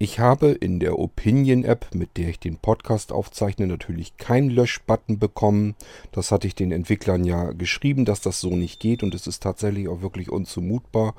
Ich 0.00 0.20
habe 0.20 0.52
in 0.52 0.78
der 0.78 0.96
Opinion-App, 0.96 1.92
mit 1.92 2.16
der 2.16 2.28
ich 2.28 2.38
den 2.38 2.56
Podcast 2.56 3.10
aufzeichne, 3.10 3.66
natürlich 3.66 4.16
keinen 4.16 4.48
Löschbutton 4.48 5.18
bekommen. 5.18 5.74
Das 6.12 6.30
hatte 6.30 6.46
ich 6.46 6.54
den 6.54 6.70
Entwicklern 6.70 7.24
ja 7.24 7.50
geschrieben, 7.50 8.04
dass 8.04 8.20
das 8.20 8.40
so 8.40 8.54
nicht 8.54 8.78
geht 8.78 9.02
und 9.02 9.12
es 9.12 9.26
ist 9.26 9.42
tatsächlich 9.42 9.88
auch 9.88 10.00
wirklich 10.00 10.30
unzumutbar. 10.30 11.14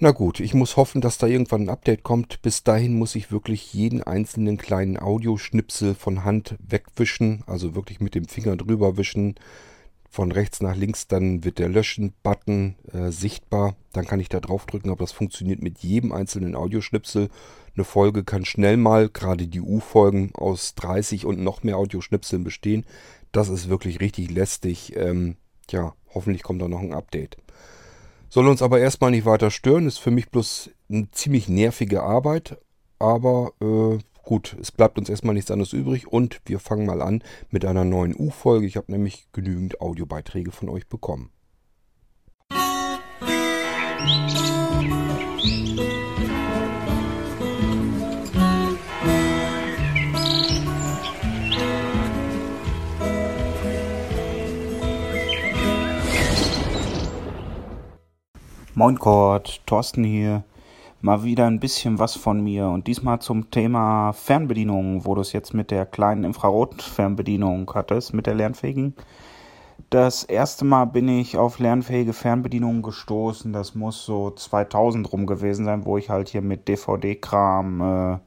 Na 0.00 0.10
gut, 0.10 0.40
ich 0.40 0.52
muss 0.52 0.76
hoffen, 0.76 1.00
dass 1.00 1.16
da 1.16 1.26
irgendwann 1.26 1.62
ein 1.62 1.68
Update 1.70 2.02
kommt. 2.02 2.42
Bis 2.42 2.62
dahin 2.62 2.98
muss 2.98 3.14
ich 3.14 3.32
wirklich 3.32 3.72
jeden 3.72 4.02
einzelnen 4.02 4.58
kleinen 4.58 4.98
Audioschnipsel 4.98 5.94
von 5.94 6.24
Hand 6.24 6.56
wegwischen, 6.58 7.42
also 7.46 7.74
wirklich 7.74 8.00
mit 8.00 8.14
dem 8.14 8.26
Finger 8.26 8.56
drüber 8.56 8.98
wischen. 8.98 9.36
Von 10.12 10.30
rechts 10.30 10.60
nach 10.60 10.76
links, 10.76 11.08
dann 11.08 11.42
wird 11.42 11.58
der 11.58 11.70
Löschen-Button 11.70 12.74
äh, 12.92 13.10
sichtbar. 13.10 13.76
Dann 13.94 14.04
kann 14.04 14.20
ich 14.20 14.28
da 14.28 14.40
drauf 14.40 14.66
drücken, 14.66 14.90
aber 14.90 14.98
das 14.98 15.12
funktioniert 15.12 15.62
mit 15.62 15.78
jedem 15.78 16.12
einzelnen 16.12 16.54
Audioschnipsel. 16.54 17.30
Eine 17.74 17.84
Folge 17.84 18.22
kann 18.22 18.44
schnell 18.44 18.76
mal, 18.76 19.08
gerade 19.08 19.48
die 19.48 19.62
U-Folgen, 19.62 20.32
aus 20.34 20.74
30 20.74 21.24
und 21.24 21.42
noch 21.42 21.62
mehr 21.62 21.78
Audioschnipseln 21.78 22.44
bestehen. 22.44 22.84
Das 23.32 23.48
ist 23.48 23.70
wirklich 23.70 24.00
richtig 24.00 24.30
lästig. 24.30 24.94
Ähm, 24.96 25.36
ja, 25.70 25.94
hoffentlich 26.12 26.42
kommt 26.42 26.60
da 26.60 26.68
noch 26.68 26.80
ein 26.80 26.92
Update. 26.92 27.38
Soll 28.28 28.48
uns 28.48 28.60
aber 28.60 28.80
erstmal 28.80 29.12
nicht 29.12 29.24
weiter 29.24 29.50
stören. 29.50 29.86
Ist 29.86 29.96
für 29.96 30.10
mich 30.10 30.28
bloß 30.28 30.68
eine 30.90 31.10
ziemlich 31.12 31.48
nervige 31.48 32.02
Arbeit. 32.02 32.58
Aber 32.98 33.54
äh, 33.62 33.96
gut, 34.22 34.56
es 34.60 34.72
bleibt 34.72 34.98
uns 34.98 35.08
erstmal 35.08 35.34
nichts 35.34 35.50
anderes 35.50 35.72
übrig. 35.72 36.08
Und 36.08 36.40
wir 36.46 36.58
fangen 36.58 36.86
mal 36.86 37.02
an 37.02 37.22
mit 37.50 37.64
einer 37.64 37.84
neuen 37.84 38.14
U-Folge. 38.16 38.66
Ich 38.66 38.76
habe 38.76 38.90
nämlich 38.90 39.26
genügend 39.32 39.80
Audiobeiträge 39.80 40.52
von 40.52 40.68
euch 40.68 40.88
bekommen. 40.88 41.30
Moin 58.74 58.98
Kurt, 58.98 59.60
Thorsten 59.66 60.02
hier. 60.02 60.44
Mal 61.04 61.24
wieder 61.24 61.48
ein 61.48 61.58
bisschen 61.58 61.98
was 61.98 62.14
von 62.14 62.40
mir 62.44 62.68
und 62.68 62.86
diesmal 62.86 63.18
zum 63.18 63.50
Thema 63.50 64.12
Fernbedienung, 64.12 65.04
wo 65.04 65.16
du 65.16 65.20
es 65.20 65.32
jetzt 65.32 65.52
mit 65.52 65.72
der 65.72 65.84
kleinen 65.84 66.22
Infrarot-Fernbedienung 66.22 67.68
hattest, 67.74 68.14
mit 68.14 68.28
der 68.28 68.34
lernfähigen. 68.34 68.94
Das 69.90 70.22
erste 70.22 70.64
Mal 70.64 70.84
bin 70.84 71.08
ich 71.08 71.36
auf 71.36 71.58
lernfähige 71.58 72.12
Fernbedienungen 72.12 72.82
gestoßen, 72.82 73.52
das 73.52 73.74
muss 73.74 74.06
so 74.06 74.30
2000 74.30 75.12
rum 75.12 75.26
gewesen 75.26 75.64
sein, 75.64 75.84
wo 75.86 75.98
ich 75.98 76.08
halt 76.08 76.28
hier 76.28 76.40
mit 76.40 76.68
DVD-Kram, 76.68 77.80
äh, 77.80 78.18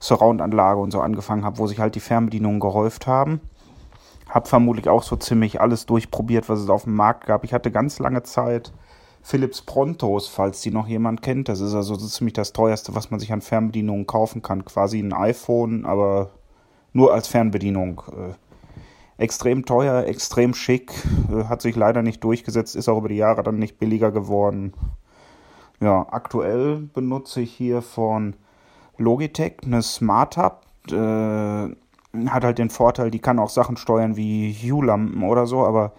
Surround-Anlage 0.00 0.80
und 0.80 0.92
so 0.92 1.02
angefangen 1.02 1.44
habe, 1.44 1.58
wo 1.58 1.66
sich 1.66 1.80
halt 1.80 1.96
die 1.96 2.00
Fernbedienungen 2.00 2.60
gehäuft 2.60 3.06
haben. 3.06 3.42
Hab 4.26 4.48
vermutlich 4.48 4.88
auch 4.88 5.02
so 5.02 5.16
ziemlich 5.16 5.60
alles 5.60 5.84
durchprobiert, 5.84 6.48
was 6.48 6.60
es 6.60 6.70
auf 6.70 6.84
dem 6.84 6.94
Markt 6.94 7.26
gab. 7.26 7.44
Ich 7.44 7.52
hatte 7.52 7.70
ganz 7.70 7.98
lange 7.98 8.22
Zeit 8.22 8.72
Philips 9.26 9.60
Prontos, 9.60 10.28
falls 10.28 10.60
die 10.60 10.70
noch 10.70 10.86
jemand 10.86 11.20
kennt. 11.20 11.48
Das 11.48 11.58
ist 11.58 11.74
also 11.74 11.96
so 11.96 12.06
ziemlich 12.06 12.34
das 12.34 12.52
teuerste, 12.52 12.94
was 12.94 13.10
man 13.10 13.18
sich 13.18 13.32
an 13.32 13.40
Fernbedienungen 13.40 14.06
kaufen 14.06 14.40
kann. 14.40 14.64
Quasi 14.64 15.00
ein 15.00 15.12
iPhone, 15.12 15.84
aber 15.84 16.30
nur 16.92 17.12
als 17.12 17.26
Fernbedienung. 17.26 18.02
Äh, 18.12 19.20
extrem 19.20 19.64
teuer, 19.64 20.04
extrem 20.06 20.54
schick, 20.54 20.92
äh, 21.28 21.42
hat 21.46 21.60
sich 21.60 21.74
leider 21.74 22.02
nicht 22.02 22.22
durchgesetzt, 22.22 22.76
ist 22.76 22.88
auch 22.88 22.98
über 22.98 23.08
die 23.08 23.16
Jahre 23.16 23.42
dann 23.42 23.58
nicht 23.58 23.80
billiger 23.80 24.12
geworden. 24.12 24.74
Ja, 25.80 26.06
aktuell 26.08 26.88
benutze 26.94 27.40
ich 27.40 27.52
hier 27.52 27.82
von 27.82 28.36
Logitech 28.96 29.54
eine 29.64 29.82
Smart 29.82 30.36
Hub. 30.36 30.60
Äh, 30.88 31.74
hat 32.28 32.44
halt 32.44 32.58
den 32.58 32.70
Vorteil, 32.70 33.10
die 33.10 33.18
kann 33.18 33.40
auch 33.40 33.50
Sachen 33.50 33.76
steuern 33.76 34.14
wie 34.14 34.52
Hue-Lampen 34.52 35.24
oder 35.24 35.48
so, 35.48 35.66
aber 35.66 35.94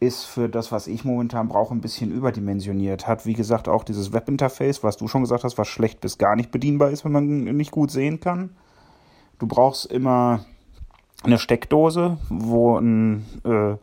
ist 0.00 0.24
für 0.24 0.48
das, 0.48 0.72
was 0.72 0.86
ich 0.86 1.04
momentan 1.04 1.48
brauche, 1.48 1.74
ein 1.74 1.80
bisschen 1.80 2.10
überdimensioniert. 2.10 3.06
Hat, 3.06 3.26
wie 3.26 3.32
gesagt, 3.32 3.68
auch 3.68 3.84
dieses 3.84 4.12
Webinterface, 4.12 4.82
was 4.82 4.96
du 4.96 5.08
schon 5.08 5.22
gesagt 5.22 5.44
hast, 5.44 5.56
was 5.56 5.68
schlecht 5.68 6.00
bis 6.00 6.18
gar 6.18 6.36
nicht 6.36 6.50
bedienbar 6.50 6.90
ist, 6.90 7.04
wenn 7.04 7.12
man 7.12 7.26
nicht 7.26 7.70
gut 7.70 7.90
sehen 7.90 8.20
kann. 8.20 8.50
Du 9.38 9.46
brauchst 9.46 9.86
immer 9.86 10.44
eine 11.22 11.38
Steckdose, 11.38 12.18
wo 12.28 12.78
ein, 12.78 13.24
äh, 13.44 13.76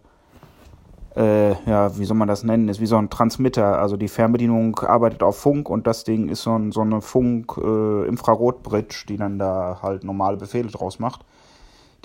äh, 1.16 1.56
ja, 1.66 1.98
wie 1.98 2.06
soll 2.06 2.18
man 2.18 2.28
das 2.28 2.44
nennen, 2.44 2.70
ist 2.70 2.80
wie 2.80 2.86
so 2.86 2.98
ein 2.98 3.10
Transmitter. 3.10 3.80
Also 3.80 3.98
die 3.98 4.08
Fernbedienung 4.08 4.80
arbeitet 4.80 5.24
auf 5.24 5.40
Funk 5.40 5.70
und 5.70 5.88
das 5.88 6.04
Ding 6.04 6.30
ist 6.30 6.44
so, 6.44 6.56
ein, 6.56 6.72
so 6.72 6.82
eine 6.82 7.02
Funk-Infrarot-Bridge, 7.02 9.04
äh, 9.04 9.08
die 9.08 9.18
dann 9.18 9.40
da 9.40 9.80
halt 9.82 10.04
normale 10.04 10.38
Befehle 10.38 10.70
draus 10.70 11.00
macht. 11.00 11.26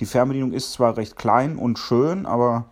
Die 0.01 0.07
Fernbedienung 0.07 0.53
ist 0.53 0.73
zwar 0.73 0.97
recht 0.97 1.17
klein 1.17 1.57
und 1.57 1.79
schön, 1.79 2.27
aber 2.27 2.67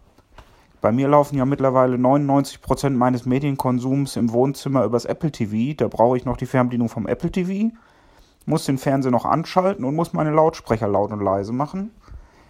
bei 0.84 0.92
mir 0.92 1.08
laufen 1.08 1.38
ja 1.38 1.46
mittlerweile 1.46 1.96
99% 1.96 2.90
meines 2.90 3.24
Medienkonsums 3.24 4.16
im 4.16 4.30
Wohnzimmer 4.34 4.84
übers 4.84 5.06
Apple 5.06 5.32
TV. 5.32 5.74
Da 5.74 5.88
brauche 5.88 6.18
ich 6.18 6.26
noch 6.26 6.36
die 6.36 6.44
Fernbedienung 6.44 6.90
vom 6.90 7.06
Apple 7.06 7.32
TV, 7.32 7.74
muss 8.44 8.66
den 8.66 8.76
Fernseher 8.76 9.10
noch 9.10 9.24
anschalten 9.24 9.86
und 9.86 9.94
muss 9.94 10.12
meine 10.12 10.30
Lautsprecher 10.30 10.86
laut 10.86 11.10
und 11.10 11.24
leise 11.24 11.54
machen. 11.54 11.90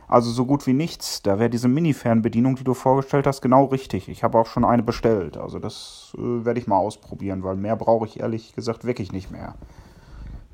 Also 0.08 0.32
so 0.32 0.46
gut 0.46 0.66
wie 0.66 0.72
nichts. 0.72 1.22
Da 1.22 1.38
wäre 1.38 1.48
diese 1.48 1.68
Mini-Fernbedienung, 1.68 2.56
die 2.56 2.64
du 2.64 2.74
vorgestellt 2.74 3.28
hast, 3.28 3.40
genau 3.40 3.66
richtig. 3.66 4.08
Ich 4.08 4.24
habe 4.24 4.36
auch 4.36 4.46
schon 4.46 4.64
eine 4.64 4.82
bestellt. 4.82 5.36
Also 5.36 5.60
das 5.60 6.12
äh, 6.18 6.44
werde 6.44 6.58
ich 6.58 6.66
mal 6.66 6.78
ausprobieren, 6.78 7.44
weil 7.44 7.54
mehr 7.54 7.76
brauche 7.76 8.06
ich 8.06 8.18
ehrlich 8.18 8.52
gesagt 8.56 8.84
wirklich 8.84 9.12
nicht 9.12 9.30
mehr. 9.30 9.54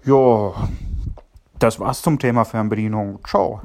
Jo, 0.05 0.55
das 1.59 1.81
war's 1.81 2.03
zum 2.03 2.19
Thema 2.19 2.45
Fernbedienung. 2.45 3.21
Ciao. 3.27 3.63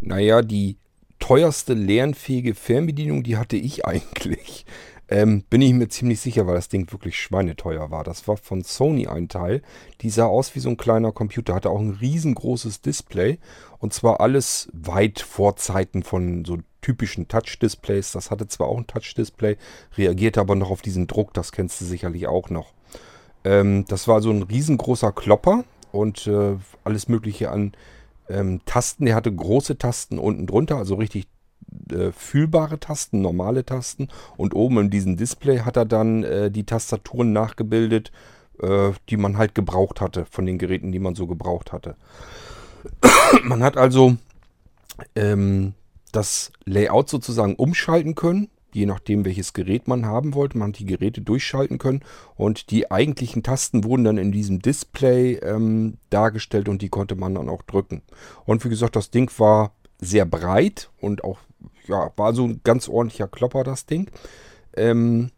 Naja, 0.00 0.40
die 0.40 0.78
teuerste 1.28 1.74
lernfähige 1.74 2.54
Fernbedienung, 2.54 3.22
die 3.22 3.36
hatte 3.36 3.58
ich 3.58 3.84
eigentlich. 3.84 4.64
Ähm, 5.10 5.44
bin 5.50 5.60
ich 5.60 5.74
mir 5.74 5.88
ziemlich 5.88 6.20
sicher, 6.20 6.46
weil 6.46 6.54
das 6.54 6.70
Ding 6.70 6.90
wirklich 6.90 7.20
schweineteuer 7.20 7.90
war. 7.90 8.02
Das 8.02 8.26
war 8.26 8.38
von 8.38 8.64
Sony 8.64 9.08
ein 9.08 9.28
Teil. 9.28 9.60
Die 10.00 10.08
sah 10.08 10.24
aus 10.24 10.54
wie 10.54 10.60
so 10.60 10.70
ein 10.70 10.78
kleiner 10.78 11.12
Computer, 11.12 11.54
hatte 11.54 11.68
auch 11.68 11.80
ein 11.80 11.98
riesengroßes 12.00 12.80
Display. 12.80 13.38
Und 13.78 13.92
zwar 13.92 14.22
alles 14.22 14.70
weit 14.72 15.20
vor 15.20 15.56
Zeiten 15.56 16.02
von 16.02 16.46
so 16.46 16.60
typischen 16.80 17.28
Touch-Displays. 17.28 18.12
Das 18.12 18.30
hatte 18.30 18.48
zwar 18.48 18.68
auch 18.68 18.78
ein 18.78 18.86
Touch-Display, 18.86 19.58
reagierte 19.98 20.40
aber 20.40 20.54
noch 20.54 20.70
auf 20.70 20.80
diesen 20.80 21.08
Druck. 21.08 21.34
Das 21.34 21.52
kennst 21.52 21.78
du 21.82 21.84
sicherlich 21.84 22.26
auch 22.26 22.48
noch. 22.48 22.72
Ähm, 23.44 23.84
das 23.86 24.08
war 24.08 24.22
so 24.22 24.30
ein 24.30 24.44
riesengroßer 24.44 25.12
Klopper 25.12 25.64
und 25.92 26.26
äh, 26.26 26.56
alles 26.84 27.08
Mögliche 27.08 27.50
an 27.50 27.72
ähm, 28.28 28.60
Tasten. 28.64 29.06
Der 29.06 29.14
hatte 29.14 29.32
große 29.32 29.78
Tasten 29.78 30.18
unten 30.18 30.46
drunter, 30.46 30.76
also 30.76 30.94
richtig 30.94 31.28
äh, 31.90 32.12
fühlbare 32.12 32.80
Tasten, 32.80 33.20
normale 33.20 33.64
Tasten. 33.64 34.08
Und 34.36 34.54
oben 34.54 34.78
in 34.78 34.90
diesem 34.90 35.16
Display 35.16 35.60
hat 35.60 35.76
er 35.76 35.84
dann 35.84 36.24
äh, 36.24 36.50
die 36.50 36.64
Tastaturen 36.64 37.32
nachgebildet, 37.32 38.12
äh, 38.60 38.92
die 39.08 39.16
man 39.16 39.36
halt 39.36 39.54
gebraucht 39.54 40.00
hatte, 40.00 40.26
von 40.30 40.46
den 40.46 40.58
Geräten, 40.58 40.92
die 40.92 40.98
man 40.98 41.14
so 41.14 41.26
gebraucht 41.26 41.72
hatte. 41.72 41.96
man 43.44 43.62
hat 43.62 43.76
also 43.76 44.16
ähm, 45.14 45.74
das 46.12 46.52
Layout 46.64 47.10
sozusagen 47.10 47.54
umschalten 47.54 48.14
können 48.14 48.48
je 48.72 48.86
nachdem 48.86 49.24
welches 49.24 49.52
Gerät 49.52 49.88
man 49.88 50.06
haben 50.06 50.34
wollte. 50.34 50.58
Man 50.58 50.70
hat 50.70 50.78
die 50.78 50.86
Geräte 50.86 51.20
durchschalten 51.20 51.78
können 51.78 52.02
und 52.36 52.70
die 52.70 52.90
eigentlichen 52.90 53.42
Tasten 53.42 53.84
wurden 53.84 54.04
dann 54.04 54.18
in 54.18 54.32
diesem 54.32 54.60
Display 54.60 55.34
ähm, 55.36 55.98
dargestellt 56.10 56.68
und 56.68 56.82
die 56.82 56.88
konnte 56.88 57.14
man 57.14 57.34
dann 57.34 57.48
auch 57.48 57.62
drücken. 57.62 58.02
Und 58.44 58.64
wie 58.64 58.68
gesagt, 58.68 58.96
das 58.96 59.10
Ding 59.10 59.30
war 59.38 59.72
sehr 60.00 60.26
breit 60.26 60.90
und 61.00 61.24
auch, 61.24 61.38
ja, 61.86 62.10
war 62.16 62.34
so 62.34 62.44
ein 62.44 62.60
ganz 62.64 62.88
ordentlicher 62.88 63.28
Klopper, 63.28 63.64
das 63.64 63.86
Ding. 63.86 64.10
Ähm, 64.76 65.30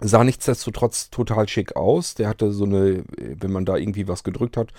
sah 0.00 0.24
nichtsdestotrotz 0.24 1.10
total 1.10 1.48
schick 1.48 1.76
aus. 1.76 2.14
Der 2.14 2.28
hatte 2.28 2.52
so 2.52 2.64
eine, 2.64 3.04
wenn 3.16 3.52
man 3.52 3.64
da 3.64 3.76
irgendwie 3.76 4.08
was 4.08 4.24
gedrückt 4.24 4.56
hat, 4.56 4.72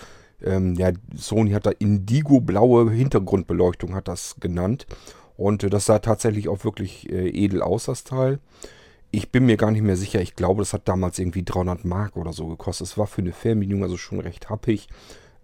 ähm, 0.43 0.75
ja, 0.75 0.91
Sony 1.15 1.51
hat 1.51 1.65
da 1.65 1.71
indigo-blaue 1.71 2.91
Hintergrundbeleuchtung, 2.91 3.95
hat 3.95 4.07
das 4.07 4.35
genannt. 4.39 4.85
Und 5.37 5.63
äh, 5.63 5.69
das 5.69 5.85
sah 5.85 5.99
tatsächlich 5.99 6.49
auch 6.49 6.63
wirklich 6.63 7.11
äh, 7.11 7.29
edel 7.29 7.61
aus, 7.61 7.85
das 7.85 8.03
Teil. 8.03 8.39
Ich 9.11 9.31
bin 9.31 9.45
mir 9.45 9.57
gar 9.57 9.71
nicht 9.71 9.83
mehr 9.83 9.95
sicher. 9.95 10.21
Ich 10.21 10.35
glaube, 10.35 10.61
das 10.61 10.73
hat 10.73 10.87
damals 10.87 11.19
irgendwie 11.19 11.43
300 11.43 11.85
Mark 11.85 12.15
oder 12.17 12.33
so 12.33 12.47
gekostet. 12.47 12.87
Es 12.87 12.97
war 12.97 13.07
für 13.07 13.21
eine 13.21 13.31
Fernbedienung 13.31 13.83
also 13.83 13.97
schon 13.97 14.19
recht 14.19 14.49
happig. 14.49 14.87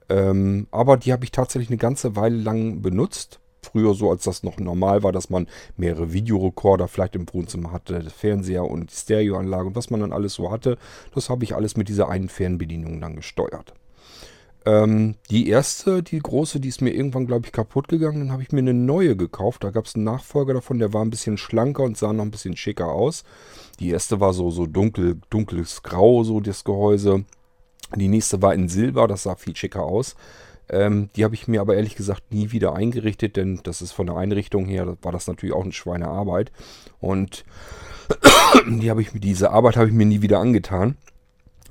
Ähm, 0.10 0.68
aber 0.72 0.98
die 0.98 1.14
habe 1.14 1.24
ich 1.24 1.32
tatsächlich 1.32 1.70
eine 1.70 1.78
ganze 1.78 2.16
Weile 2.16 2.38
lang 2.38 2.82
benutzt. 2.82 3.40
Früher 3.62 3.94
so, 3.94 4.10
als 4.10 4.24
das 4.24 4.42
noch 4.42 4.58
normal 4.58 5.04
war, 5.04 5.12
dass 5.12 5.30
man 5.30 5.48
mehrere 5.78 6.14
Videorekorder 6.14 6.88
vielleicht 6.88 7.16
im 7.16 7.32
Wohnzimmer 7.32 7.72
hatte, 7.72 8.02
Fernseher 8.10 8.66
und 8.66 8.90
Stereoanlage 8.90 9.68
und 9.68 9.76
was 9.76 9.90
man 9.90 10.00
dann 10.00 10.14
alles 10.14 10.34
so 10.34 10.50
hatte. 10.50 10.78
Das 11.14 11.30
habe 11.30 11.44
ich 11.44 11.56
alles 11.56 11.78
mit 11.78 11.90
dieser 11.90 12.10
einen 12.10 12.30
Fernbedienung 12.30 13.02
dann 13.02 13.18
gesteuert. 13.18 13.74
Ähm, 14.66 15.16
die 15.30 15.48
erste, 15.50 16.04
die 16.04 16.20
große, 16.20 16.60
die 16.60 16.70
ist 16.70 16.82
mir 16.82 16.94
irgendwann, 16.94 17.28
glaube 17.28 17.46
ich, 17.46 17.52
kaputt 17.52 17.88
gegangen. 17.88 18.20
Dann 18.20 18.32
habe 18.32 18.44
ich 18.44 18.52
mir 18.52 18.60
eine 18.60 18.74
neue 18.74 19.16
gekauft. 19.16 19.64
Da 19.64 19.72
gab 19.72 19.86
es 19.86 19.96
einen 19.96 20.04
Nachfolger 20.04 20.54
davon, 20.54 20.80
der 20.80 20.94
war 20.94 21.04
ein 21.04 21.10
bisschen 21.10 21.38
schlanker 21.38 21.84
und 21.84 21.98
sah 21.98 22.14
noch 22.14 22.24
ein 22.24 22.32
bisschen 22.32 22.58
schicker 22.58 22.88
aus. 22.88 23.24
Die 23.80 23.90
erste 23.90 24.20
war 24.20 24.34
so, 24.34 24.52
so 24.52 24.66
dunkel, 24.66 25.20
dunkles 25.30 25.84
Grau, 25.84 26.24
so 26.24 26.40
das 26.40 26.64
Gehäuse. 26.64 27.26
Die 27.96 28.08
nächste 28.08 28.42
war 28.42 28.54
in 28.54 28.70
Silber, 28.70 29.08
das 29.08 29.24
sah 29.24 29.36
viel 29.36 29.56
schicker 29.56 29.84
aus. 29.84 30.16
Ähm, 30.70 31.10
die 31.16 31.24
habe 31.24 31.34
ich 31.34 31.48
mir 31.48 31.62
aber 31.62 31.76
ehrlich 31.76 31.96
gesagt 31.96 32.32
nie 32.32 32.52
wieder 32.52 32.76
eingerichtet, 32.76 33.38
denn 33.38 33.60
das 33.64 33.82
ist 33.82 33.92
von 33.92 34.06
der 34.06 34.18
Einrichtung 34.18 34.66
her, 34.66 34.98
war 35.02 35.12
das 35.12 35.26
natürlich 35.26 35.56
auch 35.56 35.64
eine 35.64 35.72
Schweinearbeit. 35.72 36.52
Und 37.00 37.44
die 38.68 38.94
ich 39.00 39.10
diese 39.16 39.52
Arbeit 39.52 39.78
habe 39.78 39.88
ich 39.88 39.94
mir 39.94 40.06
nie 40.06 40.22
wieder 40.22 40.40
angetan. 40.40 40.98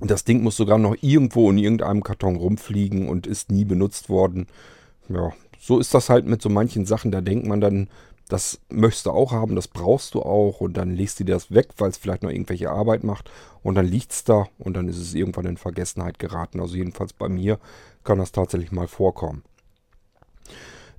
Das 0.01 0.25
Ding 0.25 0.43
muss 0.43 0.57
sogar 0.57 0.79
noch 0.79 0.97
irgendwo 1.01 1.51
in 1.51 1.59
irgendeinem 1.59 2.03
Karton 2.03 2.37
rumfliegen 2.37 3.09
und 3.09 3.27
ist 3.27 3.51
nie 3.51 3.65
benutzt 3.65 4.09
worden. 4.09 4.47
Ja, 5.09 5.33
so 5.59 5.79
ist 5.79 5.95
das 5.95 6.09
halt 6.09 6.27
mit 6.27 6.41
so 6.41 6.49
manchen 6.49 6.87
Sachen. 6.87 7.11
Da 7.11 7.21
denkt 7.21 7.47
man 7.47 7.61
dann, 7.61 7.89
das 8.29 8.61
möchtest 8.69 9.07
du 9.07 9.11
auch 9.11 9.33
haben, 9.33 9.57
das 9.57 9.69
brauchst 9.69 10.15
du 10.15 10.23
auch 10.23 10.61
und 10.61 10.77
dann 10.77 10.95
legst 10.95 11.19
du 11.19 11.25
dir 11.25 11.33
das 11.33 11.51
weg, 11.51 11.69
weil 11.79 11.91
es 11.91 11.97
vielleicht 11.97 12.23
noch 12.23 12.31
irgendwelche 12.31 12.71
Arbeit 12.71 13.03
macht 13.03 13.31
und 13.63 13.75
dann 13.75 13.87
liegt 13.87 14.13
es 14.13 14.25
da 14.25 14.47
und 14.59 14.77
dann 14.77 14.89
ist 14.89 14.99
es 14.99 15.15
irgendwann 15.15 15.47
in 15.47 15.57
Vergessenheit 15.57 16.19
geraten. 16.19 16.61
Also 16.61 16.77
jedenfalls 16.77 17.13
bei 17.13 17.29
mir 17.29 17.59
kann 18.05 18.19
das 18.19 18.33
tatsächlich 18.33 18.71
mal 18.71 18.87
vorkommen. 18.87 19.43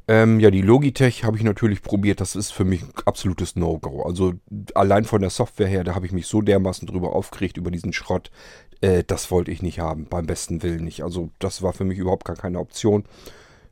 Ähm, 0.08 0.40
ja, 0.40 0.50
die 0.50 0.64
Logitech 0.64 1.24
habe 1.24 1.38
ich 1.38 1.44
natürlich 1.44 1.84
probiert. 1.84 2.20
Das 2.20 2.36
ist 2.36 2.50
für 2.50 2.66
mich 2.66 2.82
ein 2.82 2.90
absolutes 3.06 3.56
No-Go. 3.56 4.02
Also 4.02 4.34
allein 4.74 5.06
von 5.06 5.22
der 5.22 5.30
Software 5.30 5.68
her, 5.68 5.84
da 5.84 5.94
habe 5.94 6.08
ich 6.08 6.12
mich 6.12 6.26
so 6.26 6.42
dermaßen 6.42 6.88
drüber 6.88 7.14
aufgeregt 7.14 7.58
über 7.58 7.70
diesen 7.70 7.94
Schrott. 7.94 8.32
Äh, 8.82 9.04
das 9.06 9.32
wollte 9.32 9.52
ich 9.52 9.62
nicht 9.62 9.80
haben, 9.80 10.06
beim 10.06 10.26
besten 10.26 10.64
Willen 10.64 10.84
nicht. 10.84 11.04
Also 11.04 11.30
das 11.40 11.62
war 11.62 11.74
für 11.74 11.86
mich 11.86 11.98
überhaupt 11.98 12.26
gar 12.26 12.36
keine 12.36 12.60
Option. 12.60 13.06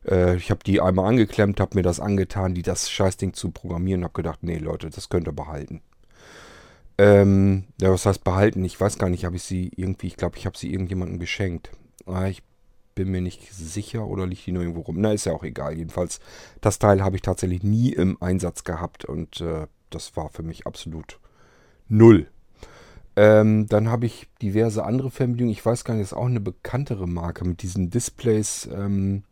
Äh, 0.06 0.36
ich 0.36 0.50
habe 0.50 0.64
die 0.64 0.80
einmal 0.80 1.06
angeklemmt, 1.06 1.60
habe 1.60 1.76
mir 1.76 1.82
das 1.82 2.00
angetan, 2.00 2.54
die 2.54 2.62
das 2.62 2.90
Scheißding 2.90 3.34
zu 3.34 3.50
programmieren, 3.50 4.04
habe 4.04 4.14
gedacht, 4.14 4.40
nee 4.42 4.58
Leute, 4.58 4.90
das 4.90 5.08
könnt 5.08 5.28
ihr 5.28 5.32
behalten. 5.32 5.82
Ähm, 6.98 7.64
ja, 7.80 7.92
was 7.92 8.06
heißt 8.06 8.24
behalten? 8.24 8.64
Ich 8.64 8.80
weiß 8.80 8.98
gar 8.98 9.08
nicht, 9.08 9.24
habe 9.24 9.36
ich 9.36 9.44
sie 9.44 9.70
irgendwie, 9.76 10.08
ich 10.08 10.16
glaube, 10.16 10.36
ich 10.36 10.46
habe 10.46 10.58
sie 10.58 10.72
irgendjemandem 10.72 11.20
geschenkt. 11.20 11.70
Ah, 12.06 12.26
ich 12.26 12.42
bin 12.96 13.10
mir 13.10 13.20
nicht 13.20 13.52
sicher 13.54 14.06
oder 14.06 14.26
liegt 14.26 14.46
die 14.46 14.52
nur 14.52 14.62
irgendwo 14.62 14.80
rum. 14.80 14.96
Na, 14.98 15.12
ist 15.12 15.26
ja 15.26 15.32
auch 15.32 15.44
egal. 15.44 15.78
Jedenfalls, 15.78 16.18
das 16.60 16.80
Teil 16.80 17.02
habe 17.02 17.14
ich 17.14 17.22
tatsächlich 17.22 17.62
nie 17.62 17.92
im 17.92 18.20
Einsatz 18.20 18.64
gehabt 18.64 19.04
und 19.04 19.40
äh, 19.40 19.68
das 19.90 20.16
war 20.16 20.30
für 20.30 20.42
mich 20.42 20.66
absolut 20.66 21.20
null. 21.88 22.28
Ähm, 23.18 23.66
dann 23.66 23.90
habe 23.90 24.06
ich 24.06 24.28
diverse 24.40 24.84
andere 24.84 25.10
Fernbedienungen. 25.10 25.52
Ich 25.52 25.66
weiß 25.66 25.82
gar 25.82 25.94
nicht, 25.94 26.04
ist 26.04 26.12
auch 26.12 26.26
eine 26.26 26.38
bekanntere 26.38 27.08
Marke 27.08 27.44
mit 27.44 27.62
diesen 27.62 27.90
Displays. 27.90 28.68
Ähm, 28.72 29.24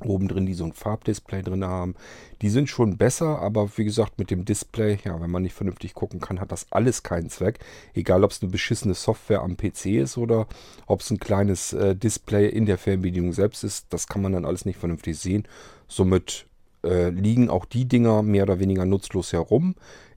oben 0.00 0.26
drin, 0.26 0.46
die 0.46 0.54
so 0.54 0.64
ein 0.64 0.72
Farbdisplay 0.72 1.42
drin 1.42 1.64
haben. 1.64 1.94
Die 2.42 2.50
sind 2.50 2.68
schon 2.68 2.96
besser, 2.96 3.38
aber 3.38 3.70
wie 3.76 3.84
gesagt, 3.84 4.18
mit 4.18 4.32
dem 4.32 4.44
Display, 4.44 4.98
ja, 5.04 5.20
wenn 5.20 5.30
man 5.30 5.44
nicht 5.44 5.54
vernünftig 5.54 5.94
gucken 5.94 6.18
kann, 6.18 6.40
hat 6.40 6.50
das 6.50 6.66
alles 6.72 7.04
keinen 7.04 7.30
Zweck. 7.30 7.60
Egal, 7.94 8.24
ob 8.24 8.32
es 8.32 8.42
eine 8.42 8.50
beschissene 8.50 8.94
Software 8.94 9.42
am 9.42 9.56
PC 9.56 9.86
ist 10.00 10.18
oder 10.18 10.48
ob 10.86 11.00
es 11.00 11.10
ein 11.12 11.20
kleines 11.20 11.72
äh, 11.72 11.94
Display 11.94 12.48
in 12.48 12.66
der 12.66 12.78
Fernbedienung 12.78 13.32
selbst 13.32 13.62
ist, 13.62 13.86
das 13.90 14.08
kann 14.08 14.22
man 14.22 14.32
dann 14.32 14.44
alles 14.44 14.64
nicht 14.64 14.80
vernünftig 14.80 15.16
sehen. 15.20 15.46
Somit 15.86 16.46
äh, 16.82 17.10
liegen 17.10 17.48
auch 17.48 17.64
die 17.64 17.86
Dinger 17.86 18.24
mehr 18.24 18.42
oder 18.42 18.58
weniger 18.58 18.84
nutzlos 18.84 19.32
herum. 19.32 19.76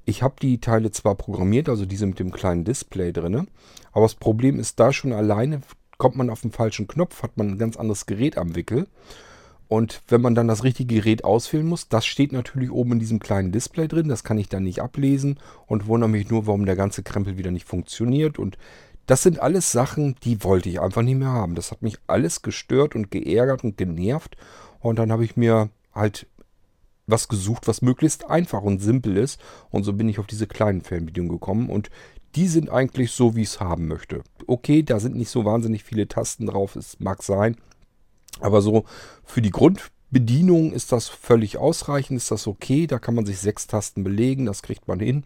Ich 0.10 0.24
habe 0.24 0.36
die 0.42 0.62
Teile 0.62 0.90
zwar 0.92 1.16
programmiert, 1.16 1.68
also 1.68 1.86
diese 1.86 2.06
mit 2.06 2.18
dem 2.18 2.32
kleinen 2.32 2.64
Display 2.64 3.12
drin, 3.12 3.50
aber 3.92 4.06
das 4.06 4.16
Problem 4.16 4.58
ist 4.58 4.80
da 4.80 4.94
schon 4.94 5.12
alleine, 5.12 5.60
kommt 5.98 6.16
man 6.16 6.30
auf 6.30 6.40
den 6.40 6.54
falschen 6.54 6.88
Knopf, 6.88 7.24
hat 7.24 7.36
man 7.36 7.50
ein 7.50 7.58
ganz 7.58 7.76
anderes 7.76 8.06
Gerät 8.06 8.38
am 8.38 8.56
Wickel. 8.56 8.88
Und 9.68 10.02
wenn 10.08 10.22
man 10.22 10.34
dann 10.34 10.48
das 10.48 10.64
richtige 10.64 10.96
Gerät 10.96 11.26
auswählen 11.26 11.68
muss, 11.68 11.90
das 11.90 12.06
steht 12.06 12.32
natürlich 12.32 12.72
oben 12.72 12.94
in 12.94 13.00
diesem 13.00 13.20
kleinen 13.20 13.52
Display 13.52 13.90
drin. 13.90 14.08
Das 14.08 14.24
kann 14.24 14.38
ich 14.38 14.48
dann 14.48 14.64
nicht 14.64 14.82
ablesen 14.82 15.42
und 15.66 15.88
wundere 15.88 16.10
mich 16.10 16.30
nur, 16.30 16.48
warum 16.48 16.66
der 16.66 16.78
ganze 16.78 17.04
Krempel 17.04 17.38
wieder 17.38 17.52
nicht 17.52 17.68
funktioniert. 17.68 18.40
Und 18.40 18.58
das 19.08 19.24
sind 19.24 19.42
alles 19.42 19.74
Sachen, 19.74 20.16
die 20.24 20.42
wollte 20.42 20.70
ich 20.70 20.80
einfach 20.80 21.02
nicht 21.02 21.18
mehr 21.18 21.34
haben. 21.34 21.54
Das 21.54 21.72
hat 21.72 21.82
mich 21.82 21.98
alles 22.08 22.44
gestört 22.44 22.96
und 22.96 23.12
geärgert 23.12 23.66
und 23.66 23.76
genervt. 23.76 24.38
Und 24.80 25.00
dann 25.00 25.12
habe 25.12 25.26
ich 25.26 25.36
mir 25.36 25.70
halt 25.94 26.28
was 27.08 27.28
gesucht, 27.28 27.68
was 27.68 27.82
möglichst 27.82 28.30
einfach 28.30 28.62
und 28.62 28.80
simpel 28.80 29.18
ist. 29.18 29.40
Und 29.70 29.84
so 29.84 29.94
bin 29.94 30.10
ich 30.10 30.20
auf 30.20 30.28
diese 30.28 30.46
kleinen 30.46 30.82
Fernbedienungen 30.82 31.40
gekommen. 31.40 31.70
Und 31.70 31.90
die 32.36 32.48
sind 32.48 32.70
eigentlich 32.70 33.12
so, 33.12 33.36
wie 33.36 33.42
ich 33.42 33.50
es 33.50 33.60
haben 33.60 33.88
möchte. 33.88 34.22
Okay, 34.46 34.84
da 34.84 35.00
sind 35.00 35.16
nicht 35.16 35.30
so 35.30 35.46
wahnsinnig 35.46 35.84
viele 35.84 36.08
Tasten 36.08 36.46
drauf. 36.46 36.76
Es 36.76 37.00
mag 37.00 37.24
sein. 37.24 37.56
Aber 38.40 38.62
so 38.62 38.86
für 39.24 39.42
die 39.42 39.50
Grundbedienung 39.50 40.72
ist 40.74 40.92
das 40.92 41.08
völlig 41.08 41.58
ausreichend, 41.58 42.18
ist 42.18 42.30
das 42.30 42.46
okay. 42.46 42.86
Da 42.86 43.00
kann 43.00 43.16
man 43.16 43.26
sich 43.26 43.40
sechs 43.40 43.68
Tasten 43.68 44.04
belegen, 44.04 44.46
das 44.46 44.62
kriegt 44.62 44.88
man 44.88 45.00
hin. 45.00 45.24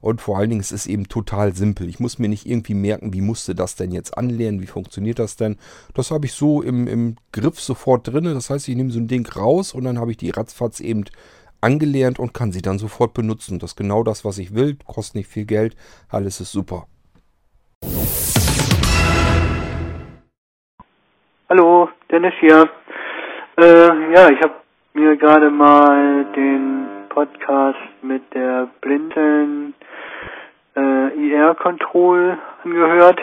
Und 0.00 0.20
vor 0.20 0.38
allen 0.38 0.50
Dingen 0.50 0.60
ist 0.60 0.72
es 0.72 0.86
eben 0.86 1.08
total 1.08 1.54
simpel. 1.54 1.88
Ich 1.88 2.00
muss 2.00 2.18
mir 2.18 2.28
nicht 2.28 2.46
irgendwie 2.46 2.74
merken, 2.74 3.12
wie 3.12 3.20
musste 3.20 3.54
das 3.54 3.76
denn 3.76 3.92
jetzt 3.92 4.16
anlernen, 4.16 4.62
wie 4.62 4.66
funktioniert 4.66 5.18
das 5.18 5.36
denn. 5.36 5.56
Das 5.94 6.10
habe 6.10 6.26
ich 6.26 6.32
so 6.32 6.62
im, 6.62 6.86
im 6.86 7.16
Griff 7.32 7.60
sofort 7.60 8.08
drin. 8.08 8.24
Das 8.24 8.50
heißt, 8.50 8.68
ich 8.68 8.76
nehme 8.76 8.90
so 8.90 8.98
ein 8.98 9.08
Ding 9.08 9.28
raus 9.28 9.74
und 9.74 9.84
dann 9.84 9.98
habe 9.98 10.10
ich 10.10 10.16
die 10.16 10.30
ratzfatz 10.30 10.80
eben 10.80 11.04
angelernt 11.60 12.18
und 12.18 12.32
kann 12.32 12.52
sie 12.52 12.62
dann 12.62 12.78
sofort 12.78 13.12
benutzen. 13.12 13.58
Das 13.58 13.72
ist 13.72 13.76
genau 13.76 14.02
das, 14.02 14.24
was 14.24 14.38
ich 14.38 14.54
will. 14.54 14.78
Kostet 14.86 15.16
nicht 15.16 15.28
viel 15.28 15.44
Geld. 15.44 15.76
Alles 16.08 16.40
ist 16.40 16.52
super. 16.52 16.86
Hallo, 21.50 21.88
Dennis 22.10 22.32
hier. 22.40 22.70
Äh, 23.58 24.14
ja, 24.14 24.30
ich 24.30 24.40
habe 24.40 24.54
mir 24.94 25.16
gerade 25.16 25.50
mal 25.50 26.24
den 26.34 26.86
Podcast 27.08 27.78
mit 28.02 28.22
der 28.32 28.68
Blinzeln 28.80 29.74
äh, 30.76 31.14
IR 31.14 31.54
Control 31.54 32.38
angehört. 32.64 33.20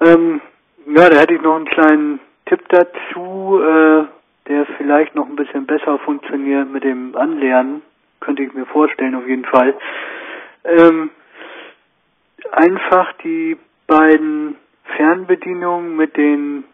Ähm, 0.00 0.40
ja, 0.86 1.08
da 1.08 1.18
hätte 1.18 1.34
ich 1.34 1.42
noch 1.42 1.56
einen 1.56 1.66
kleinen 1.66 2.20
Tipp 2.46 2.60
dazu, 2.68 3.60
äh, 3.62 4.04
der 4.48 4.66
vielleicht 4.76 5.14
noch 5.14 5.28
ein 5.28 5.36
bisschen 5.36 5.66
besser 5.66 5.98
funktioniert 6.00 6.70
mit 6.70 6.84
dem 6.84 7.16
Anlernen. 7.16 7.82
Könnte 8.20 8.42
ich 8.42 8.52
mir 8.52 8.66
vorstellen, 8.66 9.14
auf 9.14 9.26
jeden 9.26 9.44
Fall. 9.44 9.74
Ähm, 10.64 11.10
einfach 12.52 13.12
die 13.24 13.56
beiden 13.86 14.56
Fernbedienungen 14.96 15.96
mit 15.96 16.16
den 16.16 16.64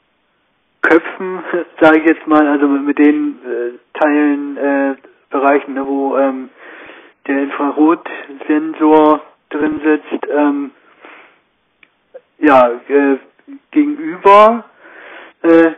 Köpfen, 0.82 1.42
sage 1.80 2.00
ich 2.00 2.06
jetzt 2.06 2.26
mal, 2.26 2.46
also 2.46 2.66
mit 2.66 2.98
den 2.98 3.38
äh, 3.44 3.98
Teilen, 3.98 4.56
äh, 4.56 4.94
Bereichen, 5.30 5.74
ne, 5.74 5.86
wo 5.86 6.16
ähm, 6.16 6.48
der 7.26 7.42
Infrarotsensor 7.42 9.20
drin 9.50 9.80
sitzt, 9.84 10.26
ähm, 10.30 10.70
ja, 12.38 12.70
äh, 12.88 13.18
gegenüber, 13.70 14.64
äh, 15.42 15.72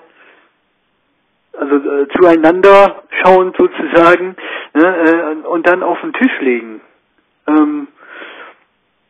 also 1.53 1.77
äh, 1.77 2.09
zueinander 2.17 3.03
schauen 3.23 3.53
sozusagen, 3.57 4.37
ne, 4.75 4.97
äh, 5.43 5.47
und 5.47 5.67
dann 5.67 5.83
auf 5.83 6.01
den 6.01 6.13
Tisch 6.13 6.41
legen. 6.41 6.81
Ähm, 7.47 7.89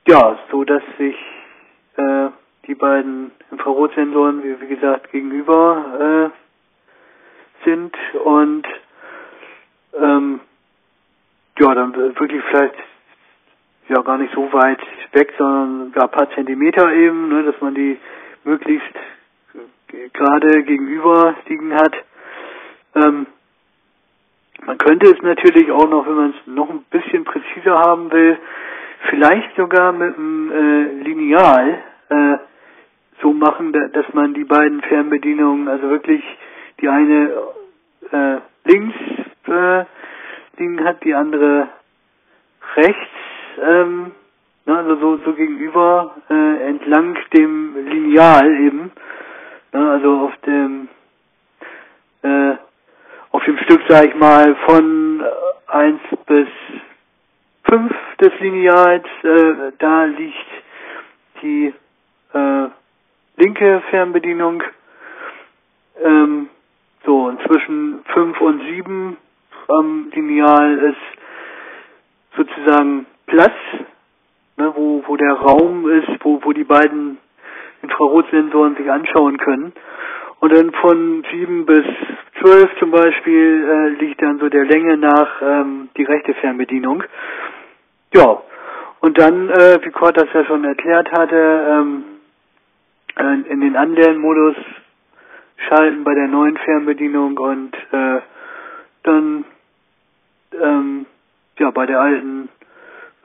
ja, 0.06 0.38
so 0.50 0.64
dass 0.64 0.82
sich 0.98 1.16
äh, 1.96 2.28
die 2.66 2.74
beiden 2.74 3.32
Infrarotsensoren, 3.50 4.42
wie, 4.42 4.60
wie 4.60 4.74
gesagt, 4.74 5.10
gegenüber 5.12 6.30
äh, 6.32 7.64
sind 7.64 7.94
und 8.24 8.66
ähm, 10.00 10.40
ja, 11.58 11.74
dann 11.74 11.94
wirklich 11.94 12.42
vielleicht 12.50 12.74
ja 13.90 14.02
gar 14.02 14.18
nicht 14.18 14.32
so 14.34 14.52
weit 14.52 14.80
weg, 15.12 15.32
sondern 15.36 15.92
ein 15.94 16.10
paar 16.10 16.30
Zentimeter 16.30 16.92
eben, 16.92 17.28
ne, 17.28 17.42
dass 17.42 17.60
man 17.60 17.74
die 17.74 17.98
möglichst 18.44 18.94
gerade 20.12 20.62
gegenüber 20.62 21.34
liegen 21.48 21.74
hat. 21.74 21.94
Ähm, 22.94 23.26
man 24.64 24.78
könnte 24.78 25.10
es 25.10 25.20
natürlich 25.22 25.70
auch 25.70 25.88
noch, 25.88 26.06
wenn 26.06 26.14
man 26.14 26.30
es 26.30 26.46
noch 26.46 26.70
ein 26.70 26.84
bisschen 26.90 27.24
präziser 27.24 27.78
haben 27.78 28.12
will, 28.12 28.38
vielleicht 29.08 29.56
sogar 29.56 29.92
mit 29.92 30.16
einem 30.16 30.52
äh, 30.52 31.02
Lineal 31.02 31.78
äh, 32.10 32.36
so 33.22 33.32
machen, 33.32 33.72
dass 33.72 34.12
man 34.12 34.34
die 34.34 34.44
beiden 34.44 34.80
Fernbedienungen, 34.82 35.68
also 35.68 35.90
wirklich 35.90 36.22
die 36.80 36.88
eine 36.88 37.30
äh, 38.12 38.36
links 38.64 38.96
äh, 39.46 39.84
liegen 40.58 40.84
hat, 40.84 41.02
die 41.04 41.14
andere 41.14 41.68
rechts, 42.76 43.08
ähm, 43.60 44.12
ne, 44.66 44.76
also 44.76 44.96
so, 44.96 45.16
so 45.24 45.32
gegenüber 45.34 46.16
äh, 46.28 46.68
entlang 46.68 47.16
dem 47.36 47.76
Lineal 47.86 48.50
eben, 48.60 48.92
ne, 49.72 49.90
also 49.90 50.18
auf 50.26 50.36
dem 50.46 50.88
äh, 52.22 52.54
auf 53.32 53.44
dem 53.44 53.58
Stück, 53.58 53.82
sag 53.88 54.06
ich 54.06 54.14
mal, 54.16 54.56
von 54.66 55.22
1 55.68 56.00
bis 56.26 56.48
5 57.68 57.92
des 58.20 58.40
Lineals, 58.40 59.06
äh, 59.22 59.72
da 59.78 60.04
liegt 60.04 60.46
die 61.42 61.72
äh, 62.34 62.68
linke 63.36 63.82
Fernbedienung. 63.90 64.62
Ähm, 66.02 66.48
so, 67.04 67.26
und 67.26 67.40
zwischen 67.46 68.04
5 68.12 68.40
und 68.40 68.62
7 68.62 69.16
am 69.68 70.10
Lineal 70.12 70.78
ist 70.78 72.36
sozusagen 72.36 73.06
Platz, 73.30 73.54
ne, 74.56 74.72
wo, 74.74 75.04
wo 75.06 75.16
der 75.16 75.34
Raum 75.34 75.88
ist, 75.88 76.08
wo, 76.22 76.40
wo 76.42 76.52
die 76.52 76.64
beiden 76.64 77.18
Infrarotsensoren 77.82 78.74
sich 78.76 78.90
anschauen 78.90 79.38
können. 79.38 79.72
Und 80.40 80.52
dann 80.52 80.72
von 80.72 81.24
7 81.30 81.64
bis 81.64 81.84
12 82.40 82.78
zum 82.78 82.90
Beispiel 82.90 83.68
äh, 83.68 84.04
liegt 84.04 84.20
dann 84.20 84.38
so 84.38 84.48
der 84.48 84.64
Länge 84.64 84.96
nach 84.96 85.42
ähm, 85.42 85.90
die 85.96 86.04
rechte 86.04 86.34
Fernbedienung. 86.34 87.04
Ja, 88.14 88.42
und 89.00 89.18
dann, 89.18 89.48
äh, 89.48 89.78
wie 89.82 89.90
Kurt 89.90 90.16
das 90.16 90.28
ja 90.34 90.44
schon 90.44 90.64
erklärt 90.64 91.12
hatte, 91.12 91.66
ähm, 91.70 92.04
äh, 93.16 93.50
in 93.50 93.60
den 93.60 93.76
Anlernmodus 93.76 94.56
schalten 95.68 96.02
bei 96.02 96.14
der 96.14 96.26
neuen 96.26 96.56
Fernbedienung 96.56 97.38
und 97.38 97.74
äh, 97.92 98.20
dann 99.04 99.44
ähm, 100.60 101.06
ja 101.58 101.70
bei 101.70 101.86
der 101.86 102.00
alten 102.00 102.48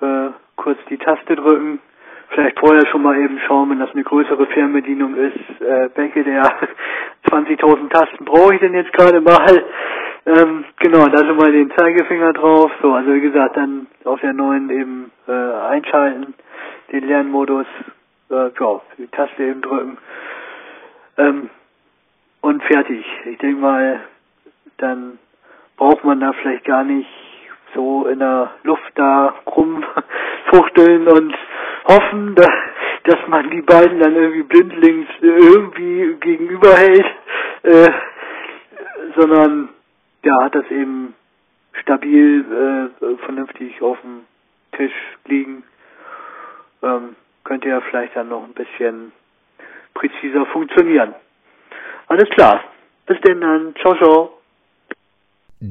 äh, 0.01 0.29
kurz 0.55 0.79
die 0.89 0.97
Taste 0.97 1.35
drücken. 1.35 1.79
Vielleicht 2.29 2.59
vorher 2.59 2.85
schon 2.87 3.03
mal 3.03 3.17
eben 3.17 3.39
schauen, 3.47 3.69
wenn 3.69 3.79
das 3.79 3.91
eine 3.91 4.03
größere 4.03 4.45
Fernbedienung 4.47 5.15
ist, 5.15 5.61
äh, 5.61 5.89
welche 5.95 6.23
der 6.23 6.43
20.000 7.29 7.89
Tasten 7.89 8.25
brauche 8.25 8.55
ich 8.55 8.59
denn 8.59 8.73
jetzt 8.73 8.93
gerade 8.93 9.21
mal. 9.21 9.63
Ähm, 10.25 10.65
genau, 10.79 11.05
da 11.07 11.19
schon 11.19 11.37
mal 11.37 11.51
den 11.51 11.71
Zeigefinger 11.77 12.33
drauf. 12.33 12.71
So, 12.81 12.93
also 12.93 13.13
wie 13.13 13.21
gesagt, 13.21 13.57
dann 13.57 13.87
auf 14.05 14.19
der 14.21 14.33
neuen 14.33 14.69
eben 14.71 15.11
äh, 15.27 15.31
einschalten, 15.31 16.33
den 16.91 17.07
Lernmodus, 17.07 17.67
äh, 18.31 18.49
ja, 18.59 18.81
die 18.97 19.07
Taste 19.07 19.43
eben 19.43 19.61
drücken. 19.61 19.97
Ähm, 21.17 21.49
und 22.41 22.63
fertig. 22.63 23.05
Ich 23.25 23.37
denke 23.37 23.61
mal, 23.61 23.99
dann 24.77 25.19
braucht 25.77 26.03
man 26.03 26.19
da 26.19 26.33
vielleicht 26.33 26.65
gar 26.65 26.83
nicht 26.83 27.09
so 27.75 28.07
in 28.07 28.19
der 28.19 28.51
Luft 28.63 28.91
da 28.95 29.35
rumfuchteln 29.45 31.07
und 31.07 31.35
hoffen, 31.87 32.35
dass, 32.35 32.49
dass 33.03 33.27
man 33.27 33.49
die 33.51 33.61
beiden 33.61 33.99
dann 33.99 34.15
irgendwie 34.15 34.43
blindlings 34.43 35.07
irgendwie 35.21 36.15
gegenüberhält, 36.19 37.05
äh, 37.63 37.91
sondern 39.15 39.69
ja, 40.23 40.33
hat 40.43 40.55
das 40.55 40.69
eben 40.71 41.13
stabil, 41.81 42.91
äh, 43.01 43.17
vernünftig 43.25 43.81
auf 43.81 43.99
dem 44.01 44.21
Tisch 44.71 44.93
liegen. 45.25 45.63
Ähm, 46.81 47.15
könnte 47.43 47.69
ja 47.69 47.81
vielleicht 47.81 48.15
dann 48.15 48.29
noch 48.29 48.43
ein 48.43 48.53
bisschen 48.53 49.11
präziser 49.93 50.45
funktionieren. 50.47 51.13
Alles 52.07 52.29
klar. 52.31 52.63
Bis 53.05 53.19
denn 53.21 53.41
dann. 53.41 53.75
Ciao, 53.75 53.95
ciao. 53.95 54.34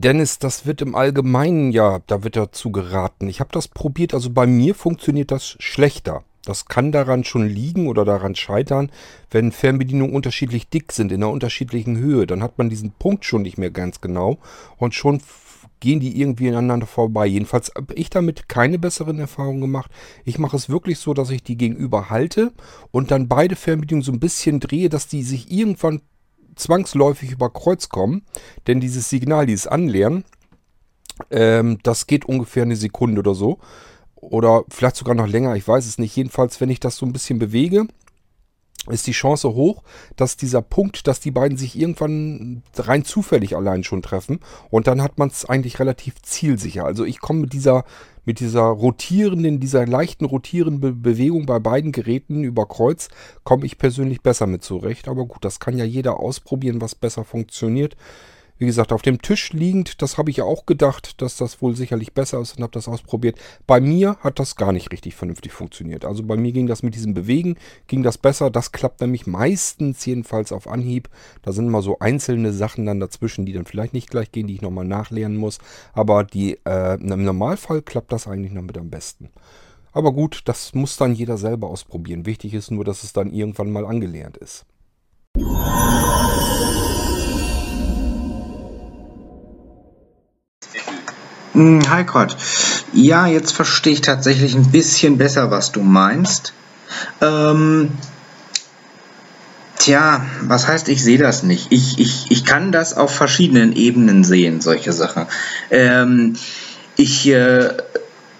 Dennis, 0.01 0.39
das 0.39 0.67
wird 0.67 0.83
im 0.83 0.95
Allgemeinen 0.95 1.71
ja, 1.71 2.01
da 2.07 2.25
wird 2.25 2.37
dazu 2.37 2.73
geraten. 2.73 3.29
Ich 3.29 3.41
habe 3.41 3.51
das 3.53 3.69
probiert, 3.69 4.15
also 4.15 4.31
bei 4.31 4.47
mir 4.47 4.75
funktioniert 4.75 5.31
das 5.31 5.57
schlechter. 5.59 6.25
Das 6.45 6.67
kann 6.67 6.93
daran 6.93 7.25
schon 7.25 7.49
liegen 7.49 7.87
oder 7.87 8.05
daran 8.05 8.35
scheitern, 8.35 8.91
wenn 9.31 9.51
Fernbedienungen 9.51 10.15
unterschiedlich 10.15 10.69
dick 10.69 10.93
sind, 10.93 11.11
in 11.11 11.23
einer 11.23 11.33
unterschiedlichen 11.33 11.97
Höhe. 11.97 12.27
Dann 12.27 12.43
hat 12.43 12.59
man 12.59 12.69
diesen 12.69 12.93
Punkt 12.93 13.25
schon 13.25 13.43
nicht 13.43 13.57
mehr 13.57 13.71
ganz 13.71 14.01
genau 14.01 14.39
und 14.77 14.95
schon 14.95 15.23
gehen 15.81 16.01
die 16.01 16.21
irgendwie 16.21 16.49
ineinander 16.49 16.87
vorbei. 16.87 17.27
Jedenfalls 17.27 17.73
habe 17.75 17.95
ich 17.95 18.11
damit 18.11 18.49
keine 18.49 18.79
besseren 18.79 19.19
Erfahrungen 19.19 19.61
gemacht. 19.61 19.91
Ich 20.25 20.39
mache 20.39 20.57
es 20.57 20.69
wirklich 20.69 20.99
so, 20.99 21.15
dass 21.15 21.31
ich 21.31 21.43
die 21.43 21.57
gegenüber 21.57 22.11
halte 22.11 22.53
und 22.91 23.11
dann 23.11 23.29
beide 23.29 23.57
Fernbedienungen 23.57 24.05
so 24.05 24.13
ein 24.13 24.21
bisschen 24.21 24.61
drehe, 24.61 24.89
dass 24.89 25.09
die 25.09 25.23
sich 25.23 25.51
irgendwann 25.51 26.03
zwangsläufig 26.57 27.31
über 27.31 27.51
Kreuz 27.51 27.89
kommen. 27.89 28.23
Denn 28.67 28.81
dieses 28.81 29.09
Signal, 29.11 29.47
dieses 29.47 29.67
Anlernen, 29.67 30.25
ähm, 31.31 31.79
das 31.83 32.07
geht 32.07 32.25
ungefähr 32.25 32.65
eine 32.65 32.77
Sekunde 32.77 33.21
oder 33.21 33.35
so 33.35 33.59
oder 34.17 34.65
vielleicht 34.69 34.97
sogar 34.97 35.15
noch 35.15 35.29
länger, 35.29 35.55
ich 35.55 35.67
weiß 35.67 35.87
es 35.87 35.99
nicht. 35.99 36.17
Jedenfalls, 36.17 36.61
wenn 36.61 36.71
ich 36.71 36.81
das 36.81 36.97
so 36.97 37.07
ein 37.07 37.13
bisschen 37.13 37.39
bewege, 37.39 37.87
ist 38.89 39.07
die 39.07 39.13
Chance 39.13 39.55
hoch, 39.55 39.83
dass 40.17 40.37
dieser 40.37 40.61
Punkt, 40.61 41.07
dass 41.07 41.21
die 41.21 41.31
beiden 41.31 41.57
sich 41.57 41.79
irgendwann 41.79 42.63
rein 42.77 43.05
zufällig 43.05 43.57
allein 43.57 43.83
schon 43.83 44.03
treffen 44.03 44.41
und 44.71 44.87
dann 44.87 45.03
hat 45.03 45.19
man 45.19 45.29
es 45.29 45.45
eigentlich 45.47 45.79
relativ 45.79 46.21
zielsicher. 46.23 46.85
Also 46.85 47.05
ich 47.05 47.21
komme 47.21 47.41
mit 47.41 47.53
dieser 47.53 47.85
mit 48.25 48.41
dieser 48.41 48.63
rotierenden, 48.63 49.61
dieser 49.61 49.87
leichten 49.87 50.25
rotierenden 50.25 51.03
Bewegung 51.03 51.47
bei 51.47 51.59
beiden 51.59 51.93
Geräten 51.93 52.45
über 52.45 52.67
Kreuz 52.67 53.09
komme 53.43 53.67
ich 53.67 53.79
persönlich 53.79 54.23
besser 54.23 54.47
mit 54.47 54.63
zurecht. 54.63 55.09
Aber 55.09 55.27
gut, 55.27 55.45
das 55.45 55.61
kann 55.61 55.77
ja 55.77 55.85
jeder 55.85 56.21
ausprobieren, 56.21 56.81
was 56.81 56.95
besser 56.95 57.25
funktioniert. 57.25 57.97
Wie 58.57 58.67
gesagt, 58.67 58.93
auf 58.93 59.03
dem 59.03 59.21
Tisch 59.21 59.53
liegend, 59.53 60.01
das 60.01 60.17
habe 60.17 60.31
ich 60.31 60.37
ja 60.37 60.45
auch 60.45 60.65
gedacht, 60.65 61.21
dass 61.21 61.37
das 61.37 61.61
wohl 61.61 61.75
sicherlich 61.75 62.13
besser 62.13 62.41
ist 62.41 62.57
und 62.57 62.63
habe 62.63 62.73
das 62.73 62.87
ausprobiert. 62.87 63.37
Bei 63.67 63.81
mir 63.81 64.17
hat 64.21 64.39
das 64.39 64.55
gar 64.55 64.71
nicht 64.73 64.93
richtig 64.93 65.17
vernünftig 65.17 65.53
funktioniert. 65.53 66.05
Also 66.05 66.23
bei 66.23 66.37
mir 66.37 66.53
ging 66.53 66.69
das 66.69 66.85
mit 66.85 66.95
diesem 66.95 67.15
Bewegen, 67.15 67.57
ging 67.89 68.05
das 68.05 68.17
besser. 68.17 68.51
Das 68.51 68.71
klappt 68.71 69.01
nämlich 69.01 69.27
meistens 69.27 70.07
jedenfalls 70.07 70.53
auf 70.53 70.69
Anhieb. 70.69 71.09
Da 71.43 71.51
sind 71.51 71.67
immer 71.67 71.83
so 71.83 71.99
einzelne 71.99 72.53
Sachen 72.53 72.87
dann 72.87 73.01
dazwischen, 73.01 73.45
die 73.45 73.53
dann 73.53 73.67
vielleicht 73.67 73.93
nicht 73.93 74.09
gleich 74.09 74.31
gehen, 74.31 74.47
die 74.47 74.55
ich 74.55 74.63
nochmal 74.63 74.85
nachlernen 74.85 75.37
muss. 75.37 75.59
Aber 75.93 76.23
die, 76.23 76.61
äh, 76.65 76.95
im 76.95 77.25
Normalfall 77.25 77.83
klappt 77.83 78.13
das 78.13 78.29
eigentlich 78.29 78.53
noch 78.53 78.63
mit 78.63 78.79
am 78.79 78.89
besten. 78.89 79.31
Aber 79.91 80.13
gut, 80.13 80.43
das 80.45 80.75
muss 80.75 80.97
dann 80.97 81.15
jeder 81.15 81.39
selber 81.39 81.69
ausprobieren. 81.69 82.25
Wichtig 82.25 82.55
ist 82.55 82.71
nur, 82.71 82.85
dass 82.85 83.03
es 83.03 83.13
dann 83.13 83.33
irgendwann 83.33 83.73
mal 83.73 83.85
angelernt 83.85 84.37
ist. 84.37 84.65
Hi 91.55 92.05
Gott. 92.05 92.37
Ja, 92.93 93.27
jetzt 93.27 93.53
verstehe 93.53 93.93
ich 93.93 94.01
tatsächlich 94.01 94.55
ein 94.55 94.73
bisschen 94.73 95.19
besser, 95.19 95.51
was 95.51 95.71
du 95.71 95.83
meinst. 95.83 96.53
Ähm, 97.21 97.93
tja, 99.79 100.27
was 100.43 100.67
heißt, 100.67 100.89
ich 100.89 101.03
sehe 101.03 101.19
das 101.19 101.45
nicht? 101.45 101.69
Ich, 101.71 101.99
ich, 101.99 102.31
ich 102.31 102.45
kann 102.45 102.73
das 102.73 102.97
auf 102.97 103.15
verschiedenen 103.15 103.75
Ebenen 103.75 104.25
sehen, 104.25 104.61
solche 104.61 104.93
Sachen. 104.93 105.27
Ähm, 105.71 106.35
ich, 106.97 107.27
äh, 107.29 107.69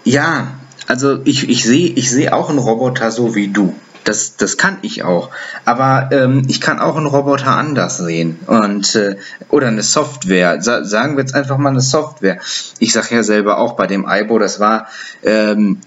ja, 0.03 0.55
also 0.87 1.19
ich, 1.23 1.49
ich 1.49 1.63
sehe 1.63 1.89
ich 1.89 2.11
seh 2.11 2.29
auch 2.29 2.49
einen 2.49 2.59
Roboter 2.59 3.11
so 3.11 3.33
wie 3.33 3.47
du. 3.47 3.73
Das, 4.05 4.37
das 4.37 4.57
kann 4.57 4.77
ich 4.83 5.03
auch. 5.03 5.31
Aber 5.65 6.09
ähm, 6.11 6.43
ich 6.47 6.61
kann 6.61 6.79
auch 6.79 6.95
einen 6.95 7.07
Roboter 7.07 7.57
anders 7.57 7.97
sehen. 7.97 8.39
Und, 8.45 8.95
äh, 8.95 9.17
oder 9.49 9.67
eine 9.67 9.81
Software. 9.81 10.61
Sa 10.61 10.83
sagen 10.83 11.17
wir 11.17 11.23
jetzt 11.23 11.33
einfach 11.33 11.57
mal 11.57 11.71
eine 11.71 11.81
Software. 11.81 12.39
Ich 12.77 12.93
sage 12.93 13.15
ja 13.15 13.23
selber 13.23 13.57
auch 13.57 13.73
bei 13.75 13.87
dem 13.87 14.05
Aibo, 14.05 14.37
das 14.37 14.59
war, 14.59 14.87
ähm, 15.23 15.79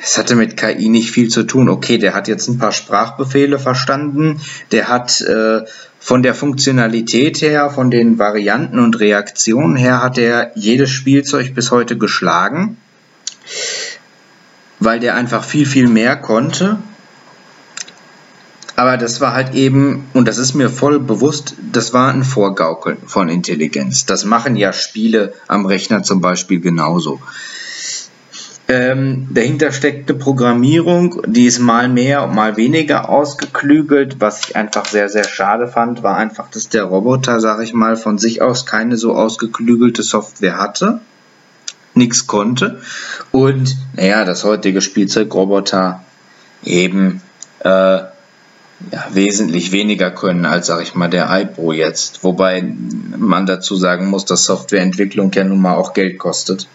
das 0.00 0.16
hatte 0.16 0.36
mit 0.36 0.56
KI 0.56 0.88
nicht 0.88 1.10
viel 1.10 1.28
zu 1.28 1.42
tun. 1.42 1.68
Okay, 1.68 1.98
der 1.98 2.14
hat 2.14 2.28
jetzt 2.28 2.46
ein 2.46 2.58
paar 2.58 2.70
Sprachbefehle 2.70 3.58
verstanden. 3.58 4.40
Der 4.70 4.88
hat 4.88 5.20
äh, 5.20 5.62
von 5.98 6.22
der 6.22 6.34
Funktionalität 6.34 7.42
her, 7.42 7.68
von 7.70 7.90
den 7.90 8.20
Varianten 8.20 8.78
und 8.78 9.00
Reaktionen 9.00 9.74
her, 9.74 10.00
hat 10.02 10.18
er 10.18 10.52
jedes 10.54 10.90
Spielzeug 10.90 11.52
bis 11.56 11.72
heute 11.72 11.98
geschlagen. 11.98 12.76
Weil 14.78 15.00
der 15.00 15.16
einfach 15.16 15.42
viel, 15.42 15.66
viel 15.66 15.88
mehr 15.88 16.14
konnte 16.14 16.78
aber 18.80 18.96
das 18.96 19.20
war 19.20 19.34
halt 19.34 19.52
eben, 19.52 20.08
und 20.14 20.26
das 20.26 20.38
ist 20.38 20.54
mir 20.54 20.70
voll 20.70 21.00
bewusst, 21.00 21.54
das 21.70 21.92
war 21.92 22.10
ein 22.10 22.24
Vorgaukeln 22.24 22.96
von 23.04 23.28
Intelligenz. 23.28 24.06
Das 24.06 24.24
machen 24.24 24.56
ja 24.56 24.72
Spiele 24.72 25.34
am 25.48 25.66
Rechner 25.66 26.02
zum 26.02 26.22
Beispiel 26.22 26.60
genauso. 26.60 27.20
Ähm, 28.68 29.28
dahinter 29.34 29.72
steckt 29.72 30.08
eine 30.08 30.18
Programmierung, 30.18 31.20
die 31.26 31.44
ist 31.44 31.58
mal 31.58 31.90
mehr 31.90 32.24
und 32.24 32.34
mal 32.34 32.56
weniger 32.56 33.10
ausgeklügelt. 33.10 34.18
Was 34.18 34.48
ich 34.48 34.56
einfach 34.56 34.86
sehr, 34.86 35.10
sehr 35.10 35.24
schade 35.24 35.68
fand, 35.68 36.02
war 36.02 36.16
einfach, 36.16 36.48
dass 36.50 36.70
der 36.70 36.84
Roboter, 36.84 37.38
sag 37.38 37.60
ich 37.60 37.74
mal, 37.74 37.96
von 37.96 38.16
sich 38.16 38.40
aus 38.40 38.64
keine 38.64 38.96
so 38.96 39.14
ausgeklügelte 39.14 40.02
Software 40.02 40.56
hatte. 40.56 41.00
Nichts 41.92 42.26
konnte. 42.26 42.80
Und, 43.30 43.76
naja, 43.94 44.24
das 44.24 44.42
heutige 44.44 44.80
Spielzeugroboter 44.80 46.02
eben 46.64 47.20
äh, 47.62 48.00
ja, 48.90 49.06
wesentlich 49.12 49.72
weniger 49.72 50.10
können 50.10 50.46
als, 50.46 50.66
sag 50.66 50.82
ich 50.82 50.94
mal, 50.94 51.08
der 51.08 51.28
iPro 51.30 51.72
jetzt. 51.72 52.24
Wobei 52.24 52.62
man 53.16 53.46
dazu 53.46 53.76
sagen 53.76 54.06
muss, 54.06 54.24
dass 54.24 54.44
Softwareentwicklung 54.44 55.30
ja 55.32 55.44
nun 55.44 55.60
mal 55.60 55.74
auch 55.74 55.92
Geld 55.92 56.18
kostet. 56.18 56.66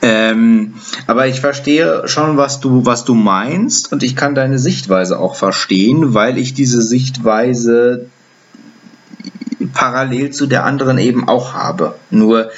Ähm, 0.00 0.74
aber 1.06 1.26
ich 1.26 1.40
verstehe 1.40 2.06
schon, 2.06 2.36
was 2.36 2.60
du, 2.60 2.86
was 2.86 3.04
du 3.04 3.14
meinst 3.14 3.92
und 3.92 4.02
ich 4.02 4.14
kann 4.14 4.34
deine 4.34 4.58
Sichtweise 4.58 5.18
auch 5.18 5.34
verstehen, 5.34 6.14
weil 6.14 6.38
ich 6.38 6.54
diese 6.54 6.82
Sichtweise 6.82 8.06
parallel 9.72 10.30
zu 10.30 10.46
der 10.46 10.64
anderen 10.64 10.98
eben 10.98 11.28
auch 11.28 11.54
habe. 11.54 11.96
Nur 12.10 12.50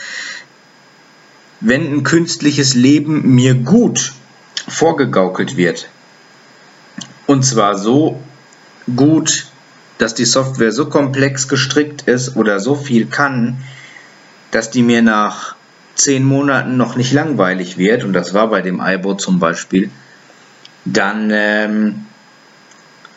wenn 1.61 1.93
ein 1.93 2.03
künstliches 2.03 2.75
Leben 2.75 3.35
mir 3.35 3.55
gut 3.55 4.13
vorgegaukelt 4.69 5.57
wird, 5.57 5.89
und 7.27 7.45
zwar 7.45 7.79
so, 7.79 8.21
gut, 8.97 9.47
dass 9.99 10.15
die 10.15 10.25
Software 10.25 10.73
so 10.73 10.87
komplex 10.87 11.49
gestrickt 11.49 12.03
ist 12.03 12.37
oder 12.37 12.61
so 12.61 12.75
viel 12.75 13.07
kann, 13.07 13.59
dass 14.51 14.71
die 14.71 14.83
mir 14.83 15.03
nach 15.03 15.55
zehn 15.95 16.25
Monaten 16.25 16.77
noch 16.77 16.97
nicht 16.97 17.13
langweilig 17.13 17.77
wird, 17.77 18.05
und 18.05 18.13
das 18.13 18.33
war 18.33 18.49
bei 18.49 18.63
dem 18.63 18.81
iBot 18.81 19.21
zum 19.21 19.39
Beispiel, 19.39 19.91
dann, 20.85 21.31
ähm, 21.31 22.07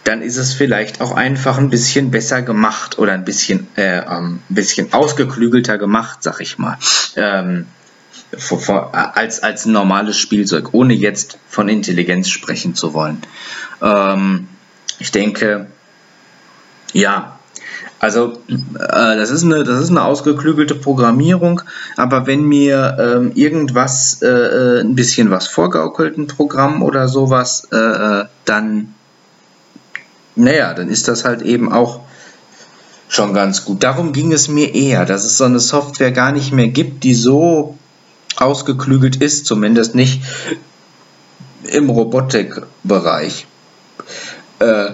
dann 0.03 0.21
ist 0.21 0.35
es 0.35 0.53
vielleicht 0.53 0.99
auch 0.99 1.15
einfach 1.15 1.57
ein 1.57 1.69
bisschen 1.69 2.11
besser 2.11 2.41
gemacht 2.41 2.99
oder 2.99 3.13
ein 3.13 3.23
bisschen, 3.23 3.67
äh, 3.77 3.99
ähm, 3.99 4.41
ein 4.49 4.55
bisschen 4.55 4.91
ausgeklügelter 4.91 5.77
gemacht, 5.77 6.19
sag 6.21 6.41
ich 6.41 6.57
mal. 6.57 6.77
Ähm, 7.15 7.67
als, 8.91 9.41
als 9.41 9.65
normales 9.65 10.17
Spielzeug, 10.17 10.73
ohne 10.73 10.93
jetzt 10.93 11.37
von 11.47 11.69
Intelligenz 11.69 12.29
sprechen 12.29 12.75
zu 12.75 12.93
wollen. 12.93 13.21
Ähm, 13.81 14.47
ich 15.03 15.11
denke, 15.11 15.67
ja, 16.93 17.37
also 17.99 18.37
äh, 18.47 19.17
das, 19.17 19.31
ist 19.31 19.43
eine, 19.43 19.65
das 19.65 19.81
ist 19.81 19.89
eine 19.89 20.05
ausgeklügelte 20.05 20.75
Programmierung, 20.75 21.61
aber 21.97 22.25
wenn 22.25 22.45
mir 22.45 22.97
ähm, 22.99 23.31
irgendwas 23.35 24.21
äh, 24.21 24.27
äh 24.27 24.79
ein 24.79 24.95
bisschen 24.95 25.29
was 25.29 25.47
vorgaukelt, 25.47 26.17
ein 26.17 26.27
Programm 26.27 26.81
oder 26.81 27.09
sowas, 27.09 27.67
äh, 27.73 27.75
äh, 27.75 28.25
dann, 28.45 28.95
naja, 30.37 30.73
dann 30.73 30.87
ist 30.87 31.09
das 31.09 31.25
halt 31.25 31.41
eben 31.41 31.73
auch 31.73 31.99
schon 33.09 33.33
ganz 33.33 33.65
gut. 33.65 33.83
Darum 33.83 34.13
ging 34.13 34.31
es 34.31 34.47
mir 34.47 34.73
eher, 34.73 35.05
dass 35.05 35.25
es 35.25 35.37
so 35.37 35.43
eine 35.43 35.59
Software 35.59 36.13
gar 36.13 36.31
nicht 36.31 36.53
mehr 36.53 36.69
gibt, 36.69 37.03
die 37.03 37.13
so 37.13 37.77
ausgeklügelt 38.37 39.17
ist, 39.17 39.47
zumindest 39.47 39.95
nicht 39.95 40.21
im 41.65 41.89
Robotikbereich. 41.89 43.47
Äh, 44.63 44.91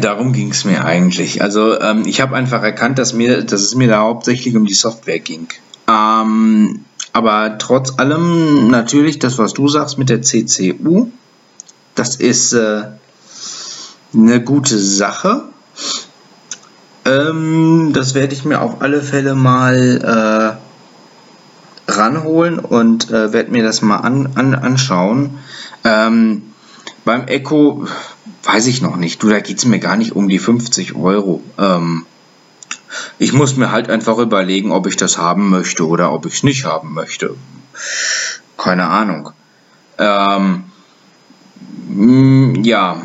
Darum 0.00 0.32
ging 0.32 0.50
es 0.50 0.64
mir 0.64 0.84
eigentlich. 0.84 1.42
Also 1.42 1.80
ähm, 1.80 2.04
ich 2.06 2.20
habe 2.20 2.36
einfach 2.36 2.62
erkannt, 2.62 2.98
dass, 2.98 3.12
mir, 3.12 3.42
dass 3.42 3.62
es 3.62 3.74
mir 3.74 3.88
da 3.88 4.00
hauptsächlich 4.00 4.54
um 4.56 4.64
die 4.66 4.74
Software 4.74 5.18
ging. 5.18 5.48
Ähm, 5.88 6.84
aber 7.12 7.58
trotz 7.58 7.98
allem 7.98 8.68
natürlich 8.68 9.18
das, 9.18 9.38
was 9.38 9.54
du 9.54 9.68
sagst 9.68 9.98
mit 9.98 10.08
der 10.08 10.22
CCU, 10.22 11.08
das 11.94 12.16
ist 12.16 12.52
äh, 12.52 12.82
eine 14.12 14.42
gute 14.42 14.78
Sache. 14.78 15.44
Ähm, 17.04 17.92
das 17.94 18.14
werde 18.14 18.34
ich 18.34 18.44
mir 18.44 18.60
auf 18.60 18.82
alle 18.82 19.00
Fälle 19.00 19.34
mal 19.34 20.58
äh, 21.88 21.90
ranholen 21.90 22.58
und 22.58 23.10
äh, 23.10 23.32
werde 23.32 23.50
mir 23.50 23.62
das 23.62 23.80
mal 23.80 23.98
an, 23.98 24.30
an, 24.34 24.54
anschauen. 24.54 25.38
Ähm, 25.84 26.42
beim 27.06 27.28
Echo 27.28 27.86
weiß 28.42 28.66
ich 28.66 28.82
noch 28.82 28.96
nicht. 28.96 29.22
Du, 29.22 29.30
da 29.30 29.40
geht 29.40 29.58
es 29.58 29.64
mir 29.64 29.78
gar 29.78 29.96
nicht 29.96 30.14
um 30.14 30.28
die 30.28 30.40
50 30.40 30.94
Euro. 30.96 31.40
Ähm, 31.56 32.04
ich 33.18 33.32
muss 33.32 33.56
mir 33.56 33.70
halt 33.70 33.88
einfach 33.88 34.18
überlegen, 34.18 34.72
ob 34.72 34.86
ich 34.86 34.96
das 34.96 35.16
haben 35.16 35.48
möchte 35.48 35.86
oder 35.86 36.12
ob 36.12 36.26
ich 36.26 36.34
es 36.34 36.42
nicht 36.42 36.64
haben 36.64 36.92
möchte. 36.94 37.34
Keine 38.58 38.88
Ahnung. 38.88 39.30
Ähm, 39.98 40.64
mm, 41.88 42.64
ja, 42.64 43.00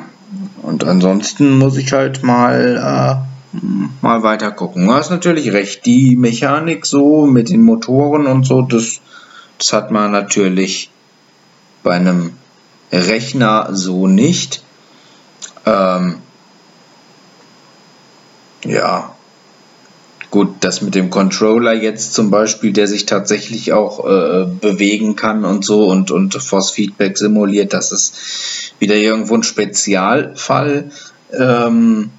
und 0.64 0.84
ansonsten 0.84 1.60
muss 1.60 1.78
ich 1.78 1.94
halt 1.94 2.24
mal, 2.24 3.22
äh, 3.54 3.58
mal 4.02 4.24
weiter 4.24 4.52
gucken. 4.52 4.88
Du 4.88 4.94
hast 4.94 5.12
natürlich 5.12 5.54
recht, 5.54 5.86
die 5.86 6.16
Mechanik 6.16 6.88
so 6.88 7.28
mit 7.28 7.50
den 7.50 7.64
Motoren 7.64 8.26
und 8.26 8.48
so, 8.48 8.64
das, 8.64 9.00
das 9.60 9.74
hat 9.74 9.92
man 9.92 10.12
natürlich 10.12 10.90
bei 11.84 11.96
einem 11.96 12.34
Rechner 12.92 13.70
so 13.72 14.08
nicht. 14.08 14.64
Ähm, 15.66 16.18
ja, 18.66 19.16
gut, 20.30 20.56
das 20.62 20.82
mit 20.82 20.96
dem 20.96 21.10
Controller 21.10 21.74
jetzt 21.74 22.14
zum 22.14 22.32
Beispiel, 22.32 22.74
der 22.74 22.88
sich 22.88 23.06
tatsächlich 23.06 23.74
auch 23.74 24.06
äh, 24.06 24.46
bewegen 24.46 25.16
kann 25.16 25.46
und 25.46 25.64
so 25.66 25.88
und, 25.88 26.12
und 26.12 26.34
Force 26.36 26.72
Feedback 26.72 27.18
simuliert, 27.18 27.74
das 27.74 27.92
ist 27.92 28.74
wieder 28.80 28.96
irgendwo 28.96 29.36
ein 29.36 29.44
Spezialfall. 29.44 30.92
Ähm, 31.34 32.12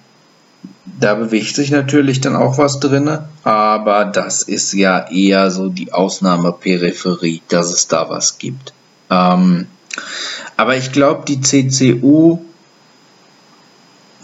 da 0.84 1.14
bewegt 1.14 1.54
sich 1.54 1.70
natürlich 1.70 2.20
dann 2.20 2.36
auch 2.36 2.58
was 2.58 2.80
drin, 2.80 3.18
aber 3.44 4.04
das 4.04 4.42
ist 4.42 4.72
ja 4.72 5.08
eher 5.10 5.50
so 5.50 5.68
die 5.68 5.92
Ausnahmeperipherie, 5.92 7.42
dass 7.48 7.72
es 7.72 7.88
da 7.88 8.08
was 8.08 8.38
gibt. 8.38 8.72
Ähm, 9.10 9.66
aber 10.56 10.76
ich 10.76 10.92
glaube, 10.92 11.24
die 11.26 11.40
CCU 11.40 12.38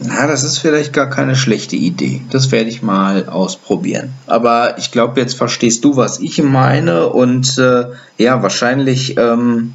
na, 0.01 0.29
das 0.29 0.45
ist 0.45 0.59
vielleicht 0.59 0.93
gar 0.93 1.11
keine 1.11 1.35
schlechte 1.35 1.75
Idee. 1.75 2.23
Das 2.31 2.53
werde 2.53 2.71
ich 2.71 2.83
mal 2.83 3.29
ausprobieren. 3.29 4.15
Aber 4.27 4.79
ich 4.79 4.93
glaube, 4.93 5.21
jetzt 5.21 5.37
verstehst 5.37 5.85
du, 5.85 5.97
was 5.97 6.21
ich 6.21 6.41
meine. 6.41 7.09
Und 7.09 7.59
äh, 7.59 7.87
ja, 8.17 8.41
wahrscheinlich 8.41 9.17
ähm, 9.19 9.75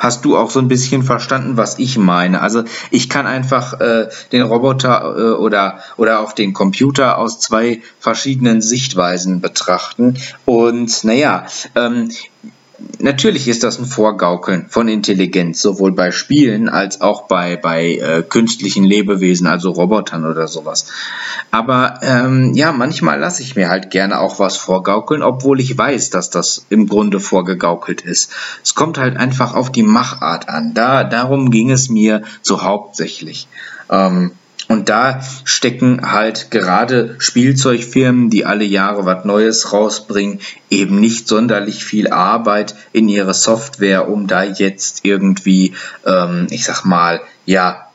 hast 0.00 0.24
du 0.24 0.36
auch 0.36 0.50
so 0.50 0.58
ein 0.58 0.66
bisschen 0.66 1.04
verstanden, 1.04 1.56
was 1.56 1.78
ich 1.78 1.96
meine. 1.96 2.40
Also 2.40 2.64
ich 2.90 3.08
kann 3.08 3.26
einfach 3.26 3.80
äh, 3.80 4.08
den 4.32 4.42
Roboter 4.42 5.14
äh, 5.16 5.22
oder, 5.34 5.78
oder 5.96 6.18
auch 6.18 6.32
den 6.32 6.52
Computer 6.52 7.18
aus 7.18 7.38
zwei 7.38 7.82
verschiedenen 8.00 8.62
Sichtweisen 8.62 9.40
betrachten. 9.40 10.16
Und 10.44 11.04
naja, 11.04 11.46
ähm, 11.76 12.10
natürlich 12.98 13.48
ist 13.48 13.62
das 13.62 13.78
ein 13.78 13.86
Vorgaukeln 13.86 14.66
von 14.68 14.88
Intelligenz, 14.88 15.60
sowohl 15.60 15.92
bei 15.92 16.10
Spielen 16.10 16.68
als 16.68 17.00
auch 17.00 17.28
bei, 17.28 17.56
bei 17.56 17.96
äh, 17.96 18.22
künstlichen 18.22 18.84
Lebewesen, 18.84 19.46
also 19.46 19.70
Robotern 19.70 20.24
oder 20.24 20.48
sowas. 20.48 20.86
Aber 21.50 22.00
ähm, 22.02 22.54
ja, 22.54 22.72
manchmal 22.72 23.18
lasse 23.18 23.42
ich 23.42 23.56
mir 23.56 23.68
halt 23.68 23.90
gerne 23.90 24.20
auch 24.20 24.38
was 24.38 24.56
vorgaukeln, 24.56 25.22
obwohl 25.22 25.60
ich 25.60 25.76
weiß, 25.76 26.10
dass 26.10 26.30
das 26.30 26.66
im 26.68 26.86
Grunde 26.88 27.20
vorgegaukelt 27.20 28.02
ist. 28.02 28.32
Es 28.62 28.74
kommt 28.74 28.98
halt 28.98 29.16
einfach 29.16 29.54
auf 29.54 29.70
die 29.70 29.82
Machart 29.82 30.48
an. 30.48 30.74
Da, 30.74 31.04
darum 31.04 31.50
ging 31.50 31.70
es 31.70 31.88
mir 31.88 32.22
so 32.42 32.62
hauptsächlich. 32.62 33.48
Ähm, 33.90 34.32
und 34.68 34.88
da 34.88 35.22
stecken 35.44 36.10
halt 36.10 36.50
gerade 36.50 37.14
Spielzeugfirmen, 37.18 38.30
die 38.30 38.44
alle 38.44 38.64
Jahre 38.64 39.06
was 39.06 39.24
Neues 39.24 39.72
rausbringen, 39.72 40.40
eben 40.70 40.98
nicht 40.98 41.28
sonderlich 41.28 41.84
viel 41.84 42.08
Arbeit 42.08 42.74
in 42.92 43.08
ihre 43.08 43.34
Software, 43.34 44.08
um 44.08 44.26
da 44.26 44.42
jetzt 44.42 45.04
irgendwie, 45.04 45.74
ähm, 46.04 46.48
ich 46.50 46.64
sag 46.64 46.84
mal, 46.84 47.20
ja, 47.44 47.86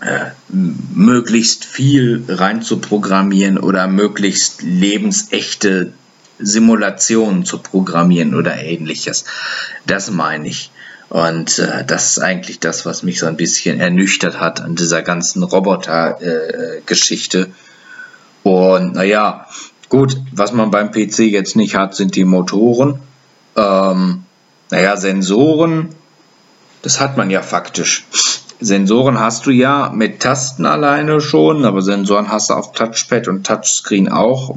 äh, 0.00 0.26
möglichst 0.48 1.64
viel 1.64 2.24
rein 2.28 2.62
zu 2.62 2.78
programmieren 2.78 3.56
oder 3.56 3.86
möglichst 3.86 4.62
lebensechte 4.62 5.92
Simulationen 6.38 7.44
zu 7.44 7.58
programmieren 7.58 8.34
oder 8.34 8.56
ähnliches. 8.56 9.24
Das 9.86 10.10
meine 10.10 10.48
ich. 10.48 10.70
Und 11.08 11.58
äh, 11.58 11.84
das 11.84 12.10
ist 12.10 12.18
eigentlich 12.18 12.58
das, 12.60 12.84
was 12.84 13.02
mich 13.02 13.20
so 13.20 13.26
ein 13.26 13.36
bisschen 13.36 13.80
ernüchtert 13.80 14.40
hat 14.40 14.60
an 14.60 14.74
dieser 14.74 15.02
ganzen 15.02 15.42
Roboter-Geschichte. 15.42 17.40
Äh, 17.40 18.48
und 18.48 18.94
naja, 18.94 19.46
gut, 19.88 20.16
was 20.32 20.52
man 20.52 20.70
beim 20.70 20.90
PC 20.90 21.20
jetzt 21.20 21.56
nicht 21.56 21.76
hat, 21.76 21.94
sind 21.94 22.16
die 22.16 22.24
Motoren. 22.24 23.00
Ähm, 23.56 24.24
naja, 24.70 24.96
Sensoren, 24.96 25.90
das 26.82 27.00
hat 27.00 27.16
man 27.16 27.30
ja 27.30 27.42
faktisch. 27.42 28.04
Sensoren 28.58 29.18
hast 29.20 29.46
du 29.46 29.50
ja 29.50 29.90
mit 29.94 30.20
Tasten 30.20 30.66
alleine 30.66 31.20
schon, 31.20 31.64
aber 31.64 31.82
Sensoren 31.82 32.30
hast 32.30 32.50
du 32.50 32.54
auf 32.54 32.72
Touchpad 32.72 33.28
und 33.28 33.46
Touchscreen 33.46 34.08
auch 34.08 34.56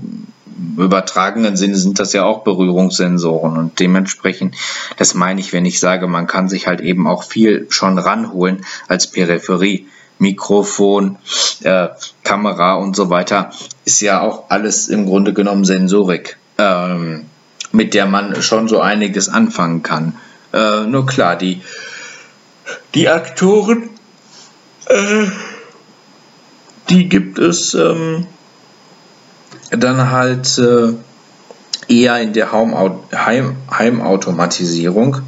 übertragenen 0.77 1.57
Sinne 1.57 1.75
sind 1.75 1.99
das 1.99 2.13
ja 2.13 2.23
auch 2.25 2.43
Berührungssensoren 2.43 3.57
und 3.57 3.79
dementsprechend, 3.79 4.55
das 4.97 5.13
meine 5.13 5.39
ich, 5.39 5.53
wenn 5.53 5.65
ich 5.65 5.79
sage, 5.79 6.07
man 6.07 6.27
kann 6.27 6.49
sich 6.49 6.67
halt 6.67 6.81
eben 6.81 7.07
auch 7.07 7.23
viel 7.23 7.67
schon 7.69 7.97
ranholen 7.97 8.65
als 8.87 9.07
Peripherie. 9.07 9.87
Mikrofon, 10.19 11.17
äh, 11.63 11.87
Kamera 12.23 12.73
und 12.75 12.93
so 12.93 13.09
weiter, 13.09 13.51
ist 13.85 14.01
ja 14.01 14.21
auch 14.21 14.49
alles 14.49 14.89
im 14.89 15.05
Grunde 15.05 15.33
genommen 15.33 15.63
Sensorik, 15.63 16.37
ähm, 16.57 17.25
mit 17.71 17.93
der 17.93 18.05
man 18.05 18.41
schon 18.41 18.67
so 18.67 18.81
einiges 18.81 19.29
anfangen 19.29 19.81
kann. 19.81 20.17
Äh, 20.51 20.85
nur 20.87 21.05
klar, 21.05 21.37
die, 21.37 21.61
die 22.95 23.07
Aktoren, 23.07 23.89
äh, 24.87 25.27
die 26.89 27.07
gibt 27.07 27.39
es 27.39 27.73
ähm, 27.73 28.27
dann 29.71 30.11
halt 30.11 30.57
äh, 30.57 30.93
eher 31.87 32.19
in 32.19 32.33
der 32.33 32.51
Heim 32.51 32.99
Heim 33.13 33.57
Heimautomatisierung. 33.71 35.21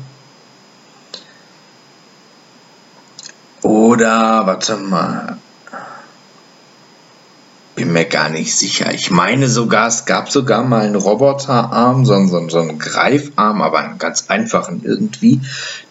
Oder, 3.61 4.47
warte 4.47 4.77
mal, 4.77 5.37
bin 7.75 7.93
mir 7.93 8.05
gar 8.05 8.29
nicht 8.29 8.55
sicher. 8.55 8.93
Ich 8.93 9.11
meine 9.11 9.47
sogar, 9.47 9.87
es 9.87 10.05
gab 10.05 10.31
sogar 10.31 10.63
mal 10.63 10.81
einen 10.81 10.95
Roboterarm, 10.95 12.05
so, 12.05 12.27
so, 12.27 12.49
so 12.49 12.59
einen 12.59 12.79
Greifarm, 12.79 13.61
aber 13.61 13.79
einen 13.79 13.97
ganz 13.97 14.25
einfachen 14.27 14.81
irgendwie, 14.83 15.41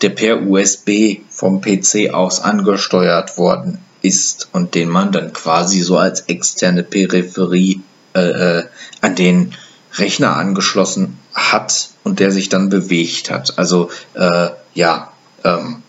der 0.02 0.10
per 0.10 0.42
USB 0.42 1.20
vom 1.30 1.60
PC 1.60 2.12
aus 2.12 2.40
angesteuert 2.40 3.38
worden 3.38 3.78
ist 4.02 4.48
und 4.52 4.74
den 4.74 4.88
man 4.88 5.12
dann 5.12 5.32
quasi 5.32 5.80
so 5.80 5.98
als 5.98 6.20
externe 6.22 6.82
Peripherie 6.82 7.80
äh, 8.14 8.59
äh, 8.59 8.64
an 9.01 9.14
den 9.14 9.55
Rechner 9.94 10.37
angeschlossen 10.37 11.18
hat 11.35 11.90
und 12.05 12.20
der 12.20 12.31
sich 12.31 12.49
dann 12.49 12.68
bewegt 12.68 13.31
hat. 13.31 13.59
Also 13.59 13.90
äh, 14.14 14.51
ja, 14.75 15.12
ähm, 15.44 15.83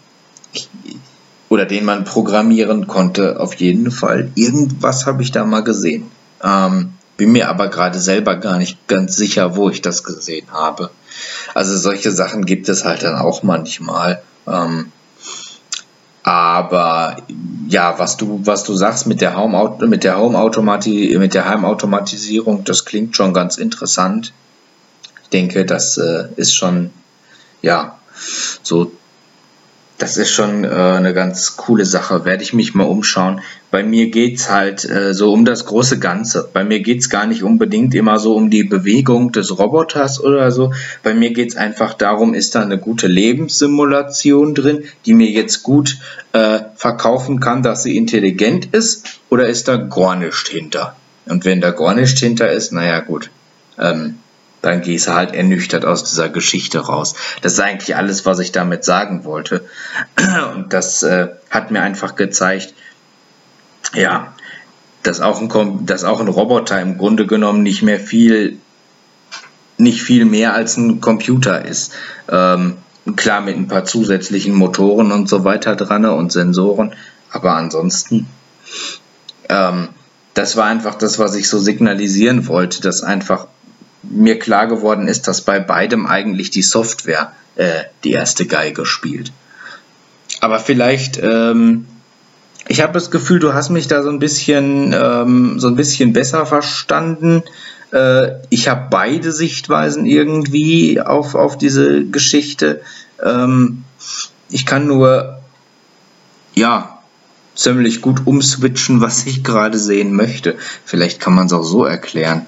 oder 1.50 1.66
den 1.66 1.86
man 1.86 2.06
programmieren 2.06 2.88
konnte, 2.88 3.40
auf 3.40 3.56
jeden 3.56 3.92
Fall. 3.92 4.32
Irgendwas 4.36 5.06
habe 5.06 5.22
ich 5.22 5.32
da 5.32 5.46
mal 5.46 5.64
gesehen. 5.64 6.10
Ähm, 6.44 6.94
bin 7.18 7.34
mir 7.34 7.50
aber 7.50 7.68
gerade 7.68 8.00
selber 8.00 8.36
gar 8.38 8.58
nicht 8.58 8.88
ganz 8.88 9.16
sicher, 9.16 9.56
wo 9.56 9.70
ich 9.70 9.82
das 9.82 10.04
gesehen 10.04 10.48
habe. 10.52 10.90
Also 11.54 11.78
solche 11.78 12.12
Sachen 12.12 12.46
gibt 12.46 12.70
es 12.70 12.86
halt 12.86 13.04
dann 13.04 13.16
auch 13.16 13.44
manchmal. 13.44 14.24
Ähm, 14.48 14.92
aber 16.24 17.18
ja, 17.68 17.98
was 17.98 18.18
du, 18.18 18.42
was 18.44 18.64
du 18.64 18.74
sagst 18.74 19.08
mit 19.08 19.22
der 19.22 19.36
Home 19.36 19.78
mit 19.88 20.04
der 20.04 20.20
Home 20.20 20.38
Automati 20.38 21.16
mit 21.18 21.34
der 21.34 21.50
Heimautomatisierung, 21.50 22.64
das 22.64 22.86
klingt 22.86 23.16
schon 23.16 23.34
ganz 23.34 23.58
interessant. 23.58 24.34
Ich 25.24 25.30
denke, 25.30 25.66
das 25.66 25.98
äh, 25.98 26.28
ist 26.36 26.54
schon 26.54 26.92
ja 27.62 27.98
so 28.62 28.92
das 30.02 30.18
ist 30.18 30.32
schon 30.32 30.64
äh, 30.64 30.68
eine 30.68 31.14
ganz 31.14 31.58
coole 31.58 31.86
Sache. 31.86 32.26
Werde 32.26 32.42
ich 32.42 32.54
mich 32.54 32.74
mal 32.74 32.86
umschauen. 32.86 33.42
Bei 33.70 33.84
mir 33.84 34.10
geht's 34.10 34.50
halt 34.50 34.84
äh, 34.90 35.14
so 35.14 35.32
um 35.32 35.46
das 35.46 35.68
große 35.68 36.00
Ganze. 36.00 36.50
Bei 36.52 36.64
mir 36.64 36.80
geht's 36.80 37.08
gar 37.08 37.28
nicht 37.28 37.44
unbedingt 37.44 37.94
immer 37.94 38.18
so 38.18 38.36
um 38.36 38.50
die 38.50 38.64
Bewegung 38.64 39.32
des 39.32 39.60
Roboters 39.60 40.20
oder 40.20 40.52
so. 40.52 40.74
Bei 41.04 41.14
mir 41.14 41.34
geht's 41.34 41.56
einfach 41.56 41.94
darum, 41.94 42.34
ist 42.34 42.56
da 42.56 42.64
eine 42.64 42.80
gute 42.80 43.06
Lebenssimulation 43.06 44.56
drin, 44.56 44.86
die 45.06 45.14
mir 45.14 45.30
jetzt 45.30 45.62
gut 45.62 46.00
äh, 46.34 46.62
verkaufen 46.76 47.40
kann, 47.40 47.62
dass 47.62 47.84
sie 47.84 47.96
intelligent 47.96 48.74
ist, 48.74 49.22
oder 49.30 49.48
ist 49.48 49.68
da 49.68 49.78
gar 49.78 50.16
nichts 50.16 50.50
hinter? 50.50 50.96
Und 51.28 51.46
wenn 51.46 51.62
da 51.62 51.70
gar 51.70 51.94
nichts 51.94 52.20
hinter 52.20 52.52
ist, 52.52 52.72
naja 52.72 53.02
gut. 53.02 53.30
Ähm, 53.78 54.16
dann 54.62 54.82
gehst 54.82 55.08
du 55.08 55.13
halt 55.13 55.34
ernüchtert 55.34 55.86
aus 55.86 56.04
dieser 56.04 56.30
Geschichte 56.30 56.80
raus. 56.80 57.15
Das 57.41 57.54
ist 57.54 57.60
eigentlich 57.60 57.95
alles, 57.95 58.26
was 58.26 58.39
ich 58.39 58.52
damit 58.52 58.84
sagen 58.84 59.24
wollte. 59.24 59.65
Und 60.56 60.74
das 60.74 61.04
äh, 61.04 61.30
hat 61.50 61.71
mir 61.71 61.82
einfach 61.82 62.15
gezeigt, 62.15 62.74
ja, 63.93 64.34
dass 65.04 65.19
auch, 65.21 65.41
ein, 65.41 65.86
dass 65.86 66.04
auch 66.04 66.19
ein 66.19 66.28
Roboter 66.28 66.80
im 66.80 66.97
Grunde 66.97 67.26
genommen 67.26 67.63
nicht 67.63 67.82
mehr 67.82 68.00
viel, 68.00 68.58
nicht 69.78 70.04
viel 70.04 70.26
mehr 70.26 70.54
als 70.54 70.78
ein 70.78 71.02
Computer 71.02 71.65
ist. 71.65 71.93
Ähm, 72.30 72.78
klar 73.15 73.41
mit 73.41 73.58
ein 73.58 73.67
paar 73.67 73.86
zusätzlichen 73.86 74.54
Motoren 74.54 75.12
und 75.12 75.28
so 75.28 75.43
weiter 75.43 75.76
dran 75.76 76.06
und 76.06 76.32
Sensoren, 76.32 76.93
aber 77.32 77.56
ansonsten, 77.56 78.28
ähm, 79.50 79.89
das 80.34 80.56
war 80.56 80.65
einfach 80.65 80.95
das, 80.95 81.19
was 81.19 81.36
ich 81.36 81.50
so 81.50 81.58
signalisieren 81.60 82.47
wollte, 82.47 82.82
dass 82.82 83.02
einfach 83.02 83.47
mir 84.04 84.40
klar 84.40 84.68
geworden 84.68 85.08
ist, 85.08 85.28
dass 85.28 85.42
bei 85.42 85.60
beidem 85.60 86.08
eigentlich 86.08 86.50
die 86.50 86.64
Software 86.64 87.34
äh, 87.56 87.84
die 88.04 88.12
erste 88.12 88.46
Geige 88.46 88.86
spielt. 88.86 89.32
Aber 90.40 90.60
vielleicht, 90.60 91.20
ähm, 91.22 91.86
ich 92.68 92.82
habe 92.82 92.94
das 92.94 93.12
Gefühl, 93.12 93.40
du 93.40 93.54
hast 93.54 93.70
mich 93.70 93.88
da 93.88 94.02
so 94.04 94.10
ein 94.10 94.20
bisschen, 94.20 94.94
ähm, 94.94 95.60
so 95.60 95.68
ein 95.68 95.76
bisschen 95.76 96.14
besser 96.14 96.46
verstanden. 96.46 97.44
Äh, 97.92 98.32
ich 98.50 98.68
habe 98.68 98.88
beide 98.90 99.32
Sichtweisen 99.32 100.06
irgendwie 100.06 101.02
auf, 101.02 101.36
auf 101.36 101.58
diese 101.58 102.06
Geschichte. 102.06 102.82
Ähm, 103.24 103.84
ich 104.50 104.66
kann 104.66 104.88
nur, 104.88 105.40
ja, 106.56 107.00
ziemlich 107.56 108.02
gut 108.02 108.26
umswitchen, 108.26 109.02
was 109.02 109.26
ich 109.26 109.44
gerade 109.44 109.78
sehen 109.78 110.14
möchte. 110.16 110.56
Vielleicht 110.86 111.20
kann 111.20 111.36
man 111.36 111.48
es 111.48 111.54
auch 111.54 111.64
so 111.64 111.86
erklären. 111.86 112.46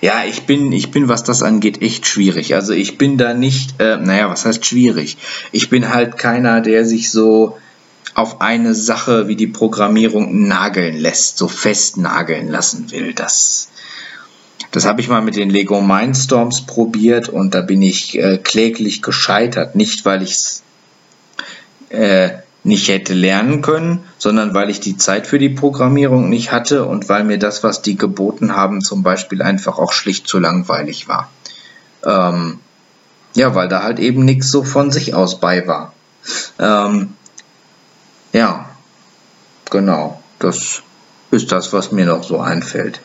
Ja, 0.00 0.24
ich 0.24 0.42
bin, 0.42 0.72
ich 0.72 0.90
bin, 0.90 1.08
was 1.08 1.24
das 1.24 1.42
angeht, 1.42 1.82
echt 1.82 2.06
schwierig. 2.06 2.54
Also 2.54 2.72
ich 2.72 2.98
bin 2.98 3.18
da 3.18 3.34
nicht, 3.34 3.80
äh, 3.80 3.96
naja, 3.96 4.28
was 4.28 4.44
heißt 4.44 4.64
schwierig? 4.64 5.16
Ich 5.52 5.70
bin 5.70 5.88
halt 5.88 6.18
keiner, 6.18 6.60
der 6.60 6.84
sich 6.84 7.10
so 7.10 7.56
auf 8.14 8.40
eine 8.40 8.74
Sache 8.74 9.28
wie 9.28 9.36
die 9.36 9.46
Programmierung 9.46 10.48
nageln 10.48 10.96
lässt, 10.96 11.38
so 11.38 11.48
festnageln 11.48 12.48
lassen 12.48 12.90
will. 12.90 13.12
Das, 13.12 13.68
das 14.70 14.86
habe 14.86 15.00
ich 15.00 15.08
mal 15.08 15.22
mit 15.22 15.36
den 15.36 15.50
Lego 15.50 15.80
Mindstorms 15.80 16.66
probiert 16.66 17.28
und 17.28 17.54
da 17.54 17.60
bin 17.60 17.82
ich 17.82 18.18
äh, 18.18 18.38
kläglich 18.38 19.02
gescheitert. 19.02 19.76
Nicht, 19.76 20.04
weil 20.04 20.22
ich 20.22 20.32
es 20.32 20.62
äh, 21.90 22.30
nicht 22.66 22.88
hätte 22.88 23.14
lernen 23.14 23.62
können, 23.62 24.04
sondern 24.18 24.52
weil 24.52 24.70
ich 24.70 24.80
die 24.80 24.96
Zeit 24.96 25.26
für 25.26 25.38
die 25.38 25.48
Programmierung 25.48 26.28
nicht 26.28 26.50
hatte 26.50 26.84
und 26.84 27.08
weil 27.08 27.22
mir 27.22 27.38
das, 27.38 27.62
was 27.62 27.80
die 27.80 27.96
geboten 27.96 28.56
haben, 28.56 28.80
zum 28.80 29.04
Beispiel 29.04 29.40
einfach 29.40 29.78
auch 29.78 29.92
schlicht 29.92 30.26
zu 30.26 30.40
langweilig 30.40 31.06
war. 31.06 31.30
Ähm, 32.04 32.58
ja, 33.34 33.54
weil 33.54 33.68
da 33.68 33.82
halt 33.82 34.00
eben 34.00 34.24
nichts 34.24 34.50
so 34.50 34.64
von 34.64 34.90
sich 34.90 35.14
aus 35.14 35.38
bei 35.38 35.66
war. 35.68 35.92
Ähm, 36.58 37.14
ja, 38.32 38.68
genau, 39.70 40.20
das 40.40 40.82
ist 41.30 41.52
das, 41.52 41.72
was 41.72 41.92
mir 41.92 42.06
noch 42.06 42.24
so 42.24 42.40
einfällt. 42.40 43.00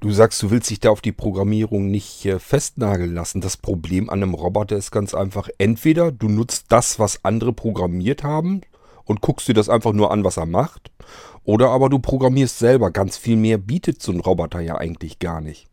Du 0.00 0.12
sagst, 0.12 0.40
du 0.44 0.50
willst 0.52 0.70
dich 0.70 0.78
da 0.78 0.90
auf 0.90 1.00
die 1.00 1.10
Programmierung 1.10 1.90
nicht 1.90 2.24
äh, 2.24 2.38
festnageln 2.38 3.12
lassen. 3.12 3.40
Das 3.40 3.56
Problem 3.56 4.08
an 4.08 4.22
einem 4.22 4.34
Roboter 4.34 4.76
ist 4.76 4.92
ganz 4.92 5.12
einfach, 5.12 5.48
entweder 5.58 6.12
du 6.12 6.28
nutzt 6.28 6.66
das, 6.68 7.00
was 7.00 7.24
andere 7.24 7.52
programmiert 7.52 8.22
haben 8.22 8.60
und 9.04 9.22
guckst 9.22 9.48
dir 9.48 9.54
das 9.54 9.68
einfach 9.68 9.92
nur 9.92 10.12
an, 10.12 10.22
was 10.22 10.36
er 10.36 10.46
macht, 10.46 10.92
oder 11.42 11.70
aber 11.70 11.88
du 11.88 11.98
programmierst 11.98 12.60
selber. 12.60 12.92
Ganz 12.92 13.16
viel 13.16 13.36
mehr 13.36 13.58
bietet 13.58 14.00
so 14.00 14.12
ein 14.12 14.20
Roboter 14.20 14.60
ja 14.60 14.76
eigentlich 14.76 15.18
gar 15.18 15.40
nicht. 15.40 15.67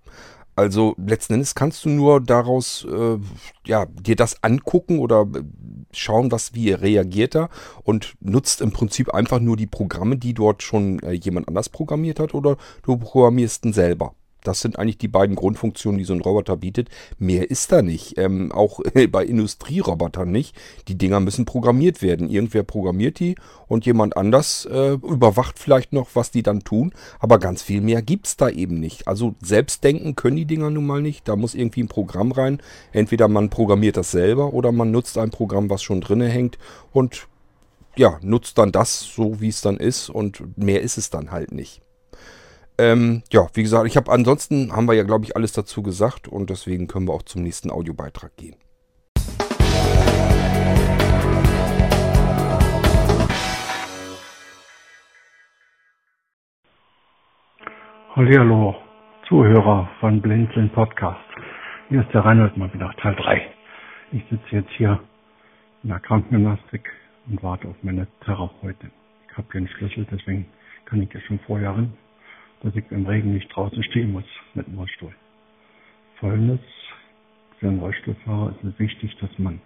Also 0.55 0.95
letzten 0.97 1.33
Endes 1.33 1.53
kannst 1.53 1.83
du 1.83 1.89
nur 1.89 2.21
daraus 2.21 2.87
äh, 2.89 3.17
ja, 3.65 3.85
dir 3.87 4.15
das 4.15 4.41
angucken 4.41 4.99
oder 4.99 5.27
äh, 5.35 5.43
schauen, 5.91 6.31
was 6.31 6.53
wie 6.53 6.71
reagiert 6.71 7.35
er 7.35 7.49
und 7.83 8.15
nutzt 8.21 8.61
im 8.61 8.71
Prinzip 8.71 9.13
einfach 9.13 9.39
nur 9.39 9.57
die 9.57 9.67
Programme, 9.67 10.17
die 10.17 10.33
dort 10.33 10.63
schon 10.63 10.99
äh, 10.99 11.11
jemand 11.11 11.49
anders 11.49 11.67
programmiert 11.67 12.19
hat 12.19 12.33
oder 12.33 12.57
du 12.83 12.97
programmierst 12.97 13.65
ihn 13.65 13.73
selber. 13.73 14.15
Das 14.47 14.62
sind 14.62 14.79
eigentlich 14.79 14.97
die 14.97 15.08
beiden 15.08 15.36
Grundfunktionen, 15.36 15.97
die 15.97 16.05
so 16.05 16.13
ein 16.13 16.21
Roboter 16.21 16.58
bietet. 16.58 16.89
Mehr 17.17 17.49
ist 17.49 17.71
da 17.71 17.81
nicht. 17.81 18.17
Ähm, 18.17 18.51
auch 18.51 18.79
bei 19.12 19.25
Industrierobotern 19.25 20.31
nicht. 20.31 20.55
Die 20.88 20.97
Dinger 20.97 21.19
müssen 21.19 21.45
programmiert 21.45 22.01
werden. 22.01 22.29
Irgendwer 22.29 22.63
programmiert 22.63 23.19
die 23.19 23.36
und 23.67 23.86
jemand 23.86 24.17
anders 24.17 24.65
äh, 24.65 24.93
überwacht 24.93 25.60
vielleicht 25.60 25.93
noch, 25.93 26.10
was 26.13 26.31
die 26.31 26.43
dann 26.43 26.62
tun. 26.62 26.93
Aber 27.19 27.39
ganz 27.39 27.62
viel 27.62 27.81
mehr 27.81 28.01
gibt 28.01 28.27
es 28.27 28.38
da 28.38 28.49
eben 28.49 28.79
nicht. 28.79 29.08
Also 29.08 29.36
selbst 29.41 29.84
denken 29.84 30.15
können 30.15 30.38
die 30.38 30.45
Dinger 30.45 30.69
nun 30.69 30.86
mal 30.86 31.01
nicht. 31.01 31.27
Da 31.27 31.36
muss 31.36 31.55
irgendwie 31.55 31.84
ein 31.84 31.88
Programm 31.88 32.31
rein. 32.31 32.62
Entweder 32.91 33.27
man 33.27 33.49
programmiert 33.49 33.97
das 33.97 34.12
selber 34.12 34.53
oder 34.53 34.71
man 34.71 34.91
nutzt 34.91 35.17
ein 35.17 35.31
Programm, 35.31 35.69
was 35.69 35.84
schon 35.84 36.01
drinne 36.01 36.27
hängt 36.27 36.58
und 36.91 37.27
ja, 37.97 38.19
nutzt 38.21 38.58
dann 38.58 38.71
das 38.71 38.99
so, 38.99 39.39
wie 39.39 39.47
es 39.47 39.62
dann 39.62 39.77
ist 39.77 40.10
und 40.10 40.58
mehr 40.58 40.81
ist 40.81 40.97
es 40.97 41.10
dann 41.10 41.31
halt 41.31 41.51
nicht. 41.51 41.81
Ähm, 42.77 43.23
ja, 43.31 43.47
wie 43.53 43.63
gesagt, 43.63 43.88
ich 43.88 43.95
habe 43.95 44.11
ansonsten 44.11 44.73
haben 44.73 44.85
wir 44.88 44.93
ja, 44.93 45.03
glaube 45.03 45.23
ich, 45.23 45.35
alles 45.35 45.53
dazu 45.53 45.81
gesagt 45.81 46.27
und 46.27 46.49
deswegen 46.49 46.88
können 46.88 47.07
wir 47.07 47.13
auch 47.13 47.23
zum 47.23 47.41
nächsten 47.41 47.71
Audiobeitrag 47.71 48.35
gehen. 48.35 48.55
Hallo, 58.13 58.75
Zuhörer 59.27 59.89
von 59.99 60.21
Blinzeln 60.21 60.69
Podcast. 60.71 61.19
Hier 61.89 62.01
ist 62.01 62.13
der 62.13 62.25
Reinhold 62.25 62.57
mal 62.57 62.73
wieder, 62.73 62.93
Teil 63.01 63.15
3. 63.15 63.41
Ich 64.11 64.23
sitze 64.29 64.43
jetzt 64.51 64.71
hier 64.77 64.99
in 65.83 65.89
der 65.89 65.99
Krankengymnastik 65.99 66.89
und 67.27 67.41
warte 67.43 67.67
auf 67.69 67.75
meine 67.83 68.07
Therapeutin. 68.25 68.91
Ich 69.29 69.38
habe 69.38 69.47
hier 69.51 69.59
einen 69.59 69.67
Schlüssel, 69.67 70.07
deswegen 70.09 70.45
kann 70.85 71.01
ich 71.01 71.13
jetzt 71.13 71.25
schon 71.25 71.39
vorher 71.45 71.71
rein 71.71 71.93
dass 72.65 72.75
ich 72.75 72.91
im 72.91 73.06
Regen 73.06 73.34
nicht 73.34 73.56
draußen 73.56 73.84
stehen 73.84 74.12
muss 74.12 74.25
mit 74.56 74.65
dem 74.65 74.80
Rollstuhl. 74.80 75.13
Folgendes, 76.15 76.60
für 77.60 77.67
einen 77.67 77.80
Rollstuhlfahrer 77.80 78.56
ist 78.56 78.63
es 78.63 78.80
wichtig, 78.80 79.15
dass 79.21 79.30
man 79.38 79.62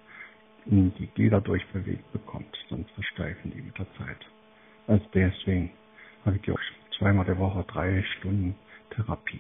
die 0.66 1.08
Glieder 1.16 1.40
durchbewegt 1.40 2.12
bekommt, 2.12 2.58
sonst 2.68 2.92
versteifen 2.92 3.52
die 3.52 3.62
mit 3.62 3.78
der 3.80 3.88
Zeit. 3.94 4.18
Also 4.88 5.06
deswegen 5.14 5.72
habe 6.26 6.38
ich 6.44 6.52
auch 6.52 6.60
zweimal 6.98 7.24
der 7.24 7.40
Woche 7.40 7.64
drei 7.70 8.04
Stunden 8.18 8.54
Therapie. 8.90 9.40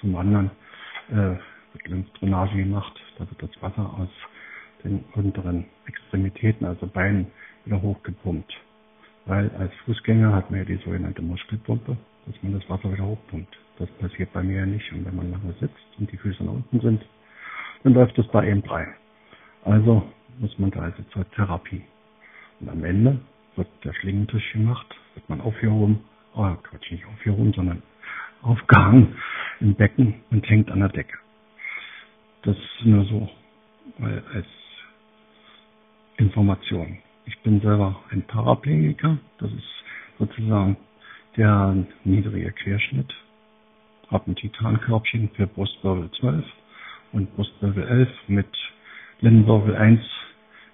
Zum 0.00 0.14
anderen 0.14 0.52
äh, 1.10 1.34
wird 1.72 1.88
Lymphdrainage 1.88 2.58
gemacht, 2.58 2.94
da 3.18 3.28
wird 3.28 3.42
das 3.42 3.60
Wasser 3.60 3.92
aus 3.98 4.08
den 4.84 5.04
unteren 5.14 5.64
Extremitäten, 5.86 6.64
also 6.64 6.86
Beinen, 6.86 7.26
wieder 7.64 7.82
hochgepumpt. 7.82 8.54
Weil 9.26 9.50
als 9.58 9.74
Fußgänger 9.84 10.32
hat 10.32 10.52
man 10.52 10.60
ja 10.60 10.64
die 10.64 10.76
sogenannte 10.76 11.22
Muskelpumpe 11.22 11.96
dass 12.28 12.42
man 12.42 12.52
das 12.52 12.68
Wasser 12.68 12.92
wieder 12.92 13.04
hochpumpt. 13.04 13.58
Das 13.78 13.88
passiert 13.92 14.32
bei 14.32 14.42
mir 14.42 14.60
ja 14.60 14.66
nicht. 14.66 14.92
Und 14.92 15.04
wenn 15.04 15.16
man 15.16 15.30
lange 15.30 15.54
sitzt 15.60 15.98
und 15.98 16.10
die 16.12 16.16
Füße 16.16 16.44
nach 16.44 16.52
unten 16.52 16.80
sind, 16.80 17.04
dann 17.82 17.94
läuft 17.94 18.18
es 18.18 18.28
da 18.32 18.42
eben 18.42 18.62
frei. 18.62 18.86
Also 19.64 20.02
muss 20.38 20.58
man 20.58 20.70
da 20.70 20.80
also 20.80 21.02
zur 21.12 21.28
Therapie. 21.32 21.82
Und 22.60 22.68
am 22.68 22.84
Ende 22.84 23.20
wird 23.56 23.68
der 23.84 23.92
Schlingentisch 23.94 24.52
gemacht, 24.52 24.86
wird 25.14 25.28
man 25.28 25.40
aufgehoben, 25.40 26.00
oh 26.34 26.54
Quatsch, 26.62 26.90
nicht 26.90 27.06
aufgehoben, 27.06 27.52
sondern 27.52 27.82
aufgehangen 28.42 29.16
im 29.60 29.74
Becken 29.74 30.22
und 30.30 30.48
hängt 30.48 30.70
an 30.70 30.80
der 30.80 30.90
Decke. 30.90 31.18
Das 32.42 32.56
ist 32.56 32.84
nur 32.84 33.04
so, 33.04 33.28
weil 33.98 34.22
als 34.32 34.46
Information. 36.18 36.98
Ich 37.26 37.38
bin 37.40 37.60
selber 37.60 38.02
ein 38.10 38.22
Paraplegiker. 38.22 39.18
Das 39.38 39.50
ist 39.52 39.84
sozusagen 40.18 40.76
der 41.36 41.86
niedrige 42.04 42.52
Querschnitt. 42.52 43.12
Hab 44.10 44.26
ein 44.26 44.36
Titankörbchen 44.36 45.30
für 45.30 45.46
Brustwirbel 45.46 46.10
12 46.12 46.44
und 47.12 47.34
Brustwirbel 47.36 47.86
11 47.86 48.08
mit 48.28 48.48
Lendenwirbel 49.20 49.76
1 49.76 50.00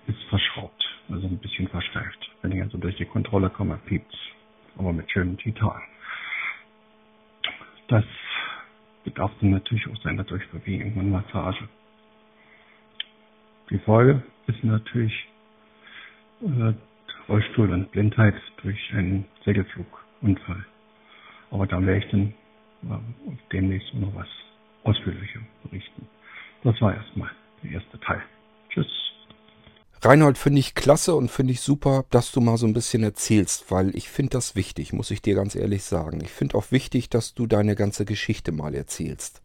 ist 0.07 0.23
verschraubt, 0.29 0.85
also 1.09 1.27
ein 1.27 1.39
bisschen 1.39 1.69
versteift. 1.69 2.31
Wenn 2.43 2.53
ich 2.53 2.63
also 2.63 2.79
durch 2.79 2.97
die 2.97 3.07
Kontrolle 3.07 3.51
komme, 3.51 3.79
piept's. 3.87 4.17
Aber 4.77 4.93
mit 4.93 5.11
schönem 5.11 5.39
Titan. 5.39 5.81
Das 7.89 8.05
bedarf 9.05 9.31
dann 9.41 9.51
natürlich 9.51 9.87
auch 9.89 9.97
seiner 10.03 10.25
Durchbewegung 10.25 10.95
und 10.97 11.11
Massage. 11.11 11.69
Die 13.71 13.79
Folge 13.79 14.23
ist 14.47 14.65
natürlich 14.65 15.13
äh, 16.43 16.73
Rollstuhl 17.29 17.71
und 17.73 17.91
Blindheit 17.93 18.35
durch 18.63 18.79
einen 18.95 19.27
Segelflugunfall. 20.21 20.65
Aber 21.51 21.67
da 21.67 21.81
werde 21.81 22.05
ich 22.05 22.11
dann 22.11 22.35
demnächst 23.53 23.95
noch 23.95 24.15
was 24.15 24.27
ausführlicher 24.83 25.41
berichten. 25.63 26.07
Das 26.63 26.81
war 26.81 26.95
erstmal 26.95 27.31
der 27.63 27.73
erste 27.73 27.99
Teil. 28.01 28.23
Tschüss. 28.71 28.87
Reinhold 30.03 30.37
finde 30.37 30.61
ich 30.61 30.75
klasse 30.75 31.15
und 31.15 31.31
finde 31.31 31.53
ich 31.53 31.63
super, 31.63 32.05
dass 32.11 32.31
du 32.31 32.43
mal 32.43 32.59
so 32.59 32.67
ein 32.67 32.75
bisschen 32.75 33.03
erzählst, 33.03 33.71
weil 33.71 33.97
ich 33.97 34.11
finde 34.11 34.31
das 34.31 34.55
wichtig, 34.55 34.93
muss 34.93 35.11
ich 35.11 35.23
dir 35.23 35.35
ganz 35.35 35.55
ehrlich 35.55 35.83
sagen. 35.83 36.21
Ich 36.23 36.31
finde 36.31 36.59
auch 36.59 36.71
wichtig, 36.71 37.09
dass 37.09 37.33
du 37.33 37.47
deine 37.47 37.75
ganze 37.75 38.05
Geschichte 38.05 38.53
mal 38.53 38.75
erzählst. 38.75 39.43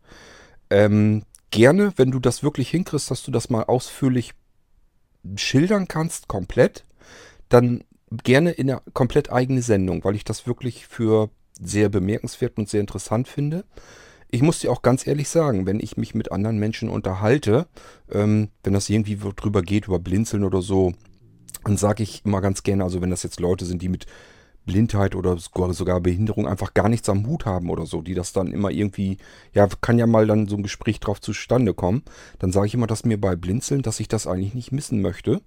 Ähm, 0.69 1.23
gerne, 1.51 1.93
wenn 1.95 2.11
du 2.11 2.19
das 2.19 2.43
wirklich 2.43 2.69
hinkriegst, 2.71 3.09
dass 3.09 3.23
du 3.23 3.31
das 3.31 3.49
mal 3.49 3.63
ausführlich 3.63 4.33
schildern 5.35 5.87
kannst, 5.87 6.27
komplett, 6.27 6.83
dann 7.47 7.83
gerne 8.23 8.51
in 8.51 8.69
eine 8.69 8.81
komplett 8.93 9.31
eigene 9.31 9.61
Sendung, 9.61 10.03
weil 10.03 10.15
ich 10.15 10.23
das 10.23 10.47
wirklich 10.47 10.87
für 10.87 11.29
sehr 11.59 11.89
bemerkenswert 11.89 12.57
und 12.57 12.69
sehr 12.69 12.81
interessant 12.81 13.27
finde. 13.27 13.65
Ich 14.31 14.41
muss 14.41 14.59
dir 14.59 14.71
auch 14.71 14.81
ganz 14.81 15.07
ehrlich 15.07 15.29
sagen, 15.29 15.65
wenn 15.65 15.79
ich 15.79 15.97
mich 15.97 16.13
mit 16.13 16.31
anderen 16.31 16.59
Menschen 16.59 16.89
unterhalte, 16.89 17.67
ähm, 18.11 18.49
wenn 18.63 18.73
das 18.73 18.89
irgendwie 18.89 19.17
drüber 19.35 19.61
geht, 19.61 19.87
über 19.87 19.99
Blinzeln 19.99 20.43
oder 20.43 20.61
so, 20.61 20.93
dann 21.63 21.77
sage 21.77 22.03
ich 22.03 22.23
immer 22.25 22.41
ganz 22.41 22.63
gerne, 22.63 22.83
also 22.83 23.01
wenn 23.01 23.09
das 23.09 23.23
jetzt 23.23 23.39
Leute 23.39 23.65
sind, 23.65 23.81
die 23.81 23.89
mit 23.89 24.05
Blindheit 24.65 25.15
oder 25.15 25.37
sogar 25.37 25.99
Behinderung 25.99 26.47
einfach 26.47 26.75
gar 26.75 26.89
nichts 26.89 27.09
am 27.09 27.25
Hut 27.25 27.45
haben 27.45 27.71
oder 27.71 27.87
so, 27.87 28.01
die 28.01 28.13
das 28.13 28.33
dann 28.33 28.53
immer 28.53 28.69
irgendwie, 28.69 29.17
ja, 29.53 29.67
kann 29.81 29.97
ja 29.97 30.05
mal 30.05 30.27
dann 30.27 30.47
so 30.47 30.55
ein 30.55 30.63
Gespräch 30.63 30.99
drauf 30.99 31.19
zustande 31.19 31.73
kommen, 31.73 32.03
dann 32.37 32.51
sage 32.51 32.67
ich 32.67 32.75
immer, 32.75 32.85
dass 32.85 33.03
mir 33.03 33.19
bei 33.19 33.35
Blinzeln, 33.35 33.81
dass 33.81 33.99
ich 33.99 34.07
das 34.07 34.27
eigentlich 34.27 34.53
nicht 34.53 34.71
missen 34.71 35.01
möchte, 35.01 35.41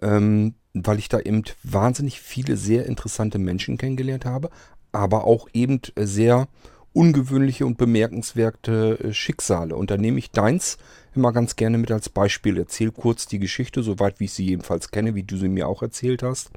ähm, 0.00 0.54
weil 0.84 0.98
ich 0.98 1.08
da 1.08 1.20
eben 1.20 1.42
wahnsinnig 1.62 2.20
viele 2.20 2.56
sehr 2.56 2.86
interessante 2.86 3.38
Menschen 3.38 3.78
kennengelernt 3.78 4.24
habe, 4.24 4.50
aber 4.92 5.24
auch 5.24 5.48
eben 5.52 5.80
sehr 5.96 6.48
ungewöhnliche 6.92 7.66
und 7.66 7.76
bemerkenswerte 7.76 8.98
äh, 9.00 9.12
Schicksale. 9.12 9.76
Und 9.76 9.90
da 9.90 9.98
nehme 9.98 10.18
ich 10.18 10.30
deins 10.30 10.78
immer 11.14 11.32
ganz 11.32 11.56
gerne 11.56 11.76
mit 11.76 11.90
als 11.90 12.08
Beispiel. 12.08 12.56
Erzähl 12.56 12.90
kurz 12.90 13.26
die 13.26 13.38
Geschichte, 13.38 13.82
soweit 13.82 14.18
wie 14.18 14.24
ich 14.24 14.32
sie 14.32 14.46
jedenfalls 14.46 14.90
kenne, 14.90 15.14
wie 15.14 15.22
du 15.22 15.36
sie 15.36 15.48
mir 15.48 15.68
auch 15.68 15.82
erzählt 15.82 16.22
hast. 16.22 16.50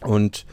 Und 0.00 0.46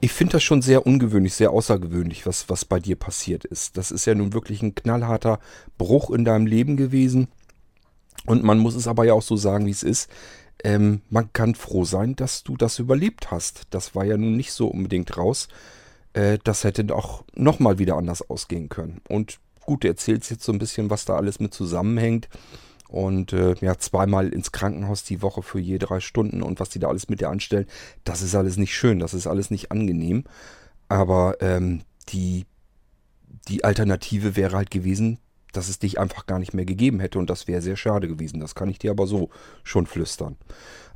ich 0.00 0.12
finde 0.12 0.32
das 0.32 0.44
schon 0.44 0.62
sehr 0.62 0.86
ungewöhnlich, 0.86 1.34
sehr 1.34 1.50
außergewöhnlich, 1.50 2.24
was, 2.24 2.48
was 2.48 2.64
bei 2.64 2.78
dir 2.78 2.96
passiert 2.96 3.44
ist. 3.44 3.76
Das 3.76 3.90
ist 3.90 4.06
ja 4.06 4.14
nun 4.14 4.32
wirklich 4.32 4.62
ein 4.62 4.74
knallharter 4.74 5.40
Bruch 5.76 6.10
in 6.10 6.24
deinem 6.24 6.46
Leben 6.46 6.76
gewesen. 6.76 7.28
Und 8.24 8.44
man 8.44 8.58
muss 8.58 8.74
es 8.74 8.86
aber 8.86 9.04
ja 9.04 9.12
auch 9.12 9.22
so 9.22 9.36
sagen, 9.36 9.66
wie 9.66 9.70
es 9.70 9.82
ist. 9.82 10.08
Ähm, 10.64 11.02
man 11.08 11.32
kann 11.32 11.54
froh 11.54 11.84
sein, 11.84 12.16
dass 12.16 12.42
du 12.42 12.56
das 12.56 12.78
überlebt 12.78 13.30
hast. 13.30 13.62
Das 13.70 13.94
war 13.94 14.04
ja 14.04 14.16
nun 14.16 14.36
nicht 14.36 14.52
so 14.52 14.68
unbedingt 14.68 15.16
raus. 15.16 15.48
Äh, 16.12 16.38
das 16.42 16.64
hätte 16.64 16.94
auch 16.94 17.24
nochmal 17.34 17.78
wieder 17.78 17.96
anders 17.96 18.28
ausgehen 18.28 18.68
können. 18.68 19.00
Und 19.08 19.38
gut, 19.60 19.84
du 19.84 19.88
erzählst 19.88 20.30
jetzt 20.30 20.44
so 20.44 20.52
ein 20.52 20.58
bisschen, 20.58 20.90
was 20.90 21.04
da 21.04 21.16
alles 21.16 21.40
mit 21.40 21.54
zusammenhängt. 21.54 22.28
Und 22.88 23.34
äh, 23.34 23.54
ja, 23.60 23.76
zweimal 23.78 24.30
ins 24.30 24.50
Krankenhaus 24.50 25.04
die 25.04 25.20
Woche 25.20 25.42
für 25.42 25.60
je 25.60 25.78
drei 25.78 26.00
Stunden 26.00 26.42
und 26.42 26.58
was 26.58 26.70
die 26.70 26.78
da 26.78 26.88
alles 26.88 27.10
mit 27.10 27.20
dir 27.20 27.28
anstellen, 27.28 27.66
das 28.02 28.22
ist 28.22 28.34
alles 28.34 28.56
nicht 28.56 28.74
schön, 28.74 28.98
das 28.98 29.12
ist 29.12 29.26
alles 29.26 29.50
nicht 29.50 29.70
angenehm. 29.70 30.24
Aber 30.88 31.36
ähm, 31.40 31.82
die, 32.08 32.46
die 33.48 33.62
Alternative 33.62 34.36
wäre 34.36 34.56
halt 34.56 34.70
gewesen, 34.70 35.18
dass 35.52 35.68
es 35.68 35.78
dich 35.78 35.98
einfach 35.98 36.26
gar 36.26 36.38
nicht 36.38 36.54
mehr 36.54 36.64
gegeben 36.64 37.00
hätte 37.00 37.18
und 37.18 37.30
das 37.30 37.48
wäre 37.48 37.62
sehr 37.62 37.76
schade 37.76 38.08
gewesen. 38.08 38.40
Das 38.40 38.54
kann 38.54 38.68
ich 38.68 38.78
dir 38.78 38.90
aber 38.90 39.06
so 39.06 39.30
schon 39.62 39.86
flüstern. 39.86 40.36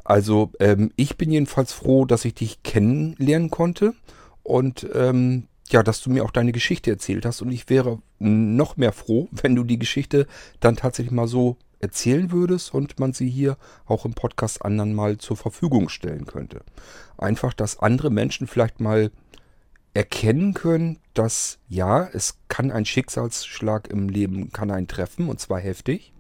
Also 0.05 0.51
ähm, 0.59 0.93
ich 0.97 1.17
bin 1.17 1.31
jedenfalls 1.31 1.73
froh, 1.73 2.05
dass 2.05 2.25
ich 2.25 2.35
dich 2.35 2.63
kennenlernen 2.63 3.51
konnte 3.51 3.95
und 4.43 4.87
ähm, 4.95 5.49
ja, 5.71 5.83
dass 5.83 6.03
du 6.03 6.11
mir 6.11 6.25
auch 6.25 6.31
deine 6.31 6.53
Geschichte 6.53 6.91
erzählt 6.91 7.25
hast. 7.25 7.41
Und 7.41 7.51
ich 7.51 7.69
wäre 7.69 8.01
noch 8.19 8.77
mehr 8.77 8.93
froh, 8.93 9.29
wenn 9.33 9.55
du 9.55 9.65
die 9.65 9.79
Geschichte 9.79 10.27
dann 10.61 10.77
tatsächlich 10.77 11.13
mal 11.13 11.29
so 11.29 11.57
erzählen 11.81 12.31
würdest 12.31 12.73
und 12.73 13.01
man 13.01 13.13
sie 13.13 13.29
hier 13.29 13.57
auch 13.87 14.05
im 14.05 14.15
Podcast 14.15 14.65
anderen 14.65 14.95
mal 14.95 15.19
zur 15.19 15.37
Verfügung 15.37 15.89
stellen 15.89 16.27
könnte. 16.27 16.63
Einfach, 17.19 17.53
dass 17.53 17.81
andere 17.81 18.11
Menschen 18.11 18.47
vielleicht 18.47 18.81
mal 18.81 19.11
erkennen 19.95 20.55
können, 20.55 20.99
dass 21.15 21.59
ja, 21.69 22.09
es 22.13 22.39
kann 22.49 22.71
ein 22.71 22.85
Schicksalsschlag 22.85 23.89
im 23.89 24.09
Leben, 24.09 24.51
kann 24.53 24.71
einen 24.71 24.89
treffen 24.89 25.29
und 25.29 25.41
zwar 25.41 25.61
heftig. 25.61 26.13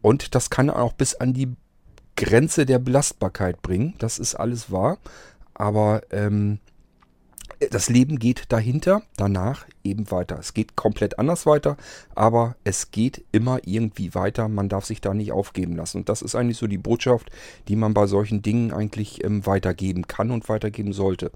Und 0.00 0.34
das 0.34 0.50
kann 0.50 0.70
auch 0.70 0.92
bis 0.92 1.14
an 1.14 1.32
die 1.32 1.54
Grenze 2.16 2.66
der 2.66 2.78
Belastbarkeit 2.78 3.62
bringen. 3.62 3.94
Das 3.98 4.18
ist 4.18 4.34
alles 4.34 4.70
wahr. 4.70 4.98
Aber 5.54 6.02
ähm, 6.10 6.58
das 7.70 7.88
Leben 7.88 8.18
geht 8.18 8.44
dahinter, 8.48 9.02
danach 9.16 9.66
eben 9.84 10.10
weiter. 10.10 10.38
Es 10.38 10.54
geht 10.54 10.76
komplett 10.76 11.18
anders 11.18 11.46
weiter, 11.46 11.76
aber 12.14 12.56
es 12.64 12.90
geht 12.90 13.24
immer 13.32 13.60
irgendwie 13.64 14.14
weiter. 14.14 14.48
Man 14.48 14.68
darf 14.68 14.84
sich 14.84 15.00
da 15.00 15.14
nicht 15.14 15.32
aufgeben 15.32 15.76
lassen. 15.76 15.98
Und 15.98 16.08
das 16.08 16.22
ist 16.22 16.34
eigentlich 16.34 16.56
so 16.56 16.66
die 16.66 16.78
Botschaft, 16.78 17.30
die 17.68 17.76
man 17.76 17.94
bei 17.94 18.06
solchen 18.06 18.42
Dingen 18.42 18.72
eigentlich 18.72 19.22
ähm, 19.24 19.46
weitergeben 19.46 20.06
kann 20.06 20.30
und 20.30 20.48
weitergeben 20.48 20.92
sollte. 20.92 21.30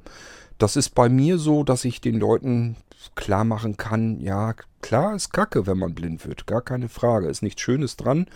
Das 0.59 0.77
ist 0.77 0.91
bei 0.91 1.09
mir 1.09 1.39
so, 1.39 1.65
dass 1.65 1.85
ich 1.85 2.01
den 2.01 2.19
Leuten 2.19 2.77
klar 3.15 3.45
machen 3.45 3.77
kann, 3.77 4.21
ja, 4.21 4.55
klar 4.81 5.15
ist 5.15 5.33
Kacke, 5.33 5.67
wenn 5.67 5.79
man 5.79 5.95
blind 5.95 6.27
wird, 6.27 6.47
gar 6.47 6.63
keine 6.63 6.89
Frage, 6.89 7.29
ist 7.29 7.43
nichts 7.43 7.63
Schönes 7.63 7.97
dran, 7.97 8.27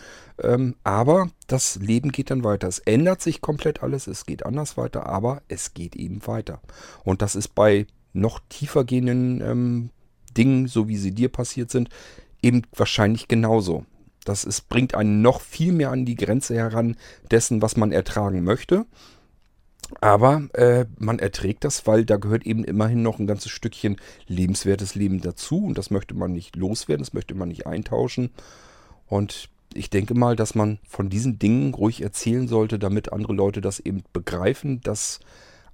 ähm, 0.42 0.76
aber 0.84 1.30
das 1.46 1.76
Leben 1.76 2.12
geht 2.12 2.30
dann 2.30 2.44
weiter. 2.44 2.68
Es 2.68 2.78
ändert 2.78 3.20
sich 3.20 3.40
komplett 3.40 3.82
alles, 3.82 4.06
es 4.06 4.26
geht 4.26 4.44
anders 4.44 4.76
weiter, 4.76 5.06
aber 5.06 5.42
es 5.48 5.74
geht 5.74 5.96
eben 5.96 6.26
weiter. 6.26 6.60
Und 7.04 7.22
das 7.22 7.34
ist 7.34 7.54
bei 7.54 7.86
noch 8.12 8.40
tiefer 8.48 8.84
gehenden 8.84 9.40
ähm, 9.40 9.90
Dingen, 10.36 10.68
so 10.68 10.88
wie 10.88 10.96
sie 10.96 11.12
dir 11.12 11.30
passiert 11.30 11.70
sind, 11.70 11.88
eben 12.42 12.62
wahrscheinlich 12.74 13.28
genauso. 13.28 13.84
Das 14.24 14.44
ist, 14.44 14.68
bringt 14.68 14.94
einen 14.94 15.22
noch 15.22 15.40
viel 15.40 15.72
mehr 15.72 15.90
an 15.90 16.04
die 16.04 16.16
Grenze 16.16 16.54
heran 16.54 16.96
dessen, 17.30 17.62
was 17.62 17.76
man 17.76 17.90
ertragen 17.92 18.44
möchte. 18.44 18.86
Aber 20.00 20.48
äh, 20.54 20.86
man 20.98 21.18
erträgt 21.18 21.64
das, 21.64 21.86
weil 21.86 22.04
da 22.04 22.16
gehört 22.16 22.46
eben 22.46 22.64
immerhin 22.64 23.02
noch 23.02 23.18
ein 23.18 23.26
ganzes 23.26 23.50
Stückchen 23.50 23.96
lebenswertes 24.26 24.94
Leben 24.94 25.20
dazu. 25.20 25.64
Und 25.64 25.78
das 25.78 25.90
möchte 25.90 26.14
man 26.14 26.32
nicht 26.32 26.56
loswerden, 26.56 27.04
das 27.04 27.12
möchte 27.12 27.34
man 27.34 27.48
nicht 27.48 27.66
eintauschen. 27.66 28.30
Und 29.06 29.48
ich 29.74 29.90
denke 29.90 30.14
mal, 30.14 30.36
dass 30.36 30.54
man 30.54 30.78
von 30.88 31.10
diesen 31.10 31.38
Dingen 31.38 31.74
ruhig 31.74 32.02
erzählen 32.02 32.48
sollte, 32.48 32.78
damit 32.78 33.12
andere 33.12 33.34
Leute 33.34 33.60
das 33.60 33.80
eben 33.80 34.02
begreifen, 34.12 34.80
dass 34.80 35.20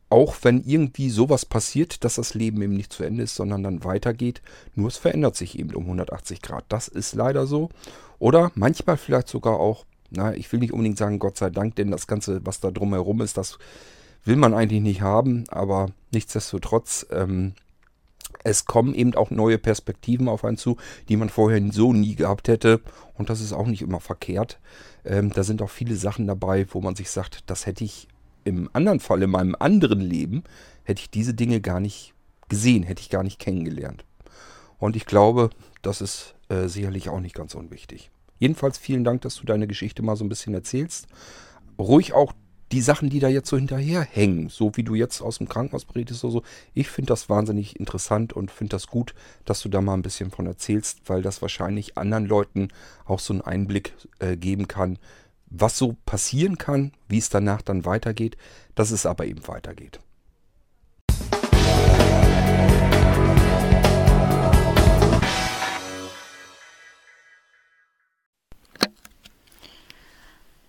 auch 0.09 0.37
wenn 0.43 0.63
irgendwie 0.63 1.11
sowas 1.11 1.45
passiert, 1.45 2.05
dass 2.05 2.15
das 2.15 2.35
Leben 2.35 2.63
eben 2.63 2.75
nicht 2.75 2.93
zu 2.93 3.03
Ende 3.03 3.25
ist, 3.25 3.35
sondern 3.35 3.63
dann 3.63 3.85
weitergeht, 3.85 4.41
nur 4.75 4.89
es 4.89 4.97
verändert 4.99 5.35
sich 5.35 5.59
eben 5.59 5.75
um 5.75 5.85
180 5.85 6.43
Grad. 6.43 6.65
Das 6.69 6.89
ist 6.89 7.15
leider 7.15 7.47
so. 7.47 7.71
Oder 8.19 8.53
manchmal 8.55 8.99
vielleicht 8.99 9.29
sogar 9.29 9.59
auch, 9.59 9.85
na, 10.11 10.35
ich 10.35 10.51
will 10.53 10.61
nicht 10.61 10.73
unbedingt 10.73 10.99
sagen, 10.99 11.19
Gott 11.19 11.37
sei 11.37 11.51
Dank, 11.51 11.75
denn 11.77 11.91
das 11.91 12.07
Ganze, 12.07 12.41
was 12.45 12.61
da 12.61 12.71
drumherum 12.71 13.21
ist, 13.21 13.37
das 13.37 13.59
will 14.27 14.37
man 14.37 14.55
eigentlich 14.55 14.83
nicht 14.83 15.01
haben, 15.01 15.45
aber 15.49 15.91
nichtsdestotrotz, 16.13 17.07
ähm, 17.11 17.55
es 18.45 18.65
kommen 18.65 18.95
eben 18.95 19.15
auch 19.15 19.31
neue 19.31 19.59
Perspektiven 19.59 20.29
auf 20.29 20.45
einen 20.45 20.57
zu, 20.57 20.77
die 21.09 21.17
man 21.17 21.29
vorher 21.29 21.61
so 21.73 21.93
nie 21.93 22.15
gehabt 22.15 22.49
hätte. 22.49 22.81
Und 23.15 23.31
das 23.31 23.41
ist 23.41 23.53
auch 23.53 23.67
nicht 23.67 23.83
immer 23.83 24.01
verkehrt. 24.01 24.61
Ähm, 25.05 25.33
da 25.33 25.43
sind 25.43 25.63
auch 25.63 25.71
viele 25.71 25.97
Sachen 25.97 26.27
dabei, 26.27 26.67
wo 26.71 26.81
man 26.81 26.95
sich 26.95 27.11
sagt, 27.11 27.51
das 27.51 27.67
hätte 27.67 27.85
ich 27.85 28.09
im 28.45 28.71
anderen 28.73 29.01
Fall, 29.01 29.23
in 29.23 29.31
meinem 29.31 29.57
anderen 29.59 30.01
Leben, 30.01 30.45
hätte 30.85 31.01
ich 31.01 31.11
diese 31.11 31.35
Dinge 31.35 31.61
gar 31.61 31.81
nicht 31.81 32.15
gesehen, 32.49 32.85
hätte 32.85 33.01
ich 33.01 33.11
gar 33.11 33.25
nicht 33.25 33.41
kennengelernt. 33.41 34.05
Und 34.79 34.95
ich 34.95 35.07
glaube, 35.07 35.51
das 35.83 36.01
ist 36.01 36.35
äh, 36.49 36.69
sicherlich 36.69 37.09
auch 37.09 37.21
nicht 37.21 37.35
ganz 37.35 37.55
unwichtig. 37.55 38.11
Jedenfalls 38.39 38.79
vielen 38.79 39.03
Dank, 39.03 39.23
dass 39.23 39.37
du 39.37 39.47
deine 39.47 39.67
Geschichte 39.67 40.03
mal 40.03 40.17
so 40.17 40.25
ein 40.25 40.29
bisschen 40.29 40.55
erzählst. 40.55 41.09
Ruhig 41.79 42.13
auch 42.13 42.33
die 42.73 42.81
Sachen, 42.81 43.11
die 43.11 43.21
da 43.21 43.29
jetzt 43.29 43.49
so 43.49 43.57
hinterherhängen, 43.57 44.49
so 44.49 44.77
wie 44.77 44.83
du 44.83 44.95
jetzt 44.95 45.21
aus 45.21 45.39
dem 45.39 45.49
Krankenhaus 45.49 45.85
berichtest 45.85 46.25
oder 46.25 46.33
so, 46.33 46.43
ich 46.75 46.89
finde 46.89 47.09
das 47.09 47.29
wahnsinnig 47.29 47.79
interessant 47.79 48.33
und 48.33 48.51
finde 48.51 48.71
das 48.71 48.89
gut, 48.89 49.15
dass 49.45 49.63
du 49.63 49.69
da 49.69 49.81
mal 49.81 49.95
ein 49.95 50.03
bisschen 50.03 50.31
von 50.31 50.47
erzählst, 50.47 51.09
weil 51.09 51.23
das 51.23 51.43
wahrscheinlich 51.43 51.97
anderen 51.97 52.27
Leuten 52.27 52.69
auch 53.05 53.21
so 53.21 53.33
einen 53.33 53.43
Einblick 53.43 53.95
äh, 54.19 54.37
geben 54.37 54.67
kann, 54.67 54.99
was 55.49 55.79
so 55.79 55.97
passieren 56.07 56.59
kann, 56.59 56.93
wie 57.09 57.19
es 57.19 57.29
danach 57.29 57.63
dann 57.63 57.85
weitergeht, 57.85 58.37
dass 58.75 58.91
es 58.91 59.07
aber 59.07 59.27
eben 59.27 59.47
weitergeht. 59.47 60.01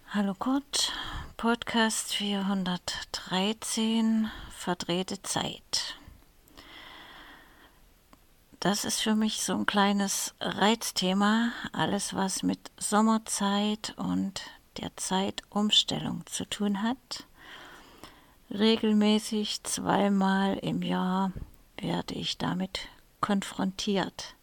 Hallo 0.10 0.34
Kurt, 0.36 0.94
Podcast 1.38 2.14
413, 2.16 4.30
verdrehte 4.50 5.22
Zeit. 5.22 5.96
Das 8.60 8.84
ist 8.84 9.02
für 9.02 9.14
mich 9.14 9.44
so 9.44 9.54
ein 9.54 9.68
kleines 9.68 10.34
Reizthema, 10.42 11.52
alles 11.74 12.16
was 12.16 12.42
mit 12.42 12.72
Sommerzeit 12.80 13.94
und 13.98 14.42
der 14.78 14.98
Zeitumstellung 14.98 16.26
zu 16.26 16.50
tun 16.50 16.82
hat. 16.82 17.28
Regelmäßig 18.50 19.62
zweimal 19.62 20.58
im 20.58 20.82
Jahr 20.82 21.32
werde 21.80 22.16
ich 22.16 22.40
damit 22.40 22.88
konfrontiert. 23.22 24.34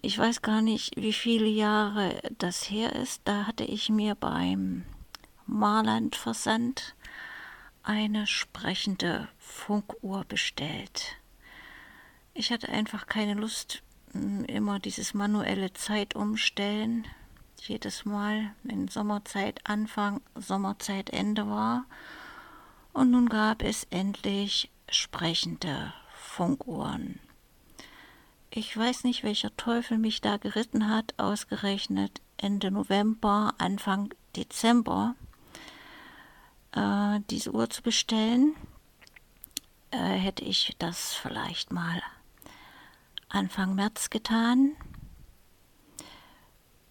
Ich 0.00 0.18
weiß 0.18 0.40
gar 0.40 0.62
nicht, 0.62 0.96
wie 0.96 1.12
viele 1.12 1.48
Jahre 1.48 2.22
das 2.38 2.70
her 2.70 2.94
ist. 2.94 3.20
Da 3.26 3.46
hatte 3.46 3.64
ich 3.64 3.90
mir 3.90 4.14
beim 4.14 4.86
Marland 5.54 6.16
Versand 6.16 6.96
eine 7.84 8.26
sprechende 8.26 9.28
Funkuhr 9.38 10.24
bestellt. 10.24 11.16
Ich 12.34 12.50
hatte 12.50 12.68
einfach 12.70 13.06
keine 13.06 13.34
Lust, 13.34 13.84
immer 14.12 14.80
dieses 14.80 15.14
manuelle 15.14 15.72
Zeitumstellen. 15.72 17.06
Jedes 17.60 18.04
Mal, 18.04 18.52
wenn 18.64 18.88
Sommerzeit 18.88 19.60
Anfang, 19.62 20.20
Sommerzeit 20.34 21.10
Ende 21.10 21.48
war. 21.48 21.84
Und 22.92 23.12
nun 23.12 23.28
gab 23.28 23.62
es 23.62 23.86
endlich 23.90 24.72
sprechende 24.88 25.94
Funkuhren. 26.16 27.20
Ich 28.50 28.76
weiß 28.76 29.04
nicht, 29.04 29.22
welcher 29.22 29.56
Teufel 29.56 29.98
mich 29.98 30.20
da 30.20 30.36
geritten 30.36 30.88
hat, 30.88 31.14
ausgerechnet 31.16 32.20
Ende 32.38 32.72
November, 32.72 33.54
Anfang 33.58 34.12
Dezember 34.34 35.14
äh, 36.74 37.20
diese 37.30 37.52
Uhr 37.52 37.70
zu 37.70 37.82
bestellen. 37.82 38.54
Äh, 39.90 39.96
hätte 39.96 40.44
ich 40.44 40.74
das 40.78 41.14
vielleicht 41.14 41.72
mal 41.72 42.02
Anfang 43.28 43.74
März 43.74 44.10
getan, 44.10 44.76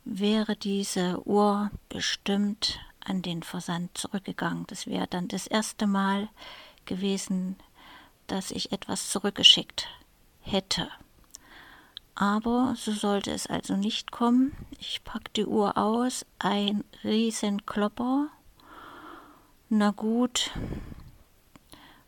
wäre 0.03 0.57
diese 0.57 1.25
Uhr 1.25 1.71
bestimmt 1.87 2.79
an 2.99 3.21
den 3.21 3.43
Versand 3.43 3.97
zurückgegangen. 3.97 4.65
Das 4.67 4.87
wäre 4.87 5.07
dann 5.07 5.29
das 5.29 5.47
erste 5.47 5.87
Mal 5.87 6.29
gewesen, 6.85 7.55
dass 8.27 8.51
ich 8.51 8.71
etwas 8.71 9.09
zurückgeschickt 9.09 9.87
hätte. 10.41 10.89
Aber 12.15 12.75
so 12.77 12.91
sollte 12.91 13.31
es 13.31 13.47
also 13.47 13.75
nicht 13.75 14.11
kommen. 14.11 14.53
Ich 14.79 15.03
pack 15.03 15.33
die 15.33 15.45
Uhr 15.45 15.77
aus, 15.77 16.25
ein 16.39 16.83
Riesenklopper. 17.03 18.27
Na 19.75 19.89
gut, 19.89 20.51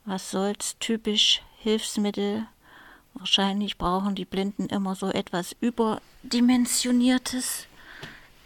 was 0.03 0.29
soll's, 0.29 0.77
typisch 0.77 1.41
Hilfsmittel. 1.57 2.45
Wahrscheinlich 3.15 3.79
brauchen 3.79 4.13
die 4.13 4.25
Blinden 4.25 4.67
immer 4.67 4.93
so 4.93 5.09
etwas 5.09 5.55
überdimensioniertes. 5.61 7.65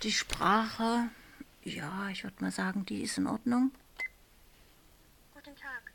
Die 0.03 0.13
Sprache, 0.13 1.09
ja, 1.65 2.07
ich 2.07 2.23
würde 2.23 2.37
mal 2.39 2.51
sagen, 2.51 2.85
die 2.85 3.01
ist 3.01 3.17
in 3.17 3.27
Ordnung. 3.27 3.71
Guten 5.33 5.57
Tag. 5.57 5.91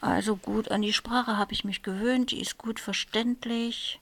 Also 0.00 0.34
gut, 0.34 0.72
an 0.72 0.82
die 0.82 0.92
Sprache 0.92 1.36
habe 1.36 1.52
ich 1.52 1.62
mich 1.62 1.84
gewöhnt, 1.84 2.32
die 2.32 2.40
ist 2.40 2.58
gut 2.58 2.80
verständlich. 2.80 4.00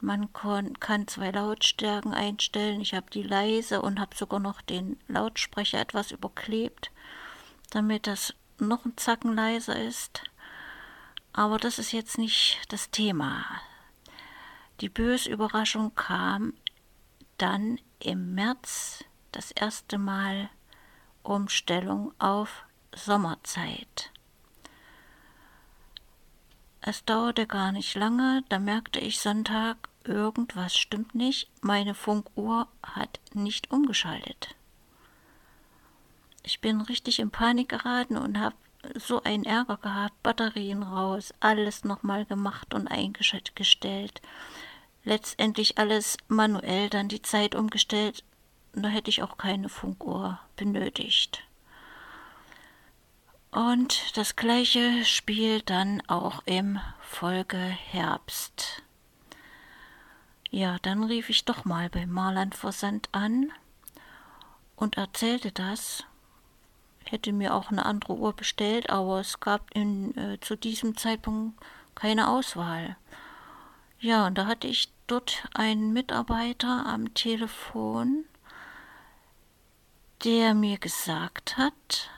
Man 0.00 0.32
kann 0.32 1.08
zwei 1.08 1.30
Lautstärken 1.30 2.12
einstellen. 2.12 2.80
Ich 2.80 2.94
habe 2.94 3.10
die 3.10 3.22
leise 3.22 3.80
und 3.80 3.98
habe 3.98 4.14
sogar 4.14 4.40
noch 4.40 4.60
den 4.60 5.00
Lautsprecher 5.08 5.80
etwas 5.80 6.10
überklebt, 6.10 6.90
damit 7.70 8.06
das 8.06 8.34
noch 8.58 8.84
ein 8.84 8.96
Zacken 8.96 9.34
leiser 9.34 9.80
ist. 9.80 10.22
Aber 11.32 11.58
das 11.58 11.78
ist 11.78 11.92
jetzt 11.92 12.18
nicht 12.18 12.60
das 12.68 12.90
Thema. 12.90 13.44
Die 14.80 14.88
böse 14.88 15.30
Überraschung 15.30 15.94
kam 15.94 16.52
dann 17.38 17.80
im 17.98 18.34
März 18.34 19.04
das 19.32 19.50
erste 19.50 19.98
Mal 19.98 20.50
Umstellung 21.22 22.12
auf 22.18 22.64
Sommerzeit. 22.94 24.12
Es 26.88 27.04
dauerte 27.04 27.48
gar 27.48 27.72
nicht 27.72 27.96
lange, 27.96 28.44
da 28.48 28.60
merkte 28.60 29.00
ich 29.00 29.18
Sonntag, 29.18 29.88
irgendwas 30.04 30.76
stimmt 30.76 31.16
nicht, 31.16 31.50
meine 31.60 31.94
Funkuhr 31.94 32.68
hat 32.80 33.18
nicht 33.34 33.72
umgeschaltet. 33.72 34.54
Ich 36.44 36.60
bin 36.60 36.80
richtig 36.80 37.18
in 37.18 37.32
Panik 37.32 37.70
geraten 37.70 38.16
und 38.16 38.38
habe 38.38 38.54
so 38.94 39.20
einen 39.24 39.42
Ärger 39.42 39.78
gehabt, 39.78 40.22
Batterien 40.22 40.84
raus, 40.84 41.34
alles 41.40 41.82
nochmal 41.82 42.24
gemacht 42.24 42.72
und 42.72 42.86
eingestellt. 42.86 44.22
Letztendlich 45.02 45.78
alles 45.78 46.16
manuell, 46.28 46.88
dann 46.88 47.08
die 47.08 47.22
Zeit 47.22 47.56
umgestellt. 47.56 48.22
Da 48.74 48.86
hätte 48.86 49.10
ich 49.10 49.24
auch 49.24 49.38
keine 49.38 49.68
Funkuhr 49.68 50.38
benötigt. 50.54 51.42
Und 53.56 54.18
das 54.18 54.36
gleiche 54.36 55.06
spielt 55.06 55.70
dann 55.70 56.02
auch 56.08 56.42
im 56.44 56.78
Folgeherbst. 57.00 58.82
Ja, 60.50 60.76
dann 60.82 61.02
rief 61.04 61.30
ich 61.30 61.46
doch 61.46 61.64
mal 61.64 61.88
bei 61.88 62.04
Marland 62.04 62.54
Versand 62.54 63.08
an 63.12 63.50
und 64.76 64.98
erzählte 64.98 65.52
das. 65.52 66.04
Hätte 67.06 67.32
mir 67.32 67.54
auch 67.54 67.70
eine 67.70 67.86
andere 67.86 68.18
Uhr 68.18 68.34
bestellt, 68.34 68.90
aber 68.90 69.20
es 69.20 69.40
gab 69.40 69.70
in, 69.74 70.14
äh, 70.18 70.38
zu 70.38 70.54
diesem 70.54 70.94
Zeitpunkt 70.98 71.58
keine 71.94 72.28
Auswahl. 72.28 72.98
Ja, 74.00 74.26
und 74.26 74.36
da 74.36 74.44
hatte 74.44 74.66
ich 74.66 74.92
dort 75.06 75.48
einen 75.54 75.94
Mitarbeiter 75.94 76.84
am 76.84 77.14
Telefon, 77.14 78.26
der 80.24 80.52
mir 80.52 80.76
gesagt 80.76 81.56
hat, 81.56 82.10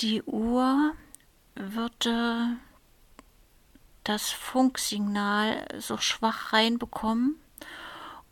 die 0.00 0.22
Uhr 0.22 0.94
würde 1.54 2.56
das 4.04 4.30
Funksignal 4.30 5.66
so 5.78 5.98
schwach 5.98 6.52
reinbekommen 6.52 7.36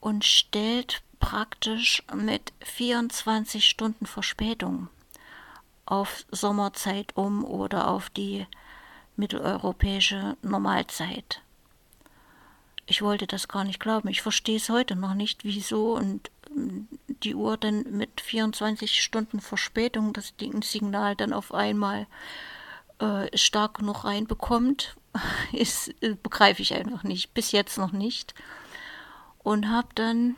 und 0.00 0.24
stellt 0.24 1.02
praktisch 1.20 2.02
mit 2.14 2.52
24 2.60 3.68
Stunden 3.68 4.06
Verspätung 4.06 4.88
auf 5.84 6.24
Sommerzeit 6.30 7.16
um 7.16 7.44
oder 7.44 7.88
auf 7.88 8.08
die 8.10 8.46
mitteleuropäische 9.16 10.36
Normalzeit. 10.42 11.42
Ich 12.86 13.02
wollte 13.02 13.26
das 13.26 13.48
gar 13.48 13.64
nicht 13.64 13.80
glauben. 13.80 14.08
Ich 14.08 14.22
verstehe 14.22 14.56
es 14.56 14.70
heute 14.70 14.96
noch 14.96 15.14
nicht, 15.14 15.44
wieso 15.44 15.96
und 15.96 16.30
die 17.24 17.34
Uhr 17.34 17.56
dann 17.56 17.84
mit 17.90 18.20
24 18.20 19.02
Stunden 19.02 19.40
Verspätung 19.40 20.12
das 20.12 20.34
Signal 20.62 21.16
dann 21.16 21.32
auf 21.32 21.52
einmal 21.52 22.06
äh, 22.98 23.36
stark 23.36 23.74
genug 23.74 24.04
reinbekommt, 24.04 24.96
ist, 25.52 25.88
äh, 26.02 26.14
begreife 26.14 26.62
ich 26.62 26.74
einfach 26.74 27.02
nicht. 27.02 27.34
Bis 27.34 27.52
jetzt 27.52 27.78
noch 27.78 27.92
nicht. 27.92 28.34
Und 29.38 29.68
habe 29.68 29.88
dann 29.94 30.36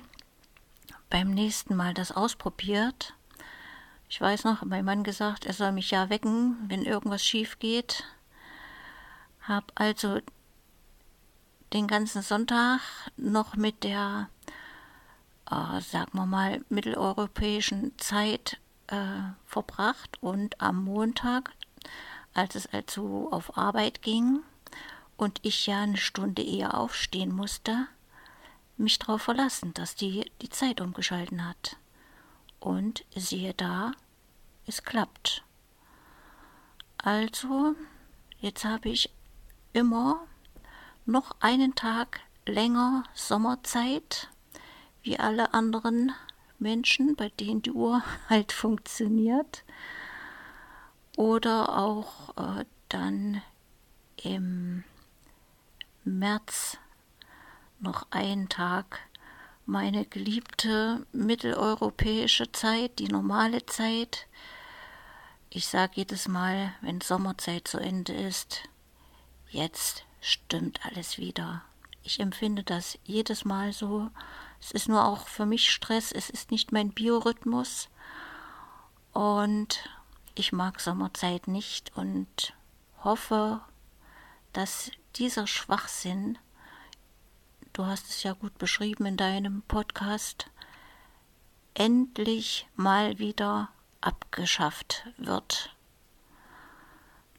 beim 1.09 1.31
nächsten 1.31 1.75
Mal 1.75 1.95
das 1.95 2.13
ausprobiert. 2.13 3.15
Ich 4.09 4.21
weiß 4.21 4.45
noch, 4.45 4.65
mein 4.65 4.85
Mann 4.85 5.05
gesagt, 5.05 5.47
er 5.47 5.53
soll 5.53 5.73
mich 5.73 5.91
ja 5.91 6.11
wecken, 6.11 6.57
wenn 6.69 6.85
irgendwas 6.85 7.25
schief 7.25 7.59
geht. 7.59 8.05
Hab 9.43 9.73
also 9.75 10.21
den 11.73 11.87
ganzen 11.87 12.23
Sonntag 12.23 12.81
noch 13.17 13.57
mit 13.57 13.85
der 13.85 14.29
äh, 15.51 15.81
sagen 15.81 16.13
wir 16.13 16.27
mal, 16.27 16.65
mitteleuropäischen 16.69 17.93
Zeit 17.99 18.59
äh, 18.87 18.97
verbracht 19.47 20.23
und 20.23 20.61
am 20.61 20.85
Montag, 20.85 21.53
als 22.35 22.55
es 22.55 22.67
also 22.67 23.29
auf 23.31 23.57
Arbeit 23.57 24.03
ging 24.03 24.41
und 25.17 25.41
ich 25.43 25.67
ja 25.67 25.83
eine 25.83 25.97
Stunde 25.97 26.43
eher 26.43 26.75
aufstehen 26.75 27.35
musste, 27.35 27.87
mich 28.77 28.99
darauf 28.99 29.23
verlassen, 29.23 29.75
dass 29.75 29.95
die 29.95 30.31
die 30.41 30.49
Zeit 30.49 30.81
umgeschalten 30.81 31.47
hat. 31.47 31.77
Und 32.59 33.05
siehe 33.15 33.55
da, 33.55 33.93
es 34.67 34.83
klappt. 34.83 35.45
Also, 36.99 37.75
jetzt 38.41 38.65
habe 38.65 38.89
ich 38.89 39.11
immer 39.73 40.27
noch 41.07 41.37
einen 41.41 41.75
Tag 41.75 42.21
länger 42.47 43.05
Sommerzeit, 43.15 44.30
wie 45.03 45.19
alle 45.19 45.55
anderen 45.55 46.13
Menschen, 46.59 47.17
bei 47.17 47.29
denen 47.29 47.63
die 47.63 47.73
Uhr 47.73 48.03
halt 48.29 48.53
funktioniert. 48.53 49.65
Oder 51.17 51.77
auch 51.77 52.37
äh, 52.37 52.65
dann 52.89 53.43
im 54.23 54.85
März 56.05 56.79
noch 57.79 58.07
einen 58.11 58.49
Tag 58.49 59.01
meine 59.67 60.05
geliebte 60.05 61.07
mitteleuropäische 61.13 62.51
Zeit, 62.53 62.99
die 62.99 63.09
normale 63.09 63.65
Zeit. 63.67 64.27
Ich 65.49 65.67
sage 65.67 65.93
jedes 65.97 66.29
Mal, 66.29 66.75
wenn 66.81 67.01
Sommerzeit 67.01 67.69
zu 67.69 67.79
Ende 67.79 68.13
ist, 68.13 68.63
jetzt 69.49 70.05
stimmt 70.21 70.85
alles 70.85 71.19
wieder. 71.19 71.63
Ich 72.03 72.21
empfinde 72.21 72.63
das 72.63 72.99
jedes 73.05 73.45
Mal 73.45 73.73
so. 73.73 74.11
Es 74.61 74.71
ist 74.73 74.89
nur 74.89 75.05
auch 75.05 75.27
für 75.27 75.47
mich 75.47 75.71
Stress, 75.71 76.13
es 76.13 76.31
ist 76.31 76.51
nicht 76.51 76.73
mein 76.73 76.91
Biorhythmus. 76.91 77.89
Und 79.13 79.89
ich 80.35 80.53
mag 80.53 80.81
Sommerzeit 80.81 81.49
nicht 81.49 81.97
und 81.97 82.55
hoffe, 83.03 83.61
dass 84.53 84.91
dieser 85.17 85.47
Schwachsinn, 85.47 86.39
du 87.73 87.87
hast 87.87 88.09
es 88.09 88.23
ja 88.23 88.35
gut 88.35 88.57
beschrieben 88.59 89.07
in 89.07 89.17
deinem 89.17 89.63
Podcast, 89.63 90.51
endlich 91.75 92.69
mal 92.77 93.19
wieder 93.19 93.71
abgeschafft 94.01 95.07
wird. 95.17 95.75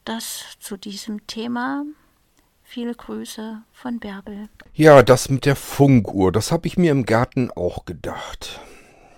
Das 0.05 0.57
zu 0.59 0.77
diesem 0.77 1.27
Thema. 1.27 1.83
Viele 2.73 2.95
Grüße 2.95 3.63
von 3.73 3.99
Bärbel. 3.99 4.47
Ja, 4.73 5.03
das 5.03 5.27
mit 5.27 5.45
der 5.45 5.57
Funkuhr, 5.57 6.31
das 6.31 6.53
habe 6.53 6.67
ich 6.67 6.77
mir 6.77 6.93
im 6.93 7.05
Garten 7.05 7.51
auch 7.51 7.83
gedacht. 7.83 8.61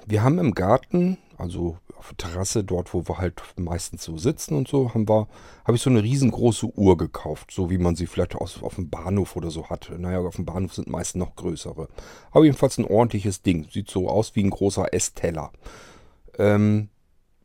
Wir 0.07 0.23
haben 0.23 0.39
im 0.39 0.55
Garten, 0.55 1.19
also 1.37 1.77
auf 1.95 2.15
der 2.15 2.31
Terrasse, 2.31 2.63
dort 2.63 2.95
wo 2.95 3.07
wir 3.07 3.19
halt 3.19 3.43
meistens 3.55 4.05
so 4.05 4.17
sitzen 4.17 4.55
und 4.55 4.67
so, 4.67 4.95
haben 4.95 5.07
wir, 5.07 5.27
habe 5.65 5.75
ich 5.75 5.83
so 5.83 5.91
eine 5.91 6.01
riesengroße 6.01 6.65
Uhr 6.75 6.97
gekauft, 6.97 7.51
so 7.51 7.69
wie 7.69 7.77
man 7.77 7.95
sie 7.95 8.07
vielleicht 8.07 8.33
aus, 8.33 8.63
auf 8.63 8.73
dem 8.73 8.89
Bahnhof 8.89 9.35
oder 9.35 9.51
so 9.51 9.69
hat. 9.69 9.91
Naja, 9.99 10.21
auf 10.21 10.37
dem 10.37 10.45
Bahnhof 10.45 10.73
sind 10.73 10.87
meist 10.87 11.15
noch 11.15 11.35
größere. 11.35 11.89
Aber 12.31 12.45
jedenfalls 12.45 12.79
ein 12.79 12.85
ordentliches 12.85 13.43
Ding. 13.43 13.67
Sieht 13.69 13.87
so 13.87 14.09
aus 14.09 14.35
wie 14.35 14.43
ein 14.43 14.49
großer 14.49 14.91
Essteller. 14.95 15.51
Ähm, 16.39 16.89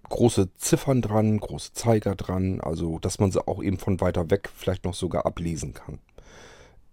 große 0.08 0.54
Ziffern 0.56 1.02
dran, 1.02 1.38
große 1.38 1.72
Zeiger 1.72 2.14
dran, 2.14 2.60
also 2.60 2.98
dass 2.98 3.18
man 3.18 3.30
sie 3.30 3.46
auch 3.46 3.62
eben 3.62 3.78
von 3.78 4.00
weiter 4.00 4.30
weg 4.30 4.50
vielleicht 4.54 4.84
noch 4.84 4.94
sogar 4.94 5.26
ablesen 5.26 5.74
kann. 5.74 5.98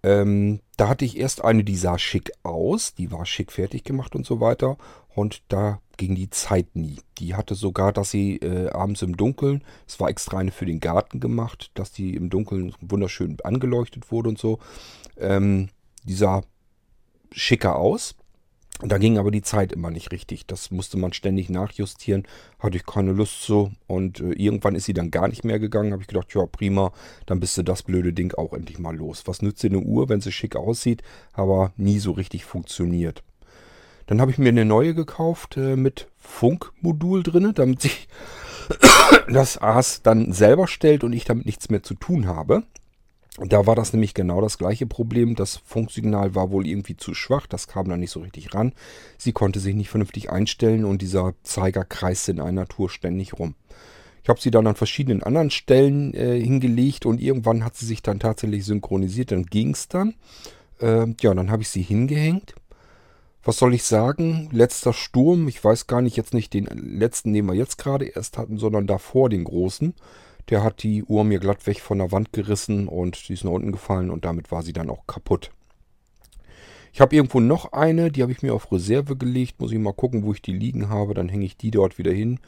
Ähm, 0.05 0.59
da 0.77 0.87
hatte 0.87 1.03
ich 1.03 1.17
erst 1.17 1.43
eine, 1.43 1.63
die 1.63 1.75
sah 1.75 1.97
schick 1.97 2.31
aus, 2.43 2.93
die 2.93 3.11
war 3.11 3.25
schick 3.25 3.51
fertig 3.51 3.83
gemacht 3.83 4.15
und 4.15 4.23
so 4.23 4.39
weiter. 4.39 4.77
Und 5.15 5.41
da 5.47 5.81
ging 5.97 6.13
die 6.13 6.29
Zeit 6.29 6.75
nie. 6.75 6.97
Die 7.17 7.33
hatte 7.33 7.55
sogar, 7.55 7.91
dass 7.91 8.11
sie 8.11 8.37
äh, 8.37 8.69
abends 8.69 9.01
im 9.01 9.17
Dunkeln, 9.17 9.63
es 9.87 9.99
war 9.99 10.09
extra 10.09 10.37
eine 10.37 10.51
für 10.51 10.67
den 10.67 10.79
Garten 10.79 11.19
gemacht, 11.19 11.71
dass 11.73 11.91
die 11.91 12.15
im 12.15 12.29
Dunkeln 12.29 12.75
wunderschön 12.81 13.37
angeleuchtet 13.43 14.11
wurde 14.11 14.29
und 14.29 14.37
so. 14.37 14.59
Ähm, 15.17 15.69
die 16.03 16.13
sah 16.13 16.43
schicker 17.31 17.77
aus. 17.77 18.15
Da 18.81 18.97
ging 18.97 19.17
aber 19.17 19.31
die 19.31 19.41
Zeit 19.41 19.71
immer 19.71 19.89
nicht 19.89 20.11
richtig. 20.11 20.45
Das 20.47 20.69
musste 20.69 20.97
man 20.97 21.13
ständig 21.13 21.49
nachjustieren. 21.49 22.23
Hatte 22.59 22.75
ich 22.75 22.85
keine 22.85 23.13
Lust 23.13 23.41
zu. 23.41 23.71
Und 23.87 24.19
äh, 24.19 24.33
irgendwann 24.33 24.75
ist 24.75 24.85
sie 24.85 24.93
dann 24.93 25.11
gar 25.11 25.29
nicht 25.29 25.45
mehr 25.45 25.59
gegangen. 25.59 25.93
Habe 25.93 26.01
ich 26.01 26.09
gedacht, 26.09 26.33
ja 26.33 26.45
prima, 26.45 26.91
dann 27.25 27.39
bist 27.39 27.57
du 27.57 27.63
das 27.63 27.83
blöde 27.83 28.11
Ding 28.11 28.33
auch 28.33 28.53
endlich 28.53 28.77
mal 28.77 28.95
los. 28.95 29.23
Was 29.25 29.41
nützt 29.41 29.63
dir 29.63 29.69
eine 29.69 29.79
Uhr, 29.79 30.09
wenn 30.09 30.19
sie 30.19 30.33
schick 30.33 30.57
aussieht, 30.57 31.03
aber 31.31 31.71
nie 31.77 31.99
so 31.99 32.11
richtig 32.11 32.43
funktioniert. 32.43 33.23
Dann 34.07 34.19
habe 34.19 34.31
ich 34.31 34.37
mir 34.37 34.49
eine 34.49 34.65
neue 34.65 34.93
gekauft 34.93 35.57
äh, 35.57 35.77
mit 35.77 36.09
Funkmodul 36.17 37.23
drin, 37.23 37.53
damit 37.55 37.81
sich 37.81 38.07
das 39.29 39.57
AS 39.57 40.01
dann 40.01 40.33
selber 40.33 40.67
stellt 40.67 41.03
und 41.03 41.13
ich 41.13 41.23
damit 41.23 41.45
nichts 41.45 41.69
mehr 41.69 41.81
zu 41.81 41.95
tun 41.95 42.27
habe. 42.27 42.63
Da 43.37 43.67
war 43.67 43.75
das 43.75 43.91
nämlich 43.91 44.13
genau 44.13 44.39
das 44.39 44.57
gleiche 44.57 44.85
Problem. 44.85 45.35
Das 45.35 45.57
Funksignal 45.57 46.35
war 46.35 46.51
wohl 46.51 46.65
irgendwie 46.65 46.95
zu 46.95 47.13
schwach, 47.13 47.47
das 47.47 47.67
kam 47.67 47.89
da 47.89 47.97
nicht 47.97 48.11
so 48.11 48.21
richtig 48.21 48.53
ran. 48.53 48.71
Sie 49.17 49.33
konnte 49.33 49.59
sich 49.59 49.75
nicht 49.75 49.89
vernünftig 49.89 50.29
einstellen 50.29 50.85
und 50.85 51.01
dieser 51.01 51.33
Zeiger 51.43 51.83
kreiste 51.83 52.31
in 52.31 52.39
einer 52.39 52.65
Tour 52.67 52.89
ständig 52.89 53.37
rum. 53.37 53.55
Ich 54.23 54.29
habe 54.29 54.39
sie 54.39 54.51
dann 54.51 54.65
an 54.67 54.75
verschiedenen 54.75 55.21
anderen 55.21 55.51
Stellen 55.51 56.13
äh, 56.13 56.39
hingelegt 56.39 57.05
und 57.05 57.21
irgendwann 57.21 57.63
hat 57.65 57.75
sie 57.75 57.85
sich 57.85 58.01
dann 58.01 58.19
tatsächlich 58.19 58.65
synchronisiert, 58.65 59.31
dann 59.31 59.45
ging 59.45 59.71
es 59.71 59.87
dann. 59.87 60.15
Äh, 60.79 61.07
ja, 61.21 61.33
dann 61.33 61.51
habe 61.51 61.61
ich 61.61 61.69
sie 61.69 61.81
hingehängt. 61.81 62.55
Was 63.43 63.59
soll 63.59 63.75
ich 63.75 63.83
sagen? 63.83 64.49
Letzter 64.51 64.93
Sturm, 64.93 65.47
ich 65.47 65.63
weiß 65.63 65.85
gar 65.85 66.01
nicht 66.01 66.15
jetzt 66.15 66.33
nicht 66.33 66.53
den 66.53 66.65
letzten, 66.65 67.33
den 67.33 67.45
wir 67.45 67.53
jetzt 67.53 67.77
gerade 67.77 68.05
erst 68.05 68.39
hatten, 68.39 68.57
sondern 68.57 68.87
davor 68.87 69.29
den 69.29 69.43
großen. 69.43 69.93
Der 70.49 70.63
hat 70.63 70.83
die 70.83 71.03
Uhr 71.03 71.23
mir 71.23 71.39
glatt 71.39 71.65
weg 71.67 71.81
von 71.81 71.97
der 71.97 72.11
Wand 72.11 72.33
gerissen 72.33 72.87
und 72.87 73.27
die 73.27 73.33
ist 73.33 73.43
nach 73.43 73.51
unten 73.51 73.71
gefallen 73.71 74.09
und 74.09 74.25
damit 74.25 74.51
war 74.51 74.63
sie 74.63 74.73
dann 74.73 74.89
auch 74.89 75.07
kaputt. 75.07 75.51
Ich 76.93 77.01
habe 77.01 77.13
irgendwo 77.13 77.41
noch 77.41 77.73
eine, 77.73 78.09
die 78.09 78.21
habe 78.21 78.31
ich 78.31 78.41
mir 78.41 78.53
auf 78.53 78.71
Reserve 78.71 79.17
gelegt. 79.17 79.59
Muss 79.59 79.73
ich 79.73 79.79
mal 79.79 79.91
gucken, 79.91 80.23
wo 80.23 80.31
ich 80.31 80.41
die 80.41 80.53
liegen 80.53 80.87
habe. 80.87 81.13
Dann 81.13 81.27
hänge 81.27 81.43
ich 81.43 81.57
die 81.57 81.69
dort 81.69 81.97
wieder 81.97 82.13
hin 82.13 82.39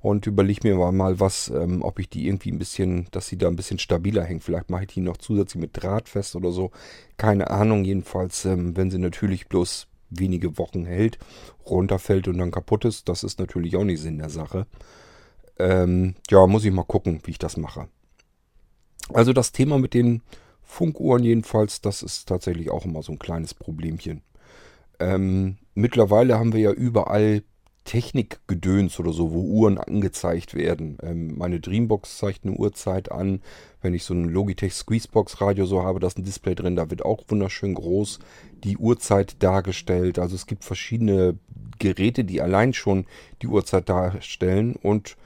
und 0.00 0.26
überlege 0.26 0.66
mir 0.66 0.90
mal 0.90 1.20
was, 1.20 1.52
ähm, 1.54 1.82
ob 1.82 2.00
ich 2.00 2.08
die 2.08 2.26
irgendwie 2.26 2.50
ein 2.50 2.58
bisschen, 2.58 3.06
dass 3.12 3.28
sie 3.28 3.38
da 3.38 3.46
ein 3.46 3.54
bisschen 3.54 3.78
stabiler 3.78 4.24
hängt. 4.24 4.42
Vielleicht 4.42 4.70
mache 4.70 4.82
ich 4.82 4.94
die 4.94 5.00
noch 5.00 5.18
zusätzlich 5.18 5.60
mit 5.60 5.80
Draht 5.80 6.08
fest 6.08 6.34
oder 6.34 6.50
so. 6.50 6.72
Keine 7.16 7.50
Ahnung. 7.50 7.84
Jedenfalls, 7.84 8.44
ähm, 8.44 8.76
wenn 8.76 8.90
sie 8.90 8.98
natürlich 8.98 9.46
bloß 9.46 9.86
wenige 10.10 10.58
Wochen 10.58 10.84
hält, 10.84 11.18
runterfällt 11.64 12.26
und 12.26 12.38
dann 12.38 12.50
kaputt 12.50 12.84
ist, 12.84 13.08
das 13.08 13.22
ist 13.22 13.38
natürlich 13.38 13.76
auch 13.76 13.84
nicht 13.84 14.00
Sinn 14.00 14.18
der 14.18 14.30
Sache. 14.30 14.66
Ähm, 15.58 16.14
ja, 16.30 16.46
muss 16.46 16.64
ich 16.64 16.72
mal 16.72 16.84
gucken, 16.84 17.20
wie 17.24 17.32
ich 17.32 17.38
das 17.38 17.56
mache. 17.56 17.88
Also 19.12 19.32
das 19.32 19.52
Thema 19.52 19.78
mit 19.78 19.94
den 19.94 20.22
Funkuhren 20.62 21.24
jedenfalls, 21.24 21.80
das 21.80 22.02
ist 22.02 22.28
tatsächlich 22.28 22.70
auch 22.70 22.84
immer 22.84 23.02
so 23.02 23.12
ein 23.12 23.18
kleines 23.18 23.52
Problemchen. 23.54 24.22
Ähm, 24.98 25.58
mittlerweile 25.74 26.38
haben 26.38 26.52
wir 26.52 26.60
ja 26.60 26.72
überall 26.72 27.42
Technikgedöns 27.84 29.00
oder 29.00 29.12
so, 29.12 29.32
wo 29.32 29.40
Uhren 29.40 29.76
angezeigt 29.76 30.54
werden. 30.54 30.98
Ähm, 31.02 31.36
meine 31.36 31.60
Dreambox 31.60 32.18
zeigt 32.18 32.44
eine 32.44 32.54
Uhrzeit 32.54 33.10
an. 33.10 33.42
Wenn 33.80 33.94
ich 33.94 34.04
so 34.04 34.14
ein 34.14 34.28
Logitech 34.28 34.72
Squeezebox 34.72 35.40
Radio 35.40 35.66
so 35.66 35.82
habe, 35.82 35.98
da 35.98 36.06
ist 36.06 36.18
ein 36.18 36.24
Display 36.24 36.54
drin, 36.54 36.76
da 36.76 36.90
wird 36.90 37.04
auch 37.04 37.24
wunderschön 37.28 37.74
groß 37.74 38.20
die 38.62 38.76
Uhrzeit 38.76 39.42
dargestellt. 39.42 40.18
Also 40.18 40.36
es 40.36 40.46
gibt 40.46 40.64
verschiedene 40.64 41.36
Geräte, 41.78 42.24
die 42.24 42.40
allein 42.40 42.72
schon 42.72 43.06
die 43.42 43.48
Uhrzeit 43.48 43.88
darstellen 43.88 44.76
und 44.76 45.16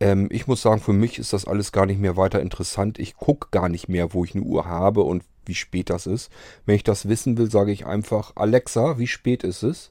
ähm, 0.00 0.28
ich 0.30 0.46
muss 0.46 0.62
sagen, 0.62 0.80
für 0.80 0.92
mich 0.92 1.18
ist 1.18 1.32
das 1.32 1.44
alles 1.44 1.72
gar 1.72 1.86
nicht 1.86 2.00
mehr 2.00 2.16
weiter 2.16 2.40
interessant. 2.40 2.98
Ich 2.98 3.16
gucke 3.16 3.48
gar 3.50 3.68
nicht 3.68 3.88
mehr, 3.88 4.12
wo 4.12 4.24
ich 4.24 4.34
eine 4.34 4.44
Uhr 4.44 4.66
habe 4.66 5.02
und 5.02 5.24
wie 5.44 5.54
spät 5.54 5.90
das 5.90 6.06
ist. 6.06 6.30
Wenn 6.66 6.76
ich 6.76 6.84
das 6.84 7.08
wissen 7.08 7.38
will, 7.38 7.50
sage 7.50 7.72
ich 7.72 7.86
einfach, 7.86 8.32
Alexa, 8.36 8.98
wie 8.98 9.06
spät 9.06 9.42
ist 9.42 9.62
es? 9.62 9.90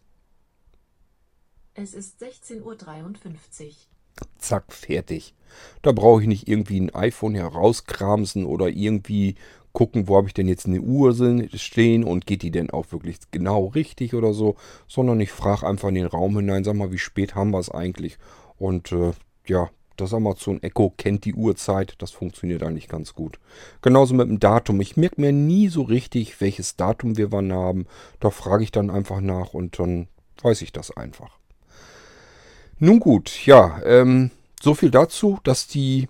Es 1.74 1.94
ist 1.94 2.22
16.53 2.22 2.62
Uhr. 2.64 3.72
Zack, 4.38 4.74
fertig. 4.74 5.36
Da 5.82 5.92
brauche 5.92 6.22
ich 6.22 6.28
nicht 6.28 6.48
irgendwie 6.48 6.80
ein 6.80 6.94
iPhone 6.94 7.36
herauskramsen 7.36 8.46
oder 8.46 8.68
irgendwie 8.68 9.36
gucken, 9.74 10.08
wo 10.08 10.18
habe 10.18 10.28
ich 10.28 10.34
denn 10.34 10.48
jetzt 10.48 10.66
eine 10.66 10.82
Uhr 10.82 11.14
stehen 11.54 12.04
und 12.04 12.26
geht 12.26 12.42
die 12.42 12.50
denn 12.50 12.72
auch 12.72 12.92
wirklich 12.92 13.18
genau 13.30 13.66
richtig 13.68 14.16
oder 14.16 14.34
so, 14.34 14.56
sondern 14.88 15.20
ich 15.20 15.32
frage 15.32 15.68
einfach 15.68 15.90
in 15.90 15.96
den 15.96 16.08
Raum 16.08 16.36
hinein, 16.36 16.64
sag 16.64 16.76
mal, 16.76 16.92
wie 16.92 16.98
spät 16.98 17.36
haben 17.36 17.52
wir 17.52 17.60
es 17.60 17.70
eigentlich? 17.70 18.18
Und 18.58 18.92
äh, 18.92 19.12
ja, 19.46 19.70
das 19.98 20.14
Amazon 20.14 20.62
Echo 20.64 20.94
kennt 20.98 21.26
die 21.26 21.34
Uhrzeit, 21.34 21.96
das 21.98 22.12
funktioniert 22.12 22.64
eigentlich 22.64 22.88
ganz 22.88 23.14
gut. 23.14 23.40
Genauso 23.82 24.14
mit 24.14 24.30
dem 24.30 24.40
Datum. 24.40 24.80
Ich 24.80 24.96
merke 24.96 25.20
mir 25.20 25.32
nie 25.32 25.68
so 25.68 25.82
richtig, 25.82 26.40
welches 26.40 26.76
Datum 26.76 27.18
wir 27.18 27.32
wann 27.32 27.52
haben. 27.52 27.86
Da 28.20 28.30
frage 28.30 28.64
ich 28.64 28.72
dann 28.72 28.90
einfach 28.90 29.20
nach 29.20 29.54
und 29.54 29.80
dann 29.80 30.08
weiß 30.42 30.62
ich 30.62 30.72
das 30.72 30.96
einfach. 30.96 31.38
Nun 32.80 33.00
gut, 33.00 33.46
ja, 33.46 33.82
ähm, 33.86 34.32
so 34.62 34.76
viel 34.76 34.92
dazu, 34.92 35.40
dass 35.44 35.68
die 35.68 36.08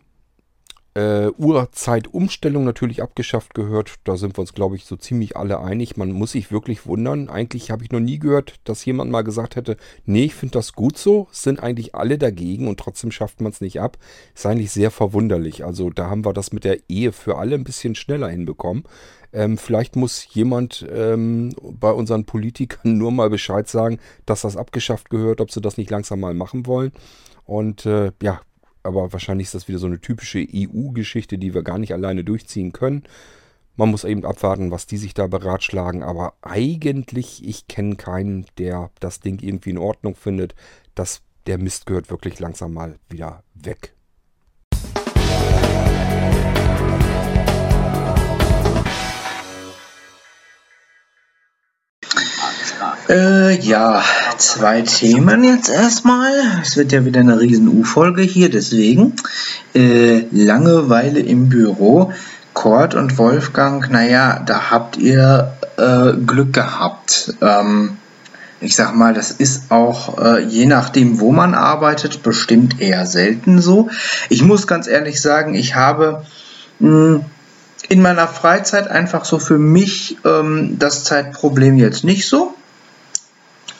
äh, 0.97 1.29
Uhrzeitumstellung 1.37 2.63
natürlich 2.63 3.03
abgeschafft 3.03 3.53
gehört. 3.53 3.95
Da 4.03 4.17
sind 4.17 4.35
wir 4.35 4.41
uns, 4.41 4.55
glaube 4.55 4.75
ich, 4.75 4.85
so 4.85 4.95
ziemlich 4.95 5.37
alle 5.37 5.59
einig. 5.59 5.95
Man 5.95 6.11
muss 6.11 6.31
sich 6.31 6.51
wirklich 6.51 6.87
wundern. 6.87 7.29
Eigentlich 7.29 7.69
habe 7.69 7.83
ich 7.83 7.91
noch 7.91 7.99
nie 7.99 8.17
gehört, 8.17 8.55
dass 8.63 8.83
jemand 8.83 9.11
mal 9.11 9.21
gesagt 9.21 9.55
hätte, 9.55 9.77
nee, 10.05 10.23
ich 10.23 10.33
finde 10.33 10.53
das 10.53 10.73
gut 10.73 10.97
so. 10.97 11.27
Sind 11.31 11.61
eigentlich 11.61 11.93
alle 11.93 12.17
dagegen 12.17 12.67
und 12.67 12.79
trotzdem 12.79 13.11
schafft 13.11 13.41
man 13.41 13.51
es 13.51 13.61
nicht 13.61 13.79
ab. 13.79 13.99
Ist 14.33 14.47
eigentlich 14.47 14.71
sehr 14.71 14.89
verwunderlich. 14.89 15.63
Also 15.63 15.91
da 15.91 16.09
haben 16.09 16.25
wir 16.25 16.33
das 16.33 16.51
mit 16.51 16.63
der 16.63 16.79
Ehe 16.89 17.11
für 17.11 17.37
alle 17.37 17.53
ein 17.53 17.63
bisschen 17.63 17.93
schneller 17.93 18.29
hinbekommen. 18.29 18.83
Ähm, 19.33 19.59
vielleicht 19.59 19.95
muss 19.95 20.33
jemand 20.33 20.83
ähm, 20.91 21.53
bei 21.61 21.91
unseren 21.91 22.25
Politikern 22.25 22.97
nur 22.97 23.11
mal 23.11 23.29
Bescheid 23.29 23.67
sagen, 23.67 23.99
dass 24.25 24.41
das 24.41 24.57
abgeschafft 24.57 25.11
gehört, 25.11 25.41
ob 25.41 25.51
sie 25.51 25.61
das 25.61 25.77
nicht 25.77 25.91
langsam 25.91 26.21
mal 26.21 26.33
machen 26.33 26.65
wollen. 26.65 26.91
Und 27.45 27.85
äh, 27.85 28.11
ja, 28.21 28.41
aber 28.87 29.13
wahrscheinlich 29.13 29.47
ist 29.47 29.53
das 29.53 29.67
wieder 29.67 29.79
so 29.79 29.87
eine 29.87 30.01
typische 30.01 30.39
EU-Geschichte, 30.39 31.37
die 31.37 31.53
wir 31.53 31.61
gar 31.61 31.77
nicht 31.77 31.93
alleine 31.93 32.23
durchziehen 32.23 32.71
können. 32.71 33.03
Man 33.75 33.91
muss 33.91 34.05
eben 34.05 34.25
abwarten, 34.25 34.71
was 34.71 34.87
die 34.87 34.97
sich 34.97 35.13
da 35.13 35.27
beratschlagen. 35.27 36.01
Aber 36.01 36.33
eigentlich, 36.41 37.47
ich 37.47 37.67
kenne 37.67 37.95
keinen, 37.95 38.45
der 38.57 38.89
das 38.99 39.19
Ding 39.19 39.39
irgendwie 39.39 39.69
in 39.69 39.77
Ordnung 39.77 40.15
findet. 40.15 40.55
Das, 40.95 41.21
der 41.45 41.59
Mist 41.59 41.85
gehört 41.85 42.09
wirklich 42.09 42.39
langsam 42.39 42.73
mal 42.73 42.97
wieder 43.09 43.43
weg. 43.53 43.93
Äh, 53.09 53.57
ja, 53.61 54.03
zwei 54.37 54.81
Themen 54.81 55.43
jetzt 55.45 55.69
erstmal. 55.69 56.33
Es 56.61 56.75
wird 56.75 56.91
ja 56.91 57.05
wieder 57.05 57.21
eine 57.21 57.39
riesen 57.39 57.69
U-Folge 57.69 58.21
hier, 58.21 58.49
deswegen. 58.49 59.13
Äh, 59.73 60.25
Langeweile 60.31 61.19
im 61.19 61.47
Büro. 61.47 62.11
Kurt 62.53 62.95
und 62.95 63.17
Wolfgang, 63.17 63.89
naja, 63.91 64.41
da 64.43 64.71
habt 64.71 64.97
ihr 64.97 65.53
äh, 65.77 66.13
Glück 66.25 66.53
gehabt. 66.53 67.35
Ähm, 67.39 67.97
ich 68.59 68.75
sag 68.75 68.95
mal, 68.95 69.13
das 69.13 69.29
ist 69.31 69.71
auch 69.71 70.17
äh, 70.17 70.43
je 70.43 70.65
nachdem, 70.65 71.19
wo 71.19 71.31
man 71.31 71.53
arbeitet, 71.53 72.23
bestimmt 72.23 72.81
eher 72.81 73.05
selten 73.05 73.61
so. 73.61 73.89
Ich 74.29 74.41
muss 74.41 74.65
ganz 74.65 74.87
ehrlich 74.87 75.21
sagen, 75.21 75.53
ich 75.53 75.75
habe 75.75 76.25
mh, 76.79 76.89
hm, 76.89 77.25
in 77.89 78.01
meiner 78.01 78.27
Freizeit 78.27 78.89
einfach 78.89 79.23
so 79.23 79.39
für 79.39 79.59
mich 79.59 80.17
ähm, 80.25 80.77
das 80.79 81.03
Zeitproblem 81.03 81.77
jetzt 81.77 82.03
nicht 82.03 82.27
so. 82.27 82.56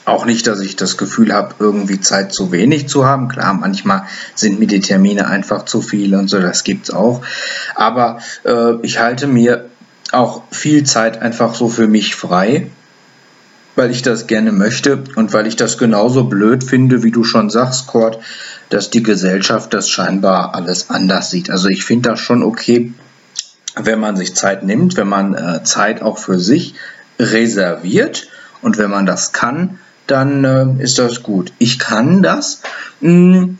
Auch 0.08 0.24
nicht, 0.24 0.46
dass 0.46 0.60
ich 0.60 0.76
das 0.76 0.96
Gefühl 0.96 1.34
habe, 1.34 1.54
irgendwie 1.58 2.00
Zeit 2.00 2.32
zu 2.32 2.50
wenig 2.50 2.88
zu 2.88 3.04
haben. 3.04 3.28
Klar, 3.28 3.52
manchmal 3.52 4.04
sind 4.34 4.58
mir 4.58 4.66
die 4.66 4.80
Termine 4.80 5.26
einfach 5.26 5.66
zu 5.66 5.82
viel 5.82 6.14
und 6.14 6.28
so, 6.28 6.40
das 6.40 6.64
gibt's 6.64 6.90
auch. 6.90 7.20
Aber 7.74 8.18
äh, 8.44 8.74
ich 8.82 8.98
halte 8.98 9.26
mir 9.26 9.66
auch 10.10 10.44
viel 10.50 10.84
Zeit 10.84 11.20
einfach 11.20 11.54
so 11.54 11.68
für 11.68 11.88
mich 11.88 12.14
frei, 12.14 12.70
weil 13.76 13.90
ich 13.90 14.00
das 14.00 14.26
gerne 14.26 14.50
möchte 14.50 15.04
und 15.14 15.34
weil 15.34 15.46
ich 15.46 15.56
das 15.56 15.76
genauso 15.76 16.24
blöd 16.24 16.64
finde, 16.64 17.02
wie 17.02 17.10
du 17.10 17.22
schon 17.22 17.50
sagst, 17.50 17.86
Kurt, 17.86 18.18
dass 18.70 18.88
die 18.88 19.02
Gesellschaft 19.02 19.74
das 19.74 19.90
scheinbar 19.90 20.54
alles 20.54 20.88
anders 20.88 21.30
sieht. 21.30 21.50
Also 21.50 21.68
ich 21.68 21.84
finde 21.84 22.08
das 22.08 22.20
schon 22.20 22.42
okay, 22.42 22.94
wenn 23.76 24.00
man 24.00 24.16
sich 24.16 24.34
Zeit 24.34 24.64
nimmt, 24.64 24.96
wenn 24.96 25.08
man 25.08 25.34
äh, 25.34 25.62
Zeit 25.64 26.00
auch 26.00 26.16
für 26.16 26.38
sich 26.38 26.74
reserviert 27.18 28.28
und 28.62 28.78
wenn 28.78 28.90
man 28.90 29.04
das 29.04 29.32
kann, 29.32 29.78
dann 30.10 30.44
äh, 30.44 30.82
ist 30.82 30.98
das 30.98 31.22
gut. 31.22 31.52
Ich 31.58 31.78
kann 31.78 32.22
das, 32.22 32.62
mh, 33.00 33.10
hm, 33.10 33.58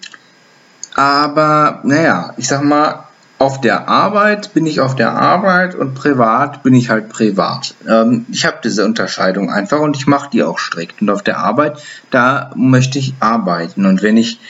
aber 0.95 1.81
naja, 1.85 2.35
ich 2.39 2.49
sag 2.49 2.65
mal, 2.65 3.05
auf 3.39 3.61
der 3.61 3.89
Arbeit 3.89 4.53
bin 4.53 4.67
ich 4.67 4.81
auf 4.81 4.97
der 4.97 5.13
Arbeit 5.13 5.77
und 5.77 5.95
privat 5.95 6.65
bin 6.65 6.75
ich 6.75 6.91
halt 6.91 7.09
privat. 7.09 7.75
Ähm, 7.89 8.27
ich 8.33 8.45
habe 8.45 8.59
diese 8.65 8.85
Unterscheidung 8.85 9.51
einfach 9.51 9.79
und 9.79 9.97
ich 9.97 10.09
mache 10.09 10.31
die 10.31 10.43
auch 10.43 10.59
strikt. 10.59 11.01
Und 11.01 11.11
auf 11.11 11.23
der 11.23 11.39
Arbeit, 11.39 11.81
da 12.11 12.51
möchte 12.57 12.99
ich 12.99 13.15
arbeiten. 13.21 13.87
Und 13.87 14.03
wenn 14.03 14.17
ich, 14.17 14.41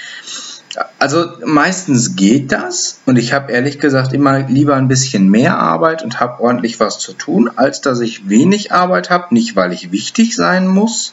also 0.99 1.27
meistens 1.45 2.17
geht 2.17 2.51
das 2.51 3.01
und 3.05 3.19
ich 3.19 3.35
habe 3.35 3.53
ehrlich 3.53 3.79
gesagt 3.79 4.15
immer 4.15 4.39
lieber 4.39 4.77
ein 4.77 4.89
bisschen 4.89 5.29
mehr 5.29 5.59
Arbeit 5.59 6.03
und 6.03 6.19
habe 6.19 6.41
ordentlich 6.43 6.81
was 6.81 6.99
zu 6.99 7.13
tun, 7.13 7.51
als 7.57 7.83
dass 7.83 8.01
ich 8.01 8.31
wenig 8.31 8.73
Arbeit 8.73 9.11
habe. 9.11 9.35
Nicht, 9.35 9.55
weil 9.55 9.75
ich 9.75 9.93
wichtig 9.93 10.35
sein 10.35 10.67
muss, 10.67 11.13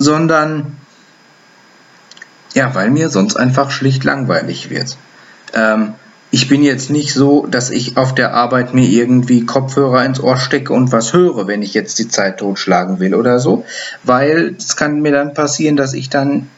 sondern 0.00 0.76
ja, 2.54 2.74
weil 2.74 2.90
mir 2.90 3.10
sonst 3.10 3.36
einfach 3.36 3.70
schlicht 3.70 4.02
langweilig 4.02 4.70
wird. 4.70 4.96
Ähm, 5.54 5.94
ich 6.32 6.48
bin 6.48 6.62
jetzt 6.62 6.90
nicht 6.90 7.12
so, 7.12 7.46
dass 7.46 7.70
ich 7.70 7.96
auf 7.96 8.14
der 8.14 8.34
Arbeit 8.34 8.72
mir 8.72 8.88
irgendwie 8.88 9.46
Kopfhörer 9.46 10.04
ins 10.04 10.20
Ohr 10.20 10.36
stecke 10.36 10.72
und 10.72 10.90
was 10.90 11.12
höre, 11.12 11.46
wenn 11.46 11.62
ich 11.62 11.74
jetzt 11.74 11.98
die 11.98 12.08
Zeit 12.08 12.38
totschlagen 12.38 12.98
will 12.98 13.14
oder 13.14 13.38
so, 13.38 13.64
weil 14.02 14.54
es 14.58 14.76
kann 14.76 15.00
mir 15.00 15.12
dann 15.12 15.34
passieren, 15.34 15.76
dass 15.76 15.92
ich 15.92 16.08
dann 16.08 16.48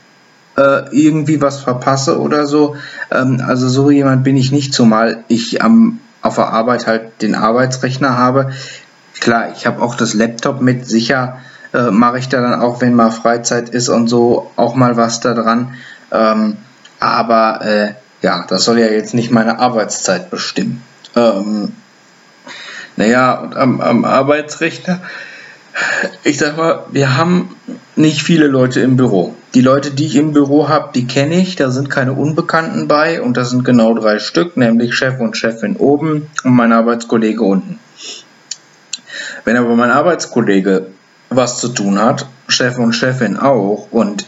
äh, 0.56 0.88
irgendwie 0.90 1.40
was 1.40 1.60
verpasse 1.60 2.20
oder 2.20 2.46
so. 2.46 2.76
Ähm, 3.10 3.42
also 3.46 3.68
so 3.68 3.90
jemand 3.90 4.24
bin 4.24 4.36
ich 4.36 4.52
nicht, 4.52 4.72
zumal 4.72 5.24
ich 5.28 5.62
am, 5.62 6.00
auf 6.20 6.36
der 6.36 6.48
Arbeit 6.48 6.86
halt 6.86 7.22
den 7.22 7.34
Arbeitsrechner 7.34 8.16
habe. 8.16 8.52
Klar, 9.20 9.52
ich 9.56 9.66
habe 9.66 9.82
auch 9.82 9.94
das 9.94 10.14
Laptop 10.14 10.60
mit 10.60 10.86
sicher 10.86 11.38
äh, 11.74 11.90
mache 11.90 12.18
ich 12.18 12.28
da 12.28 12.40
dann 12.40 12.60
auch, 12.60 12.80
wenn 12.80 12.94
mal 12.94 13.10
Freizeit 13.10 13.68
ist 13.68 13.88
und 13.88 14.08
so, 14.08 14.50
auch 14.56 14.74
mal 14.74 14.96
was 14.96 15.20
da 15.20 15.34
dran. 15.34 15.74
Ähm, 16.10 16.56
aber 17.00 17.60
äh, 17.64 17.94
ja, 18.22 18.44
das 18.48 18.64
soll 18.64 18.78
ja 18.78 18.86
jetzt 18.86 19.14
nicht 19.14 19.30
meine 19.30 19.58
Arbeitszeit 19.58 20.30
bestimmen. 20.30 20.82
Ähm, 21.16 21.72
naja, 22.96 23.40
und 23.40 23.56
am, 23.56 23.80
am 23.80 24.04
Arbeitsrechner, 24.04 25.00
ich 26.22 26.38
sag 26.38 26.56
mal, 26.56 26.84
wir 26.90 27.16
haben 27.16 27.56
nicht 27.96 28.22
viele 28.22 28.46
Leute 28.46 28.80
im 28.80 28.96
Büro. 28.96 29.34
Die 29.54 29.60
Leute, 29.60 29.90
die 29.90 30.06
ich 30.06 30.16
im 30.16 30.32
Büro 30.32 30.68
habe, 30.68 30.90
die 30.94 31.06
kenne 31.06 31.36
ich, 31.36 31.56
da 31.56 31.70
sind 31.70 31.90
keine 31.90 32.12
Unbekannten 32.12 32.88
bei 32.88 33.20
und 33.20 33.36
das 33.36 33.50
sind 33.50 33.64
genau 33.64 33.94
drei 33.94 34.18
Stück, 34.18 34.56
nämlich 34.56 34.94
Chef 34.94 35.20
und 35.20 35.36
Chefin 35.36 35.76
oben 35.76 36.28
und 36.44 36.52
mein 36.52 36.72
Arbeitskollege 36.72 37.42
unten. 37.42 37.78
Wenn 39.44 39.56
aber 39.56 39.74
mein 39.74 39.90
Arbeitskollege 39.90 40.86
was 41.36 41.58
zu 41.58 41.68
tun 41.68 42.00
hat, 42.00 42.26
Chef 42.48 42.78
und 42.78 42.92
Chefin 42.92 43.36
auch 43.36 43.88
und 43.90 44.26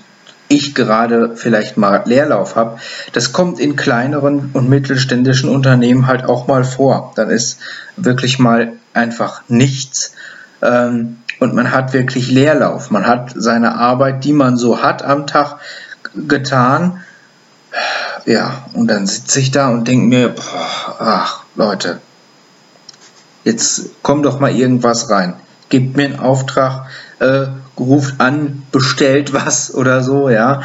ich 0.48 0.74
gerade 0.74 1.36
vielleicht 1.36 1.76
mal 1.76 2.02
Leerlauf 2.04 2.56
habe, 2.56 2.78
das 3.12 3.32
kommt 3.32 3.58
in 3.58 3.76
kleineren 3.76 4.50
und 4.52 4.68
mittelständischen 4.68 5.48
Unternehmen 5.48 6.06
halt 6.06 6.24
auch 6.24 6.46
mal 6.46 6.64
vor. 6.64 7.12
Dann 7.16 7.30
ist 7.30 7.58
wirklich 7.96 8.38
mal 8.38 8.72
einfach 8.92 9.42
nichts 9.48 10.14
ähm, 10.62 11.18
und 11.40 11.54
man 11.54 11.72
hat 11.72 11.92
wirklich 11.92 12.30
Leerlauf. 12.30 12.90
Man 12.90 13.06
hat 13.06 13.32
seine 13.34 13.76
Arbeit, 13.76 14.24
die 14.24 14.32
man 14.32 14.56
so 14.56 14.82
hat 14.82 15.02
am 15.02 15.26
Tag 15.26 15.56
getan. 16.14 17.00
Ja, 18.26 18.64
und 18.74 18.88
dann 18.88 19.06
sitze 19.06 19.40
ich 19.40 19.50
da 19.50 19.68
und 19.68 19.88
denke 19.88 20.06
mir, 20.06 20.28
boah, 20.28 20.96
ach 20.98 21.42
Leute, 21.56 22.00
jetzt 23.44 23.90
komm 24.02 24.22
doch 24.22 24.40
mal 24.40 24.54
irgendwas 24.54 25.10
rein 25.10 25.34
gebt 25.74 25.96
mir 25.96 26.04
einen 26.04 26.20
Auftrag, 26.20 26.86
äh, 27.18 27.46
ruft 27.76 28.20
an, 28.20 28.62
bestellt 28.70 29.32
was 29.32 29.74
oder 29.74 30.04
so, 30.04 30.28
ja, 30.30 30.62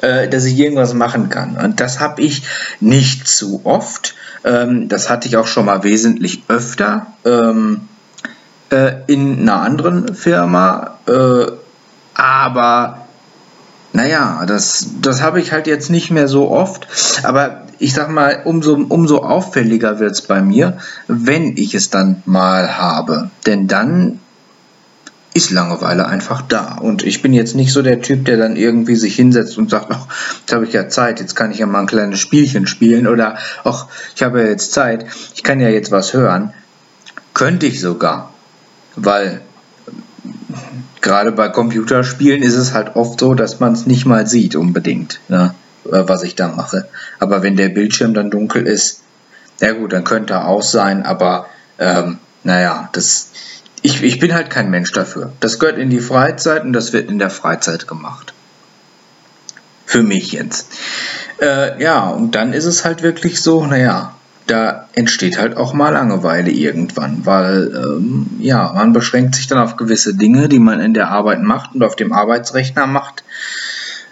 äh, 0.00 0.28
dass 0.28 0.44
ich 0.44 0.56
irgendwas 0.56 0.94
machen 0.94 1.28
kann. 1.28 1.56
Und 1.56 1.80
das 1.80 1.98
habe 1.98 2.22
ich 2.22 2.46
nicht 2.78 3.26
zu 3.26 3.62
oft. 3.64 4.14
Ähm, 4.44 4.88
das 4.88 5.10
hatte 5.10 5.26
ich 5.26 5.36
auch 5.36 5.48
schon 5.48 5.64
mal 5.64 5.82
wesentlich 5.82 6.44
öfter 6.46 7.08
ähm, 7.24 7.88
äh, 8.70 8.92
in 9.08 9.40
einer 9.40 9.60
anderen 9.60 10.14
Firma. 10.14 10.98
Äh, 11.08 11.46
aber 12.14 13.06
naja, 13.92 14.44
das, 14.46 14.90
das 15.02 15.20
habe 15.20 15.40
ich 15.40 15.50
halt 15.50 15.66
jetzt 15.66 15.90
nicht 15.90 16.12
mehr 16.12 16.28
so 16.28 16.48
oft. 16.48 16.86
Aber 17.24 17.62
ich 17.80 17.92
sag 17.92 18.08
mal, 18.08 18.42
umso, 18.44 18.74
umso 18.74 19.18
auffälliger 19.18 19.98
wird 19.98 20.12
es 20.12 20.22
bei 20.22 20.42
mir, 20.42 20.78
wenn 21.08 21.56
ich 21.56 21.74
es 21.74 21.90
dann 21.90 22.22
mal 22.24 22.78
habe. 22.78 23.30
Denn 23.46 23.66
dann 23.66 24.20
ist 25.34 25.50
Langeweile 25.50 26.06
einfach 26.06 26.42
da. 26.42 26.78
Und 26.78 27.02
ich 27.02 27.20
bin 27.20 27.32
jetzt 27.32 27.56
nicht 27.56 27.72
so 27.72 27.82
der 27.82 28.00
Typ, 28.00 28.24
der 28.24 28.36
dann 28.36 28.54
irgendwie 28.54 28.94
sich 28.94 29.16
hinsetzt 29.16 29.58
und 29.58 29.68
sagt, 29.68 29.88
ach, 29.90 30.06
jetzt 30.40 30.52
habe 30.52 30.64
ich 30.64 30.72
ja 30.72 30.88
Zeit, 30.88 31.20
jetzt 31.20 31.34
kann 31.34 31.50
ich 31.50 31.58
ja 31.58 31.66
mal 31.66 31.80
ein 31.80 31.86
kleines 31.86 32.20
Spielchen 32.20 32.68
spielen 32.68 33.08
oder 33.08 33.36
ach, 33.64 33.88
ich 34.14 34.22
habe 34.22 34.40
ja 34.40 34.46
jetzt 34.48 34.72
Zeit, 34.72 35.06
ich 35.34 35.42
kann 35.42 35.58
ja 35.58 35.68
jetzt 35.68 35.90
was 35.90 36.14
hören. 36.14 36.54
Könnte 37.34 37.66
ich 37.66 37.80
sogar, 37.80 38.32
weil 38.94 39.40
gerade 41.00 41.32
bei 41.32 41.48
Computerspielen 41.48 42.42
ist 42.42 42.54
es 42.54 42.72
halt 42.72 42.94
oft 42.94 43.18
so, 43.18 43.34
dass 43.34 43.58
man 43.58 43.72
es 43.72 43.86
nicht 43.86 44.06
mal 44.06 44.28
sieht 44.28 44.54
unbedingt, 44.54 45.20
ne, 45.28 45.52
was 45.82 46.22
ich 46.22 46.36
da 46.36 46.48
mache. 46.48 46.86
Aber 47.18 47.42
wenn 47.42 47.56
der 47.56 47.70
Bildschirm 47.70 48.14
dann 48.14 48.30
dunkel 48.30 48.66
ist, 48.68 49.02
ja 49.60 49.72
gut, 49.72 49.92
dann 49.92 50.04
könnte 50.04 50.34
er 50.34 50.46
aus 50.46 50.70
sein, 50.70 51.04
aber 51.04 51.46
ähm, 51.80 52.18
naja, 52.44 52.88
das 52.92 53.30
ich, 53.84 54.02
ich 54.02 54.18
bin 54.18 54.32
halt 54.32 54.48
kein 54.48 54.70
Mensch 54.70 54.92
dafür. 54.92 55.34
Das 55.40 55.58
gehört 55.58 55.76
in 55.76 55.90
die 55.90 56.00
Freizeit 56.00 56.64
und 56.64 56.72
das 56.72 56.94
wird 56.94 57.10
in 57.10 57.18
der 57.18 57.28
Freizeit 57.28 57.86
gemacht. 57.86 58.32
Für 59.84 60.02
mich 60.02 60.32
jetzt. 60.32 60.72
Äh, 61.38 61.80
ja, 61.82 62.08
und 62.08 62.34
dann 62.34 62.54
ist 62.54 62.64
es 62.64 62.86
halt 62.86 63.02
wirklich 63.02 63.42
so, 63.42 63.66
naja, 63.66 64.14
da 64.46 64.88
entsteht 64.94 65.38
halt 65.38 65.58
auch 65.58 65.74
mal 65.74 65.90
Langeweile 65.90 66.50
irgendwann, 66.50 67.26
weil 67.26 67.74
ähm, 67.74 68.30
ja, 68.40 68.72
man 68.74 68.94
beschränkt 68.94 69.34
sich 69.34 69.48
dann 69.48 69.58
auf 69.58 69.76
gewisse 69.76 70.14
Dinge, 70.14 70.48
die 70.48 70.58
man 70.58 70.80
in 70.80 70.94
der 70.94 71.10
Arbeit 71.10 71.42
macht 71.42 71.74
und 71.74 71.82
auf 71.82 71.94
dem 71.94 72.14
Arbeitsrechner 72.14 72.86
macht 72.86 73.22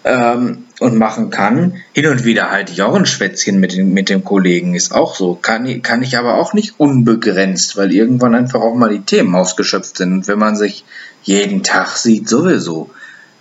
ähm, 0.05 0.65
und 0.81 0.97
machen 0.97 1.31
kann. 1.31 1.75
Hin 1.93 2.07
und 2.07 2.25
wieder 2.25 2.51
halte 2.51 2.73
ich 2.73 2.83
auch 2.83 2.95
ein 2.95 3.07
Schwätzchen 3.07 3.61
mit, 3.61 3.73
den, 3.73 3.93
mit 3.93 4.09
dem 4.09 4.25
Kollegen, 4.25 4.75
ist 4.75 4.93
auch 4.93 5.15
so. 5.15 5.35
Kann, 5.35 5.83
kann 5.83 6.03
ich 6.03 6.19
aber 6.19 6.35
auch 6.35 6.55
nicht 6.55 6.79
unbegrenzt, 6.79 7.77
weil 7.77 7.93
irgendwann 7.93 8.35
einfach 8.35 8.61
auch 8.61 8.75
mal 8.75 8.91
die 8.91 9.05
Themen 9.05 9.35
ausgeschöpft 9.35 9.97
sind. 9.97 10.13
Und 10.13 10.29
wenn 10.29 10.39
man 10.39 10.57
sich 10.57 10.85
jeden 11.23 11.63
Tag 11.63 11.97
sieht, 11.97 12.29
sowieso. 12.29 12.91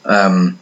Ähm, 0.07 0.57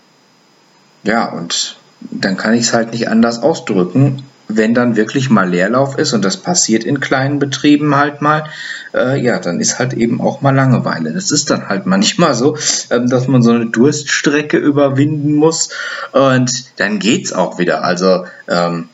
ja, 1.03 1.25
und 1.31 1.77
dann 1.99 2.37
kann 2.37 2.53
ich 2.53 2.61
es 2.61 2.73
halt 2.73 2.93
nicht 2.93 3.09
anders 3.09 3.41
ausdrücken, 3.41 4.23
wenn 4.49 4.73
dann 4.73 4.95
wirklich 4.95 5.29
mal 5.29 5.47
Leerlauf 5.47 5.97
ist, 5.97 6.13
und 6.13 6.25
das 6.25 6.37
passiert 6.37 6.83
in 6.83 6.99
kleinen 6.99 7.39
Betrieben 7.39 7.95
halt 7.95 8.21
mal, 8.21 8.45
äh, 8.93 9.21
ja, 9.21 9.39
dann 9.39 9.59
ist 9.59 9.79
halt 9.79 9.93
eben 9.93 10.19
auch 10.19 10.41
mal 10.41 10.53
Langeweile. 10.55 11.13
Das 11.13 11.31
ist 11.31 11.51
dann 11.51 11.69
halt 11.69 11.85
manchmal 11.85 12.33
so, 12.33 12.57
ähm, 12.89 13.07
dass 13.07 13.27
man 13.27 13.43
so 13.43 13.51
eine 13.51 13.67
Durststrecke 13.67 14.57
überwinden 14.57 15.35
muss 15.35 15.69
und 16.11 16.79
dann 16.79 16.99
geht's 16.99 17.31
auch 17.31 17.59
wieder. 17.59 17.83
Also 17.83 18.25
ähm, 18.47 18.89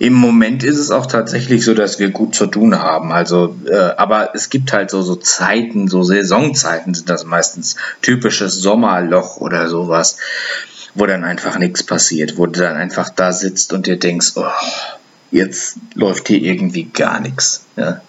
im 0.00 0.14
Moment 0.14 0.64
ist 0.64 0.78
es 0.78 0.90
auch 0.90 1.04
tatsächlich 1.04 1.62
so, 1.62 1.74
dass 1.74 1.98
wir 1.98 2.10
gut 2.10 2.34
zu 2.34 2.46
tun 2.46 2.80
haben. 2.80 3.12
Also, 3.12 3.54
äh, 3.70 3.76
aber 3.76 4.30
es 4.34 4.48
gibt 4.48 4.72
halt 4.72 4.90
so 4.90 5.02
so 5.02 5.14
Zeiten, 5.14 5.88
so 5.88 6.02
Saisonzeiten 6.02 6.94
sind 6.94 7.10
das 7.10 7.26
meistens 7.26 7.76
typisches 8.00 8.54
Sommerloch 8.54 9.36
oder 9.36 9.68
sowas 9.68 10.16
wo 10.94 11.06
dann 11.06 11.24
einfach 11.24 11.58
nichts 11.58 11.82
passiert, 11.82 12.38
wo 12.38 12.46
du 12.46 12.60
dann 12.60 12.76
einfach 12.76 13.10
da 13.10 13.32
sitzt 13.32 13.72
und 13.72 13.86
dir 13.86 13.98
denkst, 13.98 14.32
oh, 14.36 14.44
jetzt 15.30 15.76
läuft 15.94 16.28
hier 16.28 16.40
irgendwie 16.40 16.84
gar 16.84 17.20
nichts. 17.20 17.64
Ja? 17.76 18.00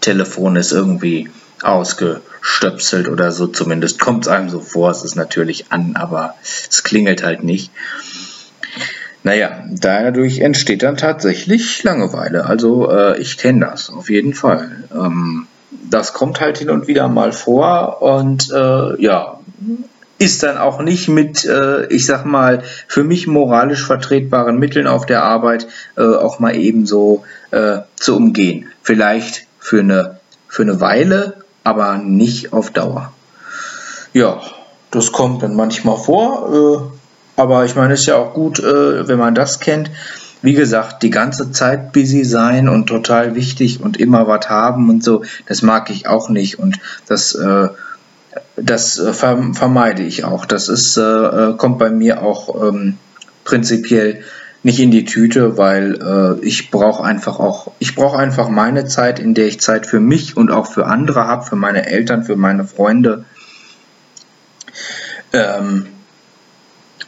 Telefon 0.00 0.56
ist 0.56 0.72
irgendwie 0.72 1.28
ausgestöpselt 1.62 3.08
oder 3.08 3.30
so, 3.30 3.46
zumindest 3.46 4.00
kommt 4.00 4.26
es 4.26 4.32
einem 4.32 4.50
so 4.50 4.60
vor, 4.60 4.90
es 4.90 5.04
ist 5.04 5.14
natürlich 5.14 5.66
an, 5.70 5.94
aber 5.96 6.34
es 6.68 6.82
klingelt 6.82 7.22
halt 7.22 7.44
nicht. 7.44 7.70
Naja, 9.24 9.64
dadurch 9.70 10.40
entsteht 10.40 10.82
dann 10.82 10.96
tatsächlich 10.96 11.84
Langeweile. 11.84 12.46
Also 12.46 12.90
äh, 12.90 13.20
ich 13.20 13.38
kenne 13.38 13.66
das 13.66 13.90
auf 13.90 14.10
jeden 14.10 14.34
Fall. 14.34 14.84
Ähm, 14.92 15.46
das 15.88 16.12
kommt 16.12 16.40
halt 16.40 16.58
hin 16.58 16.70
und 16.70 16.88
wieder 16.88 17.08
mal 17.08 17.32
vor 17.32 18.02
und 18.02 18.50
äh, 18.50 19.00
ja, 19.00 19.38
ist 20.22 20.44
dann 20.44 20.56
auch 20.56 20.80
nicht 20.80 21.08
mit, 21.08 21.44
äh, 21.44 21.86
ich 21.86 22.06
sag 22.06 22.24
mal, 22.24 22.62
für 22.86 23.02
mich 23.02 23.26
moralisch 23.26 23.84
vertretbaren 23.84 24.56
Mitteln 24.56 24.86
auf 24.86 25.04
der 25.04 25.24
Arbeit 25.24 25.66
äh, 25.96 26.02
auch 26.02 26.38
mal 26.38 26.54
ebenso 26.54 27.24
äh, 27.50 27.78
zu 27.96 28.16
umgehen. 28.16 28.68
Vielleicht 28.82 29.46
für 29.58 29.80
eine, 29.80 30.20
für 30.46 30.62
eine 30.62 30.80
Weile, 30.80 31.42
aber 31.64 31.98
nicht 31.98 32.52
auf 32.52 32.70
Dauer. 32.70 33.12
Ja, 34.12 34.40
das 34.92 35.10
kommt 35.10 35.42
dann 35.42 35.56
manchmal 35.56 35.98
vor, 35.98 36.92
äh, 37.36 37.40
aber 37.40 37.64
ich 37.64 37.74
meine, 37.74 37.94
es 37.94 38.00
ist 38.00 38.06
ja 38.06 38.16
auch 38.16 38.32
gut, 38.32 38.60
äh, 38.60 39.08
wenn 39.08 39.18
man 39.18 39.34
das 39.34 39.58
kennt. 39.58 39.90
Wie 40.40 40.54
gesagt, 40.54 41.02
die 41.02 41.10
ganze 41.10 41.50
Zeit 41.50 41.92
busy 41.92 42.24
sein 42.24 42.68
und 42.68 42.86
total 42.86 43.34
wichtig 43.34 43.80
und 43.80 43.96
immer 43.96 44.28
was 44.28 44.48
haben 44.48 44.88
und 44.88 45.02
so, 45.02 45.24
das 45.46 45.62
mag 45.62 45.90
ich 45.90 46.06
auch 46.06 46.28
nicht 46.28 46.60
und 46.60 46.78
das 47.06 47.34
äh, 47.34 47.68
das 48.56 48.98
äh, 48.98 49.12
vermeide 49.12 50.02
ich 50.02 50.24
auch. 50.24 50.44
Das 50.44 50.68
ist, 50.68 50.96
äh, 50.96 51.02
äh, 51.02 51.56
kommt 51.56 51.78
bei 51.78 51.90
mir 51.90 52.22
auch 52.22 52.68
ähm, 52.68 52.98
prinzipiell 53.44 54.22
nicht 54.62 54.78
in 54.78 54.90
die 54.90 55.04
Tüte, 55.04 55.58
weil 55.58 55.98
äh, 56.40 56.46
ich 56.46 56.70
brauche 56.70 57.02
einfach 57.02 57.40
auch, 57.40 57.72
ich 57.78 57.94
brauche 57.94 58.18
einfach 58.18 58.48
meine 58.48 58.86
Zeit, 58.86 59.18
in 59.18 59.34
der 59.34 59.46
ich 59.46 59.60
Zeit 59.60 59.86
für 59.86 60.00
mich 60.00 60.36
und 60.36 60.52
auch 60.52 60.66
für 60.66 60.86
andere 60.86 61.26
habe, 61.26 61.44
für 61.44 61.56
meine 61.56 61.86
Eltern, 61.86 62.22
für 62.22 62.36
meine 62.36 62.64
Freunde. 62.64 63.24
Ähm, 65.32 65.88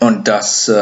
und 0.01 0.27
das, 0.27 0.69
äh, 0.69 0.75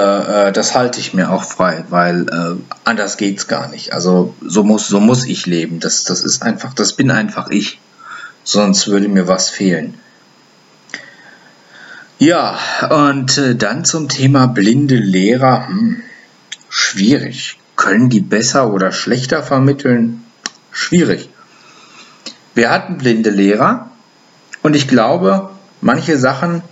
äh 0.49 0.53
das 0.53 0.74
halte 0.74 0.99
ich 0.99 1.12
mir 1.12 1.30
auch 1.30 1.45
frei, 1.45 1.84
weil 1.90 2.28
äh, 2.28 2.57
anders 2.84 3.18
geht's 3.18 3.49
gar 3.49 3.68
nicht. 3.68 3.93
Also 3.93 4.34
so 4.40 4.64
muss, 4.64 4.88
so 4.88 4.99
muss 4.99 5.26
ich 5.26 5.45
leben. 5.45 5.78
Das, 5.78 6.05
das 6.05 6.22
ist 6.22 6.43
einfach, 6.43 6.72
das 6.72 6.95
bin 6.95 7.11
einfach 7.11 7.51
ich. 7.51 7.80
Sonst 8.45 8.88
würde 8.88 9.09
mir 9.09 9.28
was 9.28 9.51
fehlen. 9.51 9.95
Ja, 12.23 12.57
und 12.89 13.37
äh, 13.37 13.57
dann 13.57 13.85
zum 13.85 14.09
Thema 14.09 14.47
blinde 14.47 14.95
Lehrer. 14.95 15.66
Hm, 15.66 16.05
schwierig. 16.68 17.59
Können 17.75 18.11
die 18.11 18.20
besser 18.20 18.73
oder 18.73 18.93
schlechter 18.93 19.43
vermitteln? 19.43 20.23
Schwierig. 20.70 21.31
Wir 22.55 22.70
hatten 22.70 22.99
blinde 22.99 23.31
Lehrer 23.31 23.91
und 24.62 24.77
ich 24.77 24.87
glaube, 24.87 25.51
manche 25.81 26.16
Sachen 26.16 26.62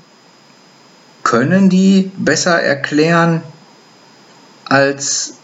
können 1.25 1.69
die 1.69 2.13
besser 2.17 2.63
erklären 2.63 3.43
als 4.67 5.35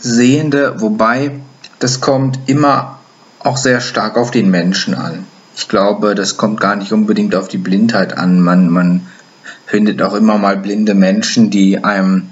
Sehende, 0.00 0.80
wobei 0.80 1.38
das 1.78 2.00
kommt 2.00 2.40
immer 2.46 2.98
auch 3.38 3.56
sehr 3.56 3.80
stark 3.80 4.16
auf 4.16 4.32
den 4.32 4.50
Menschen 4.50 4.96
an. 4.96 5.28
Ich 5.54 5.68
glaube, 5.68 6.14
das 6.14 6.36
kommt 6.36 6.60
gar 6.60 6.76
nicht 6.76 6.92
unbedingt 6.92 7.34
auf 7.34 7.48
die 7.48 7.58
Blindheit 7.58 8.16
an. 8.16 8.40
Man, 8.40 8.68
man 8.68 9.06
findet 9.66 10.02
auch 10.02 10.14
immer 10.14 10.38
mal 10.38 10.56
blinde 10.56 10.94
Menschen, 10.94 11.50
die 11.50 11.82
einem 11.84 12.28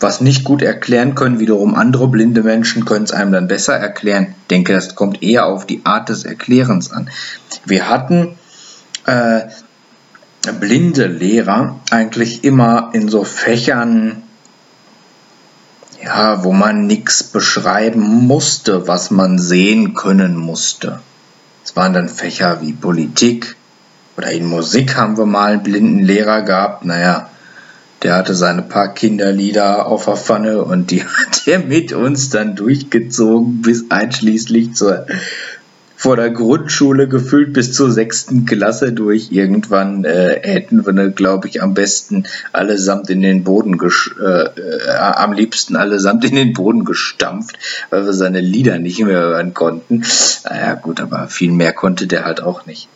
was 0.00 0.20
nicht 0.20 0.44
gut 0.44 0.62
erklären 0.62 1.14
können. 1.14 1.40
Wiederum 1.40 1.74
andere 1.74 2.08
blinde 2.08 2.42
Menschen 2.42 2.84
können 2.84 3.04
es 3.04 3.12
einem 3.12 3.32
dann 3.32 3.48
besser 3.48 3.74
erklären. 3.74 4.34
Ich 4.42 4.46
denke, 4.48 4.72
das 4.72 4.94
kommt 4.94 5.22
eher 5.22 5.46
auf 5.46 5.66
die 5.66 5.80
Art 5.84 6.08
des 6.08 6.24
Erklärens 6.24 6.92
an. 6.92 7.08
Wir 7.64 7.88
hatten 7.88 8.36
äh, 9.06 9.42
blinde 10.60 11.06
Lehrer 11.06 11.80
eigentlich 11.90 12.44
immer 12.44 12.90
in 12.92 13.08
so 13.08 13.24
Fächern, 13.24 14.22
ja, 16.02 16.44
wo 16.44 16.52
man 16.52 16.86
nichts 16.86 17.22
beschreiben 17.22 18.26
musste, 18.26 18.86
was 18.86 19.10
man 19.10 19.38
sehen 19.38 19.94
können 19.94 20.36
musste. 20.36 21.00
Es 21.64 21.74
waren 21.76 21.94
dann 21.94 22.10
Fächer 22.10 22.60
wie 22.60 22.72
Politik 22.72 23.56
oder 24.16 24.30
in 24.30 24.44
Musik 24.44 24.96
haben 24.96 25.16
wir 25.16 25.26
mal 25.26 25.52
einen 25.52 25.62
blinden 25.62 26.00
Lehrer 26.00 26.42
gehabt. 26.42 26.84
Naja, 26.84 27.30
der 28.02 28.16
hatte 28.16 28.34
seine 28.34 28.60
paar 28.62 28.92
Kinderlieder 28.92 29.86
auf 29.86 30.04
der 30.04 30.16
Pfanne 30.16 30.62
und 30.62 30.90
die 30.90 31.02
hat 31.04 31.46
er 31.46 31.60
mit 31.60 31.92
uns 31.92 32.28
dann 32.28 32.54
durchgezogen 32.54 33.62
bis 33.62 33.90
einschließlich 33.90 34.74
zur 34.74 35.06
vor 36.04 36.16
der 36.16 36.28
Grundschule 36.28 37.08
gefüllt 37.08 37.54
bis 37.54 37.72
zur 37.72 37.90
sechsten 37.90 38.44
Klasse 38.44 38.92
durch. 38.92 39.32
Irgendwann 39.32 40.04
äh, 40.04 40.38
hätten 40.42 40.84
wir, 40.84 40.92
ne, 40.92 41.10
glaube 41.10 41.48
ich, 41.48 41.62
am 41.62 41.72
besten 41.72 42.24
allesamt 42.52 43.08
in 43.08 43.22
den 43.22 43.42
Boden, 43.42 43.80
äh, 44.20 44.24
äh, 44.24 44.90
am 44.98 45.32
liebsten 45.32 45.76
allesamt 45.76 46.26
in 46.26 46.34
den 46.34 46.52
Boden 46.52 46.84
gestampft, 46.84 47.58
weil 47.88 48.04
wir 48.04 48.12
seine 48.12 48.40
Lieder 48.40 48.78
nicht 48.78 49.02
mehr 49.02 49.18
hören 49.18 49.54
konnten. 49.54 50.04
Naja, 50.44 50.74
gut, 50.74 51.00
aber 51.00 51.28
viel 51.28 51.52
mehr 51.52 51.72
konnte 51.72 52.06
der 52.06 52.26
halt 52.26 52.42
auch 52.42 52.66
nicht. 52.66 52.90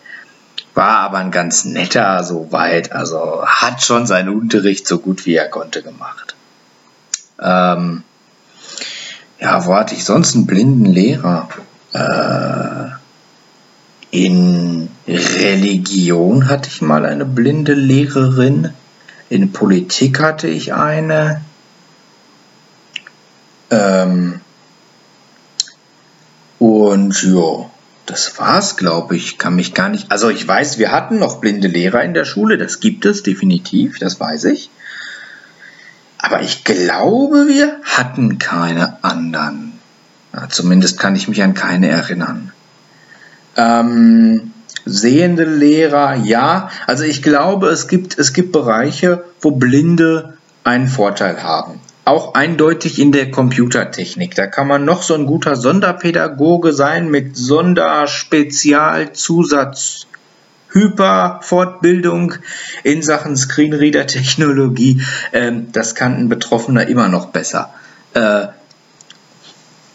War 0.74 0.98
aber 0.98 1.16
ein 1.16 1.30
ganz 1.30 1.64
netter 1.64 2.22
soweit, 2.24 2.92
also 2.92 3.42
hat 3.46 3.82
schon 3.82 4.06
seinen 4.06 4.28
Unterricht 4.28 4.86
so 4.86 4.98
gut 4.98 5.24
wie 5.24 5.34
er 5.34 5.48
konnte 5.48 5.82
gemacht. 5.82 6.36
Ähm, 7.40 8.02
ja, 9.40 9.64
wo 9.64 9.74
hatte 9.74 9.94
ich 9.94 10.04
sonst 10.04 10.34
einen 10.34 10.46
blinden 10.46 10.84
Lehrer? 10.84 11.48
Äh, 11.94 12.97
in 14.10 14.88
Religion 15.06 16.48
hatte 16.48 16.68
ich 16.68 16.80
mal 16.80 17.04
eine 17.04 17.24
blinde 17.24 17.74
Lehrerin. 17.74 18.72
In 19.28 19.52
Politik 19.52 20.20
hatte 20.20 20.48
ich 20.48 20.72
eine. 20.72 21.42
Ähm, 23.70 24.40
und 26.58 27.22
ja, 27.22 27.70
das 28.06 28.38
war's, 28.38 28.76
glaube 28.76 29.16
ich. 29.16 29.36
Kann 29.36 29.56
mich 29.56 29.74
gar 29.74 29.90
nicht. 29.90 30.10
Also 30.10 30.30
ich 30.30 30.46
weiß, 30.46 30.78
wir 30.78 30.90
hatten 30.90 31.18
noch 31.18 31.40
blinde 31.40 31.68
Lehrer 31.68 32.02
in 32.02 32.14
der 32.14 32.24
Schule. 32.24 32.56
Das 32.56 32.80
gibt 32.80 33.04
es 33.04 33.22
definitiv, 33.22 33.98
das 33.98 34.18
weiß 34.18 34.44
ich. 34.44 34.70
Aber 36.18 36.40
ich 36.42 36.64
glaube, 36.64 37.46
wir 37.46 37.80
hatten 37.84 38.38
keine 38.38 39.02
anderen. 39.04 39.74
Ja, 40.32 40.48
zumindest 40.48 40.98
kann 40.98 41.14
ich 41.14 41.28
mich 41.28 41.42
an 41.42 41.54
keine 41.54 41.88
erinnern. 41.88 42.52
Ähm, 43.58 44.52
sehende 44.86 45.44
Lehrer, 45.44 46.14
ja. 46.14 46.70
Also 46.86 47.04
ich 47.04 47.22
glaube, 47.22 47.68
es 47.68 47.88
gibt, 47.88 48.18
es 48.18 48.32
gibt 48.32 48.52
Bereiche, 48.52 49.24
wo 49.40 49.50
Blinde 49.50 50.38
einen 50.64 50.88
Vorteil 50.88 51.42
haben. 51.42 51.80
Auch 52.04 52.34
eindeutig 52.34 52.98
in 52.98 53.12
der 53.12 53.30
Computertechnik. 53.30 54.34
Da 54.34 54.46
kann 54.46 54.66
man 54.66 54.86
noch 54.86 55.02
so 55.02 55.12
ein 55.14 55.26
guter 55.26 55.56
Sonderpädagoge 55.56 56.72
sein 56.72 57.10
mit 57.10 57.36
Sonderspezialzusatz. 57.36 60.06
Hyperfortbildung 60.70 62.34
in 62.84 63.02
Sachen 63.02 63.36
Screenreader-Technologie. 63.36 65.02
Ähm, 65.32 65.72
das 65.72 65.94
kann 65.94 66.16
ein 66.16 66.28
Betroffener 66.28 66.86
immer 66.86 67.08
noch 67.08 67.26
besser. 67.26 67.72
Äh, 68.14 68.48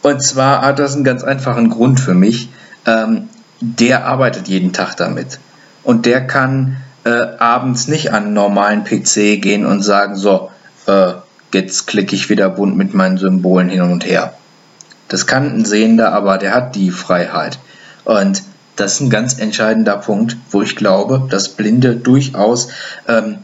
und 0.02 0.22
zwar 0.22 0.62
hat 0.62 0.80
das 0.80 0.96
einen 0.96 1.04
ganz 1.04 1.24
einfachen 1.24 1.70
Grund 1.70 2.00
für 2.00 2.14
mich. 2.14 2.50
Ähm, 2.86 3.30
der 3.64 4.06
arbeitet 4.06 4.50
jeden 4.50 4.74
Tag 4.74 4.96
damit. 4.96 5.40
Und 5.84 6.06
der 6.06 6.28
kann 6.28 6.78
äh, 7.06 7.38
abends 7.40 7.88
nicht 7.88 8.12
an 8.12 8.26
einen 8.26 8.34
normalen 8.34 8.84
PC 8.84 9.42
gehen 9.42 9.66
und 9.66 9.82
sagen, 9.82 10.16
so, 10.16 10.52
äh, 10.86 11.14
jetzt 11.54 11.88
klicke 11.88 12.16
ich 12.16 12.30
wieder 12.30 12.50
bunt 12.50 12.76
mit 12.76 12.94
meinen 12.94 13.18
Symbolen 13.18 13.70
hin 13.70 13.82
und 13.82 14.06
her. 14.06 14.34
Das 15.08 15.28
kann 15.28 15.54
ein 15.54 15.66
Sehender, 15.66 16.12
aber 16.12 16.38
der 16.38 16.54
hat 16.54 16.76
die 16.76 16.92
Freiheit. 16.92 17.60
Und 18.04 18.44
das 18.76 18.96
ist 18.96 19.02
ein 19.02 19.10
ganz 19.10 19.40
entscheidender 19.40 19.98
Punkt, 19.98 20.36
wo 20.52 20.62
ich 20.62 20.76
glaube, 20.76 21.28
dass 21.30 21.50
Blinde 21.50 21.96
durchaus 21.96 22.70
ähm, 23.08 23.38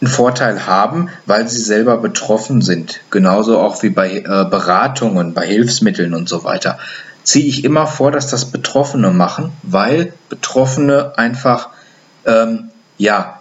einen 0.00 0.10
Vorteil 0.10 0.66
haben, 0.66 1.10
weil 1.26 1.48
sie 1.48 1.60
selber 1.60 1.98
betroffen 1.98 2.62
sind. 2.62 3.00
Genauso 3.10 3.58
auch 3.58 3.82
wie 3.82 3.90
bei 3.90 4.18
äh, 4.18 4.22
Beratungen, 4.22 5.34
bei 5.34 5.46
Hilfsmitteln 5.46 6.14
und 6.14 6.28
so 6.28 6.44
weiter. 6.44 6.78
Ziehe 7.30 7.46
ich 7.46 7.62
immer 7.62 7.86
vor, 7.86 8.10
dass 8.10 8.26
das 8.26 8.46
Betroffene 8.46 9.12
machen, 9.12 9.52
weil 9.62 10.14
Betroffene 10.28 11.16
einfach 11.16 11.68
ähm, 12.26 12.70
ja 12.98 13.38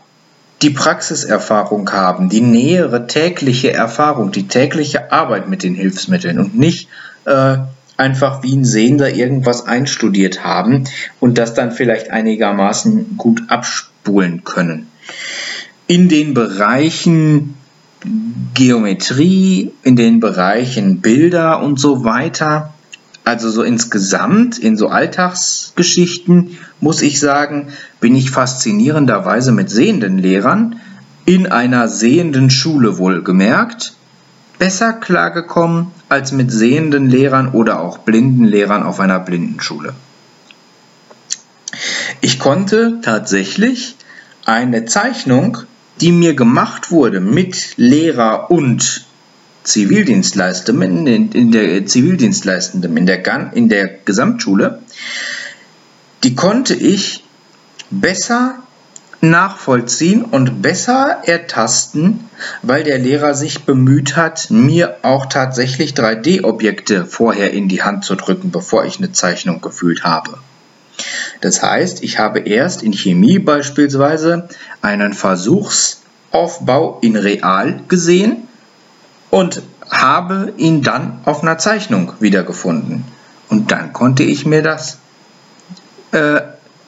die 0.62 0.70
Praxiserfahrung 0.70 1.92
haben, 1.92 2.30
die 2.30 2.42
nähere 2.42 3.08
tägliche 3.08 3.74
Erfahrung, 3.74 4.32
die 4.32 4.48
tägliche 4.48 5.12
Arbeit 5.12 5.50
mit 5.50 5.64
den 5.64 5.74
Hilfsmitteln 5.74 6.38
und 6.38 6.56
nicht 6.56 6.88
äh, 7.26 7.58
einfach 7.98 8.44
wie 8.44 8.58
ein 8.58 8.64
Sehender 8.64 9.12
irgendwas 9.12 9.66
einstudiert 9.66 10.44
haben 10.44 10.84
und 11.20 11.40
das 11.40 11.56
dann 11.56 11.72
vielleicht 11.72 12.12
einigermaßen 12.12 13.18
gut 13.18 13.42
abspulen 13.48 14.44
können. 14.44 14.86
In 15.88 16.10
den 16.10 16.36
Bereichen 16.36 17.56
Geometrie, 18.54 19.72
in 19.82 19.96
den 19.96 20.20
Bereichen 20.20 21.02
Bilder 21.02 21.64
und 21.64 21.80
so 21.80 22.04
weiter, 22.04 22.76
also 23.30 23.52
so 23.52 23.62
insgesamt 23.62 24.58
in 24.58 24.76
so 24.76 24.88
Alltagsgeschichten, 24.88 26.58
muss 26.82 27.04
ich 27.04 27.20
sagen, 27.20 27.68
bin 28.00 28.16
ich 28.16 28.32
faszinierenderweise 28.32 29.52
mit 29.52 29.70
sehenden 29.70 30.18
Lehrern 30.18 30.82
in 31.26 31.46
einer 31.46 31.88
sehenden 31.88 32.50
Schule 32.50 32.98
wohlgemerkt 32.98 33.94
besser 34.58 34.94
klargekommen 34.94 35.92
als 36.10 36.32
mit 36.32 36.52
sehenden 36.52 37.08
Lehrern 37.08 37.50
oder 37.50 37.80
auch 37.82 38.00
blinden 38.00 38.46
Lehrern 38.46 38.82
auf 38.82 39.00
einer 39.00 39.20
Blindenschule. 39.20 39.94
Ich 42.22 42.40
konnte 42.40 42.98
tatsächlich 43.04 43.96
eine 44.44 44.86
Zeichnung, 44.86 45.60
die 46.02 46.12
mir 46.12 46.34
gemacht 46.34 46.90
wurde 46.90 47.20
mit 47.20 47.78
Lehrer 47.78 48.50
und 48.50 49.06
Zivildienstleistenden 49.64 51.06
in, 51.08 51.32
in 51.32 51.52
der 51.52 51.86
Zivildienstleistenden 51.86 52.96
in 52.98 53.06
der, 53.06 53.54
in 53.54 53.70
der 53.70 53.88
Gesamtschule, 54.06 54.82
die 56.24 56.36
konnte 56.36 56.74
ich 56.74 57.24
besser 57.90 58.60
nachvollziehen 59.22 60.24
und 60.24 60.62
besser 60.62 61.24
ertasten, 61.26 62.30
weil 62.62 62.84
der 62.84 63.00
Lehrer 63.00 63.36
sich 63.36 63.66
bemüht 63.66 64.16
hat, 64.16 64.50
mir 64.50 64.98
auch 65.02 65.26
tatsächlich 65.26 65.94
3D-Objekte 65.94 67.06
vorher 67.06 67.52
in 67.52 67.68
die 67.68 67.84
Hand 67.84 68.06
zu 68.06 68.16
drücken, 68.16 68.52
bevor 68.52 68.86
ich 68.86 68.98
eine 68.98 69.12
Zeichnung 69.12 69.60
gefühlt 69.62 70.04
habe. 70.04 70.38
Das 71.42 71.62
heißt, 71.62 72.04
ich 72.04 72.20
habe 72.20 72.40
erst 72.40 72.84
in 72.84 72.94
Chemie 72.94 73.40
beispielsweise 73.40 74.48
einen 74.82 75.14
Versuchsaufbau 75.14 77.00
in 77.02 77.16
Real 77.16 77.82
gesehen 77.88 78.49
und 79.30 79.62
habe 79.90 80.54
ihn 80.58 80.84
dann 80.84 81.22
auf 81.26 81.42
einer 81.42 81.58
Zeichnung 81.58 82.14
wiedergefunden. 82.20 83.04
Und 83.50 83.72
dann 83.72 83.94
konnte 83.94 84.24
ich 84.24 84.46
mir 84.46 84.62
das, 84.62 85.00
äh, 86.12 86.42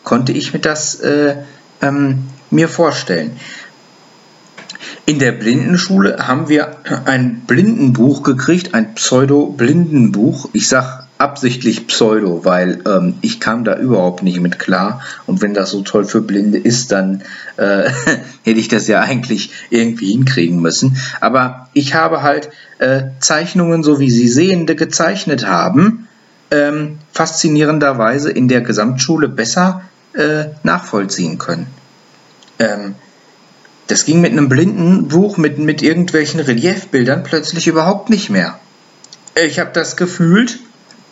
konnte 0.04 0.32
ich 0.32 0.54
mir 0.54 0.60
das 0.60 0.96
äh, 0.96 1.38
ähm, 1.82 2.28
mir 2.50 2.70
vorstellen. 2.70 3.38
In 5.06 5.20
der 5.20 5.32
Blindenschule 5.32 6.28
haben 6.28 6.48
wir 6.48 6.78
ein 7.06 7.42
Blindenbuch 7.42 8.24
gekriegt, 8.24 8.74
ein 8.74 8.94
Pseudo-Blindenbuch. 8.94 10.50
Ich 10.54 10.68
sage 10.68 11.06
absichtlich 11.22 11.88
Pseudo, 11.88 12.44
weil 12.44 12.82
ähm, 12.88 13.14
ich 13.22 13.40
kam 13.40 13.64
da 13.64 13.78
überhaupt 13.78 14.24
nicht 14.24 14.40
mit 14.40 14.58
klar. 14.58 15.02
Und 15.28 15.42
wenn 15.42 15.54
das 15.54 15.70
so 15.70 15.82
toll 15.82 16.04
für 16.04 16.22
Blinde 16.22 16.58
ist, 16.58 16.92
dann 16.92 17.22
äh, 17.58 17.90
hätte 18.44 18.60
ich 18.60 18.68
das 18.68 18.88
ja 18.88 19.02
eigentlich 19.02 19.52
irgendwie 19.70 20.12
hinkriegen 20.12 20.60
müssen. 20.60 20.98
Aber 21.20 21.70
ich 21.74 21.94
habe 21.94 22.24
halt 22.24 22.50
äh, 22.80 23.04
Zeichnungen, 23.20 23.84
so 23.84 24.00
wie 24.00 24.10
sie 24.10 24.28
Sehende 24.28 24.76
gezeichnet 24.76 25.46
haben, 25.46 26.08
ähm, 26.50 26.98
faszinierenderweise 27.12 28.32
in 28.32 28.48
der 28.48 28.62
Gesamtschule 28.62 29.30
besser 29.30 29.84
äh, 30.14 30.46
nachvollziehen 30.64 31.38
können. 31.38 31.68
Ähm, 32.58 32.96
das 33.88 34.06
ging 34.06 34.22
mit 34.22 34.32
einem 34.32 34.50
blinden 34.50 35.08
Buch 35.08 35.38
mit, 35.38 35.60
mit 35.60 35.82
irgendwelchen 35.82 36.40
Reliefbildern 36.40 37.24
plötzlich 37.24 37.68
überhaupt 37.68 38.10
nicht 38.10 38.30
mehr. 38.30 38.60
Ich 39.36 39.60
habe 39.60 39.72
das 39.74 39.98
gefühlt, 39.98 40.60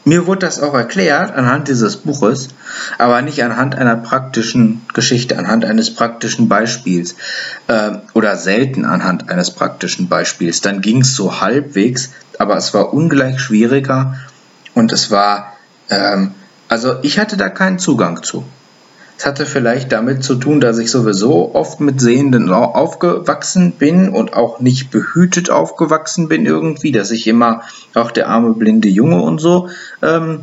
mir 0.06 0.28
wurde 0.28 0.40
das 0.46 0.62
auch 0.62 0.74
erklärt 0.74 1.32
anhand 1.36 1.68
dieses 1.68 1.98
Buches, 1.98 2.50
aber 2.98 3.22
nicht 3.22 3.44
anhand 3.44 3.76
einer 3.76 3.96
praktischen 3.96 4.82
Geschichte, 4.94 5.38
anhand 5.38 5.66
eines 5.66 5.94
praktischen 5.94 6.48
Beispiels 6.48 7.16
äh, 7.68 7.92
oder 8.14 8.36
selten 8.36 8.86
anhand 8.86 9.30
eines 9.30 9.52
praktischen 9.52 10.08
Beispiels. 10.08 10.62
Dann 10.62 10.82
ging 10.82 11.02
es 11.02 11.16
so 11.16 11.42
halbwegs, 11.42 12.12
aber 12.38 12.56
es 12.58 12.74
war 12.74 12.94
ungleich 12.94 13.40
schwieriger 13.40 14.18
und 14.74 14.92
es 14.92 15.12
war, 15.12 15.54
ähm, 15.90 16.32
also 16.70 16.96
ich 17.02 17.20
hatte 17.20 17.38
da 17.38 17.50
keinen 17.50 17.80
Zugang 17.80 18.24
zu. 18.24 18.46
Es 19.20 19.26
hatte 19.26 19.46
vielleicht 19.46 19.92
damit 19.92 20.24
zu 20.24 20.36
tun, 20.36 20.62
dass 20.62 20.78
ich 20.78 20.90
sowieso 20.90 21.54
oft 21.54 21.82
mit 21.82 22.00
Sehenden 22.00 22.50
aufgewachsen 22.54 23.74
bin 23.74 24.08
und 24.08 24.34
auch 24.34 24.62
nicht 24.62 24.92
behütet 24.92 25.50
aufgewachsen 25.50 26.30
bin 26.30 26.46
irgendwie, 26.46 26.94
dass 26.94 27.12
ich 27.12 27.28
immer 27.28 27.64
auch 27.96 28.12
der 28.12 28.30
arme 28.30 28.54
blinde 28.54 28.88
Junge 28.88 29.22
und 29.22 29.42
so. 29.42 29.68
Ähm, 30.02 30.40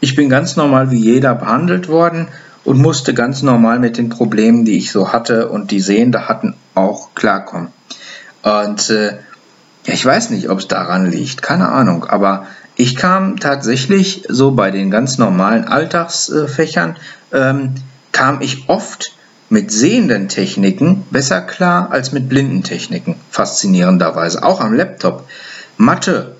ich 0.00 0.14
bin 0.14 0.28
ganz 0.28 0.56
normal 0.56 0.90
wie 0.90 1.00
jeder 1.00 1.34
behandelt 1.34 1.88
worden 1.88 2.28
und 2.64 2.76
musste 2.76 3.14
ganz 3.14 3.40
normal 3.40 3.78
mit 3.78 3.96
den 3.96 4.10
Problemen, 4.10 4.66
die 4.66 4.76
ich 4.76 4.92
so 4.92 5.14
hatte 5.14 5.48
und 5.48 5.70
die 5.70 5.80
Sehende 5.80 6.28
hatten, 6.28 6.56
auch 6.74 7.14
klarkommen. 7.14 7.68
Und 8.42 8.90
äh, 8.90 9.16
ich 9.86 10.04
weiß 10.04 10.28
nicht, 10.28 10.50
ob 10.50 10.58
es 10.58 10.68
daran 10.68 11.10
liegt, 11.10 11.40
keine 11.40 11.70
Ahnung, 11.70 12.04
aber 12.04 12.48
ich 12.76 12.94
kam 12.94 13.40
tatsächlich 13.40 14.24
so 14.28 14.52
bei 14.52 14.70
den 14.70 14.90
ganz 14.90 15.18
normalen 15.18 15.64
Alltagsfächern 15.64 16.96
ähm, 17.32 17.74
kam 18.12 18.40
ich 18.42 18.68
oft 18.68 19.12
mit 19.48 19.70
sehenden 19.70 20.28
Techniken 20.28 21.06
besser 21.10 21.40
klar 21.40 21.90
als 21.90 22.12
mit 22.12 22.28
blinden 22.28 22.62
Techniken, 22.62 23.16
faszinierenderweise. 23.30 24.42
Auch 24.42 24.60
am 24.60 24.74
Laptop. 24.74 25.26
Mathe 25.76 26.35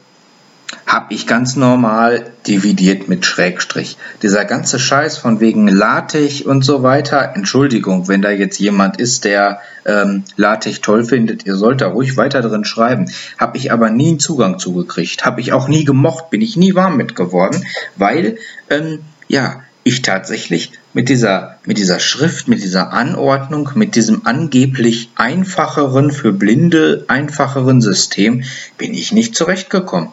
habe 0.97 1.13
ich 1.13 1.27
ganz 1.27 1.57
normal 1.57 2.33
dividiert 2.47 3.07
mit 3.07 3.27
Schrägstrich. 3.27 3.99
Dieser 4.23 4.47
ganze 4.47 4.79
Scheiß 4.79 5.19
von 5.19 5.41
wegen 5.41 5.69
LaTeX 5.69 6.41
und 6.41 6.65
so 6.65 6.83
weiter, 6.83 7.33
Entschuldigung, 7.35 8.09
wenn 8.09 8.23
da 8.23 8.31
jetzt 8.31 8.59
jemand 8.59 8.99
ist, 8.99 9.27
der 9.27 9.61
ähm, 9.85 10.25
LaTeX 10.37 10.81
toll 10.81 11.05
findet, 11.05 11.45
ihr 11.45 11.57
sollt 11.57 11.83
da 11.83 11.89
ruhig 11.89 12.17
weiter 12.17 12.41
drin 12.41 12.65
schreiben. 12.65 13.11
Habe 13.37 13.59
ich 13.59 13.73
aber 13.73 13.91
nie 13.91 14.09
einen 14.09 14.19
Zugang 14.19 14.59
zugekriegt. 14.59 15.27
Habe 15.27 15.43
ich 15.43 15.53
auch 15.53 15.69
nie 15.69 15.85
gemocht, 15.85 16.31
bin 16.31 16.41
ich 16.41 16.57
nie 16.57 16.75
warm 16.75 16.97
mit 16.97 17.15
geworden, 17.15 17.63
weil, 17.97 18.39
ähm, 18.71 19.01
ja, 19.29 19.61
ich 19.85 20.01
tatsächlich 20.01 20.73
mit 20.95 21.11
dieser, 21.11 21.59
mit 21.67 21.77
dieser 21.77 22.01
Schrift, 22.01 22.49
mit 22.49 22.63
dieser 22.63 22.95
Anordnung, 22.95 23.69
mit 23.75 23.97
diesem 23.97 24.23
angeblich 24.25 25.11
einfacheren, 25.15 26.11
für 26.11 26.33
Blinde 26.33 27.05
einfacheren 27.07 27.83
System 27.83 28.45
bin 28.79 28.95
ich 28.95 29.13
nicht 29.13 29.37
zurechtgekommen. 29.37 30.09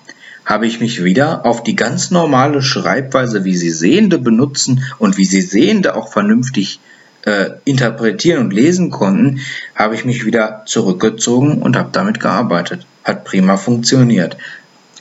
Habe 0.46 0.68
ich 0.68 0.80
mich 0.80 1.04
wieder 1.04 1.46
auf 1.46 1.64
die 1.64 1.76
ganz 1.76 2.12
normale 2.12 2.62
Schreibweise, 2.62 3.46
wie 3.46 3.56
sie 3.56 3.72
Sehende 3.72 4.20
benutzen 4.20 4.84
und 4.98 5.18
wie 5.18 5.26
sie 5.26 5.42
Sehende 5.42 5.96
auch 5.96 6.12
vernünftig 6.12 6.80
äh, 7.26 7.52
interpretieren 7.64 8.40
und 8.40 8.54
lesen 8.54 8.90
konnten, 8.90 9.40
habe 9.76 9.96
ich 9.96 10.06
mich 10.06 10.26
wieder 10.26 10.64
zurückgezogen 10.66 11.62
und 11.62 11.78
habe 11.78 11.90
damit 11.92 12.20
gearbeitet. 12.20 12.86
Hat 13.04 13.24
prima 13.24 13.58
funktioniert. 13.58 14.38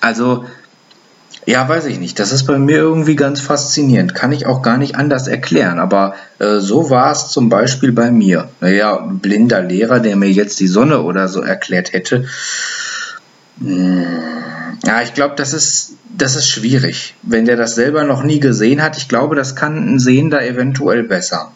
Also 0.00 0.44
ja, 1.44 1.68
weiß 1.68 1.86
ich 1.86 1.98
nicht. 1.98 2.20
Das 2.20 2.30
ist 2.30 2.44
bei 2.44 2.58
mir 2.58 2.76
irgendwie 2.76 3.16
ganz 3.16 3.40
faszinierend. 3.40 4.14
Kann 4.14 4.30
ich 4.30 4.46
auch 4.46 4.62
gar 4.62 4.76
nicht 4.76 4.94
anders 4.94 5.26
erklären. 5.26 5.80
Aber 5.80 6.14
äh, 6.38 6.58
so 6.58 6.88
war 6.90 7.10
es 7.10 7.28
zum 7.28 7.48
Beispiel 7.48 7.90
bei 7.90 8.12
mir. 8.12 8.48
Naja, 8.60 8.96
ein 8.96 9.18
blinder 9.18 9.60
Lehrer, 9.60 9.98
der 9.98 10.14
mir 10.14 10.30
jetzt 10.30 10.60
die 10.60 10.68
Sonne 10.68 11.02
oder 11.02 11.26
so 11.26 11.40
erklärt 11.40 11.92
hätte. 11.92 12.26
Mh, 13.58 13.74
hm, 13.74 14.51
ja, 14.84 15.00
ich 15.02 15.14
glaube, 15.14 15.34
das 15.36 15.52
ist, 15.52 15.92
das 16.08 16.34
ist 16.34 16.48
schwierig. 16.48 17.14
Wenn 17.22 17.44
der 17.44 17.56
das 17.56 17.74
selber 17.74 18.04
noch 18.04 18.22
nie 18.22 18.40
gesehen 18.40 18.82
hat, 18.82 18.96
ich 18.96 19.08
glaube, 19.08 19.36
das 19.36 19.54
kann 19.54 19.76
ein 19.76 19.98
Sehender 19.98 20.44
eventuell 20.44 21.04
besser. 21.04 21.52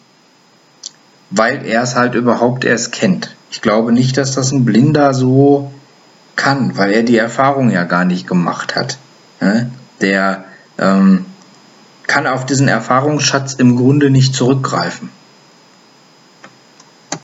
Weil 1.29 1.65
er 1.65 1.83
es 1.83 1.95
halt 1.95 2.15
überhaupt 2.15 2.63
erst 2.63 2.93
kennt. 2.93 3.35
Ich 3.51 3.61
glaube 3.61 3.91
nicht, 3.91 4.17
dass 4.17 4.33
das 4.33 4.51
ein 4.51 4.63
Blinder 4.63 5.13
so 5.13 5.71
kann, 6.37 6.77
weil 6.77 6.93
er 6.93 7.03
die 7.03 7.17
Erfahrung 7.17 7.69
ja 7.69 7.83
gar 7.83 8.05
nicht 8.05 8.27
gemacht 8.27 8.75
hat. 8.75 8.97
Der 9.99 10.45
ähm, 10.77 11.25
kann 12.05 12.27
auf 12.27 12.45
diesen 12.45 12.69
Erfahrungsschatz 12.69 13.53
im 13.55 13.75
Grunde 13.75 14.09
nicht 14.09 14.35
zurückgreifen. 14.35 15.09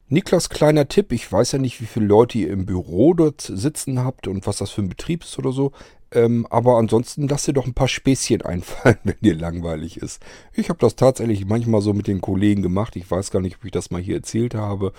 Niklas, 0.10 0.50
kleiner 0.50 0.88
Tipp. 0.88 1.12
Ich 1.12 1.32
weiß 1.32 1.54
ja 1.54 1.60
nicht, 1.60 1.82
wie 1.82 1.86
viele 1.86 2.06
Leute 2.06 2.38
ihr 2.38 2.52
im 2.52 2.66
Büro 2.66 3.14
dort 3.14 3.42
sitzen 3.42 4.04
habt 4.04 4.28
und 4.28 4.46
was 4.46 4.58
das 4.58 4.70
für 4.70 4.82
ein 4.82 4.90
Betrieb 4.90 5.24
ist 5.24 5.38
oder 5.40 5.52
so. 5.52 5.72
Ähm, 6.12 6.46
aber 6.50 6.78
ansonsten 6.78 7.28
lasst 7.28 7.48
ihr 7.48 7.54
doch 7.54 7.66
ein 7.66 7.74
paar 7.74 7.88
Späßchen 7.88 8.42
einfallen, 8.46 9.00
wenn 9.04 9.16
dir 9.22 9.36
langweilig 9.36 9.98
ist. 9.98 10.22
Ich 10.54 10.70
habe 10.70 10.80
das 10.80 10.96
tatsächlich 10.96 11.46
manchmal 11.46 11.82
so 11.82 11.94
mit 11.94 12.08
den 12.08 12.22
Kollegen 12.22 12.62
gemacht. 12.62 12.96
Ich 12.96 13.10
weiß 13.10 13.32
gar 13.32 13.42
nicht, 13.42 13.58
ob 13.58 13.66
ich 13.66 13.72
das 13.72 13.92
mal 13.92 14.02
hier 14.02 14.16
erzählt 14.16 14.56
habe. 14.56 14.94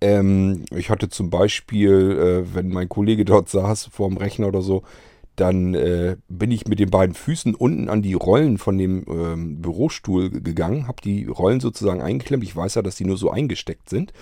Ähm, 0.00 0.64
ich 0.74 0.90
hatte 0.90 1.08
zum 1.08 1.30
Beispiel, 1.30 2.44
äh, 2.46 2.54
wenn 2.54 2.68
mein 2.68 2.88
Kollege 2.88 3.24
dort 3.24 3.48
saß 3.48 3.86
vor 3.86 4.08
dem 4.08 4.16
Rechner 4.18 4.48
oder 4.48 4.62
so, 4.62 4.82
dann 5.42 5.74
äh, 5.74 6.16
bin 6.28 6.52
ich 6.52 6.68
mit 6.68 6.78
den 6.78 6.90
beiden 6.90 7.16
Füßen 7.16 7.56
unten 7.56 7.88
an 7.88 8.00
die 8.00 8.14
Rollen 8.14 8.58
von 8.58 8.78
dem 8.78 9.04
ähm, 9.08 9.60
Bürostuhl 9.60 10.30
gegangen, 10.30 10.86
habe 10.86 11.02
die 11.02 11.26
Rollen 11.26 11.58
sozusagen 11.58 12.00
eingeklemmt. 12.00 12.44
Ich 12.44 12.54
weiß 12.54 12.76
ja, 12.76 12.82
dass 12.82 12.94
die 12.94 13.04
nur 13.04 13.16
so 13.16 13.28
eingesteckt 13.28 13.90
sind 13.90 14.12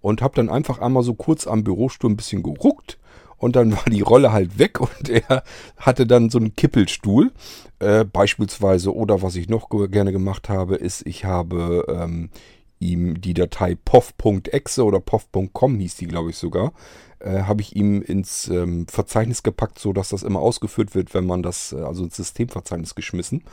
und 0.00 0.22
habe 0.22 0.36
dann 0.36 0.48
einfach 0.48 0.78
einmal 0.78 1.02
so 1.02 1.14
kurz 1.14 1.48
am 1.48 1.64
Bürostuhl 1.64 2.10
ein 2.10 2.16
bisschen 2.16 2.44
geruckt 2.44 2.96
und 3.38 3.56
dann 3.56 3.72
war 3.76 3.86
die 3.90 4.02
Rolle 4.02 4.30
halt 4.30 4.60
weg 4.60 4.80
und 4.80 5.08
er 5.28 5.42
hatte 5.78 6.06
dann 6.06 6.30
so 6.30 6.38
einen 6.38 6.54
Kippelstuhl 6.54 7.32
äh, 7.80 8.04
beispielsweise. 8.04 8.94
Oder 8.94 9.20
was 9.20 9.34
ich 9.34 9.48
noch 9.48 9.68
gerne 9.90 10.12
gemacht 10.12 10.48
habe, 10.48 10.76
ist, 10.76 11.04
ich 11.08 11.24
habe 11.24 11.86
ähm, 11.88 12.30
ihm 12.78 13.20
die 13.20 13.34
Datei 13.34 13.76
pov.exe 13.84 14.84
oder 14.84 15.00
pov.com 15.00 15.76
hieß 15.80 15.96
die, 15.96 16.06
glaube 16.06 16.30
ich 16.30 16.36
sogar, 16.36 16.72
äh, 17.20 17.42
habe 17.42 17.62
ich 17.62 17.76
ihm 17.76 18.02
ins 18.02 18.48
ähm, 18.48 18.86
Verzeichnis 18.86 19.42
gepackt, 19.42 19.78
so 19.78 19.92
dass 19.92 20.10
das 20.10 20.22
immer 20.22 20.40
ausgeführt 20.40 20.94
wird, 20.94 21.14
wenn 21.14 21.26
man 21.26 21.42
das, 21.42 21.72
äh, 21.72 21.80
also 21.80 22.04
ins 22.04 22.16
Systemverzeichnis 22.16 22.94
geschmissen. 22.94 23.44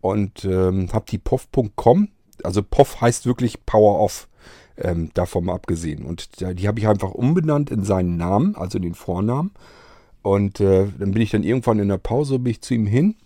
Und 0.00 0.44
ähm, 0.44 0.92
habe 0.92 1.06
die 1.08 1.18
pov.com, 1.18 2.08
also 2.42 2.62
pov 2.62 3.00
heißt 3.00 3.26
wirklich 3.26 3.64
Power 3.64 4.00
Off, 4.00 4.28
ähm, 4.76 5.10
davon 5.14 5.44
mal 5.44 5.54
abgesehen. 5.54 6.04
Und 6.04 6.40
die, 6.40 6.68
habe 6.68 6.78
ich 6.78 6.88
einfach 6.88 7.12
umbenannt 7.12 7.70
in 7.70 7.84
seinen 7.84 8.16
Namen, 8.16 8.56
also 8.56 8.78
in 8.78 8.82
den 8.82 8.94
Vornamen. 8.94 9.52
Und 10.22 10.60
äh, 10.60 10.86
dann 10.98 11.12
bin 11.12 11.22
ich 11.22 11.30
dann 11.30 11.42
irgendwann 11.42 11.78
in 11.78 11.88
der 11.88 11.98
Pause, 11.98 12.38
bin 12.38 12.50
ich 12.50 12.60
zu 12.62 12.74
ihm 12.74 12.86
hin 12.86 13.16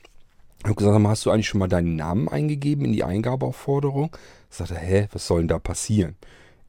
ich 0.61 0.65
habe 0.65 0.75
gesagt, 0.75 1.07
hast 1.07 1.25
du 1.25 1.31
eigentlich 1.31 1.49
schon 1.49 1.61
mal 1.61 1.69
deinen 1.69 1.95
Namen 1.95 2.29
eingegeben 2.29 2.85
in 2.85 2.93
die 2.93 3.05
Eingabeaufforderung? 3.05 4.11
Sagt 4.51 4.73
er, 4.73 4.79
hä, 4.79 5.09
was 5.13 5.27
soll 5.27 5.41
denn 5.41 5.49
da 5.49 5.59
passieren? 5.59 6.17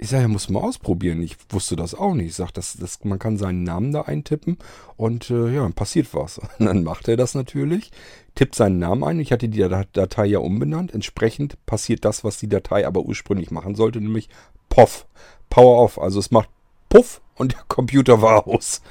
Ich 0.02 0.10
sage, 0.10 0.24
ja, 0.24 0.28
muss 0.30 0.50
man 0.50 0.64
ausprobieren. 0.64 1.22
Ich 1.22 1.36
wusste 1.50 1.76
das 1.76 1.94
auch 1.94 2.14
nicht. 2.14 2.28
Ich 2.28 2.36
sage, 2.36 2.54
das, 2.54 2.78
das, 2.78 3.04
man 3.04 3.20
kann 3.20 3.38
seinen 3.38 3.64
Namen 3.64 3.92
da 3.92 4.04
eintippen 4.04 4.58
und 4.96 5.30
äh, 5.30 5.54
ja, 5.54 5.64
dann 5.64 5.74
passiert 5.74 6.14
was. 6.14 6.38
Und 6.60 6.66
dann 6.66 6.84
macht 6.84 7.10
er 7.10 7.18
das 7.18 7.36
natürlich, 7.36 7.92
tippt 8.34 8.56
seinen 8.56 8.80
Namen 8.80 9.04
ein. 9.04 9.20
Ich 9.20 9.34
hatte 9.34 9.50
die 9.50 9.60
Datei 9.60 10.26
ja 10.26 10.40
umbenannt. 10.40 10.94
Entsprechend 10.94 11.64
passiert 11.66 12.06
das, 12.06 12.24
was 12.24 12.38
die 12.38 12.48
Datei 12.48 12.88
aber 12.88 13.02
ursprünglich 13.02 13.52
machen 13.52 13.76
sollte, 13.76 14.00
nämlich 14.00 14.30
POF. 14.70 15.06
Power 15.50 15.84
Off. 15.84 16.00
Also 16.00 16.20
es 16.20 16.32
macht 16.32 16.50
Puff 16.88 17.22
und 17.36 17.52
der 17.52 17.64
Computer 17.68 18.22
war 18.22 18.48
aus. 18.48 18.82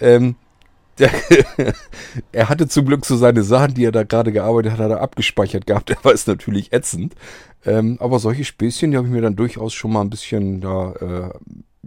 Ähm, 0.00 0.34
der, 0.98 1.10
er 2.32 2.48
hatte 2.48 2.68
zum 2.68 2.86
Glück 2.86 3.04
so 3.04 3.16
seine 3.16 3.42
Sachen, 3.42 3.74
die 3.74 3.84
er 3.84 3.92
da 3.92 4.02
gerade 4.02 4.32
gearbeitet 4.32 4.72
hat, 4.72 4.78
hat 4.78 4.90
er 4.90 5.00
abgespeichert 5.00 5.66
gehabt. 5.66 5.90
Er 5.90 6.02
war 6.02 6.12
es 6.12 6.26
natürlich 6.26 6.72
ätzend. 6.72 7.14
Ähm, 7.64 7.96
aber 8.00 8.18
solche 8.18 8.44
Späßchen, 8.44 8.90
die 8.90 8.96
habe 8.96 9.06
ich 9.06 9.12
mir 9.12 9.22
dann 9.22 9.36
durchaus 9.36 9.74
schon 9.74 9.92
mal 9.92 10.02
ein 10.02 10.10
bisschen 10.10 10.60
da 10.60 10.92
äh, 10.92 11.30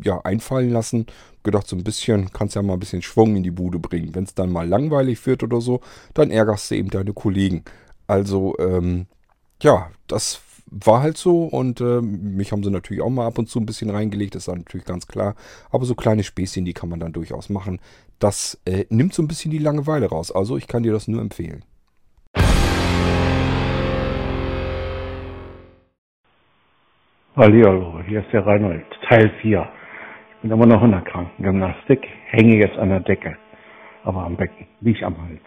ja, 0.04 0.20
einfallen 0.22 0.70
lassen. 0.70 1.06
Gedacht, 1.44 1.68
so 1.68 1.76
ein 1.76 1.84
bisschen 1.84 2.32
kannst 2.32 2.56
ja 2.56 2.62
mal 2.62 2.74
ein 2.74 2.80
bisschen 2.80 3.02
Schwung 3.02 3.36
in 3.36 3.44
die 3.44 3.52
Bude 3.52 3.80
bringen. 3.80 4.14
Wenn 4.14 4.26
es 4.26 4.36
dann 4.36 4.52
mal 4.52 4.68
langweilig 4.68 5.26
wird 5.26 5.44
oder 5.44 5.62
so, 5.62 5.82
dann 6.14 6.30
ärgerst 6.30 6.72
du 6.72 6.76
eben 6.76 6.90
deine 6.90 7.14
Kollegen. 7.14 7.64
Also, 8.08 8.56
ähm, 8.60 9.08
ja, 9.62 9.90
das 10.08 10.42
war 10.72 11.02
halt 11.02 11.18
so 11.18 11.44
und 11.44 11.82
äh, 11.82 12.02
mich 12.02 12.52
haben 12.52 12.64
sie 12.64 12.72
natürlich 12.72 13.04
auch 13.04 13.10
mal 13.10 13.28
ab 13.28 13.38
und 13.38 13.48
zu 13.48 13.60
ein 13.60 13.66
bisschen 13.66 13.90
reingelegt, 13.90 14.36
ist 14.36 14.48
natürlich 14.48 14.86
ganz 14.86 15.06
klar. 15.06 15.36
Aber 15.70 15.86
so 15.86 15.96
kleine 15.96 16.24
Späßchen, 16.24 16.66
die 16.66 16.74
kann 16.74 16.90
man 16.90 17.00
dann 17.00 17.12
durchaus 17.12 17.50
machen. 17.50 17.80
Das 18.20 18.60
äh, 18.66 18.86
nimmt 18.90 19.14
so 19.14 19.22
ein 19.22 19.28
bisschen 19.28 19.52
die 19.52 19.58
Langeweile 19.58 20.08
raus. 20.08 20.32
Also 20.32 20.58
ich 20.58 20.68
kann 20.68 20.84
dir 20.84 20.94
das 20.94 21.08
nur 21.08 21.22
empfehlen. 21.22 21.66
Hallihallo, 27.36 28.02
hier 28.08 28.22
ist 28.22 28.32
der 28.34 28.46
Reinhold, 28.46 28.86
Teil 29.08 29.32
4. 29.42 29.68
Ich 30.36 30.42
bin 30.42 30.52
immer 30.52 30.66
noch 30.66 30.84
in 30.84 30.92
der 30.92 31.02
Krankengymnastik, 31.02 32.06
hänge 32.30 32.58
jetzt 32.58 32.78
an 32.78 32.90
der 32.90 33.00
Decke, 33.00 33.38
aber 34.04 34.24
am 34.24 34.36
Becken, 34.36 34.68
nicht 34.82 35.04
am 35.04 35.16
Hals. 35.18 35.42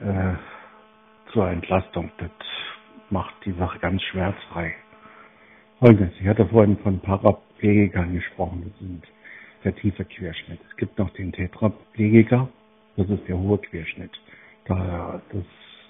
Äh, 0.00 0.34
zur 1.32 1.48
Entlastung, 1.48 2.10
das 2.18 2.30
macht 3.14 3.34
die 3.46 3.52
Sache 3.52 3.78
ganz 3.78 4.02
schmerzfrei. 4.02 4.74
Folgendes, 5.78 6.12
ich 6.20 6.26
hatte 6.26 6.46
vorhin 6.46 6.76
von 6.78 6.98
Paraplegikern 6.98 8.12
gesprochen, 8.12 8.64
das 8.66 8.78
sind 8.80 9.04
der 9.62 9.74
tiefe 9.76 10.04
Querschnitt. 10.04 10.58
Es 10.68 10.76
gibt 10.76 10.98
noch 10.98 11.10
den 11.10 11.30
Tetraplegiker, 11.30 12.48
das 12.96 13.08
ist 13.08 13.28
der 13.28 13.38
hohe 13.38 13.58
Querschnitt. 13.58 14.10
Da, 14.64 15.22
das 15.30 15.44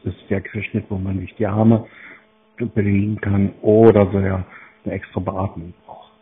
ist 0.04 0.22
der 0.28 0.42
Querschnitt, 0.42 0.84
wo 0.90 0.98
man 0.98 1.16
nicht 1.16 1.38
die 1.38 1.46
Arme 1.46 1.86
bewegen 2.58 3.18
kann 3.22 3.54
oder 3.62 4.04
so 4.12 4.18
eine 4.18 4.44
extra 4.84 5.20
Beatmung 5.20 5.72
braucht. 5.86 6.12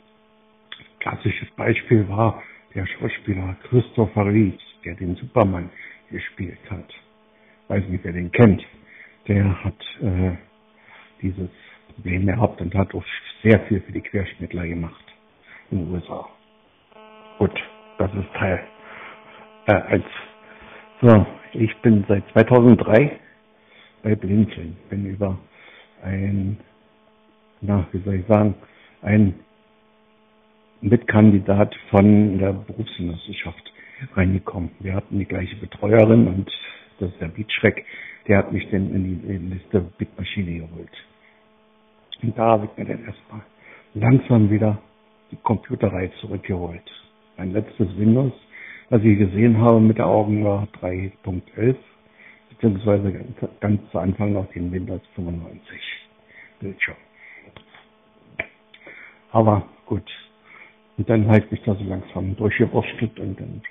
Klassisches 1.01 1.51
Beispiel 1.57 2.09
war 2.09 2.41
der 2.77 2.87
Schauspieler 2.87 3.57
Christopher 3.69 4.27
Reeves, 4.27 4.63
der 4.85 4.95
den 4.95 5.17
Superman 5.17 5.69
gespielt 6.13 6.61
hat. 6.71 6.95
Weiß 7.67 7.83
nicht, 7.89 8.05
wer 8.05 8.13
den 8.13 8.31
kennt. 8.31 8.63
Der 9.27 9.65
hat 9.65 9.81
äh, 10.01 10.37
dieses 11.23 11.49
Problem 11.95 12.27
gehabt 12.27 12.61
und 12.61 12.75
hat 12.75 12.95
auch 12.95 13.05
sehr 13.43 13.61
viel 13.61 13.81
für 13.81 13.93
die 13.93 14.01
Querschnittler 14.01 14.67
gemacht 14.67 15.05
in 15.71 15.79
den 15.79 15.95
USA. 15.95 16.29
Gut, 17.39 17.59
das 17.99 18.13
ist 18.15 18.33
Teil 18.35 18.61
äh, 19.67 19.73
1. 19.73 20.05
So, 21.01 21.27
ich 21.53 21.75
bin 21.79 22.05
seit 22.09 22.25
2003 22.33 23.19
bei 24.03 24.15
Blinzeln. 24.15 24.77
Bin 24.91 25.07
über 25.07 25.39
ein, 26.03 26.59
na, 27.61 27.87
wie 27.93 28.03
soll 28.03 28.15
ich 28.17 28.27
sagen, 28.27 28.55
ein 29.03 29.35
Mitkandidat 30.81 31.75
von 31.91 32.39
der 32.39 32.53
Berufsgenossenschaft 32.53 33.73
reingekommen. 34.15 34.71
Wir 34.81 34.95
hatten 34.95 35.19
die 35.19 35.27
gleiche 35.27 35.57
Betreuerin 35.57 36.27
und 36.27 36.51
das 36.99 37.11
ist 37.11 37.21
der 37.21 37.29
Beatschreck, 37.29 37.85
der 38.29 38.39
hat 38.39 38.53
mich 38.53 38.69
dann 38.71 38.93
in 38.95 39.21
die, 39.21 39.55
Liste 39.55 39.81
Bitmaschine 39.99 40.61
geholt. 40.61 40.91
Und 42.23 42.39
da 42.39 42.53
habe 42.53 42.67
ich 42.67 42.79
mir 42.79 42.85
dann 42.85 43.05
erstmal 43.05 43.43
langsam 43.95 44.51
wieder 44.51 44.79
die 45.31 45.37
Computerei 45.37 46.09
zurückgeholt. 46.21 46.83
Mein 47.37 47.53
letztes 47.53 47.97
Windows, 47.97 48.33
was 48.91 49.03
ich 49.03 49.19
gesehen 49.19 49.59
habe 49.59 49.81
mit 49.81 49.99
der 49.99 50.07
Augen 50.07 50.45
war 50.45 50.69
3.11, 50.81 51.77
beziehungsweise 52.51 53.13
ganz, 53.13 53.53
ganz 53.61 53.91
zu 53.91 53.99
Anfang 53.99 54.35
noch 54.35 54.51
den 54.53 54.71
Windows 54.71 55.01
95 55.17 55.81
Bildschirm. 56.61 56.97
Aber 59.33 59.67
gut. 59.87 60.09
Und 60.99 61.09
dann 61.09 61.27
halt 61.27 61.51
mich 61.51 61.63
da 61.63 61.75
so 61.75 61.85
langsam 61.85 62.37
durchgewurschtelt 62.37 63.19
und 63.19 63.41
dann 63.41 63.63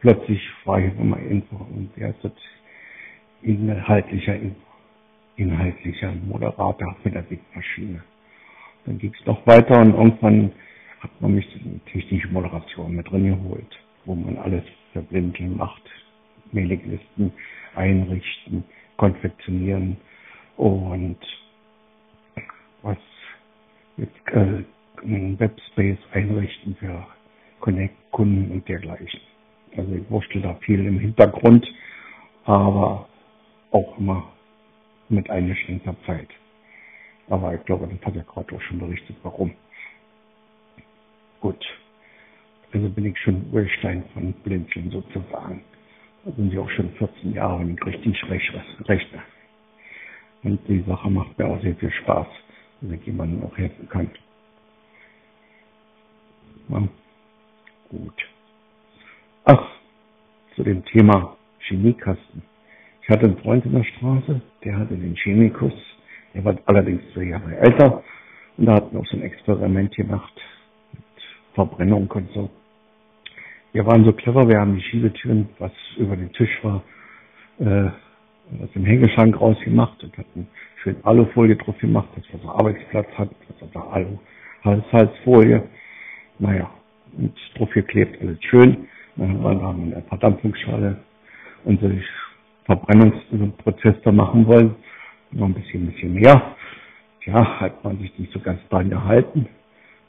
plötzlich 0.00 0.40
war 0.64 0.78
ich 0.78 0.96
immer 0.98 1.18
Info 1.18 1.56
und 1.56 1.90
der 1.96 2.10
ist 2.10 2.32
inhaltlicher 3.42 4.36
Info 4.36 4.69
inhaltlicher 5.40 6.12
Moderator 6.12 6.94
mit 7.02 7.14
der 7.14 7.22
Big 7.22 7.40
Maschine. 7.54 8.02
Dann 8.84 8.98
ging 8.98 9.14
es 9.18 9.26
noch 9.26 9.46
weiter 9.46 9.80
und 9.80 9.94
irgendwann 9.94 10.52
hat 11.00 11.10
man 11.20 11.34
mich 11.34 11.46
in 11.64 11.80
technische 11.86 12.28
Moderation 12.28 12.94
mit 12.94 13.10
drin 13.10 13.24
geholt, 13.24 13.78
wo 14.04 14.14
man 14.14 14.36
alles 14.36 14.64
für 14.92 15.00
Blindeln 15.00 15.56
macht. 15.56 15.82
Mailinglisten 16.52 17.32
einrichten, 17.74 18.64
konfektionieren 18.96 19.96
und 20.56 21.18
was 22.82 22.98
jetzt 23.96 24.12
äh, 24.32 24.64
einen 25.02 25.38
Webspace 25.38 25.98
einrichten 26.12 26.76
für 26.76 27.06
Connect, 27.60 27.94
Kunden 28.10 28.50
und 28.50 28.68
dergleichen. 28.68 29.20
Also 29.76 29.94
ich 29.94 30.10
wurschtel 30.10 30.42
da 30.42 30.54
viel 30.56 30.84
im 30.84 30.98
Hintergrund, 30.98 31.66
aber 32.44 33.08
auch 33.70 33.98
immer 33.98 34.32
mit 35.10 35.28
eingeschränkter 35.30 35.96
Zeit. 36.06 36.28
Aber 37.28 37.54
ich 37.54 37.64
glaube, 37.64 37.88
das 37.88 38.04
hat 38.06 38.16
ja 38.16 38.22
gerade 38.22 38.54
auch 38.54 38.62
schon 38.62 38.78
berichtet, 38.78 39.16
warum. 39.22 39.54
Gut. 41.40 41.64
Also 42.72 42.88
bin 42.88 43.06
ich 43.06 43.18
schon 43.18 43.50
Urstein 43.52 44.04
von 44.12 44.32
Blinzeln 44.32 44.90
sozusagen. 44.90 45.64
Da 46.24 46.32
sind 46.32 46.50
sie 46.50 46.58
auch 46.58 46.70
schon 46.70 46.90
14 46.94 47.32
Jahre 47.32 47.56
und 47.56 47.84
richtig 47.86 48.22
Rechner. 48.28 49.22
Und 50.42 50.60
die 50.68 50.82
Sache 50.82 51.10
macht 51.10 51.38
mir 51.38 51.46
auch 51.46 51.60
sehr 51.62 51.74
viel 51.76 51.90
Spaß, 51.90 52.26
wenn 52.80 52.94
ich 52.94 53.06
jemandem 53.06 53.44
auch 53.44 53.56
helfen 53.56 53.88
kann. 53.88 54.10
Ja. 56.68 56.88
Gut. 57.88 58.28
Ach, 59.44 59.68
zu 60.54 60.62
dem 60.62 60.84
Thema 60.84 61.36
Chemiekasten. 61.60 62.42
Ich 63.10 63.16
hatte 63.16 63.26
einen 63.26 63.38
Freund 63.38 63.66
in 63.66 63.72
der 63.72 63.82
Straße, 63.82 64.40
der 64.62 64.78
hatte 64.78 64.94
den 64.94 65.16
Chemikus, 65.16 65.72
der 66.32 66.44
war 66.44 66.56
allerdings 66.66 67.02
zwei 67.12 67.24
Jahre 67.24 67.56
älter 67.56 68.04
und 68.56 68.66
da 68.66 68.74
hatten 68.74 68.92
wir 68.92 69.00
auch 69.00 69.06
so 69.06 69.16
ein 69.16 69.24
Experiment 69.24 69.92
gemacht 69.96 70.32
mit 70.92 71.02
Verbrennung 71.54 72.08
und 72.08 72.30
so. 72.32 72.48
Wir 73.72 73.84
waren 73.84 74.04
so 74.04 74.12
clever, 74.12 74.48
wir 74.48 74.60
haben 74.60 74.76
die 74.76 74.82
Schiebetüren, 74.82 75.48
was 75.58 75.72
über 75.96 76.14
den 76.14 76.32
Tisch 76.34 76.56
war, 76.62 76.84
äh, 77.58 77.86
aus 78.62 78.70
dem 78.76 78.84
Hängeschrank 78.84 79.40
rausgemacht 79.40 80.04
und 80.04 80.16
hatten 80.16 80.46
schön 80.80 80.94
Alufolie 81.02 81.56
drauf 81.56 81.76
gemacht, 81.78 82.10
dass 82.14 82.32
wir 82.32 82.38
so 82.38 82.48
Arbeitsplatz 82.48 83.08
hatten, 83.18 83.34
dass 83.48 83.60
wir 83.60 83.68
da 83.74 83.88
Alu, 83.90 84.20
Halshalsfolie. 84.62 85.64
Naja, 86.38 86.70
und 87.18 87.34
drauf 87.56 87.70
geklebt, 87.70 88.22
alles 88.22 88.38
schön. 88.44 88.86
Dann 89.16 89.42
haben 89.42 89.90
wir 89.90 89.96
eine 89.96 90.02
Verdampfungsschale 90.08 91.00
unseren 91.64 92.02
Verbrennungsprozess 92.70 93.96
da 94.04 94.12
machen 94.12 94.46
wollen. 94.46 94.76
Noch 95.32 95.46
ein 95.46 95.54
bisschen, 95.54 95.90
bisschen 95.90 96.14
mehr. 96.14 96.56
Ja, 97.26 97.60
hat 97.60 97.82
man 97.82 97.98
sich 97.98 98.16
nicht 98.18 98.32
so 98.32 98.38
ganz 98.38 98.60
dran 98.68 98.90
gehalten. 98.90 99.48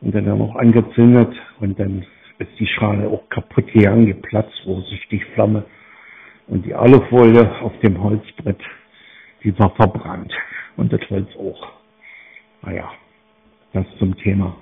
Und 0.01 0.13
dann 0.13 0.27
haben 0.27 0.39
wir 0.39 0.45
auch 0.45 0.55
angezündet 0.55 1.33
und 1.59 1.79
dann 1.79 2.05
ist 2.37 2.59
die 2.59 2.67
Schale 2.67 3.07
auch 3.07 3.27
kaputt 3.29 3.67
gegangen, 3.71 4.05
geplatzt, 4.05 4.61
wo 4.65 4.81
sich 4.81 5.07
die 5.09 5.19
Flamme 5.33 5.65
und 6.47 6.65
die 6.65 6.73
Alufolie 6.73 7.49
auf 7.61 7.77
dem 7.79 8.01
Holzbrett, 8.01 8.61
die 9.43 9.57
war 9.57 9.71
verbrannt. 9.75 10.33
Und 10.77 10.93
das 10.93 11.01
Holz 11.09 11.29
auch. 11.37 11.73
Naja, 12.63 12.91
das 13.73 13.85
zum 13.99 14.15
Thema 14.17 14.55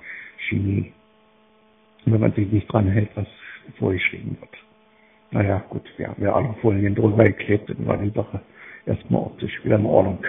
Chemie. 0.48 0.92
wenn 2.06 2.20
man 2.20 2.32
sich 2.32 2.50
nicht 2.50 2.70
dran 2.72 2.86
hält, 2.86 3.10
was 3.14 3.26
vorgeschrieben 3.78 4.36
wird. 4.40 4.69
Naja, 5.32 5.62
gut, 5.68 5.82
wir 5.96 6.08
haben 6.08 6.22
ja 6.22 6.34
Alufolien 6.34 6.94
drüber 6.94 7.24
geklebt, 7.24 7.70
dann 7.70 7.86
war 7.86 7.96
die 7.96 8.10
Sache 8.10 8.40
erstmal 8.86 9.22
optisch 9.22 9.64
wieder 9.64 9.76
in 9.76 9.86
Ordnung. 9.86 10.24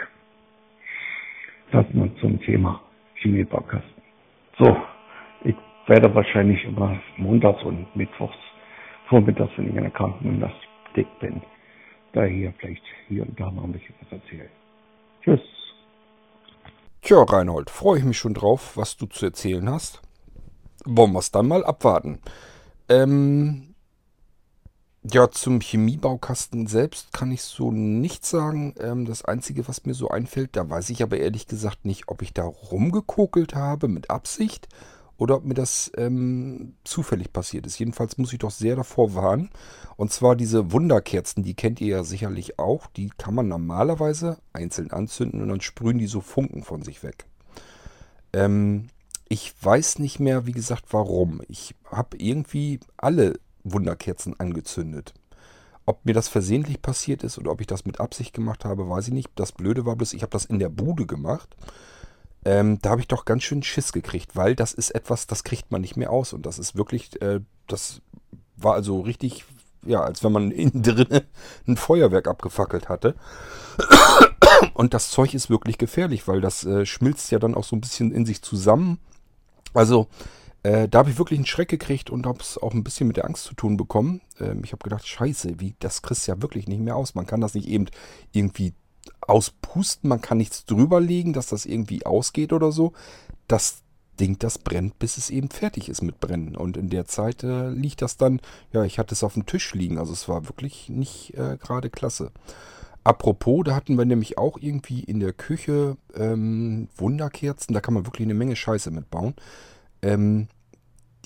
Das 1.72 1.86
nur 1.93 2.16
zum 2.18 2.39
Thema 2.41 2.82
Chemiebaukasten. 3.16 4.04
So, 4.60 4.78
ich 5.43 5.56
werde 5.88 6.14
wahrscheinlich 6.14 6.64
immer 6.66 6.99
montags 7.18 7.64
und 7.64 7.95
mittwochs 7.95 8.36
vormittags, 9.08 9.52
wenn 9.58 9.70
ich 9.70 9.76
in 9.76 9.82
der 9.82 9.91
Krankengymnastik 9.91 11.08
bin, 11.20 11.41
da 12.14 12.24
hier 12.24 12.54
vielleicht 12.60 12.84
hier 13.08 13.24
und 13.24 13.39
da 13.39 13.49
mal 13.49 13.64
ein 13.64 13.72
bisschen 13.72 13.95
was 14.02 14.20
erzählen. 14.20 14.49
Tschüss. 15.24 15.41
Tja, 17.02 17.24
Reinhold, 17.24 17.70
freue 17.70 17.99
ich 17.99 18.06
mich 18.06 18.18
schon 18.18 18.34
drauf, 18.34 18.78
was 18.78 18.97
du 18.97 19.08
zu 19.08 19.26
erzählen 19.26 19.68
hast. 19.70 20.02
Wollen 20.86 21.14
wir 21.14 21.20
es 21.20 21.32
dann 21.32 21.47
mal 21.47 21.64
abwarten. 21.64 22.20
Ähm, 22.89 23.70
ja, 25.04 25.32
zum 25.32 25.62
Chemiebaukasten 25.62 26.68
selbst 26.68 27.12
kann 27.12 27.32
ich 27.32 27.41
so 27.41 27.72
nichts 27.72 28.30
sagen. 28.30 28.76
Ähm, 28.80 29.06
das 29.06 29.26
Einzige, 29.26 29.68
was 29.68 29.86
mir 29.86 29.95
so 29.95 30.10
einfällt, 30.10 30.56
da 30.56 30.70
weiß 30.70 30.91
ich 30.91 31.02
aber 31.02 31.18
ehrlich 31.18 31.47
gesagt 31.47 31.86
nicht, 31.86 32.08
ob 32.08 32.22
ich 32.22 32.34
da 32.34 32.43
rumgekokelt 32.43 33.56
habe 33.56 33.88
mit 33.88 34.12
Absicht 34.12 34.68
oder 35.18 35.38
ob 35.38 35.45
mir 35.45 35.56
das 35.56 35.91
ähm, 35.97 36.76
zufällig 36.84 37.34
passiert 37.34 37.66
ist. 37.66 37.80
Jedenfalls 37.80 38.20
muss 38.20 38.32
ich 38.32 38.39
doch 38.39 38.52
sehr 38.52 38.76
davor 38.76 39.16
warnen. 39.16 39.49
Und 39.97 40.12
zwar 40.12 40.36
diese 40.36 40.72
Wunderkerzen, 40.72 41.43
die 41.43 41.56
kennt 41.56 41.82
ihr 41.82 41.88
ja 41.97 42.04
sicherlich 42.04 42.60
auch. 42.60 42.86
Die 42.88 43.10
kann 43.18 43.34
man 43.34 43.47
normalerweise 43.47 44.38
einzeln 44.54 44.91
anzünden 44.91 45.41
und 45.41 45.49
dann 45.49 45.62
sprühen 45.62 45.97
die 45.97 46.08
so 46.08 46.22
Funken 46.22 46.64
von 46.64 46.84
sich 46.84 47.02
weg. 47.02 47.26
Ähm, 48.34 48.88
ich 49.30 49.54
weiß 49.62 49.97
nicht 49.99 50.20
mehr, 50.20 50.45
wie 50.45 50.52
gesagt, 50.52 50.86
warum. 50.91 51.41
Ich 51.47 51.76
habe 51.86 52.18
irgendwie 52.18 52.80
alle 52.97 53.39
Wunderkerzen 53.64 54.39
angezündet. 54.39 55.14
Ob 55.86 56.05
mir 56.05 56.14
das 56.14 56.28
versehentlich 56.28 56.82
passiert 56.82 57.24
ist 57.24 57.38
oder 57.38 57.51
ob 57.51 57.62
ich 57.62 57.68
das 57.68 57.86
mit 57.86 57.99
Absicht 57.99 58.34
gemacht 58.34 58.66
habe, 58.66 58.88
weiß 58.88 59.07
ich 59.07 59.14
nicht. 59.14 59.30
Das 59.36 59.51
Blöde 59.51 59.86
war 59.86 59.95
bloß, 59.95 60.14
ich 60.14 60.22
habe 60.22 60.32
das 60.32 60.45
in 60.45 60.59
der 60.59 60.70
Bude 60.70 61.05
gemacht. 61.05 61.55
Ähm, 62.43 62.80
da 62.82 62.91
habe 62.91 63.01
ich 63.01 63.07
doch 63.07 63.26
ganz 63.26 63.43
schön 63.43 63.64
Schiss 63.64 63.91
gekriegt, 63.91 64.36
weil 64.36 64.55
das 64.55 64.74
ist 64.74 64.91
etwas, 64.91 65.28
das 65.28 65.43
kriegt 65.43 65.72
man 65.72 65.82
nicht 65.82 65.97
mehr 65.97 66.12
aus. 66.12 66.34
Und 66.34 66.45
das 66.45 66.59
ist 66.59 66.76
wirklich, 66.76 67.22
äh, 67.22 67.41
das 67.68 68.01
war 68.57 68.74
also 68.74 69.01
richtig, 69.01 69.45
ja, 69.86 70.01
als 70.01 70.24
wenn 70.24 70.32
man 70.32 70.51
innen 70.51 70.84
drin 70.84 71.22
ein 71.68 71.78
Feuerwerk 71.78 72.28
abgefackelt 72.28 72.89
hatte. 72.89 73.16
Und 74.74 74.93
das 74.93 75.09
Zeug 75.09 75.34
ist 75.34 75.49
wirklich 75.49 75.78
gefährlich, 75.78 76.28
weil 76.28 76.41
das 76.41 76.64
äh, 76.64 76.86
schmilzt 76.86 77.32
ja 77.32 77.39
dann 77.39 77.55
auch 77.55 77.64
so 77.64 77.76
ein 77.76 77.82
bisschen 77.82 78.12
in 78.12 78.26
sich 78.26 78.41
zusammen. 78.41 78.99
Also 79.74 80.07
äh, 80.64 80.88
da 80.88 80.99
habe 80.99 81.09
ich 81.09 81.18
wirklich 81.18 81.39
einen 81.39 81.47
Schreck 81.47 81.70
gekriegt 81.70 82.09
und 82.09 82.26
habe 82.26 82.39
es 82.39 82.57
auch 82.57 82.74
ein 82.74 82.84
bisschen 82.84 83.07
mit 83.07 83.18
der 83.18 83.26
Angst 83.26 83.45
zu 83.45 83.55
tun 83.55 83.78
bekommen. 83.78 84.22
Ähm, 84.39 84.62
ich 84.64 84.74
habe 84.74 84.84
gedacht, 84.84 85.07
scheiße, 85.07 85.59
wie, 85.59 85.76
das 85.80 86.01
kriegst 86.01 86.28
ja 86.28 86.41
wirklich 86.41 86.68
nicht 86.68 86.82
mehr 86.82 86.95
aus. 86.95 87.16
Man 87.16 87.26
kann 87.26 87.41
das 87.41 87.55
nicht 87.55 87.68
eben 87.68 87.88
irgendwie 88.32 88.74
auspusten, 89.22 90.09
man 90.09 90.22
kann 90.22 90.38
nichts 90.38 90.66
drüber 90.66 90.99
legen, 90.99 91.34
dass 91.34 91.47
das 91.47 91.66
irgendwie 91.66 92.05
ausgeht 92.05 92.53
oder 92.53 92.72
so. 92.72 92.93
Das 93.47 93.82
Ding, 94.20 94.38
das 94.38 94.59
brennt, 94.59 94.99
bis 94.99 95.18
es 95.18 95.32
eben 95.32 95.49
fertig 95.49 95.89
ist 95.89 96.03
mit 96.03 96.20
Brennen. 96.20 96.55
Und 96.55 96.78
in 96.78 96.89
der 96.89 97.05
Zeit 97.05 97.43
äh, 97.43 97.70
liegt 97.70 98.03
das 98.03 98.18
dann, 98.18 98.39
ja, 98.72 98.84
ich 98.84 98.99
hatte 98.99 99.16
es 99.16 99.24
auf 99.24 99.34
dem 99.34 99.47
Tisch 99.47 99.74
liegen. 99.74 99.97
Also 99.97 100.14
es 100.14 100.30
war 100.30 100.47
wirklich 100.47 100.89
nicht 100.89 101.34
äh, 101.34 101.57
gerade 101.57 101.89
klasse. 101.89 102.32
Apropos, 103.03 103.64
da 103.66 103.74
hatten 103.74 103.97
wir 103.97 104.05
nämlich 104.05 104.38
auch 104.38 104.59
irgendwie 104.62 104.99
in 104.99 105.20
der 105.20 105.34
Küche 105.34 105.97
ähm, 106.14 106.88
Wunderkerzen. 106.97 107.74
Da 107.74 107.82
kann 107.82 107.95
man 107.95 108.05
wirklich 108.05 108.28
eine 108.28 108.36
Menge 108.36 108.55
Scheiße 108.55 108.91
mitbauen. 108.91 109.34
Ähm, 110.02 110.47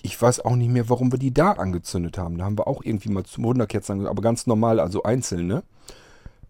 ich 0.01 0.21
weiß 0.21 0.41
auch 0.41 0.55
nicht 0.55 0.69
mehr, 0.69 0.89
warum 0.89 1.11
wir 1.11 1.19
die 1.19 1.34
da 1.34 1.53
angezündet 1.53 2.17
haben. 2.17 2.38
Da 2.38 2.45
haben 2.45 2.57
wir 2.57 2.67
auch 2.67 2.84
irgendwie 2.84 3.09
mal 3.09 3.26
zum 3.26 3.43
Wunderkerzen 3.45 3.93
angezündet, 3.93 4.11
aber 4.11 4.21
ganz 4.21 4.45
normal, 4.45 4.80
also 4.80 5.03
einzelne. 5.03 5.63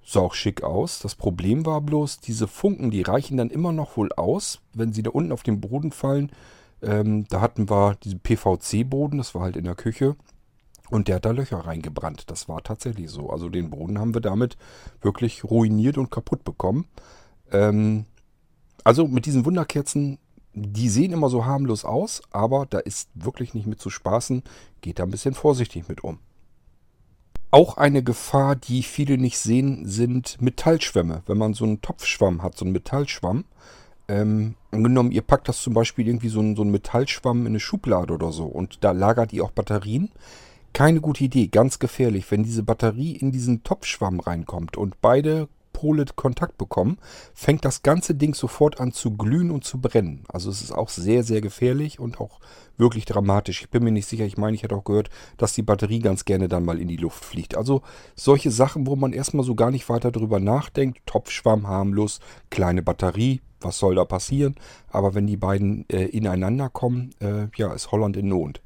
Sah 0.03 0.19
auch 0.19 0.33
schick 0.33 0.61
aus. 0.61 0.99
Das 0.99 1.15
Problem 1.15 1.65
war 1.65 1.81
bloß, 1.81 2.19
diese 2.19 2.47
Funken, 2.47 2.91
die 2.91 3.01
reichen 3.01 3.37
dann 3.37 3.49
immer 3.49 3.71
noch 3.71 3.97
wohl 3.97 4.11
aus, 4.13 4.61
wenn 4.73 4.93
sie 4.93 5.03
da 5.03 5.11
unten 5.11 5.31
auf 5.31 5.41
den 5.41 5.61
Boden 5.61 5.91
fallen. 5.91 6.31
Ähm, 6.81 7.25
da 7.29 7.41
hatten 7.41 7.69
wir 7.69 7.95
diesen 8.03 8.19
PVC-Boden, 8.19 9.17
das 9.17 9.33
war 9.33 9.41
halt 9.41 9.55
in 9.55 9.63
der 9.63 9.75
Küche. 9.75 10.15
Und 10.89 11.07
der 11.07 11.15
hat 11.15 11.25
da 11.25 11.31
Löcher 11.31 11.57
reingebrannt. 11.57 12.29
Das 12.29 12.47
war 12.47 12.61
tatsächlich 12.61 13.09
so. 13.09 13.29
Also 13.29 13.49
den 13.49 13.71
Boden 13.71 13.97
haben 13.97 14.13
wir 14.13 14.21
damit 14.21 14.57
wirklich 15.01 15.43
ruiniert 15.43 15.97
und 15.97 16.11
kaputt 16.11 16.43
bekommen. 16.43 16.85
Ähm, 17.51 18.05
also 18.83 19.07
mit 19.07 19.25
diesen 19.25 19.45
Wunderkerzen 19.45 20.19
die 20.55 20.89
sehen 20.89 21.11
immer 21.11 21.29
so 21.29 21.45
harmlos 21.45 21.83
aus, 21.83 22.21
aber 22.31 22.65
da 22.65 22.79
ist 22.79 23.09
wirklich 23.13 23.53
nicht 23.53 23.67
mit 23.67 23.79
zu 23.79 23.89
spaßen. 23.89 24.41
Geht 24.81 24.99
da 24.99 25.03
ein 25.03 25.11
bisschen 25.11 25.33
vorsichtig 25.33 25.89
mit 25.89 26.03
um. 26.03 26.19
Auch 27.51 27.77
eine 27.77 28.03
Gefahr, 28.03 28.55
die 28.55 28.81
viele 28.83 29.17
nicht 29.17 29.37
sehen, 29.37 29.85
sind 29.85 30.41
Metallschwämme. 30.41 31.23
Wenn 31.25 31.37
man 31.37 31.53
so 31.53 31.65
einen 31.65 31.81
Topfschwamm 31.81 32.41
hat, 32.41 32.57
so 32.57 32.65
einen 32.65 32.73
Metallschwamm, 32.73 33.45
ähm, 34.07 34.55
angenommen, 34.71 35.11
ihr 35.11 35.21
packt 35.21 35.49
das 35.49 35.61
zum 35.61 35.73
Beispiel 35.73 36.07
irgendwie 36.07 36.29
so 36.29 36.39
einen, 36.39 36.55
so 36.55 36.61
einen 36.61 36.71
Metallschwamm 36.71 37.41
in 37.41 37.47
eine 37.47 37.59
Schublade 37.59 38.13
oder 38.13 38.31
so 38.31 38.45
und 38.45 38.83
da 38.83 38.91
lagert 38.91 39.33
ihr 39.33 39.43
auch 39.43 39.51
Batterien. 39.51 40.11
Keine 40.73 41.01
gute 41.01 41.23
Idee, 41.23 41.47
ganz 41.47 41.79
gefährlich, 41.79 42.29
wenn 42.31 42.43
diese 42.43 42.63
Batterie 42.63 43.15
in 43.15 43.31
diesen 43.31 43.63
Topfschwamm 43.63 44.19
reinkommt 44.19 44.77
und 44.77 44.99
beide 45.01 45.47
Pole 45.75 46.05
Kontakt 46.15 46.57
bekommen, 46.57 46.97
fängt 47.33 47.65
das 47.65 47.83
ganze 47.83 48.15
Ding 48.15 48.33
sofort 48.33 48.79
an 48.79 48.93
zu 48.93 49.11
glühen 49.11 49.51
und 49.51 49.65
zu 49.65 49.81
brennen. 49.81 50.23
Also 50.29 50.49
es 50.49 50.61
ist 50.61 50.71
auch 50.71 50.87
sehr, 50.87 51.23
sehr 51.23 51.41
gefährlich 51.41 51.99
und 51.99 52.21
auch 52.21 52.39
wirklich 52.77 53.03
dramatisch. 53.03 53.61
Ich 53.61 53.69
bin 53.69 53.83
mir 53.83 53.91
nicht 53.91 54.07
sicher, 54.07 54.23
ich 54.23 54.37
meine, 54.37 54.55
ich 54.55 54.63
hätte 54.63 54.75
auch 54.75 54.85
gehört, 54.85 55.09
dass 55.35 55.51
die 55.51 55.63
Batterie 55.63 55.99
ganz 55.99 56.23
gerne 56.23 56.47
dann 56.47 56.63
mal 56.63 56.79
in 56.79 56.87
die 56.87 56.95
Luft 56.95 57.25
fliegt. 57.25 57.57
Also 57.57 57.81
solche 58.15 58.51
Sachen, 58.51 58.87
wo 58.87 58.95
man 58.95 59.11
erstmal 59.11 59.43
so 59.43 59.53
gar 59.53 59.69
nicht 59.69 59.89
weiter 59.89 60.13
drüber 60.13 60.39
nachdenkt. 60.39 61.05
Topfschwamm, 61.05 61.67
harmlos, 61.67 62.21
kleine 62.49 62.81
Batterie, 62.81 63.41
was 63.59 63.77
soll 63.77 63.95
da 63.95 64.05
passieren? 64.05 64.55
Aber 64.87 65.13
wenn 65.13 65.27
die 65.27 65.37
beiden 65.37 65.89
äh, 65.89 66.05
ineinander 66.05 66.69
kommen, 66.69 67.13
äh, 67.19 67.47
ja, 67.57 67.73
ist 67.73 67.91
Holland 67.91 68.15
in 68.15 68.29
Not. 68.29 68.61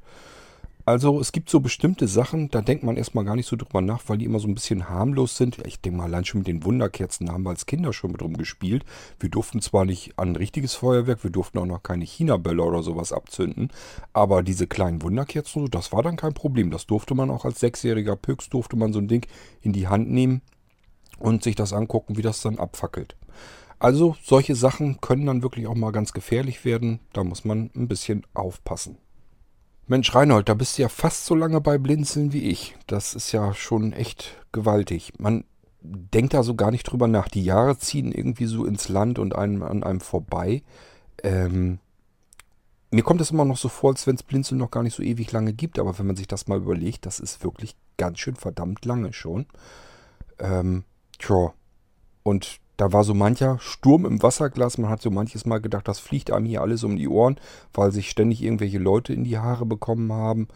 Also 0.90 1.20
es 1.20 1.30
gibt 1.30 1.48
so 1.48 1.60
bestimmte 1.60 2.08
Sachen, 2.08 2.50
da 2.50 2.62
denkt 2.62 2.82
man 2.82 2.96
erstmal 2.96 3.24
gar 3.24 3.36
nicht 3.36 3.46
so 3.46 3.54
drüber 3.54 3.80
nach, 3.80 4.02
weil 4.08 4.18
die 4.18 4.24
immer 4.24 4.40
so 4.40 4.48
ein 4.48 4.56
bisschen 4.56 4.88
harmlos 4.88 5.36
sind. 5.36 5.64
Ich 5.64 5.80
denke 5.80 5.98
mal, 5.98 6.06
allein 6.06 6.24
schon 6.24 6.40
mit 6.40 6.48
den 6.48 6.64
Wunderkerzen 6.64 7.30
haben 7.30 7.44
wir 7.44 7.50
als 7.50 7.66
Kinder 7.66 7.92
schon 7.92 8.10
mit 8.10 8.22
rumgespielt. 8.22 8.84
Wir 9.20 9.30
durften 9.30 9.62
zwar 9.62 9.84
nicht 9.84 10.18
an 10.18 10.30
ein 10.30 10.36
richtiges 10.36 10.74
Feuerwerk, 10.74 11.22
wir 11.22 11.30
durften 11.30 11.60
auch 11.60 11.66
noch 11.66 11.84
keine 11.84 12.04
China-Bälle 12.04 12.64
oder 12.64 12.82
sowas 12.82 13.12
abzünden, 13.12 13.70
aber 14.12 14.42
diese 14.42 14.66
kleinen 14.66 15.00
Wunderkerzen, 15.00 15.70
das 15.70 15.92
war 15.92 16.02
dann 16.02 16.16
kein 16.16 16.34
Problem. 16.34 16.72
Das 16.72 16.88
durfte 16.88 17.14
man 17.14 17.30
auch 17.30 17.44
als 17.44 17.60
sechsjähriger 17.60 18.16
Püchs, 18.16 18.48
durfte 18.48 18.74
man 18.74 18.92
so 18.92 18.98
ein 18.98 19.06
Ding 19.06 19.28
in 19.60 19.72
die 19.72 19.86
Hand 19.86 20.10
nehmen 20.10 20.42
und 21.20 21.44
sich 21.44 21.54
das 21.54 21.72
angucken, 21.72 22.16
wie 22.16 22.22
das 22.22 22.42
dann 22.42 22.58
abfackelt. 22.58 23.14
Also 23.78 24.16
solche 24.24 24.56
Sachen 24.56 25.00
können 25.00 25.26
dann 25.26 25.44
wirklich 25.44 25.68
auch 25.68 25.76
mal 25.76 25.92
ganz 25.92 26.12
gefährlich 26.12 26.64
werden. 26.64 26.98
Da 27.12 27.22
muss 27.22 27.44
man 27.44 27.70
ein 27.76 27.86
bisschen 27.86 28.26
aufpassen. 28.34 28.98
Mensch, 29.90 30.14
Reinhold, 30.14 30.48
da 30.48 30.54
bist 30.54 30.78
du 30.78 30.82
ja 30.82 30.88
fast 30.88 31.26
so 31.26 31.34
lange 31.34 31.60
bei 31.60 31.76
Blinzeln 31.76 32.32
wie 32.32 32.44
ich. 32.44 32.76
Das 32.86 33.12
ist 33.12 33.32
ja 33.32 33.52
schon 33.54 33.92
echt 33.92 34.36
gewaltig. 34.52 35.14
Man 35.18 35.42
denkt 35.80 36.32
da 36.32 36.44
so 36.44 36.54
gar 36.54 36.70
nicht 36.70 36.84
drüber 36.84 37.08
nach. 37.08 37.26
Die 37.26 37.42
Jahre 37.42 37.76
ziehen 37.76 38.12
irgendwie 38.12 38.46
so 38.46 38.66
ins 38.66 38.88
Land 38.88 39.18
und 39.18 39.34
einem, 39.34 39.64
an 39.64 39.82
einem 39.82 39.98
vorbei. 39.98 40.62
Ähm, 41.24 41.80
mir 42.92 43.02
kommt 43.02 43.20
es 43.20 43.32
immer 43.32 43.44
noch 43.44 43.56
so 43.56 43.68
vor, 43.68 43.90
als 43.90 44.06
wenn 44.06 44.14
es 44.14 44.22
Blinzeln 44.22 44.58
noch 44.58 44.70
gar 44.70 44.84
nicht 44.84 44.94
so 44.94 45.02
ewig 45.02 45.32
lange 45.32 45.54
gibt. 45.54 45.76
Aber 45.80 45.98
wenn 45.98 46.06
man 46.06 46.14
sich 46.14 46.28
das 46.28 46.46
mal 46.46 46.58
überlegt, 46.58 47.04
das 47.04 47.18
ist 47.18 47.42
wirklich 47.42 47.74
ganz 47.96 48.20
schön 48.20 48.36
verdammt 48.36 48.84
lange 48.84 49.12
schon. 49.12 49.46
Ähm, 50.38 50.84
tja. 51.18 51.52
Und 52.22 52.60
da 52.80 52.94
war 52.94 53.04
so 53.04 53.12
mancher 53.12 53.58
Sturm 53.60 54.06
im 54.06 54.22
Wasserglas. 54.22 54.78
Man 54.78 54.90
hat 54.90 55.02
so 55.02 55.10
manches 55.10 55.44
Mal 55.44 55.60
gedacht, 55.60 55.86
das 55.86 55.98
fliegt 55.98 56.30
einem 56.30 56.46
hier 56.46 56.62
alles 56.62 56.82
um 56.82 56.96
die 56.96 57.08
Ohren, 57.08 57.36
weil 57.74 57.92
sich 57.92 58.08
ständig 58.08 58.42
irgendwelche 58.42 58.78
Leute 58.78 59.12
in 59.12 59.22
die 59.22 59.36
Haare 59.36 59.66
bekommen 59.66 60.10
haben. 60.14 60.48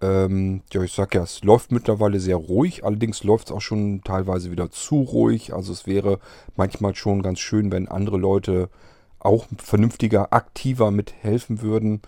Ähm, 0.00 0.62
ja, 0.72 0.82
ich 0.82 0.94
sag 0.94 1.14
ja, 1.14 1.22
es 1.22 1.44
läuft 1.44 1.70
mittlerweile 1.70 2.20
sehr 2.20 2.36
ruhig. 2.36 2.86
Allerdings 2.86 3.22
läuft 3.22 3.48
es 3.48 3.52
auch 3.52 3.60
schon 3.60 4.00
teilweise 4.02 4.50
wieder 4.50 4.70
zu 4.70 5.02
ruhig. 5.02 5.52
Also 5.52 5.74
es 5.74 5.86
wäre 5.86 6.20
manchmal 6.56 6.94
schon 6.94 7.20
ganz 7.20 7.38
schön, 7.38 7.70
wenn 7.70 7.86
andere 7.86 8.16
Leute 8.16 8.70
auch 9.18 9.46
vernünftiger, 9.58 10.32
aktiver 10.32 10.90
mithelfen 10.90 11.60
würden. 11.60 12.00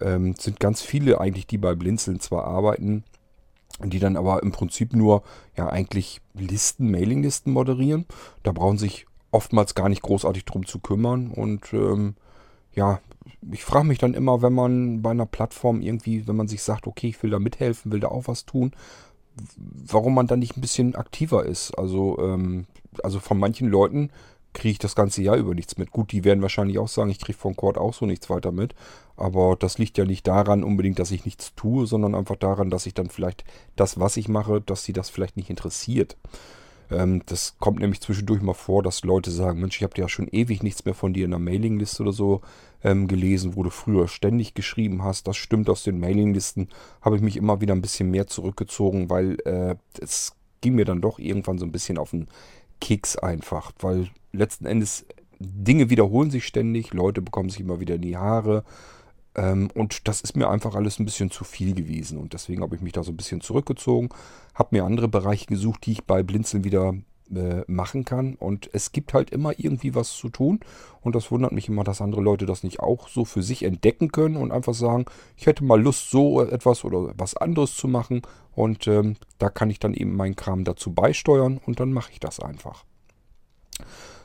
ähm, 0.00 0.34
sind 0.38 0.60
ganz 0.60 0.80
viele 0.80 1.20
eigentlich, 1.20 1.48
die 1.48 1.58
bei 1.58 1.74
Blinzeln 1.74 2.20
zwar 2.20 2.44
arbeiten, 2.44 3.02
die 3.90 3.98
dann 3.98 4.16
aber 4.16 4.42
im 4.42 4.52
Prinzip 4.52 4.94
nur 4.94 5.22
ja 5.56 5.68
eigentlich 5.68 6.20
Listen, 6.34 6.90
Mailinglisten 6.90 7.52
moderieren. 7.52 8.06
Da 8.42 8.52
brauchen 8.52 8.78
sich 8.78 9.06
oftmals 9.30 9.74
gar 9.74 9.88
nicht 9.88 10.02
großartig 10.02 10.44
drum 10.44 10.66
zu 10.66 10.78
kümmern 10.78 11.28
und 11.28 11.72
ähm, 11.72 12.14
ja, 12.74 13.00
ich 13.50 13.64
frage 13.64 13.86
mich 13.86 13.98
dann 13.98 14.14
immer, 14.14 14.42
wenn 14.42 14.52
man 14.52 15.02
bei 15.02 15.10
einer 15.10 15.26
Plattform 15.26 15.80
irgendwie, 15.80 16.26
wenn 16.26 16.36
man 16.36 16.48
sich 16.48 16.62
sagt, 16.62 16.86
okay, 16.86 17.08
ich 17.08 17.22
will 17.22 17.30
da 17.30 17.38
mithelfen, 17.38 17.92
will 17.92 18.00
da 18.00 18.08
auch 18.08 18.28
was 18.28 18.44
tun, 18.44 18.72
warum 19.56 20.14
man 20.14 20.26
dann 20.26 20.38
nicht 20.38 20.56
ein 20.56 20.60
bisschen 20.60 20.94
aktiver 20.94 21.44
ist. 21.44 21.72
Also, 21.72 22.18
ähm, 22.20 22.66
also 23.02 23.20
von 23.20 23.38
manchen 23.38 23.68
Leuten 23.68 24.10
kriege 24.52 24.72
ich 24.72 24.78
das 24.78 24.94
ganze 24.94 25.22
Jahr 25.22 25.36
über 25.36 25.54
nichts 25.54 25.78
mit. 25.78 25.90
Gut, 25.90 26.12
die 26.12 26.24
werden 26.24 26.42
wahrscheinlich 26.42 26.78
auch 26.78 26.88
sagen, 26.88 27.10
ich 27.10 27.20
kriege 27.20 27.38
von 27.38 27.56
Cord 27.56 27.78
auch 27.78 27.94
so 27.94 28.06
nichts 28.06 28.28
weiter 28.30 28.52
mit. 28.52 28.74
Aber 29.16 29.56
das 29.56 29.78
liegt 29.78 29.98
ja 29.98 30.04
nicht 30.04 30.26
daran 30.26 30.64
unbedingt, 30.64 30.98
dass 30.98 31.10
ich 31.10 31.24
nichts 31.24 31.54
tue, 31.54 31.86
sondern 31.86 32.14
einfach 32.14 32.36
daran, 32.36 32.70
dass 32.70 32.86
ich 32.86 32.94
dann 32.94 33.08
vielleicht 33.08 33.44
das, 33.76 33.98
was 33.98 34.16
ich 34.16 34.28
mache, 34.28 34.60
dass 34.60 34.84
sie 34.84 34.92
das 34.92 35.10
vielleicht 35.10 35.36
nicht 35.36 35.50
interessiert. 35.50 36.16
Ähm, 36.90 37.22
das 37.26 37.56
kommt 37.58 37.80
nämlich 37.80 38.00
zwischendurch 38.00 38.42
mal 38.42 38.54
vor, 38.54 38.82
dass 38.82 39.04
Leute 39.04 39.30
sagen, 39.30 39.60
Mensch, 39.60 39.76
ich 39.76 39.82
habe 39.82 40.00
ja 40.00 40.08
schon 40.08 40.28
ewig 40.28 40.62
nichts 40.62 40.84
mehr 40.84 40.94
von 40.94 41.12
dir 41.12 41.24
in 41.24 41.30
der 41.30 41.40
Mailingliste 41.40 42.02
oder 42.02 42.12
so 42.12 42.42
ähm, 42.84 43.08
gelesen, 43.08 43.56
wo 43.56 43.62
du 43.62 43.70
früher 43.70 44.08
ständig 44.08 44.54
geschrieben 44.54 45.02
hast. 45.02 45.26
Das 45.26 45.36
stimmt 45.36 45.70
aus 45.70 45.82
den 45.82 46.00
Mailinglisten. 46.00 46.68
Habe 47.00 47.16
ich 47.16 47.22
mich 47.22 47.36
immer 47.36 47.60
wieder 47.60 47.74
ein 47.74 47.82
bisschen 47.82 48.10
mehr 48.10 48.26
zurückgezogen, 48.26 49.08
weil 49.10 49.38
äh, 49.44 49.76
es 50.00 50.34
ging 50.60 50.74
mir 50.74 50.84
dann 50.84 51.00
doch 51.00 51.18
irgendwann 51.18 51.58
so 51.58 51.64
ein 51.64 51.72
bisschen 51.72 51.98
auf 51.98 52.10
den 52.10 52.28
Keks 52.80 53.16
einfach, 53.16 53.72
weil 53.80 54.10
letzten 54.32 54.66
Endes 54.66 55.06
Dinge 55.38 55.90
wiederholen 55.90 56.30
sich 56.30 56.46
ständig, 56.46 56.92
Leute 56.94 57.20
bekommen 57.20 57.50
sich 57.50 57.60
immer 57.60 57.80
wieder 57.80 57.96
in 57.96 58.02
die 58.02 58.16
Haare. 58.16 58.64
Ähm, 59.34 59.70
und 59.74 60.08
das 60.08 60.20
ist 60.20 60.36
mir 60.36 60.48
einfach 60.48 60.74
alles 60.74 60.98
ein 60.98 61.04
bisschen 61.04 61.30
zu 61.30 61.44
viel 61.44 61.74
gewesen. 61.74 62.18
Und 62.18 62.32
deswegen 62.32 62.62
habe 62.62 62.76
ich 62.76 62.82
mich 62.82 62.92
da 62.92 63.02
so 63.02 63.12
ein 63.12 63.16
bisschen 63.16 63.40
zurückgezogen, 63.40 64.10
habe 64.54 64.76
mir 64.76 64.84
andere 64.84 65.08
Bereiche 65.08 65.46
gesucht, 65.46 65.86
die 65.86 65.92
ich 65.92 66.04
bei 66.04 66.22
Blinzeln 66.22 66.64
wieder 66.64 66.94
äh, 67.34 67.62
machen 67.66 68.04
kann. 68.04 68.34
Und 68.34 68.68
es 68.72 68.92
gibt 68.92 69.14
halt 69.14 69.30
immer 69.30 69.52
irgendwie 69.56 69.94
was 69.94 70.12
zu 70.12 70.28
tun. 70.28 70.60
Und 71.00 71.14
das 71.14 71.30
wundert 71.30 71.52
mich 71.52 71.68
immer, 71.68 71.84
dass 71.84 72.00
andere 72.00 72.20
Leute 72.20 72.46
das 72.46 72.62
nicht 72.62 72.80
auch 72.80 73.08
so 73.08 73.24
für 73.24 73.42
sich 73.42 73.62
entdecken 73.64 74.12
können 74.12 74.36
und 74.36 74.52
einfach 74.52 74.74
sagen, 74.74 75.06
ich 75.36 75.46
hätte 75.46 75.64
mal 75.64 75.80
Lust, 75.80 76.10
so 76.10 76.42
etwas 76.42 76.84
oder 76.84 77.14
was 77.16 77.36
anderes 77.36 77.74
zu 77.74 77.88
machen. 77.88 78.22
Und 78.54 78.86
ähm, 78.86 79.16
da 79.38 79.48
kann 79.48 79.70
ich 79.70 79.78
dann 79.78 79.94
eben 79.94 80.14
meinen 80.14 80.36
Kram 80.36 80.64
dazu 80.64 80.92
beisteuern 80.92 81.58
und 81.64 81.80
dann 81.80 81.92
mache 81.92 82.12
ich 82.12 82.20
das 82.20 82.38
einfach. 82.38 82.84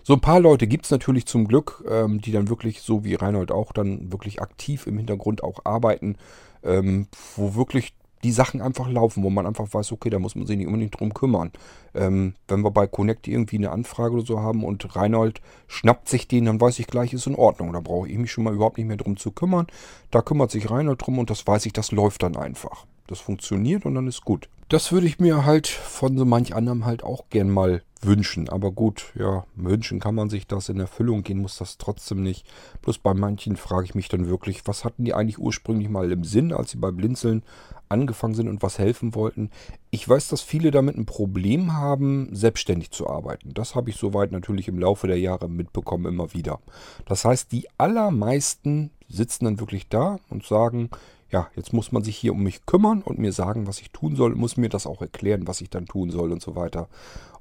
So 0.07 0.13
ein 0.13 0.21
paar 0.21 0.39
Leute 0.39 0.67
gibt 0.67 0.85
es 0.85 0.91
natürlich 0.91 1.25
zum 1.25 1.49
Glück, 1.49 1.83
ähm, 1.85 2.21
die 2.21 2.31
dann 2.31 2.47
wirklich, 2.47 2.79
so 2.79 3.03
wie 3.03 3.15
Reinhold 3.15 3.51
auch, 3.51 3.73
dann 3.73 4.09
wirklich 4.09 4.41
aktiv 4.41 4.87
im 4.87 4.95
Hintergrund 4.95 5.43
auch 5.43 5.65
arbeiten, 5.65 6.15
ähm, 6.63 7.07
wo 7.35 7.55
wirklich 7.55 7.93
die 8.23 8.31
Sachen 8.31 8.61
einfach 8.61 8.89
laufen, 8.89 9.21
wo 9.21 9.29
man 9.29 9.45
einfach 9.45 9.67
weiß, 9.69 9.91
okay, 9.91 10.09
da 10.09 10.17
muss 10.17 10.33
man 10.33 10.47
sich 10.47 10.55
nicht 10.55 10.67
unbedingt 10.67 10.97
drum 10.97 11.13
kümmern. 11.13 11.51
Ähm, 11.93 12.35
wenn 12.47 12.61
wir 12.61 12.71
bei 12.71 12.87
Connect 12.87 13.27
irgendwie 13.27 13.57
eine 13.57 13.71
Anfrage 13.71 14.13
oder 14.13 14.25
so 14.25 14.39
haben 14.39 14.63
und 14.63 14.95
Reinhold 14.95 15.41
schnappt 15.67 16.07
sich 16.07 16.25
den, 16.25 16.45
dann 16.45 16.61
weiß 16.61 16.79
ich 16.79 16.87
gleich, 16.87 17.11
ist 17.11 17.27
in 17.27 17.35
Ordnung. 17.35 17.73
Da 17.73 17.81
brauche 17.81 18.07
ich 18.07 18.17
mich 18.17 18.31
schon 18.31 18.45
mal 18.45 18.53
überhaupt 18.53 18.77
nicht 18.77 18.87
mehr 18.87 18.95
drum 18.95 19.17
zu 19.17 19.31
kümmern. 19.31 19.67
Da 20.09 20.21
kümmert 20.21 20.51
sich 20.51 20.71
Reinhold 20.71 21.05
drum 21.05 21.19
und 21.19 21.29
das 21.29 21.45
weiß 21.45 21.65
ich, 21.65 21.73
das 21.73 21.91
läuft 21.91 22.23
dann 22.23 22.37
einfach. 22.37 22.85
Das 23.07 23.19
funktioniert 23.19 23.85
und 23.85 23.95
dann 23.95 24.07
ist 24.07 24.23
gut. 24.23 24.47
Das 24.69 24.93
würde 24.93 25.07
ich 25.07 25.19
mir 25.19 25.43
halt 25.43 25.67
von 25.67 26.17
so 26.17 26.23
manch 26.23 26.55
anderem 26.55 26.85
halt 26.85 27.03
auch 27.03 27.25
gern 27.29 27.49
mal 27.49 27.81
wünschen. 28.05 28.49
Aber 28.49 28.71
gut, 28.71 29.13
ja, 29.15 29.45
wünschen 29.55 29.99
kann 29.99 30.15
man 30.15 30.29
sich 30.29 30.47
das. 30.47 30.69
In 30.69 30.79
Erfüllung 30.79 31.23
gehen 31.23 31.39
muss 31.39 31.57
das 31.57 31.77
trotzdem 31.77 32.23
nicht. 32.23 32.45
Bloß 32.81 32.99
bei 32.99 33.13
manchen 33.13 33.55
frage 33.55 33.85
ich 33.85 33.95
mich 33.95 34.09
dann 34.09 34.27
wirklich, 34.27 34.65
was 34.65 34.85
hatten 34.85 35.05
die 35.05 35.13
eigentlich 35.13 35.39
ursprünglich 35.39 35.89
mal 35.89 36.11
im 36.11 36.23
Sinn, 36.23 36.53
als 36.53 36.71
sie 36.71 36.77
bei 36.77 36.91
Blinzeln 36.91 37.43
angefangen 37.89 38.35
sind 38.35 38.47
und 38.47 38.61
was 38.61 38.79
helfen 38.79 39.15
wollten. 39.15 39.49
Ich 39.91 40.07
weiß, 40.07 40.27
dass 40.27 40.41
viele 40.41 40.71
damit 40.71 40.97
ein 40.97 41.05
Problem 41.05 41.73
haben, 41.73 42.29
selbstständig 42.33 42.91
zu 42.91 43.09
arbeiten. 43.09 43.53
Das 43.53 43.75
habe 43.75 43.89
ich 43.89 43.95
soweit 43.95 44.31
natürlich 44.31 44.67
im 44.67 44.79
Laufe 44.79 45.07
der 45.07 45.19
Jahre 45.19 45.49
mitbekommen, 45.49 46.05
immer 46.05 46.33
wieder. 46.33 46.59
Das 47.05 47.25
heißt, 47.25 47.51
die 47.51 47.67
allermeisten 47.77 48.91
sitzen 49.07 49.45
dann 49.45 49.59
wirklich 49.59 49.87
da 49.87 50.17
und 50.29 50.45
sagen, 50.45 50.89
ja, 51.29 51.47
jetzt 51.55 51.73
muss 51.73 51.91
man 51.91 52.03
sich 52.03 52.17
hier 52.17 52.33
um 52.33 52.43
mich 52.43 52.65
kümmern 52.65 53.01
und 53.01 53.19
mir 53.19 53.33
sagen, 53.33 53.67
was 53.67 53.81
ich 53.81 53.91
tun 53.91 54.15
soll, 54.15 54.35
muss 54.35 54.57
mir 54.57 54.69
das 54.69 54.87
auch 54.87 55.01
erklären, 55.01 55.47
was 55.47 55.61
ich 55.61 55.69
dann 55.69 55.85
tun 55.85 56.09
soll 56.09 56.31
und 56.31 56.41
so 56.41 56.55
weiter. 56.55 56.87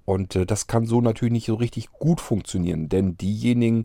Und 0.06 0.36
äh, 0.36 0.46
das 0.46 0.68
kann 0.68 0.86
so 0.86 1.02
natürlich 1.02 1.32
nicht 1.32 1.46
so 1.46 1.56
richtig 1.56 1.90
gut 1.90 2.22
funktionieren, 2.22 2.88
denn 2.88 3.18
diejenigen, 3.18 3.84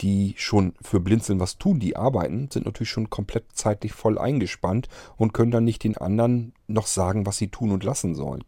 die 0.00 0.34
schon 0.36 0.74
für 0.82 1.00
Blinzeln 1.00 1.40
was 1.40 1.56
tun, 1.56 1.80
die 1.80 1.96
arbeiten, 1.96 2.48
sind 2.50 2.66
natürlich 2.66 2.90
schon 2.90 3.10
komplett 3.10 3.44
zeitlich 3.54 3.92
voll 3.92 4.18
eingespannt 4.18 4.88
und 5.16 5.32
können 5.32 5.52
dann 5.52 5.64
nicht 5.64 5.82
den 5.82 5.96
anderen 5.96 6.52
noch 6.66 6.86
sagen, 6.86 7.26
was 7.26 7.38
sie 7.38 7.48
tun 7.48 7.70
und 7.70 7.82
lassen 7.82 8.14
sollen. 8.14 8.44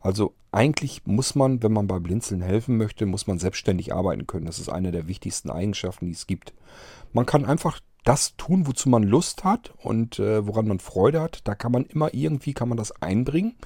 Also 0.00 0.34
eigentlich 0.52 1.06
muss 1.06 1.34
man, 1.34 1.62
wenn 1.62 1.72
man 1.72 1.86
bei 1.86 1.98
Blinzeln 1.98 2.42
helfen 2.42 2.76
möchte, 2.76 3.06
muss 3.06 3.26
man 3.26 3.38
selbstständig 3.38 3.92
arbeiten 3.92 4.26
können. 4.26 4.46
Das 4.46 4.58
ist 4.58 4.68
eine 4.68 4.92
der 4.92 5.08
wichtigsten 5.08 5.50
Eigenschaften, 5.50 6.06
die 6.06 6.12
es 6.12 6.26
gibt. 6.26 6.54
Man 7.12 7.26
kann 7.26 7.44
einfach 7.44 7.80
das 8.04 8.36
tun, 8.36 8.66
wozu 8.66 8.88
man 8.88 9.02
Lust 9.02 9.44
hat 9.44 9.72
und 9.82 10.18
äh, 10.18 10.46
woran 10.46 10.68
man 10.68 10.80
Freude 10.80 11.20
hat. 11.20 11.40
Da 11.44 11.54
kann 11.54 11.72
man 11.72 11.84
immer 11.84 12.14
irgendwie, 12.14 12.54
kann 12.54 12.68
man 12.68 12.78
das 12.78 12.92
einbringen 13.02 13.56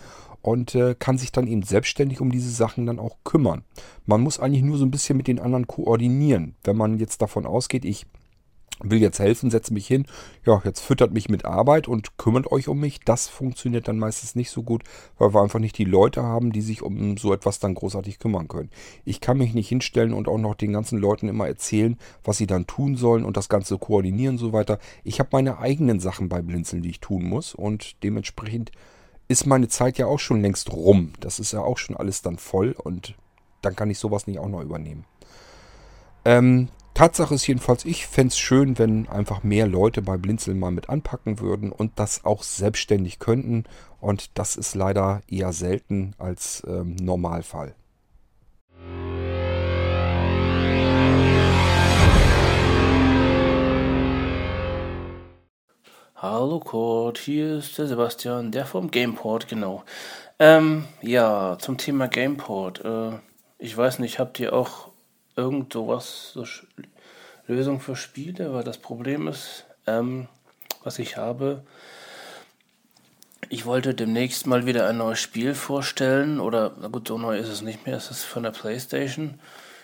und 0.44 0.74
äh, 0.74 0.94
kann 0.98 1.16
sich 1.16 1.32
dann 1.32 1.46
eben 1.46 1.62
selbstständig 1.62 2.20
um 2.20 2.30
diese 2.30 2.50
Sachen 2.50 2.84
dann 2.84 2.98
auch 2.98 3.16
kümmern. 3.24 3.64
Man 4.04 4.20
muss 4.20 4.38
eigentlich 4.38 4.62
nur 4.62 4.76
so 4.76 4.84
ein 4.84 4.90
bisschen 4.90 5.16
mit 5.16 5.26
den 5.26 5.40
anderen 5.40 5.66
koordinieren. 5.66 6.54
Wenn 6.64 6.76
man 6.76 6.98
jetzt 6.98 7.22
davon 7.22 7.46
ausgeht, 7.46 7.86
ich 7.86 8.04
will 8.82 9.00
jetzt 9.00 9.20
helfen, 9.20 9.50
setze 9.50 9.72
mich 9.72 9.86
hin, 9.86 10.04
ja, 10.44 10.60
jetzt 10.64 10.80
füttert 10.80 11.14
mich 11.14 11.30
mit 11.30 11.46
Arbeit 11.46 11.88
und 11.88 12.18
kümmert 12.18 12.52
euch 12.52 12.68
um 12.68 12.78
mich. 12.78 13.00
Das 13.00 13.26
funktioniert 13.26 13.88
dann 13.88 13.98
meistens 13.98 14.34
nicht 14.34 14.50
so 14.50 14.62
gut, 14.62 14.82
weil 15.16 15.32
wir 15.32 15.40
einfach 15.40 15.60
nicht 15.60 15.78
die 15.78 15.84
Leute 15.84 16.22
haben, 16.22 16.52
die 16.52 16.60
sich 16.60 16.82
um 16.82 17.16
so 17.16 17.32
etwas 17.32 17.58
dann 17.58 17.72
großartig 17.72 18.18
kümmern 18.18 18.48
können. 18.48 18.70
Ich 19.06 19.22
kann 19.22 19.38
mich 19.38 19.54
nicht 19.54 19.70
hinstellen 19.70 20.12
und 20.12 20.28
auch 20.28 20.36
noch 20.36 20.56
den 20.56 20.74
ganzen 20.74 20.98
Leuten 20.98 21.28
immer 21.28 21.46
erzählen, 21.46 21.96
was 22.22 22.36
sie 22.36 22.46
dann 22.46 22.66
tun 22.66 22.96
sollen 22.96 23.24
und 23.24 23.38
das 23.38 23.48
Ganze 23.48 23.78
koordinieren 23.78 24.34
und 24.34 24.40
so 24.40 24.52
weiter. 24.52 24.78
Ich 25.04 25.20
habe 25.20 25.30
meine 25.32 25.56
eigenen 25.56 26.00
Sachen 26.00 26.28
bei 26.28 26.42
Blinzeln, 26.42 26.82
die 26.82 26.90
ich 26.90 27.00
tun 27.00 27.24
muss 27.24 27.54
und 27.54 28.02
dementsprechend 28.02 28.72
ist 29.28 29.46
meine 29.46 29.68
Zeit 29.68 29.98
ja 29.98 30.06
auch 30.06 30.18
schon 30.18 30.42
längst 30.42 30.72
rum. 30.72 31.12
Das 31.20 31.38
ist 31.38 31.52
ja 31.52 31.60
auch 31.60 31.78
schon 31.78 31.96
alles 31.96 32.22
dann 32.22 32.38
voll 32.38 32.72
und 32.72 33.14
dann 33.62 33.76
kann 33.76 33.90
ich 33.90 33.98
sowas 33.98 34.26
nicht 34.26 34.38
auch 34.38 34.48
noch 34.48 34.60
übernehmen. 34.62 35.04
Ähm, 36.24 36.68
Tatsache 36.94 37.34
ist 37.34 37.46
jedenfalls, 37.46 37.84
ich 37.84 38.06
fände 38.06 38.28
es 38.28 38.38
schön, 38.38 38.78
wenn 38.78 39.08
einfach 39.08 39.42
mehr 39.42 39.66
Leute 39.66 40.00
bei 40.00 40.16
Blinzeln 40.16 40.60
mal 40.60 40.70
mit 40.70 40.88
anpacken 40.88 41.40
würden 41.40 41.72
und 41.72 41.92
das 41.96 42.24
auch 42.24 42.44
selbstständig 42.44 43.18
könnten. 43.18 43.64
Und 44.00 44.38
das 44.38 44.54
ist 44.54 44.76
leider 44.76 45.20
eher 45.28 45.52
selten 45.52 46.14
als 46.18 46.62
ähm, 46.68 46.94
Normalfall. 46.96 47.74
Hallo 56.26 56.58
Kurt, 56.58 57.18
hier 57.18 57.58
ist 57.58 57.76
der 57.76 57.86
Sebastian, 57.86 58.50
der 58.50 58.64
vom 58.64 58.90
Gameport, 58.90 59.46
genau. 59.46 59.84
Ähm, 60.38 60.86
ja, 61.02 61.58
zum 61.60 61.76
Thema 61.76 62.08
Gameport. 62.08 62.82
Äh, 62.82 63.18
ich 63.58 63.76
weiß 63.76 63.98
nicht, 63.98 64.18
habt 64.18 64.40
ihr 64.40 64.54
auch 64.54 64.88
irgend 65.36 65.74
sowas, 65.74 66.30
so 66.32 66.46
Lösung 67.46 67.78
für 67.78 67.94
Spiele, 67.94 68.54
weil 68.54 68.64
das 68.64 68.78
Problem 68.78 69.28
ist, 69.28 69.66
ähm, 69.86 70.26
was 70.82 70.98
ich 70.98 71.18
habe, 71.18 71.62
ich 73.50 73.66
wollte 73.66 73.92
demnächst 73.92 74.46
mal 74.46 74.64
wieder 74.64 74.88
ein 74.88 74.96
neues 74.96 75.20
Spiel 75.20 75.54
vorstellen, 75.54 76.40
oder 76.40 76.74
na 76.80 76.88
gut, 76.88 77.06
so 77.06 77.18
neu 77.18 77.36
ist 77.36 77.48
es 77.48 77.60
nicht 77.60 77.84
mehr, 77.84 77.98
es 77.98 78.10
ist 78.10 78.24
von 78.24 78.44
der 78.44 78.50
Playstation. 78.52 79.38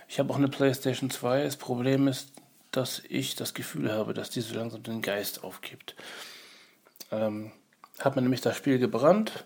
Ich 0.09 0.19
habe 0.19 0.33
auch 0.33 0.39
eine 0.39 0.49
Playstation 0.49 1.11
2. 1.11 1.45
Das 1.45 1.57
Problem 1.57 2.09
ist, 2.09 2.33
dass 2.71 3.03
ich 3.09 3.35
das 3.35 3.55
Gefühl 3.55 3.93
habe, 3.93 4.15
dass 4.15 4.31
die 4.31 4.41
so 4.41 4.55
langsam 4.55 4.83
den 4.83 5.03
Geist 5.03 5.45
aufgibt. 5.45 5.97
Ähm, 7.11 7.53
hat 7.99 8.15
man 8.15 8.25
nämlich 8.25 8.41
das 8.41 8.57
Spiel 8.57 8.79
gebrannt 8.79 9.45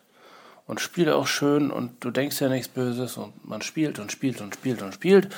und 0.67 0.81
spiele 0.81 1.17
auch 1.17 1.27
schön 1.27 1.71
und 1.71 2.05
du 2.05 2.11
denkst 2.11 2.41
ja 2.41 2.49
nichts 2.49 2.69
Böses 2.69 3.17
und 3.17 3.47
man 3.47 3.63
spielt 3.63 3.99
und 3.99 4.13
spielt 4.13 4.41
und 4.41 4.55
spielt 4.55 4.83
und 4.83 4.95
spielt 4.95 5.35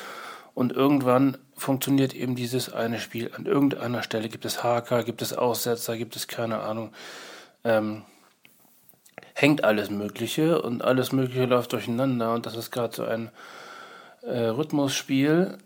und 0.54 0.72
irgendwann 0.72 1.38
funktioniert 1.56 2.14
eben 2.14 2.34
dieses 2.34 2.72
eine 2.72 2.98
Spiel. 2.98 3.30
An 3.34 3.46
irgendeiner 3.46 4.02
Stelle 4.02 4.28
gibt 4.28 4.44
es 4.44 4.62
Haker, 4.62 5.04
gibt 5.04 5.22
es 5.22 5.32
Aussetzer, 5.32 5.96
gibt 5.96 6.16
es 6.16 6.28
keine 6.28 6.60
Ahnung. 6.60 6.92
Ähm, 7.64 8.02
hängt 9.34 9.64
alles 9.64 9.90
Mögliche 9.90 10.62
und 10.62 10.82
alles 10.82 11.12
Mögliche 11.12 11.46
läuft 11.46 11.72
durcheinander 11.72 12.32
und 12.32 12.46
das 12.46 12.56
ist 12.56 12.70
gerade 12.70 12.94
so 12.94 13.04
ein 13.04 13.30
äh, 14.22 14.46
Rhythmusspiel, 14.46 15.58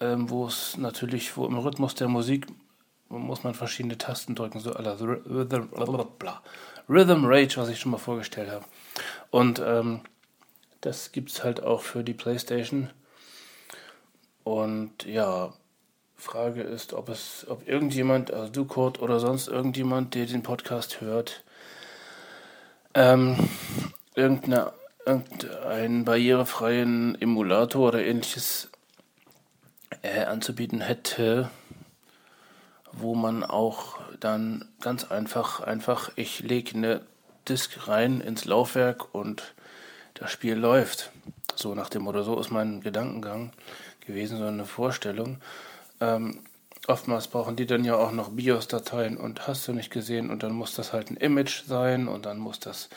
ähm, 0.00 0.30
wo 0.30 0.46
es 0.46 0.76
natürlich, 0.76 1.36
wo 1.36 1.46
im 1.46 1.58
Rhythmus 1.58 1.94
der 1.94 2.08
Musik 2.08 2.46
muss 3.20 3.44
man 3.44 3.54
verschiedene 3.54 3.98
Tasten 3.98 4.34
drücken, 4.34 4.60
so 4.60 4.72
aller 4.72 4.98
Rhythm, 5.00 5.68
Rhythm 6.88 7.24
Rage, 7.24 7.56
was 7.56 7.68
ich 7.68 7.78
schon 7.78 7.92
mal 7.92 7.98
vorgestellt 7.98 8.50
habe. 8.50 8.64
Und 9.30 9.62
ähm, 9.64 10.00
das 10.80 11.12
gibt 11.12 11.30
es 11.30 11.44
halt 11.44 11.62
auch 11.62 11.82
für 11.82 12.02
die 12.02 12.14
Playstation. 12.14 12.90
Und 14.44 15.04
ja, 15.04 15.52
Frage 16.16 16.62
ist, 16.62 16.92
ob 16.92 17.08
es, 17.08 17.46
ob 17.48 17.66
irgendjemand, 17.68 18.32
also 18.32 18.50
du 18.50 18.64
Kurt 18.64 19.00
oder 19.00 19.20
sonst 19.20 19.48
irgendjemand, 19.48 20.14
der 20.14 20.26
den 20.26 20.42
Podcast 20.42 21.00
hört, 21.00 21.42
ähm, 22.94 23.36
irgendeine, 24.14 24.72
irgendeinen 25.04 26.04
barrierefreien 26.04 27.20
Emulator 27.20 27.88
oder 27.88 28.04
ähnliches 28.04 28.70
äh, 30.02 30.24
anzubieten 30.24 30.80
hätte, 30.80 31.50
wo 32.92 33.14
man 33.14 33.44
auch 33.44 33.98
dann 34.20 34.68
ganz 34.80 35.04
einfach, 35.04 35.60
einfach, 35.60 36.10
ich 36.16 36.40
lege 36.40 36.76
eine 36.76 37.00
Disk 37.48 37.88
rein 37.88 38.20
ins 38.20 38.44
Laufwerk 38.44 39.14
und 39.14 39.54
das 40.14 40.30
Spiel 40.30 40.54
läuft. 40.54 41.10
So 41.54 41.74
nach 41.74 41.88
dem 41.88 42.02
Motto, 42.02 42.22
so 42.22 42.38
ist 42.38 42.50
mein 42.50 42.80
Gedankengang 42.80 43.52
gewesen, 44.06 44.38
so 44.38 44.44
eine 44.44 44.64
Vorstellung. 44.64 45.38
Ähm, 46.00 46.40
oftmals 46.86 47.28
brauchen 47.28 47.56
die 47.56 47.66
dann 47.66 47.84
ja 47.84 47.96
auch 47.96 48.12
noch 48.12 48.30
BIOS-Dateien 48.30 49.16
und 49.16 49.46
hast 49.46 49.66
du 49.68 49.72
nicht 49.72 49.90
gesehen 49.90 50.30
und 50.30 50.42
dann 50.42 50.52
muss 50.52 50.74
das 50.74 50.92
halt 50.92 51.10
ein 51.10 51.16
Image 51.16 51.64
sein 51.64 52.08
und 52.08 52.26
dann 52.26 52.38
muss 52.38 52.60
das 52.60 52.88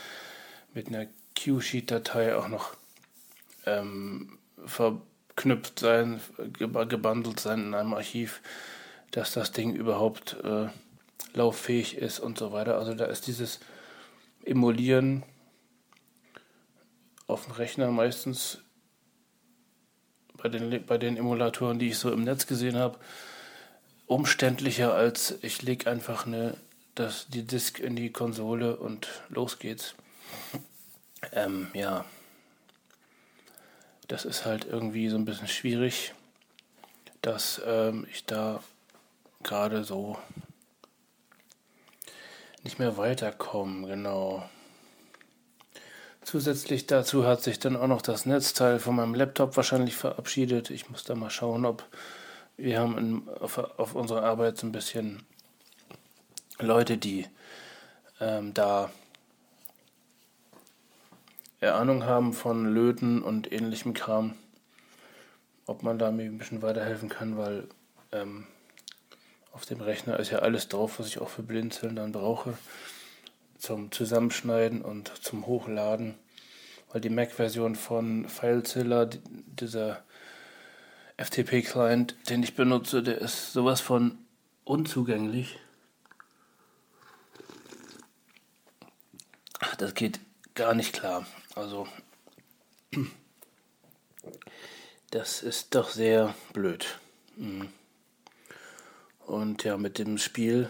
mit 0.74 0.88
einer 0.88 1.08
Q-Sheet-Datei 1.42 2.36
auch 2.36 2.48
noch 2.48 2.76
ähm, 3.66 4.38
verknüpft 4.66 5.80
sein, 5.80 6.22
gebundelt 6.58 7.40
sein 7.40 7.68
in 7.68 7.74
einem 7.74 7.94
Archiv, 7.94 8.42
dass 9.16 9.32
das 9.32 9.54
Ding 9.54 9.74
überhaupt 9.74 10.36
äh, 10.44 10.68
lauffähig 11.34 11.96
ist 11.98 12.20
und 12.20 12.38
so 12.38 12.52
weiter. 12.52 12.78
Also 12.78 12.94
da 12.94 13.06
ist 13.06 13.28
dieses 13.28 13.62
Emulieren 14.44 15.24
auf 17.26 17.46
dem 17.46 17.54
Rechner 17.54 17.92
meistens 17.92 18.60
bei 20.36 20.50
den, 20.50 20.86
bei 20.86 20.98
den 20.98 21.16
Emulatoren, 21.16 21.80
die 21.80 21.88
ich 21.88 21.98
so 21.98 22.12
im 22.12 22.26
Netz 22.26 22.46
gesehen 22.46 22.76
habe, 22.76 23.00
umständlicher 24.06 24.94
als 24.94 25.36
ich 25.42 25.62
lege 25.62 25.90
einfach 25.90 26.28
eine, 26.28 26.58
das, 26.94 27.28
die 27.30 27.44
Disk 27.44 27.80
in 27.80 27.96
die 27.96 28.12
Konsole 28.12 28.76
und 28.76 29.08
los 29.30 29.60
geht's. 29.60 29.96
Ähm, 31.32 31.70
ja, 31.74 32.04
das 34.10 34.26
ist 34.26 34.46
halt 34.46 34.66
irgendwie 34.66 35.08
so 35.08 35.16
ein 35.16 35.26
bisschen 35.26 35.48
schwierig, 35.48 36.14
dass 37.22 37.62
ähm, 37.66 38.06
ich 38.12 38.26
da 38.26 38.62
gerade 39.46 39.84
so 39.84 40.18
nicht 42.64 42.80
mehr 42.80 42.98
weiterkomme, 42.98 43.88
genau. 43.88 44.50
Zusätzlich 46.24 46.88
dazu 46.88 47.26
hat 47.26 47.44
sich 47.44 47.60
dann 47.60 47.76
auch 47.76 47.88
noch 47.88 48.02
das 48.02 48.26
Netzteil 48.26 48.80
von 48.80 48.96
meinem 48.96 49.14
Laptop 49.14 49.56
wahrscheinlich 49.56 49.96
verabschiedet. 49.96 50.72
Ich 50.72 50.90
muss 50.90 51.04
da 51.04 51.14
mal 51.14 51.30
schauen, 51.30 51.66
ob 51.66 51.86
wir 52.58 52.80
haben 52.80 52.98
in, 52.98 53.30
auf, 53.30 53.60
auf 53.60 53.94
unserer 53.94 54.24
Arbeit 54.24 54.58
so 54.58 54.66
ein 54.66 54.72
bisschen 54.72 55.24
Leute, 56.60 56.98
die 56.98 57.28
ähm, 58.20 58.54
da 58.56 58.90
Ahnung 61.62 62.06
haben 62.06 62.34
von 62.34 62.74
Löten 62.74 63.22
und 63.22 63.52
ähnlichem 63.52 63.94
Kram. 63.94 64.36
Ob 65.68 65.84
man 65.84 65.98
da 65.98 66.12
mir 66.12 66.26
ein 66.26 66.38
bisschen 66.38 66.62
weiterhelfen 66.62 67.10
kann, 67.10 67.38
weil 67.38 67.68
ähm, 68.12 68.48
auf 69.56 69.66
dem 69.66 69.80
Rechner 69.80 70.20
ist 70.20 70.32
ja 70.32 70.40
alles 70.40 70.68
drauf, 70.68 71.00
was 71.00 71.08
ich 71.08 71.20
auch 71.20 71.30
für 71.30 71.42
Blinzeln 71.42 71.96
dann 71.96 72.12
brauche 72.12 72.58
zum 73.58 73.90
Zusammenschneiden 73.90 74.82
und 74.82 75.08
zum 75.24 75.48
Hochladen, 75.48 76.16
weil 76.92 77.00
die 77.00 77.10
Mac-Version 77.10 77.76
von 77.76 78.28
FileZilla, 78.28 79.06
dieser 79.06 80.04
FTP-Client, 81.16 82.18
den 82.30 82.44
ich 82.44 82.56
benutze, 82.56 83.02
der 83.02 83.20
ist 83.20 83.54
sowas 83.54 83.80
von 83.80 84.18
unzugänglich. 84.66 85.58
Das 89.78 89.94
geht 89.94 90.20
gar 90.54 90.74
nicht 90.74 90.92
klar. 90.92 91.26
Also, 91.56 91.88
das 95.12 95.42
ist 95.42 95.76
doch 95.76 95.90
sehr 95.90 96.36
blöd. 96.52 97.00
Mhm. 97.38 97.70
Und 99.26 99.64
ja, 99.64 99.78
mit 99.78 99.98
dem 99.98 100.18
Spiel 100.18 100.70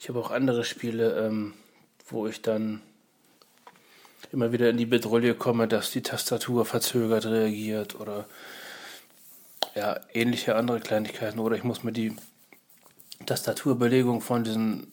ich 0.00 0.08
habe 0.08 0.20
auch 0.20 0.30
andere 0.30 0.64
Spiele, 0.64 1.26
ähm, 1.26 1.54
wo 2.08 2.26
ich 2.26 2.40
dann 2.40 2.80
immer 4.30 4.52
wieder 4.52 4.70
in 4.70 4.76
die 4.76 4.86
Bedrohung 4.86 5.36
komme, 5.38 5.66
dass 5.66 5.90
die 5.90 6.02
Tastatur 6.02 6.64
verzögert 6.64 7.26
reagiert 7.26 7.98
oder 7.98 8.26
ja, 9.74 9.98
ähnliche 10.12 10.54
andere 10.54 10.80
Kleinigkeiten. 10.80 11.40
Oder 11.40 11.56
ich 11.56 11.64
muss 11.64 11.82
mir 11.82 11.92
die 11.92 12.14
Tastaturbelegung 13.26 14.20
von 14.20 14.44
diesen, 14.44 14.92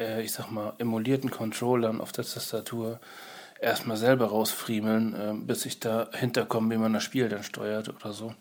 äh, 0.00 0.22
ich 0.22 0.32
sag 0.32 0.50
mal, 0.50 0.72
emulierten 0.78 1.30
Controllern 1.30 2.00
auf 2.00 2.12
der 2.12 2.24
Tastatur 2.24 3.00
erstmal 3.60 3.96
selber 3.96 4.26
rausfriemeln, 4.26 5.14
äh, 5.14 5.34
bis 5.34 5.66
ich 5.66 5.78
da 5.78 6.08
hinterkomme, 6.14 6.74
wie 6.74 6.78
man 6.78 6.94
das 6.94 7.02
Spiel 7.02 7.28
dann 7.28 7.42
steuert 7.42 7.90
oder 7.90 8.12
so. 8.12 8.34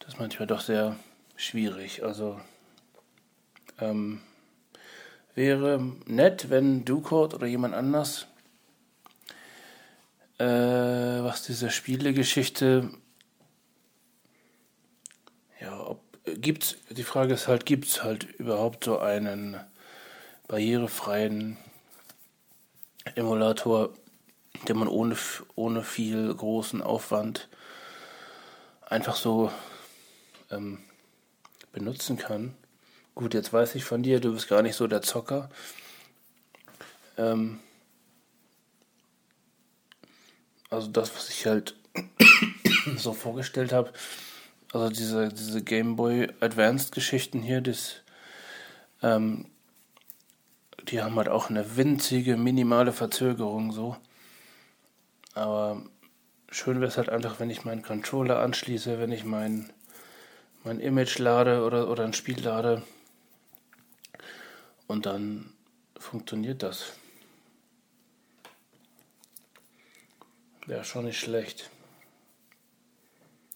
Das 0.00 0.14
ist 0.14 0.18
manchmal 0.18 0.46
doch 0.46 0.60
sehr 0.60 0.96
schwierig. 1.36 2.02
Also, 2.02 2.40
ähm, 3.78 4.20
wäre 5.34 5.80
nett, 6.06 6.50
wenn 6.50 6.84
Ducord 6.84 7.34
oder 7.34 7.46
jemand 7.46 7.74
anders, 7.74 8.26
äh, 10.38 10.44
was 10.44 11.42
diese 11.42 11.70
Spielegeschichte, 11.70 12.90
ja, 15.60 15.78
ob, 15.86 16.02
gibt's, 16.24 16.76
die 16.90 17.04
Frage 17.04 17.34
ist 17.34 17.46
halt, 17.46 17.66
gibt 17.66 17.86
es 17.86 18.02
halt 18.02 18.24
überhaupt 18.24 18.84
so 18.84 18.98
einen 18.98 19.60
barrierefreien 20.48 21.56
Emulator, 23.14 23.90
den 24.66 24.78
man 24.78 24.88
ohne, 24.88 25.16
ohne 25.54 25.82
viel 25.82 26.34
großen 26.34 26.82
Aufwand 26.82 27.48
einfach 28.86 29.16
so 29.16 29.52
ähm, 30.50 30.78
benutzen 31.72 32.16
kann. 32.16 32.54
Gut, 33.14 33.34
jetzt 33.34 33.52
weiß 33.52 33.74
ich 33.74 33.84
von 33.84 34.02
dir, 34.02 34.20
du 34.20 34.32
bist 34.32 34.48
gar 34.48 34.62
nicht 34.62 34.76
so 34.76 34.86
der 34.86 35.02
Zocker. 35.02 35.50
Ähm, 37.16 37.60
also 40.70 40.88
das, 40.88 41.14
was 41.14 41.28
ich 41.28 41.46
halt 41.46 41.74
so 42.96 43.12
vorgestellt 43.12 43.72
habe, 43.72 43.92
also 44.72 44.88
diese, 44.88 45.28
diese 45.30 45.62
Game 45.62 45.96
Boy 45.96 46.28
Advanced 46.40 46.92
Geschichten 46.92 47.42
hier, 47.42 47.60
das, 47.60 47.96
ähm, 49.02 49.46
die 50.84 51.02
haben 51.02 51.16
halt 51.16 51.28
auch 51.28 51.50
eine 51.50 51.76
winzige, 51.76 52.36
minimale 52.36 52.92
Verzögerung 52.92 53.72
so. 53.72 53.96
Aber 55.34 55.82
schön 56.50 56.80
wäre 56.80 56.88
es 56.88 56.96
halt 56.96 57.08
einfach, 57.08 57.40
wenn 57.40 57.50
ich 57.50 57.64
meinen 57.64 57.82
Controller 57.82 58.38
anschließe, 58.40 58.98
wenn 58.98 59.12
ich 59.12 59.24
mein, 59.24 59.72
mein 60.64 60.80
Image 60.80 61.18
lade 61.18 61.64
oder, 61.64 61.88
oder 61.88 62.04
ein 62.04 62.12
Spiel 62.12 62.40
lade 62.40 62.82
und 64.86 65.06
dann 65.06 65.52
funktioniert 65.98 66.62
das. 66.62 66.92
Wäre 70.66 70.84
schon 70.84 71.06
nicht 71.06 71.18
schlecht. 71.18 71.70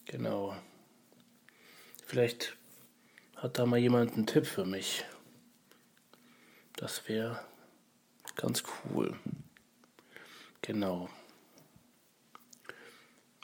Genau. 0.06 0.56
Vielleicht 2.06 2.56
hat 3.36 3.58
da 3.58 3.66
mal 3.66 3.78
jemand 3.78 4.14
einen 4.14 4.26
Tipp 4.26 4.46
für 4.46 4.64
mich. 4.64 5.04
Das 6.76 7.08
wäre 7.08 7.40
ganz 8.36 8.64
cool. 8.84 9.18
Genau. 10.62 11.08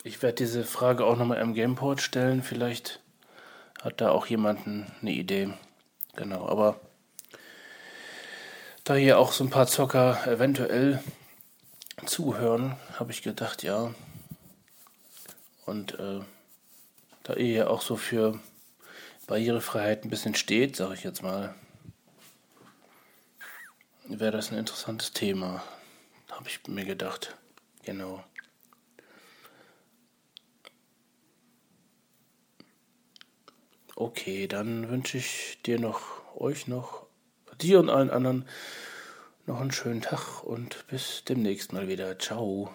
Ich 0.03 0.23
werde 0.23 0.37
diese 0.37 0.65
Frage 0.65 1.05
auch 1.05 1.16
nochmal 1.16 1.41
im 1.41 1.55
Gameport 1.55 2.01
stellen. 2.01 2.43
Vielleicht 2.43 3.01
hat 3.82 4.01
da 4.01 4.11
auch 4.11 4.27
jemand 4.27 4.66
eine 4.66 5.11
Idee. 5.11 5.52
Genau, 6.16 6.48
aber 6.48 6.81
da 8.85 8.94
hier 8.94 9.19
auch 9.19 9.32
so 9.32 9.44
ein 9.44 9.51
paar 9.51 9.66
Zocker 9.66 10.27
eventuell 10.27 11.02
zuhören, 12.07 12.77
habe 12.98 13.12
ich 13.12 13.23
gedacht, 13.23 13.62
ja. 13.62 13.94
Und 15.66 15.98
äh, 15.98 16.20
da 17.23 17.35
ihr 17.35 17.52
ja 17.52 17.66
auch 17.69 17.82
so 17.82 17.97
für 17.97 18.40
Barrierefreiheit 19.27 20.05
ein 20.05 20.11
bisschen 20.11 20.35
steht, 20.35 20.77
sage 20.77 20.94
ich 20.94 21.05
jetzt 21.05 21.23
mal, 21.23 21.55
wäre 24.07 24.32
das 24.32 24.51
ein 24.51 24.59
interessantes 24.59 25.12
Thema, 25.12 25.62
habe 26.31 26.48
ich 26.48 26.66
mir 26.66 26.85
gedacht. 26.85 27.36
Genau. 27.85 28.24
Okay, 34.01 34.47
dann 34.47 34.89
wünsche 34.89 35.18
ich 35.18 35.59
dir 35.66 35.78
noch, 35.78 36.01
euch 36.35 36.66
noch 36.66 37.05
dir 37.60 37.78
und 37.81 37.90
allen 37.90 38.09
anderen 38.09 38.47
noch 39.44 39.60
einen 39.60 39.72
schönen 39.72 40.01
Tag 40.01 40.43
und 40.43 40.86
bis 40.89 41.22
demnächst 41.28 41.74
mal 41.74 41.86
wieder. 41.86 42.18
Ciao. 42.18 42.70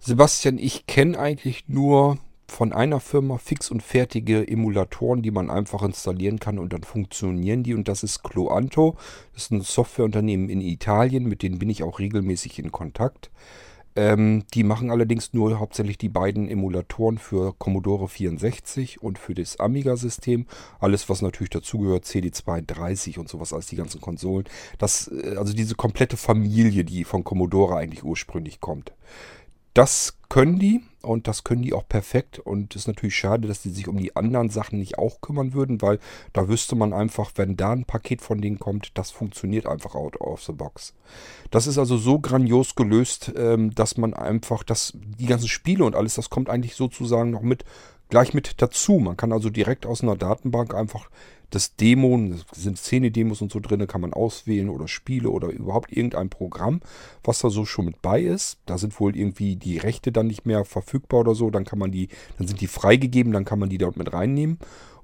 Sebastian, 0.00 0.58
ich 0.58 0.84
kenne 0.86 1.18
eigentlich 1.18 1.66
nur 1.66 2.18
von 2.46 2.74
einer 2.74 3.00
Firma 3.00 3.38
fix 3.38 3.70
und 3.70 3.82
fertige 3.82 4.46
Emulatoren, 4.46 5.22
die 5.22 5.30
man 5.30 5.50
einfach 5.50 5.82
installieren 5.82 6.38
kann 6.38 6.58
und 6.58 6.74
dann 6.74 6.82
funktionieren 6.82 7.62
die. 7.62 7.72
Und 7.72 7.88
das 7.88 8.02
ist 8.02 8.22
Cloanto. 8.22 8.98
Das 9.32 9.44
ist 9.44 9.50
ein 9.50 9.62
Softwareunternehmen 9.62 10.50
in 10.50 10.60
Italien, 10.60 11.24
mit 11.24 11.42
denen 11.42 11.58
bin 11.58 11.70
ich 11.70 11.82
auch 11.82 11.98
regelmäßig 11.98 12.58
in 12.58 12.70
Kontakt. 12.70 13.30
Ähm, 13.96 14.44
die 14.54 14.64
machen 14.64 14.90
allerdings 14.90 15.32
nur 15.32 15.58
hauptsächlich 15.58 15.98
die 15.98 16.08
beiden 16.08 16.48
Emulatoren 16.48 17.18
für 17.18 17.54
Commodore 17.58 18.08
64 18.08 19.02
und 19.02 19.18
für 19.18 19.34
das 19.34 19.60
Amiga-System. 19.60 20.46
Alles, 20.80 21.08
was 21.08 21.22
natürlich 21.22 21.50
dazugehört, 21.50 22.04
CD32 22.04 23.18
und 23.18 23.28
sowas 23.28 23.52
als 23.52 23.66
die 23.66 23.76
ganzen 23.76 24.00
Konsolen. 24.00 24.46
Das, 24.78 25.08
äh, 25.08 25.36
also 25.36 25.52
diese 25.52 25.76
komplette 25.76 26.16
Familie, 26.16 26.84
die 26.84 27.04
von 27.04 27.22
Commodore 27.24 27.76
eigentlich 27.76 28.04
ursprünglich 28.04 28.60
kommt. 28.60 28.92
Das 29.74 30.16
können 30.28 30.58
die 30.58 30.82
und 31.02 31.28
das 31.28 31.44
können 31.44 31.62
die 31.62 31.74
auch 31.74 31.86
perfekt. 31.86 32.38
Und 32.38 32.74
es 32.74 32.82
ist 32.82 32.86
natürlich 32.86 33.16
schade, 33.16 33.48
dass 33.48 33.62
die 33.62 33.70
sich 33.70 33.88
um 33.88 33.96
die 33.96 34.16
anderen 34.16 34.48
Sachen 34.48 34.78
nicht 34.78 34.98
auch 34.98 35.20
kümmern 35.20 35.52
würden, 35.52 35.82
weil 35.82 35.98
da 36.32 36.48
wüsste 36.48 36.76
man 36.76 36.92
einfach, 36.92 37.32
wenn 37.34 37.56
da 37.56 37.72
ein 37.72 37.84
Paket 37.84 38.22
von 38.22 38.40
denen 38.40 38.58
kommt, 38.58 38.96
das 38.96 39.10
funktioniert 39.10 39.66
einfach 39.66 39.94
out 39.94 40.20
of 40.20 40.42
the 40.44 40.52
box. 40.52 40.94
Das 41.50 41.66
ist 41.66 41.78
also 41.78 41.96
so 41.96 42.20
grandios 42.20 42.74
gelöst, 42.76 43.32
ähm, 43.36 43.74
dass 43.74 43.96
man 43.96 44.14
einfach, 44.14 44.62
dass 44.62 44.92
die 44.94 45.26
ganzen 45.26 45.48
Spiele 45.48 45.84
und 45.84 45.96
alles, 45.96 46.14
das 46.14 46.30
kommt 46.30 46.48
eigentlich 46.48 46.76
sozusagen 46.76 47.30
noch 47.30 47.42
mit 47.42 47.64
gleich 48.10 48.32
mit 48.32 48.62
dazu. 48.62 48.98
Man 48.98 49.16
kann 49.16 49.32
also 49.32 49.50
direkt 49.50 49.86
aus 49.86 50.02
einer 50.02 50.16
Datenbank 50.16 50.74
einfach 50.74 51.10
das 51.54 51.76
Demo, 51.76 52.18
das 52.30 52.44
sind 52.62 52.78
Szene-Demos 52.78 53.40
und 53.40 53.52
so 53.52 53.60
drin, 53.60 53.86
kann 53.86 54.00
man 54.00 54.12
auswählen 54.12 54.68
oder 54.68 54.88
Spiele 54.88 55.30
oder 55.30 55.48
überhaupt 55.48 55.92
irgendein 55.92 56.28
Programm, 56.28 56.80
was 57.22 57.38
da 57.38 57.50
so 57.50 57.64
schon 57.64 57.86
mit 57.86 58.02
bei 58.02 58.20
ist. 58.20 58.58
Da 58.66 58.78
sind 58.78 58.98
wohl 58.98 59.16
irgendwie 59.16 59.56
die 59.56 59.78
Rechte 59.78 60.10
dann 60.10 60.26
nicht 60.26 60.46
mehr 60.46 60.64
verfügbar 60.64 61.20
oder 61.20 61.34
so, 61.34 61.50
dann 61.50 61.64
kann 61.64 61.78
man 61.78 61.92
die, 61.92 62.08
dann 62.38 62.48
sind 62.48 62.60
die 62.60 62.66
freigegeben, 62.66 63.32
dann 63.32 63.44
kann 63.44 63.58
man 63.58 63.68
die 63.68 63.78
dort 63.78 63.96
mit 63.96 64.12
reinnehmen. 64.12 64.58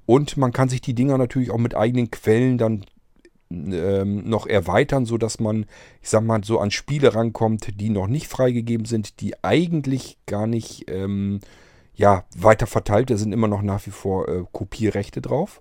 Und 0.06 0.36
man 0.36 0.52
kann 0.52 0.68
sich 0.68 0.81
die 0.81 0.94
Dinger 0.94 1.18
natürlich 1.18 1.51
auch 1.51 1.59
mit 1.59 1.77
eigenen 1.77 2.10
Quellen 2.10 2.59
dann 2.59 2.85
ähm, 3.51 4.28
noch 4.28 4.47
erweitern, 4.47 5.06
sodass 5.06 5.39
man, 5.39 5.66
ich 6.02 6.09
sag 6.09 6.24
mal, 6.24 6.43
so 6.43 6.59
an 6.59 6.70
Spiele 6.70 7.14
rankommt, 7.14 7.81
die 7.81 7.90
noch 7.90 8.06
nicht 8.06 8.27
freigegeben 8.27 8.86
sind, 8.86 9.20
die 9.20 9.43
eigentlich 9.44 10.18
gar 10.27 10.47
nicht 10.47 10.90
ähm, 10.90 11.40
ja, 11.94 12.24
weiter 12.36 12.66
verteilt. 12.66 13.10
Da 13.10 13.16
sind 13.16 13.32
immer 13.32 13.48
noch 13.48 13.62
nach 13.62 13.86
wie 13.86 13.90
vor 13.90 14.28
äh, 14.28 14.44
Kopierrechte 14.52 15.20
drauf. 15.20 15.60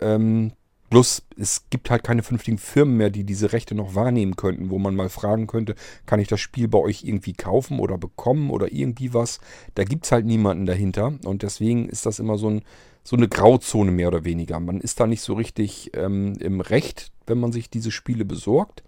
Ähm, 0.00 0.52
bloß 0.90 1.22
es 1.36 1.64
gibt 1.70 1.90
halt 1.90 2.04
keine 2.04 2.22
vernünftigen 2.22 2.58
Firmen 2.58 2.96
mehr, 2.96 3.10
die 3.10 3.24
diese 3.24 3.52
Rechte 3.52 3.74
noch 3.74 3.94
wahrnehmen 3.94 4.36
könnten, 4.36 4.70
wo 4.70 4.78
man 4.78 4.94
mal 4.94 5.08
fragen 5.08 5.46
könnte, 5.46 5.74
kann 6.06 6.20
ich 6.20 6.28
das 6.28 6.40
Spiel 6.40 6.68
bei 6.68 6.78
euch 6.78 7.04
irgendwie 7.04 7.32
kaufen 7.32 7.80
oder 7.80 7.98
bekommen 7.98 8.50
oder 8.50 8.72
irgendwie 8.72 9.12
was. 9.12 9.40
Da 9.74 9.84
gibt 9.84 10.04
es 10.04 10.12
halt 10.12 10.24
niemanden 10.26 10.66
dahinter 10.66 11.14
und 11.24 11.42
deswegen 11.42 11.88
ist 11.88 12.06
das 12.06 12.18
immer 12.18 12.38
so, 12.38 12.48
ein, 12.48 12.62
so 13.02 13.16
eine 13.16 13.28
Grauzone 13.28 13.90
mehr 13.90 14.08
oder 14.08 14.24
weniger. 14.24 14.60
Man 14.60 14.80
ist 14.80 15.00
da 15.00 15.06
nicht 15.06 15.22
so 15.22 15.34
richtig 15.34 15.90
ähm, 15.94 16.34
im 16.38 16.60
Recht, 16.60 17.10
wenn 17.26 17.40
man 17.40 17.52
sich 17.52 17.70
diese 17.70 17.90
Spiele 17.90 18.24
besorgt. 18.24 18.84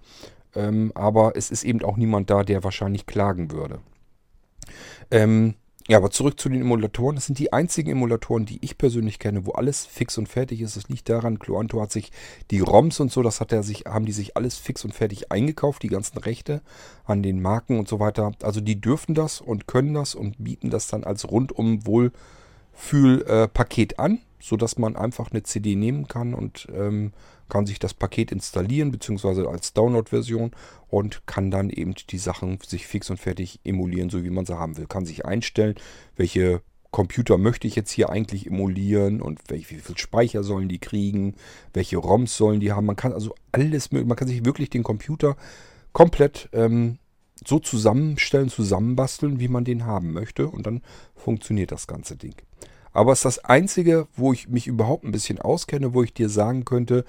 Ähm, 0.55 0.93
aber 0.95 1.37
es 1.37 1.51
ist 1.51 1.65
eben 1.65 1.83
auch 1.83 1.97
niemand 1.97 2.31
da, 2.31 2.43
der 2.43 2.65
wahrscheinlich 2.65 3.07
klagen 3.07 3.51
würde. 3.51 3.81
Ähm, 5.11 5.55
ja, 5.89 5.99
aber 5.99 6.11
zurück 6.11 6.41
zu 6.41 6.49
den 6.49 6.63
Emulatoren. 6.63 7.15
Das 7.15 7.27
sind 7.27 7.39
die 7.39 7.53
einzigen 7.53 7.91
Emulatoren, 7.91 8.45
die 8.45 8.59
ich 8.61 8.77
persönlich 8.77 9.21
kenne, 9.21 9.47
wo 9.47 9.53
alles 9.53 9.87
fix 9.87 10.19
und 10.19 10.29
fertig 10.29 10.61
ist. 10.61 10.75
Es 10.75 10.89
liegt 10.89 11.09
daran, 11.09 11.39
Cloanto 11.39 11.81
hat 11.81 11.93
sich 11.93 12.11
die 12.51 12.59
ROMs 12.59 12.99
und 12.99 13.13
so, 13.13 13.23
das 13.23 13.41
hat 13.41 13.53
er 13.53 13.63
sich, 13.63 13.85
haben 13.87 14.05
die 14.05 14.13
sich 14.13 14.37
alles 14.37 14.57
fix 14.57 14.85
und 14.85 14.95
fertig 14.95 15.31
eingekauft, 15.31 15.85
die 15.85 15.89
ganzen 15.89 16.19
Rechte 16.19 16.61
an 17.05 17.23
den 17.23 17.41
Marken 17.41 17.79
und 17.79 17.87
so 17.87 18.01
weiter. 18.01 18.33
Also 18.43 18.61
die 18.61 18.81
dürfen 18.81 19.15
das 19.15 19.41
und 19.41 19.69
können 19.69 19.95
das 19.95 20.17
und 20.17 20.43
bieten 20.43 20.71
das 20.71 20.89
dann 20.89 21.05
als 21.05 21.31
rundum 21.31 21.87
Wohlfühlpaket 21.87 23.93
äh, 23.93 23.97
an, 23.97 24.19
sodass 24.41 24.79
man 24.79 24.97
einfach 24.97 25.31
eine 25.31 25.43
CD 25.43 25.77
nehmen 25.77 26.09
kann 26.09 26.35
und 26.35 26.69
ähm, 26.75 27.13
kann 27.49 27.67
sich 27.67 27.79
das 27.79 27.95
Paket 27.95 28.33
installieren, 28.33 28.91
beziehungsweise 28.91 29.49
als 29.49 29.73
Download-Version 29.73 30.51
und 30.89 31.27
kann 31.27 31.51
dann 31.51 31.71
eben 31.71 31.95
die 32.11 32.19
Sachen 32.19 32.59
sich 32.67 32.87
fix 32.87 33.11
und 33.11 33.19
fertig 33.19 33.61
emulieren, 33.65 34.11
so 34.11 34.25
wie 34.25 34.31
man 34.31 34.47
sie 34.47 34.59
haben 34.59 34.77
will. 34.77 34.87
Kann 34.87 35.07
sich 35.07 35.25
einstellen, 35.25 35.77
welche 36.17 36.63
Computer 36.91 37.37
möchte 37.37 37.67
ich 37.67 37.77
jetzt 37.77 37.91
hier 37.91 38.11
eigentlich 38.11 38.47
emulieren 38.47 39.21
und 39.21 39.41
welch, 39.49 39.71
wie 39.71 39.77
viel 39.77 39.99
Speicher 39.99 40.43
sollen 40.43 40.69
die 40.69 40.79
kriegen, 40.79 41.35
welche 41.73 41.99
ROMs 41.99 42.37
sollen 42.37 42.61
die 42.61 42.73
haben. 42.73 42.87
Man 42.87 42.97
kann 42.97 43.13
also 43.13 43.35
alles, 43.53 43.93
man 43.93 44.17
kann 44.17 44.29
sich 44.29 44.45
wirklich 44.45 44.71
den 44.71 44.83
Computer 44.83 45.37
komplett 45.93 46.49
ähm, 46.53 46.99
so 47.47 47.59
zusammenstellen, 47.59 48.49
zusammenbasteln, 48.49 49.41
wie 49.41 49.49
man 49.49 49.65
den 49.65 49.85
haben 49.85 50.13
möchte 50.13 50.49
und 50.49 50.67
dann 50.67 50.83
funktioniert 51.15 51.71
das 51.71 51.87
ganze 51.87 52.17
Ding. 52.17 52.35
Aber 52.97 53.13
es 53.13 53.19
ist 53.19 53.25
das 53.27 53.45
Einzige, 53.45 54.09
wo 54.17 54.33
ich 54.33 54.49
mich 54.49 54.67
überhaupt 54.67 55.05
ein 55.05 55.13
bisschen 55.13 55.39
auskenne, 55.39 55.93
wo 55.93 56.03
ich 56.03 56.15
dir 56.15 56.31
sagen 56.31 56.65
könnte, 56.65 57.05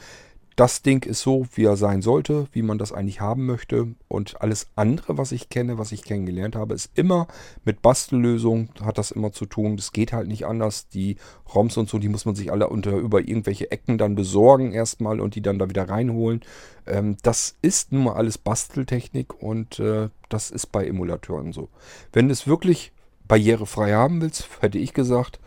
das 0.58 0.82
Ding 0.82 1.06
ist 1.06 1.22
so, 1.22 1.48
wie 1.54 1.64
er 1.64 1.78
sein 1.78 2.02
sollte, 2.02 2.48
wie 2.52 2.62
man 2.62 2.78
das 2.78 2.92
eigentlich 2.92 3.22
haben 3.22 3.46
möchte. 3.46 3.96
Und 4.10 4.42
alles 4.42 4.68
andere, 4.76 5.18
was 5.18 5.32
ich 5.32 5.48
kenne, 5.48 5.78
was 5.78 5.94
ich 5.94 6.04
kennengelernt 6.04 6.58
habe, 6.58 6.74
ist 6.74 6.92
immer 6.96 7.28
mit 7.64 7.82
Bastellösungen, 7.82 8.68
hat 8.84 8.98
das 8.98 9.12
immer 9.12 9.32
zu 9.32 9.46
tun. 9.46 9.78
Das 9.78 9.94
geht 9.94 10.12
halt 10.12 10.28
nicht 10.28 10.46
anders. 10.46 10.90
Die 10.90 11.16
ROMs 11.56 11.78
und 11.78 11.88
so, 11.88 12.00
die 12.00 12.10
muss 12.10 12.26
man 12.26 12.36
sich 12.36 12.52
alle 12.52 12.68
unter 12.68 12.98
über 12.98 13.22
irgendwelche 13.22 13.72
Ecken 13.72 13.98
dann 13.98 14.16
besorgen 14.16 14.74
erstmal 14.74 15.22
und 15.22 15.36
die 15.36 15.42
dann 15.42 15.58
da 15.58 15.70
wieder 15.70 15.88
reinholen. 15.88 16.42
Ähm, 16.86 17.16
das 17.24 17.56
ist 17.62 17.94
nun 17.94 18.04
mal 18.06 18.16
alles 18.16 18.38
Basteltechnik 18.38 19.42
und 19.42 19.80
äh, 19.80 20.10
das 20.28 20.52
ist 20.52 20.70
bei 20.74 20.86
Emulatoren 20.86 21.54
so. 21.54 21.70
Wenn 22.12 22.28
du 22.28 22.34
es 22.34 22.46
wirklich 22.46 22.92
barrierefrei 23.26 23.94
haben 23.94 24.20
willst, 24.22 24.50
hätte 24.60 24.80
ich 24.80 24.94
gesagt, 24.94 25.40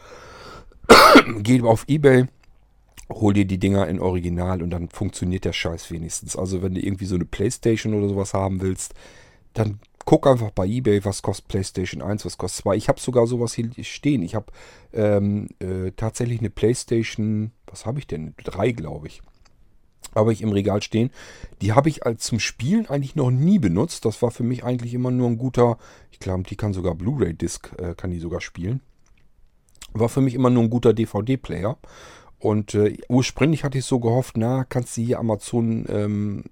geh 1.42 1.62
auf 1.62 1.84
Ebay 1.88 2.26
hol 3.10 3.34
dir 3.34 3.44
die 3.44 3.58
Dinger 3.58 3.88
in 3.88 4.00
Original 4.00 4.62
und 4.62 4.70
dann 4.70 4.88
funktioniert 4.88 5.44
der 5.44 5.52
Scheiß 5.52 5.90
wenigstens. 5.90 6.36
Also 6.36 6.62
wenn 6.62 6.74
du 6.74 6.80
irgendwie 6.80 7.06
so 7.06 7.16
eine 7.16 7.24
Playstation 7.24 7.94
oder 7.94 8.08
sowas 8.08 8.34
haben 8.34 8.60
willst, 8.60 8.94
dann 9.52 9.80
guck 10.04 10.26
einfach 10.26 10.50
bei 10.50 10.66
eBay, 10.66 11.04
was 11.04 11.22
kostet 11.22 11.48
Playstation 11.48 12.02
1, 12.02 12.24
was 12.24 12.38
kostet 12.38 12.64
2. 12.64 12.76
Ich 12.76 12.88
habe 12.88 13.00
sogar 13.00 13.26
sowas 13.26 13.52
hier 13.54 13.70
stehen. 13.82 14.22
Ich 14.22 14.34
habe 14.34 14.46
ähm, 14.92 15.48
äh, 15.58 15.92
tatsächlich 15.92 16.40
eine 16.40 16.50
Playstation, 16.50 17.52
was 17.66 17.84
habe 17.84 17.98
ich 17.98 18.06
denn? 18.06 18.34
3, 18.44 18.72
glaube 18.72 19.08
ich. 19.08 19.22
Habe 20.14 20.32
ich 20.32 20.42
im 20.42 20.52
Regal 20.52 20.82
stehen. 20.82 21.10
Die 21.60 21.72
habe 21.72 21.88
ich 21.88 22.04
als 22.06 22.24
zum 22.24 22.40
Spielen 22.40 22.86
eigentlich 22.86 23.14
noch 23.14 23.30
nie 23.30 23.58
benutzt. 23.58 24.04
Das 24.04 24.22
war 24.22 24.30
für 24.30 24.42
mich 24.42 24.64
eigentlich 24.64 24.94
immer 24.94 25.10
nur 25.10 25.28
ein 25.28 25.38
guter, 25.38 25.78
ich 26.10 26.18
glaube, 26.18 26.44
die 26.44 26.56
kann 26.56 26.72
sogar 26.72 26.94
Blu-ray-Disc, 26.94 27.70
äh, 27.78 27.94
kann 27.94 28.10
die 28.10 28.18
sogar 28.18 28.40
spielen. 28.40 28.80
War 29.92 30.08
für 30.08 30.20
mich 30.20 30.34
immer 30.34 30.50
nur 30.50 30.64
ein 30.64 30.70
guter 30.70 30.92
DVD-Player. 30.92 31.76
Und 32.38 32.74
äh, 32.74 32.96
ursprünglich 33.08 33.64
hatte 33.64 33.78
ich 33.78 33.84
so 33.84 34.00
gehofft, 34.00 34.36
na, 34.38 34.64
kannst 34.64 34.96
du 34.96 35.02
hier 35.02 35.18
Amazon 35.18 35.84
ähm, 35.88 36.44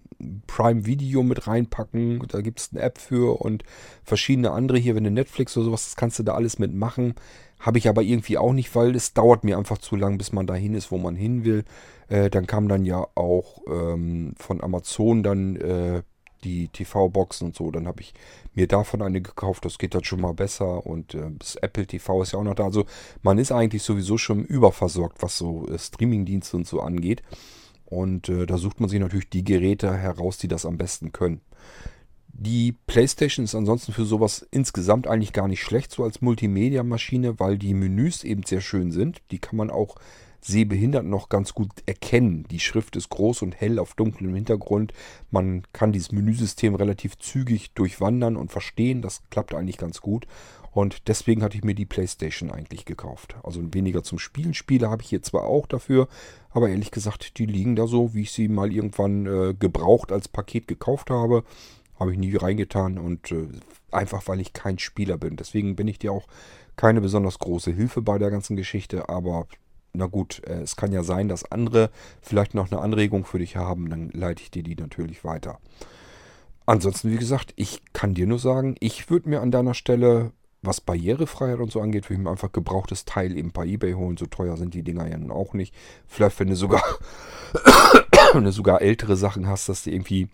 Prime 0.46 0.84
Video 0.84 1.22
mit 1.22 1.46
reinpacken. 1.46 2.22
Da 2.28 2.42
gibt 2.42 2.60
es 2.60 2.70
eine 2.72 2.82
App 2.82 2.98
für 2.98 3.40
und 3.40 3.64
verschiedene 4.04 4.50
andere 4.50 4.78
hier, 4.78 4.94
wenn 4.94 5.04
du 5.04 5.10
Netflix 5.10 5.56
oder 5.56 5.66
sowas, 5.66 5.84
das 5.84 5.96
kannst 5.96 6.18
du 6.18 6.24
da 6.24 6.34
alles 6.34 6.58
mitmachen. 6.58 7.14
Habe 7.58 7.78
ich 7.78 7.88
aber 7.88 8.02
irgendwie 8.02 8.38
auch 8.38 8.52
nicht, 8.52 8.74
weil 8.74 8.94
es 8.94 9.14
dauert 9.14 9.44
mir 9.44 9.56
einfach 9.56 9.78
zu 9.78 9.96
lang, 9.96 10.18
bis 10.18 10.32
man 10.32 10.46
dahin 10.46 10.74
ist, 10.74 10.92
wo 10.92 10.98
man 10.98 11.16
hin 11.16 11.44
will. 11.44 11.64
Äh, 12.08 12.28
dann 12.30 12.46
kam 12.46 12.68
dann 12.68 12.84
ja 12.84 13.06
auch 13.14 13.62
ähm, 13.66 14.34
von 14.38 14.60
Amazon 14.60 15.22
dann 15.22 15.56
äh, 15.56 16.02
die 16.44 16.68
TV-Boxen 16.68 17.48
und 17.48 17.56
so. 17.56 17.70
Dann 17.70 17.86
habe 17.86 18.00
ich 18.00 18.14
mir 18.54 18.66
davon 18.66 19.02
eine 19.02 19.20
gekauft. 19.20 19.64
Das 19.64 19.78
geht 19.78 19.94
dann 19.94 20.04
schon 20.04 20.20
mal 20.20 20.34
besser. 20.34 20.86
Und 20.86 21.14
äh, 21.14 21.30
das 21.38 21.56
Apple 21.56 21.86
TV 21.86 22.22
ist 22.22 22.32
ja 22.32 22.38
auch 22.38 22.44
noch 22.44 22.54
da. 22.54 22.64
Also 22.64 22.84
man 23.22 23.38
ist 23.38 23.52
eigentlich 23.52 23.82
sowieso 23.82 24.18
schon 24.18 24.44
überversorgt, 24.44 25.22
was 25.22 25.38
so 25.38 25.66
äh, 25.68 25.78
Streamingdienste 25.78 26.56
und 26.56 26.66
so 26.66 26.80
angeht. 26.80 27.22
Und 27.84 28.28
äh, 28.28 28.46
da 28.46 28.58
sucht 28.58 28.80
man 28.80 28.88
sich 28.88 29.00
natürlich 29.00 29.30
die 29.30 29.44
Geräte 29.44 29.96
heraus, 29.96 30.38
die 30.38 30.48
das 30.48 30.66
am 30.66 30.76
besten 30.76 31.12
können. 31.12 31.40
Die 32.40 32.72
PlayStation 32.86 33.44
ist 33.44 33.56
ansonsten 33.56 33.92
für 33.92 34.04
sowas 34.04 34.46
insgesamt 34.52 35.08
eigentlich 35.08 35.32
gar 35.32 35.48
nicht 35.48 35.62
schlecht, 35.62 35.90
so 35.90 36.04
als 36.04 36.20
Multimedia-Maschine, 36.20 37.40
weil 37.40 37.58
die 37.58 37.74
Menüs 37.74 38.22
eben 38.22 38.44
sehr 38.44 38.60
schön 38.60 38.92
sind. 38.92 39.22
Die 39.32 39.40
kann 39.40 39.56
man 39.56 39.70
auch 39.70 39.96
Sehbehinderten 40.40 41.10
noch 41.10 41.28
ganz 41.28 41.54
gut 41.54 41.70
erkennen. 41.86 42.44
Die 42.50 42.60
Schrift 42.60 42.96
ist 42.96 43.10
groß 43.10 43.42
und 43.42 43.60
hell 43.60 43.78
auf 43.78 43.94
dunklem 43.94 44.34
Hintergrund. 44.34 44.92
Man 45.30 45.62
kann 45.72 45.92
dieses 45.92 46.12
Menüsystem 46.12 46.74
relativ 46.74 47.18
zügig 47.18 47.72
durchwandern 47.74 48.36
und 48.36 48.52
verstehen. 48.52 49.02
Das 49.02 49.22
klappt 49.30 49.54
eigentlich 49.54 49.78
ganz 49.78 50.00
gut. 50.00 50.26
Und 50.70 51.08
deswegen 51.08 51.42
hatte 51.42 51.56
ich 51.56 51.64
mir 51.64 51.74
die 51.74 51.86
PlayStation 51.86 52.50
eigentlich 52.50 52.84
gekauft. 52.84 53.36
Also 53.42 53.62
weniger 53.72 54.02
zum 54.02 54.18
Spielen. 54.18 54.54
Spiele 54.54 54.90
habe 54.90 55.02
ich 55.02 55.08
hier 55.08 55.22
zwar 55.22 55.44
auch 55.44 55.66
dafür, 55.66 56.08
aber 56.50 56.68
ehrlich 56.68 56.90
gesagt, 56.90 57.38
die 57.38 57.46
liegen 57.46 57.74
da 57.74 57.86
so, 57.86 58.14
wie 58.14 58.22
ich 58.22 58.32
sie 58.32 58.48
mal 58.48 58.72
irgendwann 58.72 59.26
äh, 59.26 59.54
gebraucht 59.58 60.12
als 60.12 60.28
Paket 60.28 60.68
gekauft 60.68 61.10
habe. 61.10 61.42
Habe 61.98 62.12
ich 62.12 62.18
nie 62.18 62.36
reingetan 62.36 62.98
und 62.98 63.32
äh, 63.32 63.48
einfach 63.90 64.28
weil 64.28 64.40
ich 64.40 64.52
kein 64.52 64.78
Spieler 64.78 65.18
bin. 65.18 65.36
Deswegen 65.36 65.74
bin 65.74 65.88
ich 65.88 65.98
dir 65.98 66.12
auch 66.12 66.28
keine 66.76 67.00
besonders 67.00 67.38
große 67.40 67.72
Hilfe 67.72 68.02
bei 68.02 68.18
der 68.18 68.30
ganzen 68.30 68.54
Geschichte, 68.54 69.08
aber 69.08 69.48
na 69.98 70.06
gut, 70.06 70.42
äh, 70.46 70.60
es 70.60 70.76
kann 70.76 70.92
ja 70.92 71.02
sein, 71.02 71.28
dass 71.28 71.50
andere 71.50 71.90
vielleicht 72.22 72.54
noch 72.54 72.70
eine 72.70 72.80
Anregung 72.80 73.24
für 73.24 73.38
dich 73.38 73.56
haben, 73.56 73.90
dann 73.90 74.10
leite 74.10 74.42
ich 74.42 74.50
dir 74.50 74.62
die 74.62 74.76
natürlich 74.76 75.24
weiter. 75.24 75.58
Ansonsten, 76.64 77.10
wie 77.10 77.16
gesagt, 77.16 77.52
ich 77.56 77.82
kann 77.92 78.14
dir 78.14 78.26
nur 78.26 78.38
sagen, 78.38 78.76
ich 78.80 79.10
würde 79.10 79.28
mir 79.28 79.40
an 79.40 79.50
deiner 79.50 79.74
Stelle 79.74 80.32
was 80.62 80.80
Barrierefreiheit 80.80 81.60
und 81.60 81.70
so 81.70 81.80
angeht, 81.80 82.04
würde 82.04 82.14
ich 82.14 82.24
mir 82.24 82.30
einfach 82.30 82.52
gebrauchtes 82.52 83.04
Teil 83.04 83.36
eben 83.36 83.52
bei 83.52 83.64
Ebay 83.64 83.92
holen. 83.92 84.16
So 84.16 84.26
teuer 84.26 84.56
sind 84.56 84.74
die 84.74 84.82
Dinger 84.82 85.08
ja 85.08 85.16
nun 85.16 85.30
auch 85.30 85.54
nicht. 85.54 85.74
Vielleicht, 86.06 86.38
wenn 86.40 86.48
du 86.48 86.56
sogar, 86.56 86.82
wenn 88.32 88.44
du 88.44 88.52
sogar 88.52 88.82
ältere 88.82 89.16
Sachen 89.16 89.46
hast, 89.46 89.68
dass 89.68 89.84
du 89.84 89.90
irgendwie 89.90 90.28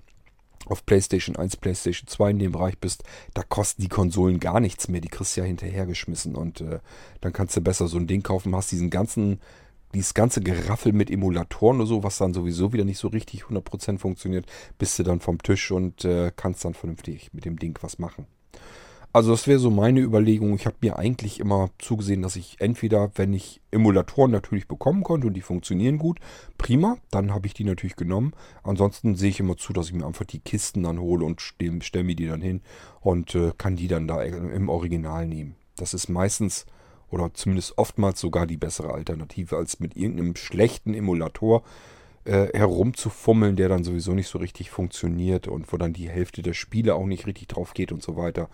auf 0.66 0.86
PlayStation 0.86 1.36
1, 1.36 1.56
PlayStation 1.56 2.06
2 2.06 2.30
in 2.30 2.38
dem 2.38 2.52
Bereich 2.52 2.78
bist, 2.78 3.04
da 3.34 3.42
kosten 3.42 3.82
die 3.82 3.88
Konsolen 3.88 4.40
gar 4.40 4.60
nichts 4.60 4.88
mehr. 4.88 5.00
Die 5.00 5.08
kriegst 5.08 5.36
du 5.36 5.40
ja 5.40 5.46
hinterhergeschmissen 5.46 6.34
und 6.34 6.60
äh, 6.60 6.80
dann 7.20 7.32
kannst 7.32 7.56
du 7.56 7.60
besser 7.60 7.88
so 7.88 7.98
ein 7.98 8.06
Ding 8.06 8.22
kaufen, 8.22 8.54
hast 8.54 8.72
diesen 8.72 8.90
ganzen, 8.90 9.40
dieses 9.94 10.14
ganze 10.14 10.40
Geraffel 10.40 10.92
mit 10.92 11.10
Emulatoren 11.10 11.78
oder 11.78 11.86
so, 11.86 12.02
was 12.02 12.18
dann 12.18 12.34
sowieso 12.34 12.72
wieder 12.72 12.84
nicht 12.84 12.98
so 12.98 13.08
richtig 13.08 13.44
100% 13.44 13.98
funktioniert, 13.98 14.46
bist 14.78 14.98
du 14.98 15.02
dann 15.02 15.20
vom 15.20 15.38
Tisch 15.38 15.70
und 15.70 16.04
äh, 16.04 16.32
kannst 16.34 16.64
dann 16.64 16.74
vernünftig 16.74 17.32
mit 17.32 17.44
dem 17.44 17.58
Ding 17.58 17.78
was 17.80 17.98
machen. 17.98 18.26
Also 19.14 19.30
das 19.30 19.46
wäre 19.46 19.60
so 19.60 19.70
meine 19.70 20.00
Überlegung. 20.00 20.56
Ich 20.56 20.66
habe 20.66 20.74
mir 20.80 20.98
eigentlich 20.98 21.38
immer 21.38 21.70
zugesehen, 21.78 22.20
dass 22.20 22.34
ich 22.34 22.56
entweder, 22.58 23.12
wenn 23.14 23.32
ich 23.32 23.60
Emulatoren 23.70 24.32
natürlich 24.32 24.66
bekommen 24.66 25.04
konnte 25.04 25.28
und 25.28 25.34
die 25.34 25.40
funktionieren 25.40 25.98
gut, 25.98 26.18
prima, 26.58 26.96
dann 27.12 27.32
habe 27.32 27.46
ich 27.46 27.54
die 27.54 27.62
natürlich 27.62 27.94
genommen. 27.94 28.32
Ansonsten 28.64 29.14
sehe 29.14 29.30
ich 29.30 29.38
immer 29.38 29.56
zu, 29.56 29.72
dass 29.72 29.86
ich 29.86 29.92
mir 29.92 30.04
einfach 30.04 30.24
die 30.24 30.40
Kisten 30.40 30.82
dann 30.82 30.98
hole 30.98 31.24
und 31.24 31.40
stelle 31.40 32.04
mir 32.04 32.16
die 32.16 32.26
dann 32.26 32.40
hin 32.40 32.60
und 33.02 33.36
äh, 33.36 33.52
kann 33.56 33.76
die 33.76 33.86
dann 33.86 34.08
da 34.08 34.20
im 34.20 34.68
Original 34.68 35.28
nehmen. 35.28 35.54
Das 35.76 35.94
ist 35.94 36.08
meistens 36.08 36.66
oder 37.08 37.32
zumindest 37.34 37.78
oftmals 37.78 38.18
sogar 38.18 38.48
die 38.48 38.56
bessere 38.56 38.92
Alternative, 38.92 39.56
als 39.56 39.78
mit 39.78 39.96
irgendeinem 39.96 40.34
schlechten 40.34 40.92
Emulator 40.92 41.62
äh, 42.24 42.48
herumzufummeln, 42.58 43.54
der 43.54 43.68
dann 43.68 43.84
sowieso 43.84 44.12
nicht 44.12 44.28
so 44.28 44.38
richtig 44.38 44.70
funktioniert 44.70 45.46
und 45.46 45.70
wo 45.72 45.76
dann 45.76 45.92
die 45.92 46.08
Hälfte 46.08 46.42
der 46.42 46.54
Spiele 46.54 46.94
auch 46.94 47.06
nicht 47.06 47.26
richtig 47.26 47.48
drauf 47.48 47.74
geht 47.74 47.92
und 47.92 48.02
so 48.02 48.16
weiter. 48.16 48.48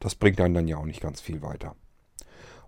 Das 0.00 0.14
bringt 0.14 0.40
einen 0.40 0.54
dann 0.54 0.68
ja 0.68 0.76
auch 0.76 0.84
nicht 0.84 1.00
ganz 1.00 1.20
viel 1.20 1.42
weiter. 1.42 1.74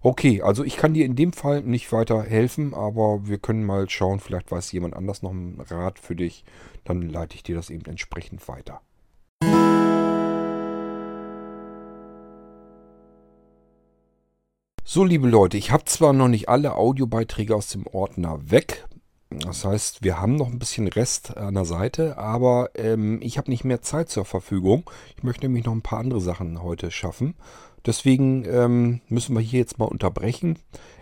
Okay, 0.01 0.43
also 0.43 0.63
ich 0.63 0.77
kann 0.77 0.95
dir 0.95 1.05
in 1.05 1.17
dem 1.17 1.33
Fall 1.33 1.63
nicht 1.63 1.91
weiter 1.91 2.23
helfen, 2.23 2.73
aber 2.73 3.27
wir 3.27 3.39
können 3.39 3.65
mal 3.65 3.91
schauen, 3.91 4.21
vielleicht 4.21 4.51
weiß 4.51 4.71
jemand 4.71 4.95
anders 4.95 5.23
noch 5.23 5.33
einen 5.33 5.61
Rat 5.61 5.99
für 5.99 6.15
dich, 6.15 6.45
dann 6.85 7.03
leite 7.03 7.35
ich 7.35 7.43
dir 7.43 7.57
das 7.57 7.69
eben 7.69 7.85
entsprechend 7.87 8.47
weiter. 8.47 8.81
So, 14.85 15.05
liebe 15.05 15.29
Leute, 15.29 15.59
ich 15.59 15.71
habe 15.71 15.85
zwar 15.85 16.13
noch 16.13 16.29
nicht 16.29 16.49
alle 16.49 16.75
Audiobeiträge 16.77 17.55
aus 17.55 17.69
dem 17.69 17.87
Ordner 17.87 18.51
weg, 18.51 18.87
das 19.31 19.65
heißt, 19.65 20.03
wir 20.03 20.21
haben 20.21 20.37
noch 20.37 20.47
ein 20.47 20.59
bisschen 20.59 20.89
Rest 20.89 21.37
an 21.37 21.55
der 21.55 21.67
Seite, 21.67 22.17
aber 22.17 22.71
ähm, 22.75 23.21
ich 23.23 23.37
habe 23.37 23.51
nicht 23.51 23.65
mehr 23.65 23.83
Zeit 23.83 24.09
zur 24.09 24.25
Verfügung. 24.25 24.91
Ich 25.17 25.23
möchte 25.23 25.47
nämlich 25.47 25.67
noch 25.67 25.75
ein 25.75 25.83
paar 25.83 25.99
andere 25.99 26.21
Sachen 26.21 26.63
heute 26.63 26.91
schaffen. 26.91 27.35
Deswegen 27.85 28.45
ähm, 28.47 29.01
müssen 29.09 29.35
wir 29.35 29.41
hier 29.41 29.61
jetzt 29.61 29.79
mal 29.79 29.85
unterbrechen. 29.85 30.59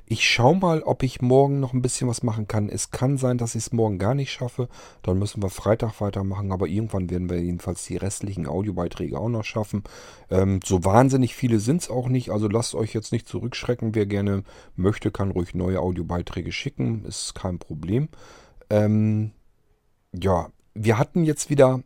Ich 0.08 0.24
schaue 0.24 0.56
mal, 0.56 0.82
ob 0.82 1.02
ich 1.02 1.20
morgen 1.20 1.58
noch 1.58 1.72
ein 1.72 1.82
bisschen 1.82 2.06
was 2.06 2.22
machen 2.22 2.46
kann. 2.46 2.68
Es 2.68 2.92
kann 2.92 3.18
sein, 3.18 3.38
dass 3.38 3.56
ich 3.56 3.64
es 3.64 3.72
morgen 3.72 3.98
gar 3.98 4.14
nicht 4.14 4.30
schaffe. 4.30 4.68
Dann 5.02 5.18
müssen 5.18 5.42
wir 5.42 5.50
Freitag 5.50 6.00
weitermachen, 6.00 6.52
aber 6.52 6.68
irgendwann 6.68 7.10
werden 7.10 7.28
wir 7.28 7.42
jedenfalls 7.42 7.84
die 7.86 7.96
restlichen 7.96 8.46
Audiobeiträge 8.46 9.18
auch 9.18 9.28
noch 9.28 9.42
schaffen. 9.42 9.82
Ähm, 10.30 10.60
so 10.64 10.84
wahnsinnig 10.84 11.34
viele 11.34 11.58
sind 11.58 11.82
es 11.82 11.90
auch 11.90 12.08
nicht, 12.08 12.30
also 12.30 12.46
lasst 12.46 12.76
euch 12.76 12.94
jetzt 12.94 13.10
nicht 13.10 13.26
zurückschrecken. 13.26 13.96
Wer 13.96 14.06
gerne 14.06 14.44
möchte, 14.76 15.10
kann 15.10 15.32
ruhig 15.32 15.54
neue 15.56 15.80
Audiobeiträge 15.80 16.52
schicken, 16.52 17.04
ist 17.04 17.34
kein 17.34 17.58
Problem. 17.58 18.08
Ähm, 18.70 19.32
ja, 20.14 20.50
wir 20.72 20.98
hatten 20.98 21.24
jetzt 21.24 21.50
wieder 21.50 21.82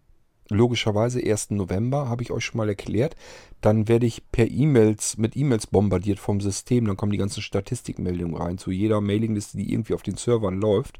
logischerweise 0.50 1.20
1. 1.20 1.50
November, 1.50 2.08
habe 2.08 2.22
ich 2.22 2.30
euch 2.30 2.44
schon 2.44 2.58
mal 2.58 2.68
erklärt. 2.68 3.16
Dann 3.60 3.88
werde 3.88 4.06
ich 4.06 4.30
per 4.30 4.50
E-Mails, 4.50 5.16
mit 5.16 5.36
E-Mails 5.36 5.66
bombardiert 5.66 6.18
vom 6.18 6.40
System. 6.40 6.86
Dann 6.86 6.96
kommen 6.96 7.12
die 7.12 7.18
ganzen 7.18 7.42
Statistikmeldungen 7.42 8.36
rein 8.36 8.58
zu 8.58 8.70
jeder 8.70 9.00
Mailingliste, 9.00 9.56
die 9.56 9.72
irgendwie 9.72 9.94
auf 9.94 10.02
den 10.02 10.16
Servern 10.16 10.60
läuft. 10.60 10.98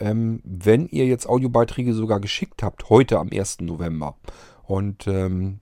Ähm, 0.00 0.40
wenn 0.44 0.86
ihr 0.88 1.06
jetzt 1.06 1.28
Audiobeiträge 1.28 1.94
sogar 1.94 2.20
geschickt 2.20 2.62
habt, 2.62 2.90
heute 2.90 3.18
am 3.18 3.30
1. 3.32 3.60
November, 3.60 4.16
und 4.68 5.06
ähm, 5.06 5.60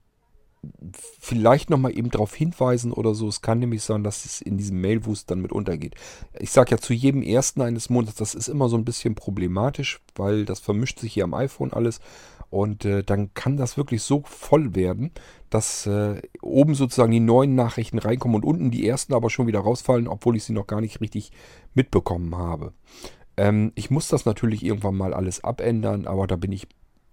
vielleicht 0.91 1.69
nochmal 1.69 1.97
eben 1.97 2.11
darauf 2.11 2.35
hinweisen 2.35 2.91
oder 2.91 3.15
so. 3.15 3.29
Es 3.29 3.41
kann 3.41 3.59
nämlich 3.59 3.83
sein, 3.83 4.03
dass 4.03 4.25
es 4.25 4.41
in 4.41 4.57
diesem 4.57 4.81
Mailwust 4.81 5.31
dann 5.31 5.41
mit 5.41 5.53
untergeht. 5.53 5.95
Ich 6.39 6.51
sage 6.51 6.71
ja 6.71 6.77
zu 6.77 6.93
jedem 6.93 7.23
ersten 7.23 7.61
eines 7.61 7.89
Monats, 7.89 8.15
das 8.15 8.35
ist 8.35 8.49
immer 8.49 8.67
so 8.67 8.75
ein 8.75 8.83
bisschen 8.83 9.15
problematisch, 9.15 10.01
weil 10.15 10.43
das 10.43 10.59
vermischt 10.59 10.99
sich 10.99 11.13
hier 11.13 11.23
am 11.23 11.33
iPhone 11.33 11.71
alles. 11.71 12.01
Und 12.49 12.85
äh, 12.85 13.03
dann 13.03 13.33
kann 13.33 13.57
das 13.57 13.77
wirklich 13.77 14.01
so 14.03 14.23
voll 14.25 14.75
werden, 14.75 15.11
dass 15.49 15.85
äh, 15.85 16.21
oben 16.41 16.75
sozusagen 16.75 17.11
die 17.11 17.19
neuen 17.19 17.55
Nachrichten 17.55 17.99
reinkommen 17.99 18.37
und 18.37 18.45
unten 18.45 18.71
die 18.71 18.87
ersten 18.87 19.13
aber 19.13 19.29
schon 19.29 19.47
wieder 19.47 19.59
rausfallen, 19.59 20.07
obwohl 20.07 20.35
ich 20.35 20.43
sie 20.43 20.53
noch 20.53 20.67
gar 20.67 20.81
nicht 20.81 21.01
richtig 21.01 21.31
mitbekommen 21.73 22.35
habe. 22.35 22.73
Ähm, 23.35 23.71
ich 23.75 23.91
muss 23.91 24.07
das 24.07 24.25
natürlich 24.25 24.63
irgendwann 24.63 24.95
mal 24.95 25.13
alles 25.13 25.43
abändern, 25.43 26.07
aber 26.07 26.25
da 26.25 26.35
bin 26.37 26.51
ich 26.51 26.67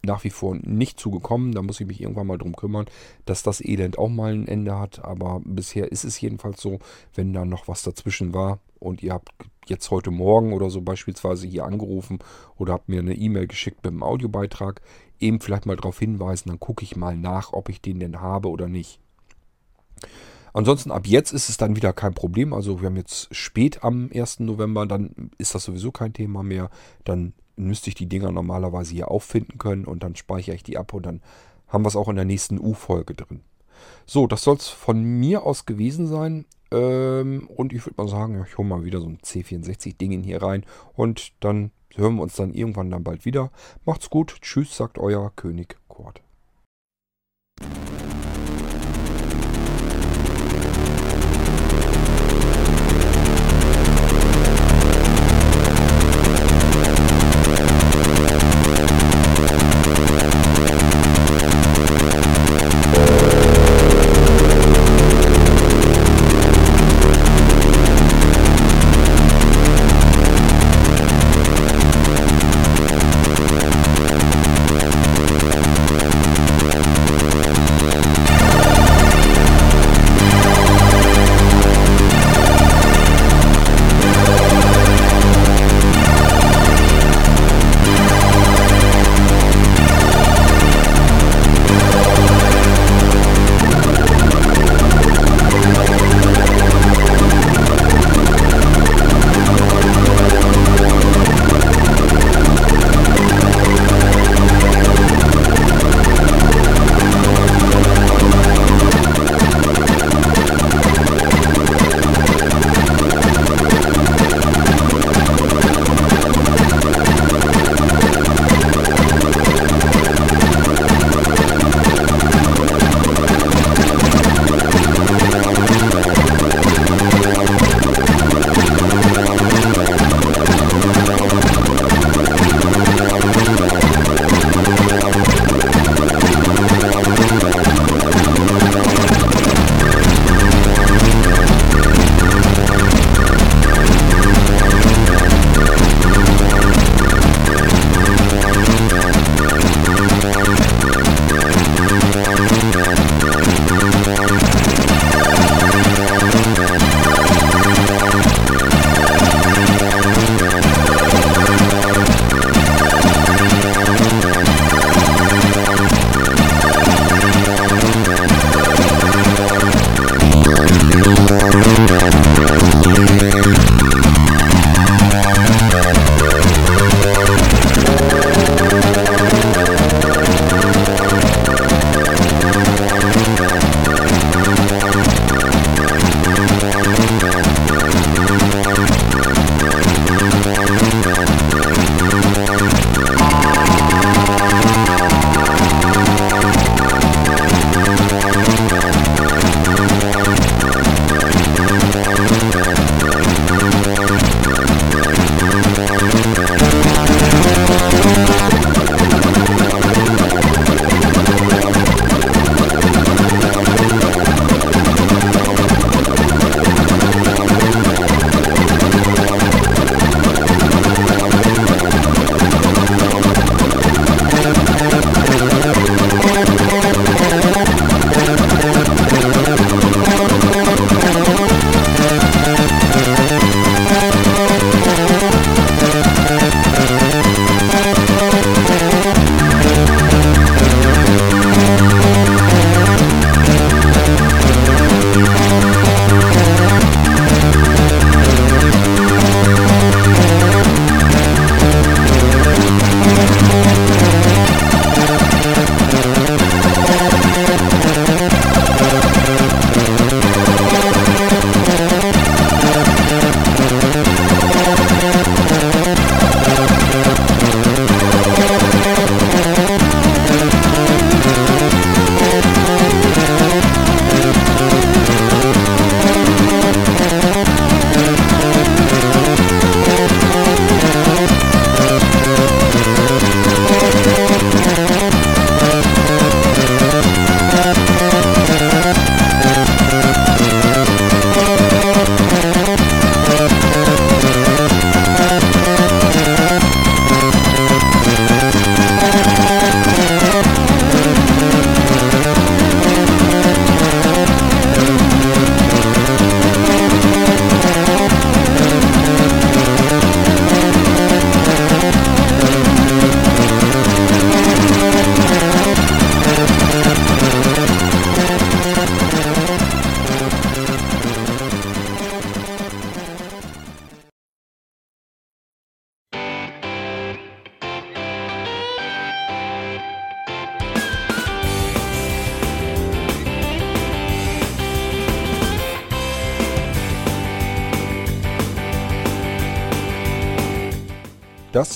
nach 0.05 0.25
wie 0.25 0.31
vor 0.31 0.55
nicht 0.55 1.01
zugekommen. 1.01 1.53
Da 1.53 1.63
muss 1.63 1.81
ich 1.81 1.87
mich 1.87 2.01
irgendwann 2.01 2.27
mal 2.27 2.39
drum 2.39 2.55
kümmern, 2.55 2.87
dass 3.25 3.43
das 3.43 3.65
Elend 3.65 3.99
auch 3.99 4.09
mal 4.09 4.35
ein 4.35 4.49
Ende 4.49 4.79
hat. 4.79 5.05
Aber 5.05 5.41
bisher 5.45 5.91
ist 5.91 6.05
es 6.05 6.21
jedenfalls 6.21 6.61
so, 6.61 6.79
wenn 7.15 7.33
da 7.33 7.45
noch 7.45 7.69
was 7.69 7.83
dazwischen 7.83 8.35
war 8.35 8.61
und 8.79 9.03
ihr 9.03 9.13
habt 9.13 9.31
jetzt 9.67 9.91
heute 9.91 10.11
Morgen 10.11 10.53
oder 10.53 10.69
so 10.71 10.83
beispielsweise 10.83 11.47
hier 11.47 11.65
angerufen 11.65 12.19
oder 12.57 12.75
habt 12.75 12.89
mir 12.89 13.01
eine 13.01 13.15
E-Mail 13.15 13.47
geschickt 13.47 13.83
mit 13.83 13.93
einem 13.93 14.03
Audiobeitrag, 14.03 14.83
eben 15.21 15.41
vielleicht 15.41 15.67
mal 15.67 15.77
darauf 15.77 15.99
hinweisen, 15.99 16.49
dann 16.49 16.61
gucke 16.61 16.85
ich 16.85 16.97
mal 16.97 17.17
nach, 17.17 17.53
ob 17.53 17.69
ich 17.69 17.81
den 17.81 18.01
denn 18.01 18.21
habe 18.21 18.49
oder 18.49 18.69
nicht. 18.69 19.01
Ansonsten 20.53 20.93
ab 20.93 21.07
jetzt 21.07 21.33
ist 21.33 21.49
es 21.49 21.57
dann 21.57 21.75
wieder 21.75 21.93
kein 21.93 22.15
Problem. 22.15 22.53
Also 22.53 22.81
wir 22.81 22.87
haben 22.87 22.97
jetzt 22.97 23.35
spät 23.35 23.83
am 23.83 24.11
1. 24.15 24.41
November, 24.41 24.87
dann 24.87 25.31
ist 25.37 25.55
das 25.55 25.65
sowieso 25.65 25.91
kein 25.91 26.13
Thema 26.13 26.43
mehr. 26.43 26.71
Dann 27.03 27.33
müsste 27.57 27.89
ich 27.89 27.97
die 27.97 28.09
Dinger 28.09 28.31
normalerweise 28.31 28.95
hier 28.95 29.11
auffinden 29.11 29.59
können 29.59 29.85
und 29.85 30.03
dann 30.03 30.17
speichere 30.17 30.55
ich 30.55 30.63
die 30.63 30.79
ab 30.79 30.95
und 30.95 31.07
dann 31.07 31.23
haben 31.69 31.85
wir 31.85 31.89
es 31.89 31.97
auch 31.97 32.09
in 32.09 32.17
der 32.17 32.25
nächsten 32.25 32.61
U-Folge 32.61 33.15
drin. 33.15 33.41
So, 34.07 34.27
das 34.27 34.43
soll 34.43 34.57
es 34.57 34.69
von 34.69 35.03
mir 35.03 35.45
aus 35.45 35.67
gewesen 35.67 36.07
sein. 36.07 36.47
Ähm, 36.71 37.49
und 37.49 37.73
ich 37.73 37.85
würde 37.85 38.01
mal 38.03 38.09
sagen, 38.09 38.45
ich 38.49 38.57
hole 38.57 38.69
mal 38.69 38.85
wieder 38.85 39.01
so 39.01 39.09
ein 39.09 39.19
C64-Ding 39.19 40.23
hier 40.23 40.43
rein 40.43 40.65
und 40.95 41.33
dann 41.41 41.73
hören 41.97 42.17
wir 42.17 42.23
uns 42.23 42.37
dann 42.37 42.53
irgendwann 42.53 42.91
dann 42.91 43.05
bald 43.05 43.25
wieder. 43.25 43.51
Macht's 43.85 44.11
gut. 44.11 44.37
Tschüss, 44.41 44.77
sagt 44.77 44.99
euer 44.99 45.31
König 45.35 45.77
Kurt. 45.89 46.23